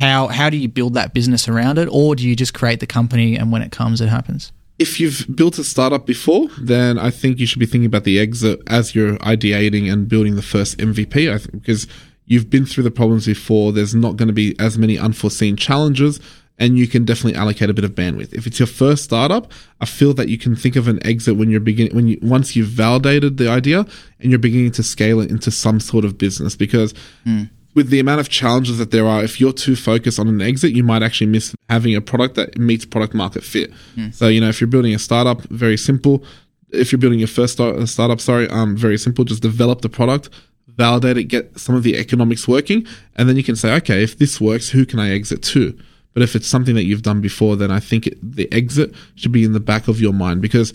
how 0.00 0.28
how 0.28 0.48
do 0.48 0.56
you 0.56 0.68
build 0.68 0.94
that 0.94 1.12
business 1.12 1.48
around 1.48 1.78
it, 1.78 1.88
or 1.90 2.14
do 2.14 2.26
you 2.26 2.36
just 2.36 2.54
create 2.54 2.78
the 2.78 2.86
company 2.86 3.36
and 3.36 3.50
when 3.50 3.62
it 3.62 3.72
comes, 3.72 4.00
it 4.00 4.08
happens? 4.08 4.52
If 4.78 5.00
you've 5.00 5.26
built 5.34 5.58
a 5.58 5.64
startup 5.64 6.06
before, 6.06 6.48
then 6.60 6.98
I 6.98 7.10
think 7.10 7.38
you 7.38 7.46
should 7.46 7.58
be 7.58 7.66
thinking 7.66 7.86
about 7.86 8.04
the 8.04 8.18
exit 8.18 8.60
as 8.68 8.94
you're 8.94 9.16
ideating 9.18 9.92
and 9.92 10.08
building 10.08 10.36
the 10.36 10.42
first 10.42 10.78
MVP. 10.78 11.32
I 11.32 11.38
think 11.38 11.62
because 11.62 11.88
you've 12.26 12.48
been 12.48 12.64
through 12.64 12.84
the 12.84 12.90
problems 12.90 13.26
before, 13.26 13.72
there's 13.72 13.94
not 13.94 14.16
going 14.16 14.28
to 14.28 14.32
be 14.34 14.54
as 14.60 14.78
many 14.78 14.96
unforeseen 14.96 15.56
challenges, 15.56 16.20
and 16.58 16.78
you 16.78 16.86
can 16.86 17.04
definitely 17.04 17.34
allocate 17.34 17.70
a 17.70 17.74
bit 17.74 17.84
of 17.84 17.92
bandwidth. 17.92 18.32
If 18.32 18.46
it's 18.46 18.60
your 18.60 18.68
first 18.68 19.02
startup, 19.02 19.50
I 19.80 19.86
feel 19.86 20.14
that 20.14 20.28
you 20.28 20.38
can 20.38 20.54
think 20.54 20.76
of 20.76 20.86
an 20.86 21.04
exit 21.04 21.36
when 21.36 21.50
you're 21.50 21.60
beginning 21.60 21.94
when 21.94 22.06
you 22.06 22.18
once 22.22 22.54
you've 22.54 22.68
validated 22.68 23.36
the 23.36 23.48
idea 23.48 23.84
and 24.20 24.30
you're 24.30 24.38
beginning 24.38 24.72
to 24.72 24.82
scale 24.82 25.20
it 25.20 25.30
into 25.30 25.50
some 25.50 25.80
sort 25.80 26.04
of 26.04 26.18
business 26.18 26.54
because. 26.54 26.94
Mm 27.26 27.50
with 27.78 27.90
the 27.90 28.00
amount 28.00 28.18
of 28.18 28.28
challenges 28.28 28.76
that 28.78 28.90
there 28.90 29.06
are, 29.06 29.22
if 29.22 29.40
you're 29.40 29.52
too 29.52 29.76
focused 29.76 30.18
on 30.18 30.26
an 30.26 30.42
exit, 30.42 30.72
you 30.72 30.82
might 30.82 31.00
actually 31.00 31.28
miss 31.28 31.54
having 31.68 31.94
a 31.94 32.00
product 32.00 32.34
that 32.34 32.58
meets 32.58 32.84
product 32.84 33.14
market 33.14 33.44
fit. 33.44 33.72
Mm. 33.94 34.12
So, 34.12 34.26
you 34.26 34.40
know, 34.40 34.48
if 34.48 34.60
you're 34.60 34.66
building 34.66 34.96
a 34.96 34.98
startup, 34.98 35.42
very 35.42 35.76
simple. 35.76 36.24
If 36.70 36.90
you're 36.90 36.98
building 36.98 37.20
your 37.20 37.28
first 37.28 37.52
start, 37.52 37.88
startup, 37.88 38.20
sorry, 38.20 38.48
um, 38.48 38.76
very 38.76 38.98
simple. 38.98 39.24
Just 39.24 39.42
develop 39.42 39.82
the 39.82 39.88
product, 39.88 40.28
validate 40.66 41.18
it, 41.18 41.24
get 41.24 41.56
some 41.56 41.76
of 41.76 41.84
the 41.84 41.96
economics 41.96 42.48
working, 42.48 42.84
and 43.14 43.28
then 43.28 43.36
you 43.36 43.44
can 43.44 43.54
say, 43.54 43.72
okay, 43.74 44.02
if 44.02 44.18
this 44.18 44.40
works, 44.40 44.70
who 44.70 44.84
can 44.84 44.98
I 44.98 45.12
exit 45.12 45.40
to? 45.44 45.78
But 46.14 46.24
if 46.24 46.34
it's 46.34 46.48
something 46.48 46.74
that 46.74 46.84
you've 46.84 47.02
done 47.02 47.20
before, 47.20 47.54
then 47.54 47.70
I 47.70 47.78
think 47.78 48.08
it, 48.08 48.18
the 48.20 48.52
exit 48.52 48.92
should 49.14 49.30
be 49.30 49.44
in 49.44 49.52
the 49.52 49.60
back 49.60 49.86
of 49.86 50.00
your 50.00 50.12
mind 50.12 50.42
because 50.42 50.74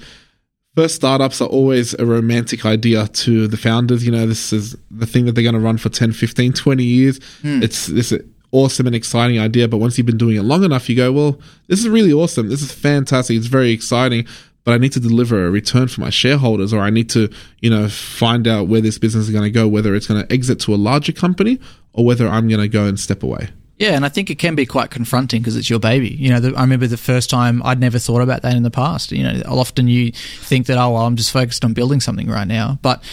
first 0.76 0.96
startups 0.96 1.42
are 1.42 1.48
always 1.48 1.94
a 1.96 2.06
romantic 2.06 2.66
idea 2.66 3.08
to 3.08 3.48
the 3.48 3.58
founders. 3.58 4.06
You 4.06 4.12
know, 4.12 4.26
this 4.26 4.54
is 4.54 4.76
the 4.92 5.06
thing 5.06 5.26
that 5.26 5.34
they're 5.34 5.44
going 5.44 5.56
to 5.56 5.62
run 5.62 5.78
for 5.78 5.90
10, 5.90 6.14
15, 6.14 6.54
20 6.54 6.84
years. 6.84 7.20
Mm. 7.42 7.64
It's 7.64 7.88
this 7.88 8.14
awesome 8.52 8.88
and 8.88 8.96
exciting 8.96 9.40
idea. 9.40 9.68
But 9.68 9.78
once 9.78 9.98
you've 9.98 10.08
been 10.08 10.18
doing 10.18 10.38
it 10.38 10.44
long 10.44 10.64
enough, 10.64 10.90
you 10.90 10.96
go, 10.96 11.12
well, 11.12 11.40
this 11.68 11.80
is 11.80 11.90
really 11.90 12.14
awesome. 12.14 12.50
This 12.50 12.62
is 12.62 12.72
fantastic. 12.72 13.38
It's 13.38 13.48
very 13.48 13.72
exciting. 13.72 14.26
But 14.64 14.74
I 14.74 14.78
need 14.78 14.94
to 14.94 15.02
deliver 15.02 15.46
a 15.46 15.52
return 15.52 15.90
for 15.90 16.00
my 16.00 16.10
shareholders, 16.10 16.72
or 16.72 16.80
I 16.80 16.90
need 16.90 17.10
to, 17.10 17.30
you 17.60 17.70
know, 17.70 17.90
find 17.90 18.48
out 18.48 18.70
where 18.70 18.80
this 18.80 18.98
business 18.98 19.26
is 19.26 19.32
going 19.32 19.44
to 19.44 19.52
go, 19.52 19.68
whether 19.68 19.94
it's 19.94 20.08
going 20.08 20.26
to 20.26 20.34
exit 20.34 20.62
to 20.62 20.74
a 20.74 20.78
larger 20.78 21.12
company 21.12 21.60
or 21.92 22.06
whether 22.06 22.30
I'm 22.30 22.48
going 22.48 22.62
to 22.62 22.70
go 22.70 22.86
and 22.86 22.98
step 22.98 23.24
away. 23.24 23.50
Yeah, 23.78 23.96
and 23.96 24.06
I 24.06 24.10
think 24.10 24.30
it 24.30 24.36
can 24.36 24.56
be 24.56 24.66
quite 24.66 24.92
confronting 24.92 25.42
because 25.42 25.56
it's 25.58 25.70
your 25.70 25.80
baby. 25.80 26.10
You 26.10 26.30
know, 26.30 26.40
the, 26.40 26.56
I 26.56 26.62
remember 26.62 26.88
the 26.88 26.98
first 26.98 27.30
time 27.30 27.62
I'd 27.64 27.80
never 27.80 27.98
thought 27.98 28.22
about 28.22 28.44
that 28.44 28.56
in 28.56 28.64
the 28.64 28.72
past. 28.72 29.12
You 29.12 29.24
know, 29.24 29.42
often 29.48 29.88
you 29.88 30.12
think 30.12 30.68
that, 30.68 30.78
oh, 30.78 30.92
well, 30.92 31.06
I'm 31.06 31.16
just 31.16 31.32
focused 31.32 31.66
on 31.66 31.74
building 31.74 32.00
something 32.00 32.30
right 32.30 32.48
now. 32.48 32.78
But 32.82 33.04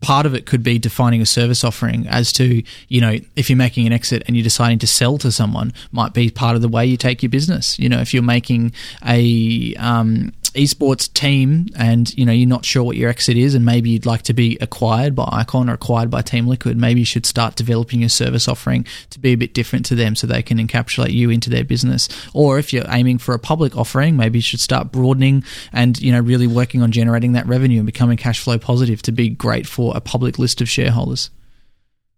part 0.00 0.26
of 0.26 0.34
it 0.34 0.46
could 0.46 0.62
be 0.62 0.78
defining 0.78 1.20
a 1.20 1.26
service 1.26 1.64
offering 1.64 2.06
as 2.08 2.32
to, 2.34 2.62
you 2.88 3.00
know, 3.00 3.18
if 3.36 3.48
you're 3.48 3.56
making 3.56 3.86
an 3.86 3.92
exit 3.92 4.22
and 4.26 4.36
you're 4.36 4.44
deciding 4.44 4.78
to 4.80 4.86
sell 4.86 5.18
to 5.18 5.32
someone, 5.32 5.72
might 5.92 6.12
be 6.12 6.30
part 6.30 6.56
of 6.56 6.62
the 6.62 6.68
way 6.68 6.84
you 6.84 6.96
take 6.96 7.22
your 7.22 7.30
business. 7.30 7.78
You 7.78 7.88
know, 7.88 8.00
if 8.00 8.12
you're 8.12 8.22
making 8.22 8.72
a, 9.06 9.74
um, 9.76 10.32
esports 10.54 11.12
team 11.12 11.66
and 11.76 12.16
you 12.16 12.24
know 12.24 12.32
you're 12.32 12.48
not 12.48 12.64
sure 12.64 12.82
what 12.82 12.96
your 12.96 13.08
exit 13.08 13.36
is 13.36 13.54
and 13.54 13.64
maybe 13.64 13.90
you'd 13.90 14.06
like 14.06 14.22
to 14.22 14.32
be 14.32 14.58
acquired 14.60 15.14
by 15.14 15.28
icon 15.32 15.70
or 15.70 15.74
acquired 15.74 16.10
by 16.10 16.20
team 16.22 16.46
liquid 16.46 16.76
maybe 16.76 17.00
you 17.00 17.06
should 17.06 17.26
start 17.26 17.56
developing 17.56 18.00
your 18.00 18.08
service 18.08 18.48
offering 18.48 18.84
to 19.10 19.18
be 19.18 19.30
a 19.30 19.36
bit 19.36 19.54
different 19.54 19.86
to 19.86 19.94
them 19.94 20.14
so 20.14 20.26
they 20.26 20.42
can 20.42 20.58
encapsulate 20.58 21.12
you 21.12 21.30
into 21.30 21.50
their 21.50 21.64
business. 21.64 22.08
Or 22.34 22.58
if 22.58 22.72
you're 22.72 22.84
aiming 22.88 23.18
for 23.18 23.34
a 23.34 23.38
public 23.38 23.76
offering 23.76 24.16
maybe 24.16 24.38
you 24.38 24.42
should 24.42 24.60
start 24.60 24.92
broadening 24.92 25.44
and 25.72 26.00
you 26.00 26.12
know 26.12 26.20
really 26.20 26.46
working 26.46 26.82
on 26.82 26.90
generating 26.90 27.32
that 27.32 27.46
revenue 27.46 27.78
and 27.78 27.86
becoming 27.86 28.16
cash 28.16 28.40
flow 28.40 28.58
positive 28.58 29.02
to 29.02 29.12
be 29.12 29.28
great 29.28 29.66
for 29.66 29.96
a 29.96 30.00
public 30.00 30.38
list 30.38 30.60
of 30.60 30.68
shareholders. 30.68 31.30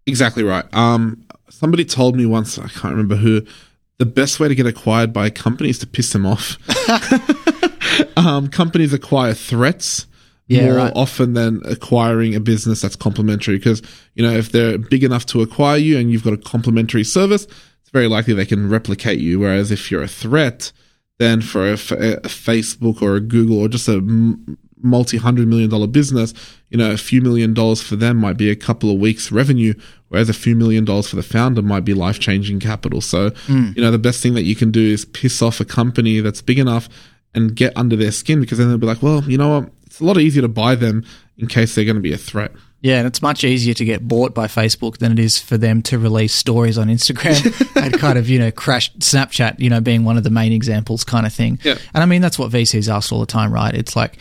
Exactly 0.05 0.43
right. 0.43 0.65
Um 0.73 1.23
somebody 1.53 1.85
told 1.85 2.15
me 2.15 2.25
once 2.25 2.57
i 2.57 2.67
can't 2.67 2.91
remember 2.91 3.15
who 3.15 3.45
the 3.99 4.05
best 4.05 4.39
way 4.39 4.47
to 4.47 4.55
get 4.55 4.65
acquired 4.65 5.13
by 5.13 5.27
a 5.27 5.31
company 5.31 5.69
is 5.69 5.77
to 5.77 5.87
piss 5.87 6.11
them 6.11 6.25
off 6.25 6.57
um, 8.17 8.47
companies 8.47 8.93
acquire 8.93 9.33
threats 9.33 10.07
yeah, 10.47 10.65
more 10.65 10.75
right. 10.75 10.93
often 10.95 11.33
than 11.33 11.61
acquiring 11.65 12.35
a 12.35 12.39
business 12.39 12.81
that's 12.81 12.95
complementary. 12.95 13.57
Because 13.57 13.81
you 14.15 14.23
know, 14.23 14.31
if 14.31 14.51
they're 14.51 14.77
big 14.77 15.03
enough 15.03 15.25
to 15.27 15.41
acquire 15.41 15.77
you 15.77 15.97
and 15.97 16.11
you've 16.11 16.23
got 16.23 16.33
a 16.33 16.37
complementary 16.37 17.03
service, 17.03 17.45
it's 17.45 17.89
very 17.91 18.07
likely 18.07 18.33
they 18.33 18.45
can 18.45 18.69
replicate 18.69 19.19
you. 19.19 19.39
Whereas 19.39 19.71
if 19.71 19.89
you're 19.89 20.03
a 20.03 20.07
threat, 20.07 20.71
then 21.19 21.41
for 21.41 21.69
a, 21.69 21.73
a 21.73 22.27
Facebook 22.27 23.01
or 23.01 23.15
a 23.15 23.21
Google 23.21 23.59
or 23.59 23.67
just 23.67 23.87
a 23.87 24.01
multi 24.83 25.17
hundred 25.17 25.47
million 25.47 25.69
dollar 25.69 25.87
business, 25.87 26.33
you 26.69 26.77
know, 26.77 26.91
a 26.91 26.97
few 26.97 27.21
million 27.21 27.53
dollars 27.53 27.81
for 27.81 27.95
them 27.95 28.17
might 28.17 28.37
be 28.37 28.49
a 28.49 28.55
couple 28.55 28.91
of 28.91 28.99
weeks 28.99 29.31
revenue, 29.31 29.73
whereas 30.09 30.29
a 30.29 30.33
few 30.33 30.55
million 30.55 30.83
dollars 30.83 31.09
for 31.09 31.15
the 31.15 31.23
founder 31.23 31.61
might 31.61 31.85
be 31.85 31.93
life 31.93 32.19
changing 32.19 32.59
capital. 32.59 32.99
So, 32.99 33.29
mm. 33.47 33.75
you 33.75 33.81
know, 33.81 33.91
the 33.91 33.97
best 33.97 34.21
thing 34.21 34.33
that 34.33 34.43
you 34.43 34.55
can 34.55 34.71
do 34.71 34.81
is 34.81 35.05
piss 35.05 35.41
off 35.41 35.61
a 35.61 35.65
company 35.65 36.19
that's 36.19 36.41
big 36.41 36.59
enough 36.59 36.89
and 37.35 37.55
get 37.55 37.75
under 37.75 37.95
their 37.95 38.11
skin 38.11 38.39
because 38.39 38.57
then 38.57 38.69
they'll 38.69 38.77
be 38.77 38.87
like, 38.87 39.01
well, 39.01 39.23
you 39.23 39.37
know 39.37 39.59
what? 39.59 39.71
It's 39.85 39.99
a 39.99 40.05
lot 40.05 40.17
easier 40.17 40.41
to 40.41 40.47
buy 40.47 40.75
them 40.75 41.05
in 41.37 41.47
case 41.47 41.75
they're 41.75 41.85
going 41.85 41.95
to 41.95 42.01
be 42.01 42.13
a 42.13 42.17
threat. 42.17 42.51
Yeah, 42.81 42.97
and 42.97 43.07
it's 43.07 43.21
much 43.21 43.45
easier 43.45 43.73
to 43.75 43.85
get 43.85 44.05
bought 44.05 44.33
by 44.33 44.47
Facebook 44.47 44.97
than 44.97 45.13
it 45.13 45.19
is 45.19 45.39
for 45.39 45.57
them 45.57 45.81
to 45.83 45.97
release 45.97 46.35
stories 46.35 46.77
on 46.77 46.87
Instagram 46.89 47.75
and 47.81 47.93
kind 47.97 48.17
of, 48.17 48.29
you 48.29 48.39
know, 48.39 48.51
crash 48.51 48.93
Snapchat, 48.95 49.59
you 49.59 49.69
know, 49.69 49.79
being 49.79 50.03
one 50.03 50.17
of 50.17 50.25
the 50.25 50.29
main 50.29 50.51
examples 50.51 51.05
kind 51.05 51.25
of 51.25 51.31
thing. 51.31 51.59
Yeah. 51.63 51.77
And 51.93 52.03
I 52.03 52.05
mean, 52.05 52.21
that's 52.21 52.37
what 52.37 52.51
VCs 52.51 52.93
ask 52.93 53.13
all 53.13 53.21
the 53.21 53.25
time, 53.25 53.53
right? 53.53 53.73
It's 53.73 53.95
like, 53.95 54.17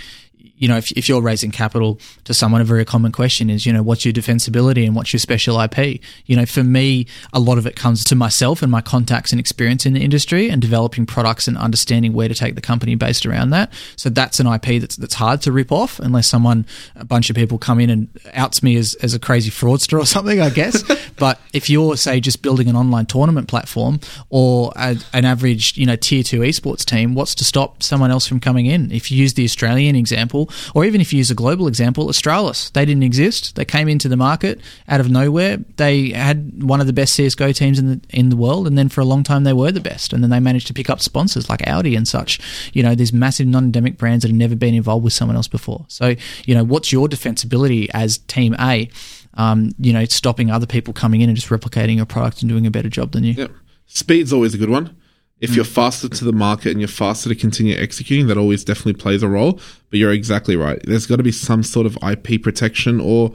you 0.63 0.69
know, 0.69 0.77
if, 0.77 0.93
if 0.93 1.09
you're 1.09 1.21
raising 1.21 1.51
capital 1.51 1.99
to 2.23 2.33
someone, 2.33 2.61
a 2.61 2.65
very 2.65 2.85
common 2.85 3.11
question 3.11 3.51
is, 3.51 3.67
you 3.67 3.73
know, 3.73 3.83
what's 3.83 4.05
your 4.05 4.15
defensibility 4.15 4.87
and 4.87 4.95
what's 4.95 5.13
your 5.13 5.19
special 5.19 5.61
IP? 5.61 6.01
You 6.27 6.37
know, 6.37 6.47
for 6.47 6.63
me, 6.63 7.09
a 7.33 7.41
lot 7.41 7.59
of 7.59 7.67
it 7.67 7.75
comes 7.75 8.05
to 8.05 8.15
myself 8.15 8.63
and 8.63 8.71
my 8.71 8.81
contacts 8.81 9.33
and 9.33 9.41
experience 9.41 9.87
in 9.87 9.93
the 9.93 10.05
industry 10.05 10.49
and 10.49 10.63
developing 10.63 11.05
products 11.05 11.49
and 11.49 11.59
understanding 11.59 12.13
where 12.13 12.29
to 12.29 12.35
take 12.37 12.55
the 12.55 12.61
company 12.61 12.95
based 12.95 13.27
around 13.27 13.51
that. 13.51 13.73
So 13.97 14.09
that's 14.09 14.39
an 14.39 14.47
IP 14.47 14.81
that's 14.81 14.95
that's 14.95 15.15
hard 15.15 15.43
to 15.43 15.51
rip 15.51 15.73
off 15.73 15.99
unless 15.99 16.29
someone, 16.29 16.65
a 16.95 17.05
bunch 17.05 17.29
of 17.29 17.35
people 17.35 17.59
come 17.59 17.81
in 17.81 17.91
and 17.91 18.09
outs 18.33 18.63
me 18.63 18.77
as, 18.77 18.95
as 19.03 19.15
a 19.15 19.19
crazy 19.19 19.51
fraudster 19.51 20.01
or 20.01 20.07
something, 20.15 20.41
I 20.41 20.51
guess. 20.51 20.85
but 21.17 21.41
if 21.53 21.69
you're, 21.69 21.97
say, 21.97 22.21
just 22.21 22.41
building 22.41 22.69
an 22.69 22.77
online 22.77 23.07
tournament 23.07 23.49
platform 23.49 23.99
or 24.31 24.73
a, 24.77 24.97
an 25.13 25.25
average, 25.25 25.77
you 25.77 25.87
know, 25.87 25.97
tier 25.97 26.23
two 26.23 26.39
esports 26.39 26.85
team, 26.85 27.17
what's 27.17 27.35
to 27.35 27.45
stop 27.45 27.83
someone 27.83 28.13
else 28.13 28.29
from 28.29 28.39
coming 28.39 28.67
in? 28.67 28.93
If 28.93 29.11
you 29.11 29.19
use 29.19 29.35
the 29.35 29.43
Australian 29.43 29.97
example, 29.97 30.52
or 30.75 30.85
even 30.85 31.01
if 31.01 31.13
you 31.13 31.19
use 31.19 31.31
a 31.31 31.35
global 31.35 31.67
example, 31.67 32.07
Astralis, 32.09 32.73
they 32.73 32.85
didn't 32.85 33.03
exist. 33.03 33.57
They 33.57 33.65
came 33.65 33.89
into 33.89 34.09
the 34.09 34.17
market 34.17 34.61
out 34.89 35.01
of 35.01 35.11
nowhere. 35.11 35.59
They 35.77 36.11
had 36.11 36.63
one 36.63 36.81
of 36.81 36.87
the 36.87 36.93
best 36.93 37.19
CSGO 37.19 37.55
teams 37.55 37.79
in 37.79 37.87
the, 37.87 38.01
in 38.11 38.29
the 38.29 38.37
world, 38.37 38.67
and 38.67 38.77
then 38.77 38.89
for 38.89 39.01
a 39.01 39.05
long 39.05 39.23
time 39.23 39.45
they 39.45 39.53
were 39.53 39.73
the 39.73 39.81
best. 39.81 40.13
And 40.13 40.23
then 40.23 40.31
they 40.31 40.41
managed 40.41 40.67
to 40.69 40.75
pick 40.75 40.91
up 40.91 41.01
sponsors 41.01 41.49
like 41.49 41.67
Audi 41.67 41.97
and 41.97 42.07
such. 42.07 42.41
You 42.73 42.83
know, 42.83 42.95
these 42.95 43.13
massive 43.13 43.47
non 43.47 43.65
endemic 43.65 43.99
brands 43.99 44.23
that 44.23 44.29
have 44.29 44.37
never 44.37 44.57
been 44.57 44.75
involved 44.75 45.05
with 45.05 45.13
someone 45.13 45.37
else 45.37 45.49
before. 45.49 45.85
So, 45.89 46.15
you 46.45 46.55
know, 46.55 46.65
what's 46.65 46.93
your 46.93 47.09
defensibility 47.09 47.89
as 47.93 48.19
Team 48.19 48.55
A? 48.59 48.89
Um, 49.35 49.73
you 49.79 49.93
know, 49.93 50.05
stopping 50.05 50.51
other 50.51 50.67
people 50.67 50.93
coming 50.93 51.23
in 51.23 51.31
and 51.31 51.37
just 51.37 51.49
replicating 51.49 51.97
your 51.97 52.07
product 52.07 52.43
and 52.43 52.51
doing 52.51 52.67
a 52.67 52.71
better 52.71 52.91
job 52.91 53.13
than 53.13 53.25
you. 53.25 53.33
Yep. 53.33 53.51
Speed's 53.87 54.33
always 54.33 54.55
a 54.55 54.59
good 54.59 54.71
one. 54.71 54.97
If 55.43 55.57
you're 55.57 55.65
faster 55.65 56.09
to 56.09 56.25
the 56.25 56.33
market 56.33 56.71
and 56.71 56.81
you're 56.81 56.87
faster 56.87 57.29
to 57.29 57.35
continue 57.35 57.77
executing, 57.77 58.29
that 58.29 58.39
always 58.39 58.63
definitely 58.65 58.95
plays 58.95 59.25
a 59.25 59.29
role. 59.29 59.61
But 59.91 59.99
you're 59.99 60.13
exactly 60.13 60.55
right. 60.55 60.81
There's 60.85 61.07
got 61.07 61.17
to 61.17 61.25
be 61.25 61.33
some 61.33 61.65
sort 61.65 61.85
of 61.85 61.99
IP 62.01 62.41
protection 62.41 63.01
or 63.01 63.33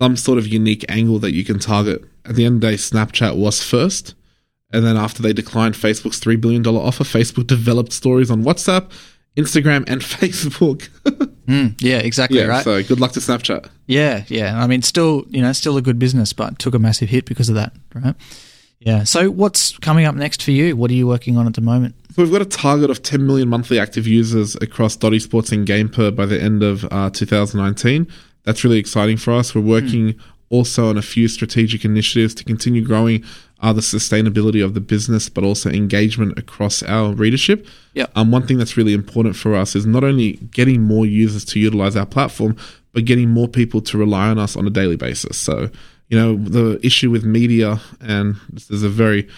some 0.00 0.16
sort 0.16 0.38
of 0.38 0.46
unique 0.46 0.84
angle 0.90 1.18
that 1.20 1.32
you 1.32 1.44
can 1.44 1.58
target. 1.58 2.04
At 2.26 2.34
the 2.36 2.44
end 2.44 2.56
of 2.56 2.60
the 2.60 2.68
day, 2.68 2.74
Snapchat 2.74 3.36
was 3.36 3.62
first. 3.62 4.14
And 4.72 4.84
then 4.84 4.98
after 4.98 5.22
they 5.22 5.32
declined 5.32 5.74
Facebook's 5.74 6.20
$3 6.20 6.38
billion 6.40 6.66
offer, 6.66 7.04
Facebook 7.04 7.46
developed 7.46 7.92
stories 7.92 8.30
on 8.30 8.44
WhatsApp, 8.44 8.90
Instagram, 9.36 9.88
and 9.88 10.00
Facebook. 10.02 10.88
Mm, 11.46 11.80
yeah, 11.80 11.98
exactly 11.98 12.38
yeah, 12.38 12.46
right. 12.46 12.64
so 12.64 12.82
good 12.82 13.00
luck 13.00 13.12
to 13.12 13.20
Snapchat. 13.20 13.68
Yeah, 13.86 14.24
yeah. 14.28 14.62
I 14.62 14.66
mean, 14.66 14.82
still, 14.82 15.24
you 15.28 15.42
know, 15.42 15.52
still 15.52 15.76
a 15.76 15.82
good 15.82 15.98
business, 15.98 16.32
but 16.32 16.58
took 16.58 16.74
a 16.74 16.78
massive 16.78 17.08
hit 17.08 17.24
because 17.24 17.48
of 17.48 17.54
that, 17.56 17.72
right? 17.94 18.14
Yeah. 18.80 19.04
So, 19.04 19.30
what's 19.30 19.78
coming 19.78 20.06
up 20.06 20.14
next 20.14 20.42
for 20.42 20.50
you? 20.50 20.76
What 20.76 20.90
are 20.90 20.94
you 20.94 21.06
working 21.06 21.36
on 21.36 21.46
at 21.46 21.54
the 21.54 21.60
moment? 21.60 21.94
So 22.14 22.22
we've 22.22 22.32
got 22.32 22.42
a 22.42 22.46
target 22.46 22.90
of 22.90 23.02
10 23.02 23.24
million 23.24 23.48
monthly 23.48 23.78
active 23.78 24.06
users 24.06 24.56
across 24.56 24.96
Dot 24.96 25.12
Esports 25.12 25.52
and 25.52 25.66
Gamepur 25.66 26.14
by 26.14 26.26
the 26.26 26.42
end 26.42 26.62
of 26.62 26.84
uh, 26.90 27.08
2019. 27.10 28.08
That's 28.42 28.64
really 28.64 28.78
exciting 28.78 29.16
for 29.16 29.32
us. 29.32 29.54
We're 29.54 29.60
working 29.60 30.18
also 30.48 30.88
on 30.88 30.98
a 30.98 31.02
few 31.02 31.28
strategic 31.28 31.84
initiatives 31.84 32.34
to 32.34 32.44
continue 32.44 32.84
growing 32.84 33.24
uh, 33.60 33.72
the 33.72 33.80
sustainability 33.80 34.64
of 34.64 34.74
the 34.74 34.80
business, 34.80 35.28
but 35.28 35.44
also 35.44 35.70
engagement 35.70 36.36
across 36.36 36.82
our 36.82 37.12
readership. 37.12 37.66
Yeah. 37.94 38.06
Um, 38.16 38.32
one 38.32 38.46
thing 38.46 38.58
that's 38.58 38.76
really 38.76 38.92
important 38.92 39.36
for 39.36 39.54
us 39.54 39.76
is 39.76 39.86
not 39.86 40.02
only 40.02 40.32
getting 40.50 40.82
more 40.82 41.06
users 41.06 41.44
to 41.46 41.60
utilize 41.60 41.94
our 41.94 42.06
platform, 42.06 42.56
but 42.92 43.04
getting 43.04 43.30
more 43.30 43.46
people 43.46 43.80
to 43.82 43.96
rely 43.96 44.28
on 44.28 44.38
us 44.38 44.56
on 44.56 44.66
a 44.66 44.70
daily 44.70 44.96
basis. 44.96 45.36
So, 45.36 45.70
you 46.10 46.18
know, 46.18 46.36
the 46.36 46.84
issue 46.84 47.10
with 47.10 47.24
media, 47.24 47.80
and 48.00 48.36
this 48.52 48.70
is 48.70 48.82
a 48.82 48.88
very 48.88 49.28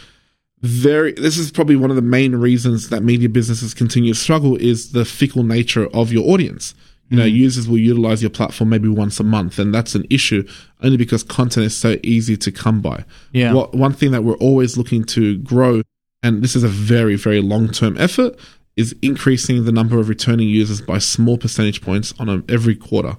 very 0.62 1.12
this 1.12 1.39
is 1.39 1.51
probably 1.51 1.77
one 1.77 1.91
of 1.91 1.97
the 1.97 2.03
main 2.03 2.37
reasons 2.37 2.89
that 2.89 3.03
media 3.03 3.29
businesses 3.29 3.75
continue 3.75 4.14
to 4.14 4.18
struggle 4.18 4.57
is 4.57 4.93
the 4.93 5.05
fickle 5.05 5.43
nature 5.43 5.89
of 5.89 6.12
your 6.12 6.29
audience. 6.31 6.75
You 7.09 7.18
know 7.18 7.25
mm. 7.25 7.33
users 7.33 7.68
will 7.68 7.79
utilize 7.79 8.23
your 8.23 8.31
platform 8.31 8.70
maybe 8.70 8.89
once 8.89 9.20
a 9.20 9.25
month 9.25 9.59
and 9.59 9.75
that's 9.75 9.95
an 9.95 10.07
issue 10.09 10.49
only 10.83 10.97
because 10.97 11.23
content 11.23 11.66
is 11.66 11.77
so 11.77 11.99
easy 12.03 12.39
to 12.39 12.51
come 12.51 12.81
by. 12.81 13.05
Yeah. 13.33 13.53
what, 13.53 13.75
one 13.75 13.93
thing 13.93 14.12
that 14.12 14.25
we're 14.25 14.37
always 14.37 14.79
looking 14.79 15.05
to 15.05 15.37
grow 15.39 15.83
and 16.23 16.43
this 16.43 16.57
is 16.57 16.62
a 16.62 16.68
very 16.68 17.16
very 17.16 17.43
long 17.43 17.68
term 17.68 17.99
effort 17.99 18.39
is 18.77 18.95
increasing 19.03 19.64
the 19.64 19.73
number 19.73 19.99
of 19.99 20.09
returning 20.09 20.49
users 20.49 20.81
by 20.81 20.97
small 20.99 21.37
percentage 21.37 21.83
points 21.83 22.14
on 22.18 22.31
a, 22.31 22.43
every 22.49 22.77
quarter 22.77 23.18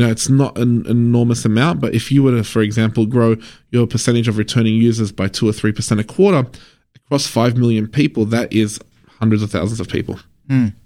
you 0.00 0.06
know, 0.06 0.10
it's 0.10 0.30
not 0.30 0.56
an 0.56 0.86
enormous 0.86 1.44
amount, 1.44 1.78
but 1.78 1.94
if 1.94 2.10
you 2.10 2.22
were 2.22 2.30
to, 2.30 2.42
for 2.42 2.62
example, 2.62 3.04
grow 3.04 3.36
your 3.70 3.86
percentage 3.86 4.28
of 4.28 4.38
returning 4.38 4.72
users 4.74 5.12
by 5.12 5.28
two 5.28 5.46
or 5.46 5.52
three 5.52 5.72
percent 5.72 6.00
a 6.00 6.04
quarter 6.04 6.48
across 6.96 7.26
five 7.26 7.58
million 7.58 7.86
people, 7.86 8.24
that 8.24 8.50
is 8.50 8.80
hundreds 9.18 9.42
of 9.42 9.50
thousands 9.50 9.78
of 9.78 9.88
people. 9.88 10.18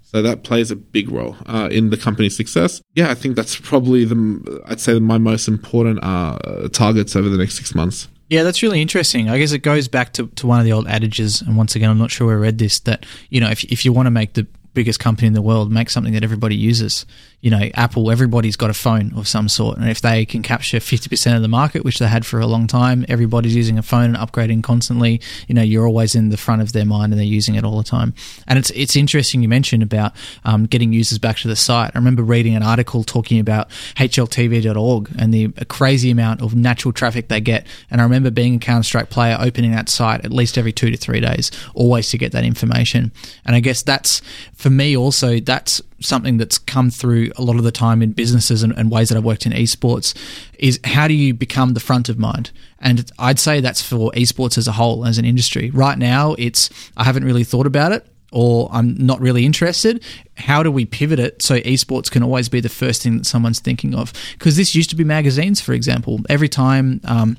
So 0.01 0.21
that 0.21 0.43
plays 0.43 0.69
a 0.69 0.75
big 0.75 1.09
role 1.09 1.37
uh, 1.45 1.69
in 1.71 1.91
the 1.91 1.97
company's 1.97 2.35
success. 2.35 2.81
Yeah, 2.93 3.09
I 3.09 3.15
think 3.15 3.37
that's 3.37 3.55
probably 3.55 4.03
the 4.03 4.61
I'd 4.65 4.81
say 4.81 4.99
my 4.99 5.17
most 5.17 5.47
important 5.47 5.99
uh, 6.03 6.67
targets 6.73 7.15
over 7.15 7.29
the 7.29 7.37
next 7.37 7.55
six 7.55 7.73
months. 7.73 8.09
Yeah, 8.29 8.43
that's 8.43 8.61
really 8.61 8.81
interesting. 8.81 9.29
I 9.29 9.37
guess 9.37 9.53
it 9.53 9.59
goes 9.59 9.87
back 9.87 10.11
to, 10.13 10.27
to 10.27 10.47
one 10.47 10.59
of 10.59 10.65
the 10.65 10.73
old 10.73 10.87
adages, 10.87 11.41
and 11.41 11.55
once 11.55 11.75
again, 11.75 11.89
I'm 11.89 11.97
not 11.97 12.11
sure 12.11 12.27
where 12.27 12.37
I 12.37 12.41
read 12.41 12.57
this, 12.57 12.81
that, 12.81 13.05
you 13.29 13.39
know, 13.39 13.49
if, 13.49 13.63
if 13.65 13.85
you 13.85 13.93
want 13.93 14.07
to 14.07 14.11
make 14.11 14.33
the 14.33 14.45
biggest 14.73 14.99
company 14.99 15.27
in 15.27 15.33
the 15.33 15.41
world, 15.41 15.71
make 15.71 15.89
something 15.89 16.13
that 16.13 16.23
everybody 16.23 16.55
uses. 16.55 17.05
You 17.45 17.51
know, 17.51 17.69
Apple, 17.75 18.09
everybody's 18.09 18.55
got 18.55 18.71
a 18.71 18.73
phone 18.73 19.13
of 19.15 19.27
some 19.27 19.47
sort. 19.47 19.77
And 19.77 19.87
if 19.87 20.01
they 20.01 20.25
can 20.25 20.41
capture 20.41 20.77
50% 20.77 21.35
of 21.35 21.43
the 21.43 21.47
market, 21.47 21.85
which 21.85 21.99
they 21.99 22.07
had 22.07 22.25
for 22.25 22.39
a 22.39 22.47
long 22.47 22.65
time, 22.65 23.05
everybody's 23.07 23.55
using 23.55 23.77
a 23.77 23.83
phone 23.83 24.15
and 24.15 24.17
upgrading 24.17 24.63
constantly. 24.63 25.21
You 25.47 25.53
know, 25.53 25.61
you're 25.61 25.85
always 25.85 26.15
in 26.15 26.29
the 26.29 26.37
front 26.37 26.63
of 26.63 26.71
their 26.73 26.85
mind 26.85 27.13
and 27.13 27.19
they're 27.19 27.27
using 27.27 27.53
it 27.53 27.63
all 27.63 27.77
the 27.77 27.83
time. 27.83 28.15
And 28.47 28.57
it's, 28.57 28.71
it's 28.71 28.95
interesting 28.95 29.43
you 29.43 29.47
mentioned 29.47 29.83
about 29.83 30.13
um, 30.43 30.65
getting 30.65 30.91
users 30.91 31.19
back 31.19 31.37
to 31.37 31.47
the 31.47 31.55
site. 31.55 31.91
I 31.93 31.99
remember 31.99 32.23
reading 32.23 32.55
an 32.55 32.63
article 32.63 33.03
talking 33.03 33.39
about 33.39 33.69
hltv.org 33.95 35.11
and 35.19 35.31
the 35.31 35.49
crazy 35.69 36.09
amount 36.09 36.41
of 36.41 36.55
natural 36.55 36.93
traffic 36.93 37.27
they 37.27 37.41
get. 37.41 37.67
And 37.91 38.01
I 38.01 38.05
remember 38.05 38.31
being 38.31 38.55
a 38.55 38.59
Counter 38.59 38.81
Strike 38.81 39.11
player 39.11 39.37
opening 39.39 39.71
that 39.73 39.87
site 39.87 40.25
at 40.25 40.33
least 40.33 40.57
every 40.57 40.73
two 40.73 40.89
to 40.89 40.97
three 40.97 41.19
days, 41.19 41.51
always 41.75 42.09
to 42.09 42.17
get 42.17 42.31
that 42.31 42.43
information. 42.43 43.11
And 43.45 43.55
I 43.55 43.59
guess 43.59 43.83
that's, 43.83 44.23
for 44.55 44.71
me 44.71 44.97
also, 44.97 45.39
that's 45.39 45.79
something 45.99 46.37
that's 46.37 46.57
come 46.57 46.89
through 46.89 47.31
a 47.37 47.41
lot 47.41 47.55
of 47.57 47.63
the 47.63 47.71
time 47.71 48.01
in 48.01 48.11
businesses 48.11 48.63
and, 48.63 48.73
and 48.77 48.91
ways 48.91 49.09
that 49.09 49.17
I've 49.17 49.23
worked 49.23 49.45
in 49.45 49.51
esports 49.51 50.15
is 50.59 50.79
how 50.83 51.07
do 51.07 51.13
you 51.13 51.33
become 51.33 51.73
the 51.73 51.79
front 51.79 52.09
of 52.09 52.19
mind? 52.19 52.51
And 52.79 53.09
I'd 53.17 53.39
say 53.39 53.61
that's 53.61 53.81
for 53.81 54.11
esports 54.11 54.57
as 54.57 54.67
a 54.67 54.73
whole, 54.73 55.05
as 55.05 55.17
an 55.17 55.25
industry. 55.25 55.71
Right 55.71 55.97
now, 55.97 56.35
it's, 56.37 56.69
I 56.97 57.03
haven't 57.03 57.23
really 57.23 57.43
thought 57.43 57.65
about 57.65 57.91
it 57.91 58.05
or 58.31 58.69
I'm 58.71 58.95
not 58.97 59.21
really 59.21 59.45
interested. 59.45 60.03
How 60.35 60.61
do 60.61 60.69
we 60.69 60.85
pivot 60.85 61.19
it 61.19 61.41
so 61.41 61.59
esports 61.59 62.11
can 62.11 62.21
always 62.21 62.49
be 62.49 62.59
the 62.59 62.69
first 62.69 63.01
thing 63.01 63.17
that 63.17 63.25
someone's 63.25 63.59
thinking 63.59 63.95
of? 63.95 64.11
Because 64.33 64.57
this 64.57 64.75
used 64.75 64.89
to 64.89 64.95
be 64.97 65.05
magazines, 65.05 65.61
for 65.61 65.71
example. 65.71 66.19
Every 66.27 66.49
time 66.49 66.99
um, 67.05 67.37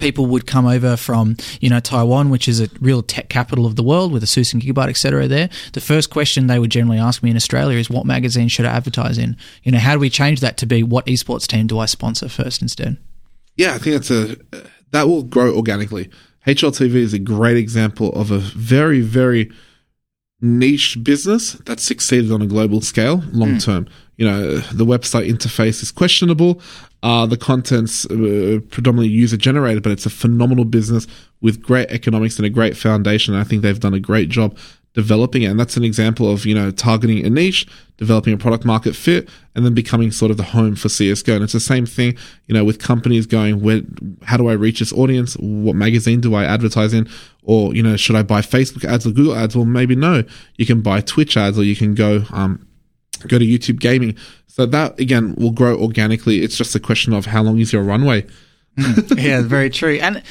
people 0.00 0.26
would 0.26 0.46
come 0.46 0.66
over 0.66 0.96
from 0.96 1.36
you 1.60 1.68
know 1.68 1.80
Taiwan, 1.80 2.30
which 2.30 2.48
is 2.48 2.60
a 2.60 2.68
real 2.80 3.02
tech 3.02 3.28
capital 3.28 3.66
of 3.66 3.76
the 3.76 3.82
world 3.82 4.12
with 4.12 4.22
Asus 4.22 4.52
and 4.52 4.62
Gigabyte, 4.62 4.88
etc. 4.88 5.28
There, 5.28 5.48
the 5.72 5.80
first 5.80 6.10
question 6.10 6.46
they 6.46 6.58
would 6.58 6.70
generally 6.70 6.98
ask 6.98 7.22
me 7.22 7.30
in 7.30 7.36
Australia 7.36 7.78
is, 7.78 7.90
"What 7.90 8.06
magazine 8.06 8.48
should 8.48 8.66
I 8.66 8.72
advertise 8.72 9.18
in?" 9.18 9.36
You 9.62 9.72
know, 9.72 9.78
how 9.78 9.94
do 9.94 10.00
we 10.00 10.10
change 10.10 10.40
that 10.40 10.56
to 10.58 10.66
be 10.66 10.82
what 10.82 11.06
esports 11.06 11.46
team 11.46 11.66
do 11.66 11.78
I 11.78 11.86
sponsor 11.86 12.28
first 12.28 12.62
instead? 12.62 12.96
Yeah, 13.56 13.74
I 13.74 13.78
think 13.78 13.94
that's 13.94 14.10
a 14.10 14.36
that 14.90 15.08
will 15.08 15.22
grow 15.22 15.54
organically. 15.54 16.08
HLTV 16.46 16.94
is 16.94 17.12
a 17.12 17.18
great 17.18 17.56
example 17.56 18.12
of 18.14 18.30
a 18.30 18.38
very 18.38 19.00
very 19.00 19.50
niche 20.40 20.96
business 21.02 21.52
that 21.66 21.80
succeeded 21.80 22.32
on 22.32 22.40
a 22.40 22.46
global 22.46 22.80
scale 22.80 23.22
long 23.32 23.52
hmm. 23.52 23.58
term. 23.58 23.88
You 24.20 24.26
know, 24.26 24.58
the 24.58 24.84
website 24.84 25.30
interface 25.30 25.82
is 25.82 25.90
questionable. 25.90 26.60
Uh, 27.02 27.24
the 27.24 27.38
content's 27.38 28.04
uh, 28.04 28.60
predominantly 28.70 29.08
user 29.08 29.38
generated, 29.38 29.82
but 29.82 29.92
it's 29.92 30.04
a 30.04 30.10
phenomenal 30.10 30.66
business 30.66 31.06
with 31.40 31.62
great 31.62 31.90
economics 31.90 32.36
and 32.36 32.44
a 32.44 32.50
great 32.50 32.76
foundation. 32.76 33.34
I 33.34 33.44
think 33.44 33.62
they've 33.62 33.80
done 33.80 33.94
a 33.94 33.98
great 33.98 34.28
job 34.28 34.58
developing 34.92 35.42
it. 35.42 35.46
And 35.46 35.58
that's 35.58 35.78
an 35.78 35.84
example 35.84 36.30
of, 36.30 36.44
you 36.44 36.54
know, 36.54 36.70
targeting 36.70 37.24
a 37.24 37.30
niche, 37.30 37.66
developing 37.96 38.34
a 38.34 38.36
product 38.36 38.66
market 38.66 38.94
fit, 38.94 39.28
and 39.54 39.64
then 39.64 39.72
becoming 39.72 40.10
sort 40.10 40.30
of 40.30 40.36
the 40.36 40.42
home 40.42 40.74
for 40.74 40.88
CSGO. 40.88 41.36
And 41.36 41.44
it's 41.44 41.52
the 41.52 41.60
same 41.60 41.86
thing, 41.86 42.14
you 42.46 42.54
know, 42.54 42.64
with 42.64 42.78
companies 42.78 43.24
going, 43.24 43.62
where, 43.62 43.82
how 44.24 44.36
do 44.36 44.48
I 44.48 44.52
reach 44.52 44.80
this 44.80 44.92
audience? 44.92 45.34
What 45.38 45.76
magazine 45.76 46.20
do 46.20 46.34
I 46.34 46.44
advertise 46.44 46.92
in? 46.92 47.08
Or, 47.42 47.74
you 47.74 47.82
know, 47.82 47.96
should 47.96 48.16
I 48.16 48.22
buy 48.22 48.40
Facebook 48.40 48.84
ads 48.84 49.06
or 49.06 49.12
Google 49.12 49.34
ads? 49.34 49.56
Well, 49.56 49.64
maybe 49.64 49.94
no. 49.94 50.24
You 50.56 50.66
can 50.66 50.82
buy 50.82 51.00
Twitch 51.00 51.36
ads 51.36 51.58
or 51.58 51.62
you 51.62 51.76
can 51.76 51.94
go, 51.94 52.24
um, 52.32 52.66
go 53.28 53.38
to 53.38 53.44
YouTube 53.44 53.80
gaming. 53.80 54.16
So 54.46 54.66
that 54.66 54.98
again 54.98 55.34
will 55.36 55.52
grow 55.52 55.78
organically. 55.78 56.42
It's 56.42 56.56
just 56.56 56.74
a 56.74 56.80
question 56.80 57.12
of 57.12 57.26
how 57.26 57.42
long 57.42 57.58
is 57.58 57.72
your 57.72 57.82
runway. 57.82 58.26
Mm. 58.76 59.22
yeah, 59.22 59.42
very 59.42 59.70
true. 59.70 59.98
And 60.00 60.22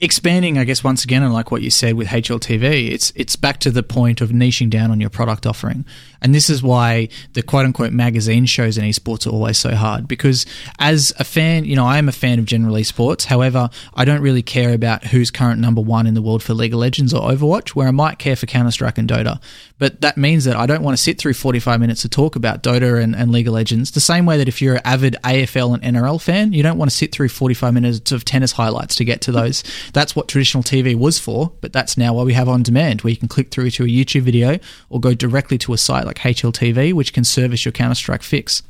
expanding, 0.00 0.58
I 0.58 0.64
guess, 0.64 0.84
once 0.84 1.02
again, 1.02 1.22
and 1.22 1.32
like 1.32 1.50
what 1.50 1.62
you 1.62 1.70
said 1.70 1.94
with 1.94 2.08
HLTV, 2.08 2.90
it's 2.90 3.12
it's 3.16 3.36
back 3.36 3.58
to 3.60 3.70
the 3.70 3.82
point 3.82 4.20
of 4.20 4.30
niching 4.30 4.70
down 4.70 4.90
on 4.90 5.00
your 5.00 5.10
product 5.10 5.46
offering, 5.46 5.84
and 6.22 6.34
this 6.34 6.48
is 6.48 6.62
why 6.62 7.08
the 7.32 7.42
quote 7.42 7.66
unquote 7.66 7.92
magazine 7.92 8.46
shows 8.46 8.78
in 8.78 8.84
esports 8.84 9.26
are 9.26 9.30
always 9.30 9.58
so 9.58 9.74
hard. 9.74 10.06
Because 10.06 10.46
as 10.78 11.12
a 11.18 11.24
fan, 11.24 11.64
you 11.64 11.76
know, 11.76 11.84
I 11.84 11.98
am 11.98 12.08
a 12.08 12.12
fan 12.12 12.38
of 12.38 12.44
general 12.44 12.74
esports. 12.74 13.24
However, 13.24 13.70
I 13.94 14.04
don't 14.04 14.22
really 14.22 14.42
care 14.42 14.72
about 14.72 15.04
who's 15.04 15.30
current 15.30 15.60
number 15.60 15.80
one 15.80 16.06
in 16.06 16.14
the 16.14 16.22
world 16.22 16.42
for 16.42 16.54
League 16.54 16.72
of 16.72 16.80
Legends 16.80 17.12
or 17.12 17.30
Overwatch, 17.30 17.70
where 17.70 17.88
I 17.88 17.92
might 17.92 18.18
care 18.18 18.36
for 18.36 18.46
Counter 18.46 18.70
Strike 18.70 18.98
and 18.98 19.08
Dota. 19.08 19.40
But 19.78 20.00
that 20.00 20.16
means 20.16 20.44
that 20.44 20.56
I 20.56 20.66
don't 20.66 20.82
want 20.82 20.96
to 20.96 21.02
sit 21.02 21.18
through 21.18 21.34
45 21.34 21.80
minutes 21.80 22.02
to 22.02 22.08
talk 22.08 22.36
about 22.36 22.62
Dota 22.62 23.02
and, 23.02 23.14
and 23.14 23.30
League 23.30 23.46
of 23.46 23.54
Legends. 23.54 23.92
The 23.92 24.00
same 24.00 24.26
way 24.26 24.36
that 24.38 24.48
if 24.48 24.60
you're 24.60 24.76
an 24.76 24.82
avid 24.84 25.16
AFL 25.24 25.80
and 25.80 25.96
NRL 25.96 26.20
fan, 26.20 26.52
you 26.52 26.62
don't 26.62 26.78
want 26.78 26.90
to 26.90 26.96
sit 26.96 27.12
through 27.12 27.28
45 27.28 27.74
minutes 27.74 28.12
of 28.12 28.24
tennis 28.24 28.52
highlights 28.52 28.96
to 28.96 29.04
get 29.04 29.20
to 29.22 29.32
those. 29.32 29.62
That's 29.92 30.16
what 30.16 30.28
traditional 30.28 30.62
TV 30.62 30.96
was 30.96 31.18
for, 31.18 31.52
but 31.60 31.72
that's 31.72 31.96
now 31.96 32.14
what 32.14 32.26
we 32.26 32.32
have 32.34 32.48
on 32.48 32.62
demand, 32.62 33.02
where 33.02 33.10
you 33.10 33.16
can 33.16 33.28
click 33.28 33.50
through 33.50 33.70
to 33.70 33.84
a 33.84 33.86
YouTube 33.86 34.22
video 34.22 34.58
or 34.90 35.00
go 35.00 35.14
directly 35.14 35.58
to 35.58 35.72
a 35.72 35.78
site 35.78 36.04
like 36.04 36.18
HLTV, 36.18 36.92
which 36.92 37.12
can 37.12 37.24
service 37.24 37.64
your 37.64 37.72
Counter 37.72 37.94
Strike 37.94 38.22
fix. 38.22 38.62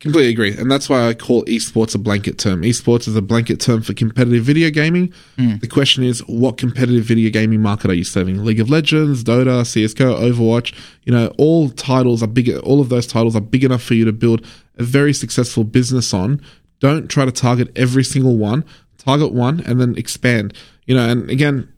Completely 0.00 0.30
agree. 0.30 0.56
And 0.56 0.70
that's 0.70 0.88
why 0.88 1.08
I 1.08 1.14
call 1.14 1.44
esports 1.44 1.94
a 1.94 1.98
blanket 1.98 2.38
term. 2.38 2.62
Esports 2.62 3.06
is 3.06 3.16
a 3.16 3.20
blanket 3.22 3.60
term 3.60 3.82
for 3.82 3.92
competitive 3.92 4.42
video 4.42 4.70
gaming. 4.70 5.12
Mm. 5.36 5.60
The 5.60 5.66
question 5.66 6.02
is, 6.02 6.20
what 6.20 6.56
competitive 6.56 7.04
video 7.04 7.30
gaming 7.30 7.60
market 7.60 7.90
are 7.90 7.94
you 7.94 8.04
serving? 8.04 8.42
League 8.42 8.60
of 8.60 8.70
Legends, 8.70 9.22
Dota, 9.22 9.60
CSGO, 9.60 10.18
Overwatch. 10.18 10.74
You 11.04 11.12
know, 11.12 11.34
all 11.36 11.68
titles 11.68 12.22
are 12.22 12.26
big, 12.26 12.48
all 12.60 12.80
of 12.80 12.88
those 12.88 13.06
titles 13.06 13.36
are 13.36 13.42
big 13.42 13.62
enough 13.62 13.82
for 13.82 13.92
you 13.92 14.06
to 14.06 14.12
build 14.12 14.46
a 14.78 14.82
very 14.82 15.12
successful 15.12 15.64
business 15.64 16.14
on. 16.14 16.40
Don't 16.78 17.08
try 17.08 17.26
to 17.26 17.32
target 17.32 17.70
every 17.76 18.02
single 18.02 18.38
one. 18.38 18.64
Target 18.96 19.32
one 19.32 19.60
and 19.66 19.78
then 19.78 19.96
expand. 19.98 20.54
You 20.86 20.94
know, 20.94 21.06
and 21.06 21.28
again, 21.28 21.70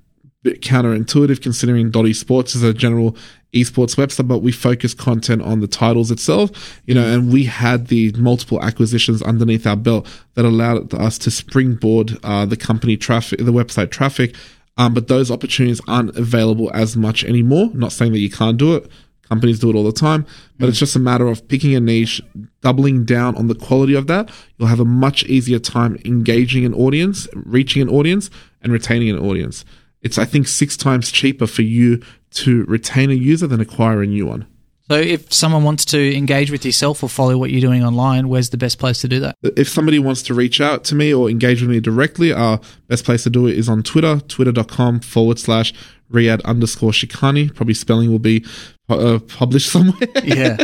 bit 0.42 0.60
counterintuitive 0.60 1.40
considering 1.40 1.90
Dot 1.90 2.04
Esports 2.04 2.54
is 2.56 2.62
a 2.62 2.74
general 2.74 3.16
esports 3.54 3.96
website, 3.96 4.26
but 4.26 4.38
we 4.38 4.50
focus 4.50 4.94
content 4.94 5.42
on 5.42 5.60
the 5.60 5.66
titles 5.66 6.10
itself, 6.10 6.80
you 6.86 6.94
know, 6.94 7.06
and 7.06 7.32
we 7.32 7.44
had 7.44 7.88
the 7.88 8.12
multiple 8.12 8.62
acquisitions 8.62 9.22
underneath 9.22 9.66
our 9.66 9.76
belt 9.76 10.08
that 10.34 10.44
allowed 10.44 10.92
us 10.94 11.18
to 11.18 11.30
springboard 11.30 12.18
uh, 12.24 12.46
the 12.46 12.56
company 12.56 12.96
traffic, 12.96 13.38
the 13.38 13.52
website 13.52 13.90
traffic. 13.90 14.34
Um, 14.78 14.94
but 14.94 15.08
those 15.08 15.30
opportunities 15.30 15.82
aren't 15.86 16.16
available 16.16 16.70
as 16.72 16.96
much 16.96 17.24
anymore. 17.24 17.70
Not 17.74 17.92
saying 17.92 18.12
that 18.12 18.20
you 18.20 18.30
can't 18.30 18.56
do 18.56 18.74
it. 18.74 18.90
Companies 19.28 19.60
do 19.60 19.70
it 19.70 19.76
all 19.76 19.84
the 19.84 19.92
time, 19.92 20.26
but 20.58 20.66
mm. 20.66 20.68
it's 20.70 20.78
just 20.78 20.96
a 20.96 20.98
matter 20.98 21.26
of 21.26 21.46
picking 21.48 21.74
a 21.74 21.80
niche, 21.80 22.20
doubling 22.60 23.04
down 23.04 23.34
on 23.36 23.48
the 23.48 23.54
quality 23.54 23.94
of 23.94 24.06
that. 24.06 24.30
You'll 24.56 24.68
have 24.68 24.80
a 24.80 24.84
much 24.84 25.24
easier 25.24 25.58
time 25.58 25.98
engaging 26.04 26.64
an 26.64 26.74
audience, 26.74 27.28
reaching 27.34 27.80
an 27.80 27.88
audience, 27.88 28.30
and 28.62 28.72
retaining 28.72 29.10
an 29.10 29.18
audience. 29.18 29.64
It's, 30.02 30.18
I 30.18 30.24
think, 30.24 30.48
six 30.48 30.76
times 30.76 31.10
cheaper 31.10 31.46
for 31.46 31.62
you 31.62 32.02
to 32.32 32.64
retain 32.64 33.10
a 33.10 33.14
user 33.14 33.46
than 33.46 33.60
acquire 33.60 34.02
a 34.02 34.06
new 34.06 34.26
one. 34.26 34.46
So, 34.90 34.96
if 34.98 35.32
someone 35.32 35.62
wants 35.62 35.84
to 35.86 36.16
engage 36.16 36.50
with 36.50 36.64
yourself 36.66 37.02
or 37.02 37.08
follow 37.08 37.38
what 37.38 37.50
you're 37.50 37.60
doing 37.60 37.84
online, 37.84 38.28
where's 38.28 38.50
the 38.50 38.56
best 38.56 38.78
place 38.78 39.00
to 39.02 39.08
do 39.08 39.20
that? 39.20 39.36
If 39.42 39.68
somebody 39.68 39.98
wants 39.98 40.22
to 40.24 40.34
reach 40.34 40.60
out 40.60 40.84
to 40.84 40.94
me 40.94 41.14
or 41.14 41.30
engage 41.30 41.60
with 41.62 41.70
me 41.70 41.80
directly, 41.80 42.32
our 42.32 42.60
best 42.88 43.04
place 43.04 43.22
to 43.22 43.30
do 43.30 43.46
it 43.46 43.56
is 43.56 43.68
on 43.68 43.82
Twitter, 43.82 44.20
twitter.com 44.20 45.00
forward 45.00 45.38
slash 45.38 45.72
Riyad 46.12 46.44
underscore 46.44 46.90
Shikani. 46.90 47.54
Probably 47.54 47.74
spelling 47.74 48.10
will 48.10 48.18
be 48.18 48.44
uh, 48.88 49.20
published 49.28 49.70
somewhere. 49.72 50.08
yeah. 50.24 50.62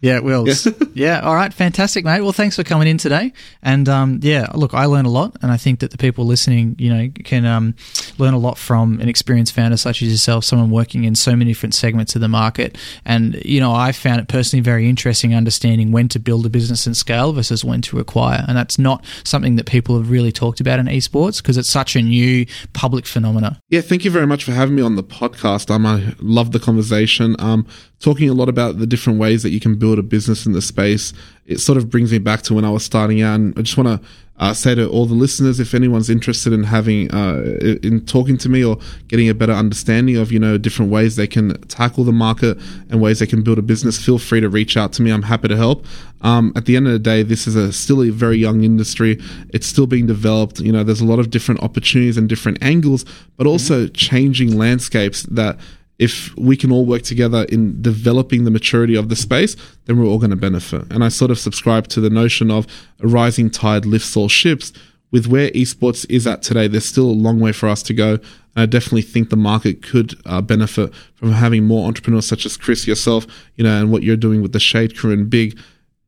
Yeah, 0.00 0.16
it 0.16 0.24
will. 0.24 0.46
Yeah. 0.46 0.54
yeah. 0.94 1.20
All 1.20 1.34
right. 1.34 1.52
Fantastic, 1.52 2.04
mate. 2.04 2.20
Well, 2.20 2.32
thanks 2.32 2.56
for 2.56 2.62
coming 2.62 2.86
in 2.86 2.98
today. 2.98 3.32
And 3.62 3.88
um, 3.88 4.20
yeah, 4.22 4.48
look, 4.54 4.74
I 4.74 4.84
learned 4.84 5.06
a 5.06 5.10
lot, 5.10 5.36
and 5.42 5.50
I 5.50 5.56
think 5.56 5.80
that 5.80 5.90
the 5.90 5.98
people 5.98 6.24
listening, 6.24 6.76
you 6.78 6.94
know, 6.94 7.08
can 7.24 7.44
um, 7.44 7.74
learn 8.16 8.34
a 8.34 8.38
lot 8.38 8.58
from 8.58 9.00
an 9.00 9.08
experienced 9.08 9.54
founder 9.54 9.76
such 9.76 10.02
as 10.02 10.10
yourself, 10.10 10.44
someone 10.44 10.70
working 10.70 11.04
in 11.04 11.14
so 11.14 11.34
many 11.34 11.50
different 11.50 11.74
segments 11.74 12.14
of 12.14 12.20
the 12.20 12.28
market. 12.28 12.78
And 13.04 13.34
you 13.44 13.60
know, 13.60 13.72
I 13.72 13.92
found 13.92 14.20
it 14.20 14.28
personally 14.28 14.62
very 14.62 14.88
interesting 14.88 15.34
understanding 15.34 15.90
when 15.90 16.08
to 16.08 16.20
build 16.20 16.46
a 16.46 16.50
business 16.50 16.86
and 16.86 16.96
scale 16.96 17.32
versus 17.32 17.64
when 17.64 17.82
to 17.82 17.98
acquire, 17.98 18.44
and 18.46 18.56
that's 18.56 18.78
not 18.78 19.04
something 19.24 19.56
that 19.56 19.66
people 19.66 19.96
have 19.96 20.10
really 20.10 20.30
talked 20.30 20.60
about 20.60 20.78
in 20.78 20.86
esports 20.86 21.42
because 21.42 21.56
it's 21.56 21.68
such 21.68 21.96
a 21.96 22.02
new 22.02 22.46
public 22.72 23.06
phenomena. 23.06 23.60
Yeah. 23.68 23.80
Thank 23.80 24.04
you 24.04 24.10
very 24.10 24.26
much 24.26 24.44
for 24.44 24.52
having 24.52 24.74
me 24.74 24.82
on 24.82 24.96
the 24.96 25.02
podcast. 25.02 25.70
Um, 25.70 25.86
I 25.86 26.14
love 26.20 26.52
the 26.52 26.60
conversation. 26.60 27.34
Um, 27.38 27.66
talking 28.00 28.28
a 28.28 28.34
lot 28.34 28.48
about 28.48 28.78
the 28.78 28.86
different 28.86 29.18
ways 29.18 29.42
that 29.42 29.50
you 29.50 29.60
can 29.60 29.76
build 29.76 29.87
a 29.96 30.02
business 30.02 30.44
in 30.44 30.52
the 30.52 30.60
space. 30.60 31.12
It 31.46 31.60
sort 31.60 31.78
of 31.78 31.88
brings 31.88 32.10
me 32.10 32.18
back 32.18 32.42
to 32.42 32.54
when 32.54 32.64
I 32.64 32.70
was 32.70 32.84
starting 32.84 33.22
out. 33.22 33.36
And 33.36 33.56
I 33.56 33.62
just 33.62 33.76
want 33.76 34.02
to 34.02 34.08
uh, 34.38 34.54
say 34.54 34.74
to 34.74 34.88
all 34.88 35.06
the 35.06 35.14
listeners, 35.14 35.58
if 35.58 35.74
anyone's 35.74 36.10
interested 36.10 36.52
in 36.52 36.64
having, 36.64 37.10
uh, 37.12 37.58
in 37.82 38.04
talking 38.04 38.36
to 38.38 38.48
me 38.48 38.64
or 38.64 38.78
getting 39.08 39.28
a 39.28 39.34
better 39.34 39.52
understanding 39.52 40.16
of, 40.16 40.30
you 40.30 40.38
know, 40.38 40.58
different 40.58 40.92
ways 40.92 41.16
they 41.16 41.26
can 41.26 41.60
tackle 41.62 42.04
the 42.04 42.12
market 42.12 42.58
and 42.90 43.00
ways 43.00 43.18
they 43.18 43.26
can 43.26 43.42
build 43.42 43.58
a 43.58 43.62
business, 43.62 44.04
feel 44.04 44.18
free 44.18 44.40
to 44.40 44.48
reach 44.48 44.76
out 44.76 44.92
to 44.92 45.02
me. 45.02 45.10
I'm 45.10 45.22
happy 45.22 45.48
to 45.48 45.56
help. 45.56 45.86
Um, 46.20 46.52
at 46.54 46.66
the 46.66 46.76
end 46.76 46.86
of 46.86 46.92
the 46.92 46.98
day, 46.98 47.22
this 47.22 47.46
is 47.46 47.56
a 47.56 47.72
still 47.72 48.02
a 48.02 48.10
very 48.10 48.36
young 48.36 48.62
industry. 48.62 49.20
It's 49.50 49.66
still 49.66 49.86
being 49.86 50.06
developed. 50.06 50.60
You 50.60 50.72
know, 50.72 50.84
there's 50.84 51.00
a 51.00 51.06
lot 51.06 51.18
of 51.18 51.30
different 51.30 51.62
opportunities 51.62 52.16
and 52.16 52.28
different 52.28 52.62
angles, 52.62 53.04
but 53.36 53.46
also 53.46 53.84
mm-hmm. 53.84 53.92
changing 53.94 54.56
landscapes 54.56 55.22
that 55.24 55.58
if 55.98 56.34
we 56.36 56.56
can 56.56 56.70
all 56.70 56.86
work 56.86 57.02
together 57.02 57.44
in 57.48 57.82
developing 57.82 58.44
the 58.44 58.50
maturity 58.50 58.94
of 58.94 59.08
the 59.08 59.16
space, 59.16 59.56
then 59.86 59.98
we're 59.98 60.06
all 60.06 60.18
going 60.18 60.30
to 60.30 60.36
benefit. 60.36 60.90
And 60.92 61.02
I 61.02 61.08
sort 61.08 61.30
of 61.30 61.38
subscribe 61.38 61.88
to 61.88 62.00
the 62.00 62.10
notion 62.10 62.50
of 62.50 62.66
a 63.00 63.08
rising 63.08 63.50
tide 63.50 63.84
lifts 63.84 64.16
all 64.16 64.28
ships. 64.28 64.72
With 65.10 65.26
where 65.26 65.50
esports 65.52 66.04
is 66.10 66.26
at 66.26 66.42
today, 66.42 66.68
there's 66.68 66.84
still 66.84 67.10
a 67.10 67.12
long 67.12 67.40
way 67.40 67.52
for 67.52 67.68
us 67.68 67.82
to 67.84 67.94
go. 67.94 68.12
And 68.12 68.62
I 68.62 68.66
definitely 68.66 69.02
think 69.02 69.30
the 69.30 69.36
market 69.36 69.82
could 69.82 70.14
uh, 70.26 70.40
benefit 70.42 70.94
from 71.14 71.32
having 71.32 71.64
more 71.64 71.88
entrepreneurs 71.88 72.26
such 72.26 72.44
as 72.44 72.56
Chris, 72.56 72.86
yourself, 72.86 73.26
you 73.56 73.64
know, 73.64 73.80
and 73.80 73.90
what 73.90 74.02
you're 74.02 74.16
doing 74.16 74.42
with 74.42 74.52
the 74.52 74.60
Shade 74.60 74.96
Crew 74.96 75.12
and 75.12 75.28
Big 75.28 75.58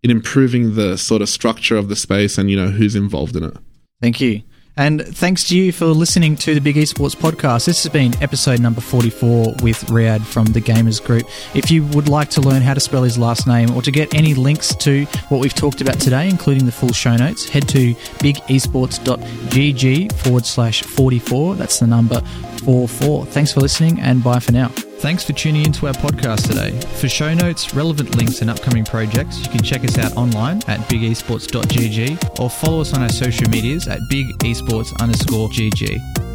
in 0.02 0.10
improving 0.10 0.74
the 0.74 0.96
sort 0.98 1.22
of 1.22 1.28
structure 1.28 1.76
of 1.76 1.88
the 1.88 1.96
space 1.96 2.38
and, 2.38 2.50
you 2.50 2.56
know, 2.56 2.68
who's 2.68 2.94
involved 2.94 3.36
in 3.36 3.44
it. 3.44 3.56
Thank 4.00 4.20
you. 4.20 4.42
And 4.76 5.02
thanks 5.02 5.48
to 5.48 5.58
you 5.58 5.72
for 5.72 5.86
listening 5.86 6.36
to 6.36 6.54
the 6.54 6.60
Big 6.60 6.76
Esports 6.76 7.14
podcast. 7.14 7.66
This 7.66 7.82
has 7.82 7.92
been 7.92 8.14
episode 8.22 8.60
number 8.60 8.80
44 8.80 9.56
with 9.62 9.78
Riyad 9.86 10.22
from 10.24 10.46
the 10.46 10.60
GAMURS 10.60 11.04
Group. 11.04 11.26
If 11.54 11.70
you 11.70 11.84
would 11.88 12.08
like 12.08 12.30
to 12.30 12.40
learn 12.40 12.62
how 12.62 12.72
to 12.74 12.80
spell 12.80 13.02
his 13.02 13.18
last 13.18 13.46
name 13.46 13.70
or 13.72 13.82
to 13.82 13.90
get 13.90 14.14
any 14.14 14.32
links 14.34 14.74
to 14.76 15.04
what 15.28 15.40
we've 15.40 15.52
talked 15.54 15.80
about 15.80 16.00
today, 16.00 16.28
including 16.28 16.64
the 16.64 16.72
full 16.72 16.92
show 16.92 17.16
notes, 17.16 17.48
head 17.48 17.68
to 17.68 17.94
bigesports.gg 18.22 20.12
forward 20.12 20.46
slash 20.46 20.82
44. 20.82 21.56
That's 21.56 21.78
the 21.78 21.86
number 21.86 22.20
44. 22.64 23.26
Thanks 23.26 23.52
for 23.52 23.60
listening 23.60 24.00
and 24.00 24.24
bye 24.24 24.38
for 24.40 24.52
now. 24.52 24.70
Thanks 25.00 25.24
for 25.24 25.32
tuning 25.32 25.64
into 25.64 25.86
our 25.86 25.94
podcast 25.94 26.46
today. 26.46 26.78
For 26.98 27.08
show 27.08 27.32
notes, 27.32 27.72
relevant 27.72 28.16
links, 28.16 28.42
and 28.42 28.50
upcoming 28.50 28.84
projects, 28.84 29.38
you 29.42 29.48
can 29.48 29.62
check 29.62 29.82
us 29.82 29.96
out 29.96 30.14
online 30.14 30.58
at 30.66 30.78
bigesports.gg 30.90 32.38
or 32.38 32.50
follow 32.50 32.82
us 32.82 32.92
on 32.92 33.02
our 33.02 33.08
social 33.08 33.48
medias 33.48 33.88
at 33.88 33.98
bigesports 34.10 34.94
underscore 35.00 35.48
gg. 35.48 36.29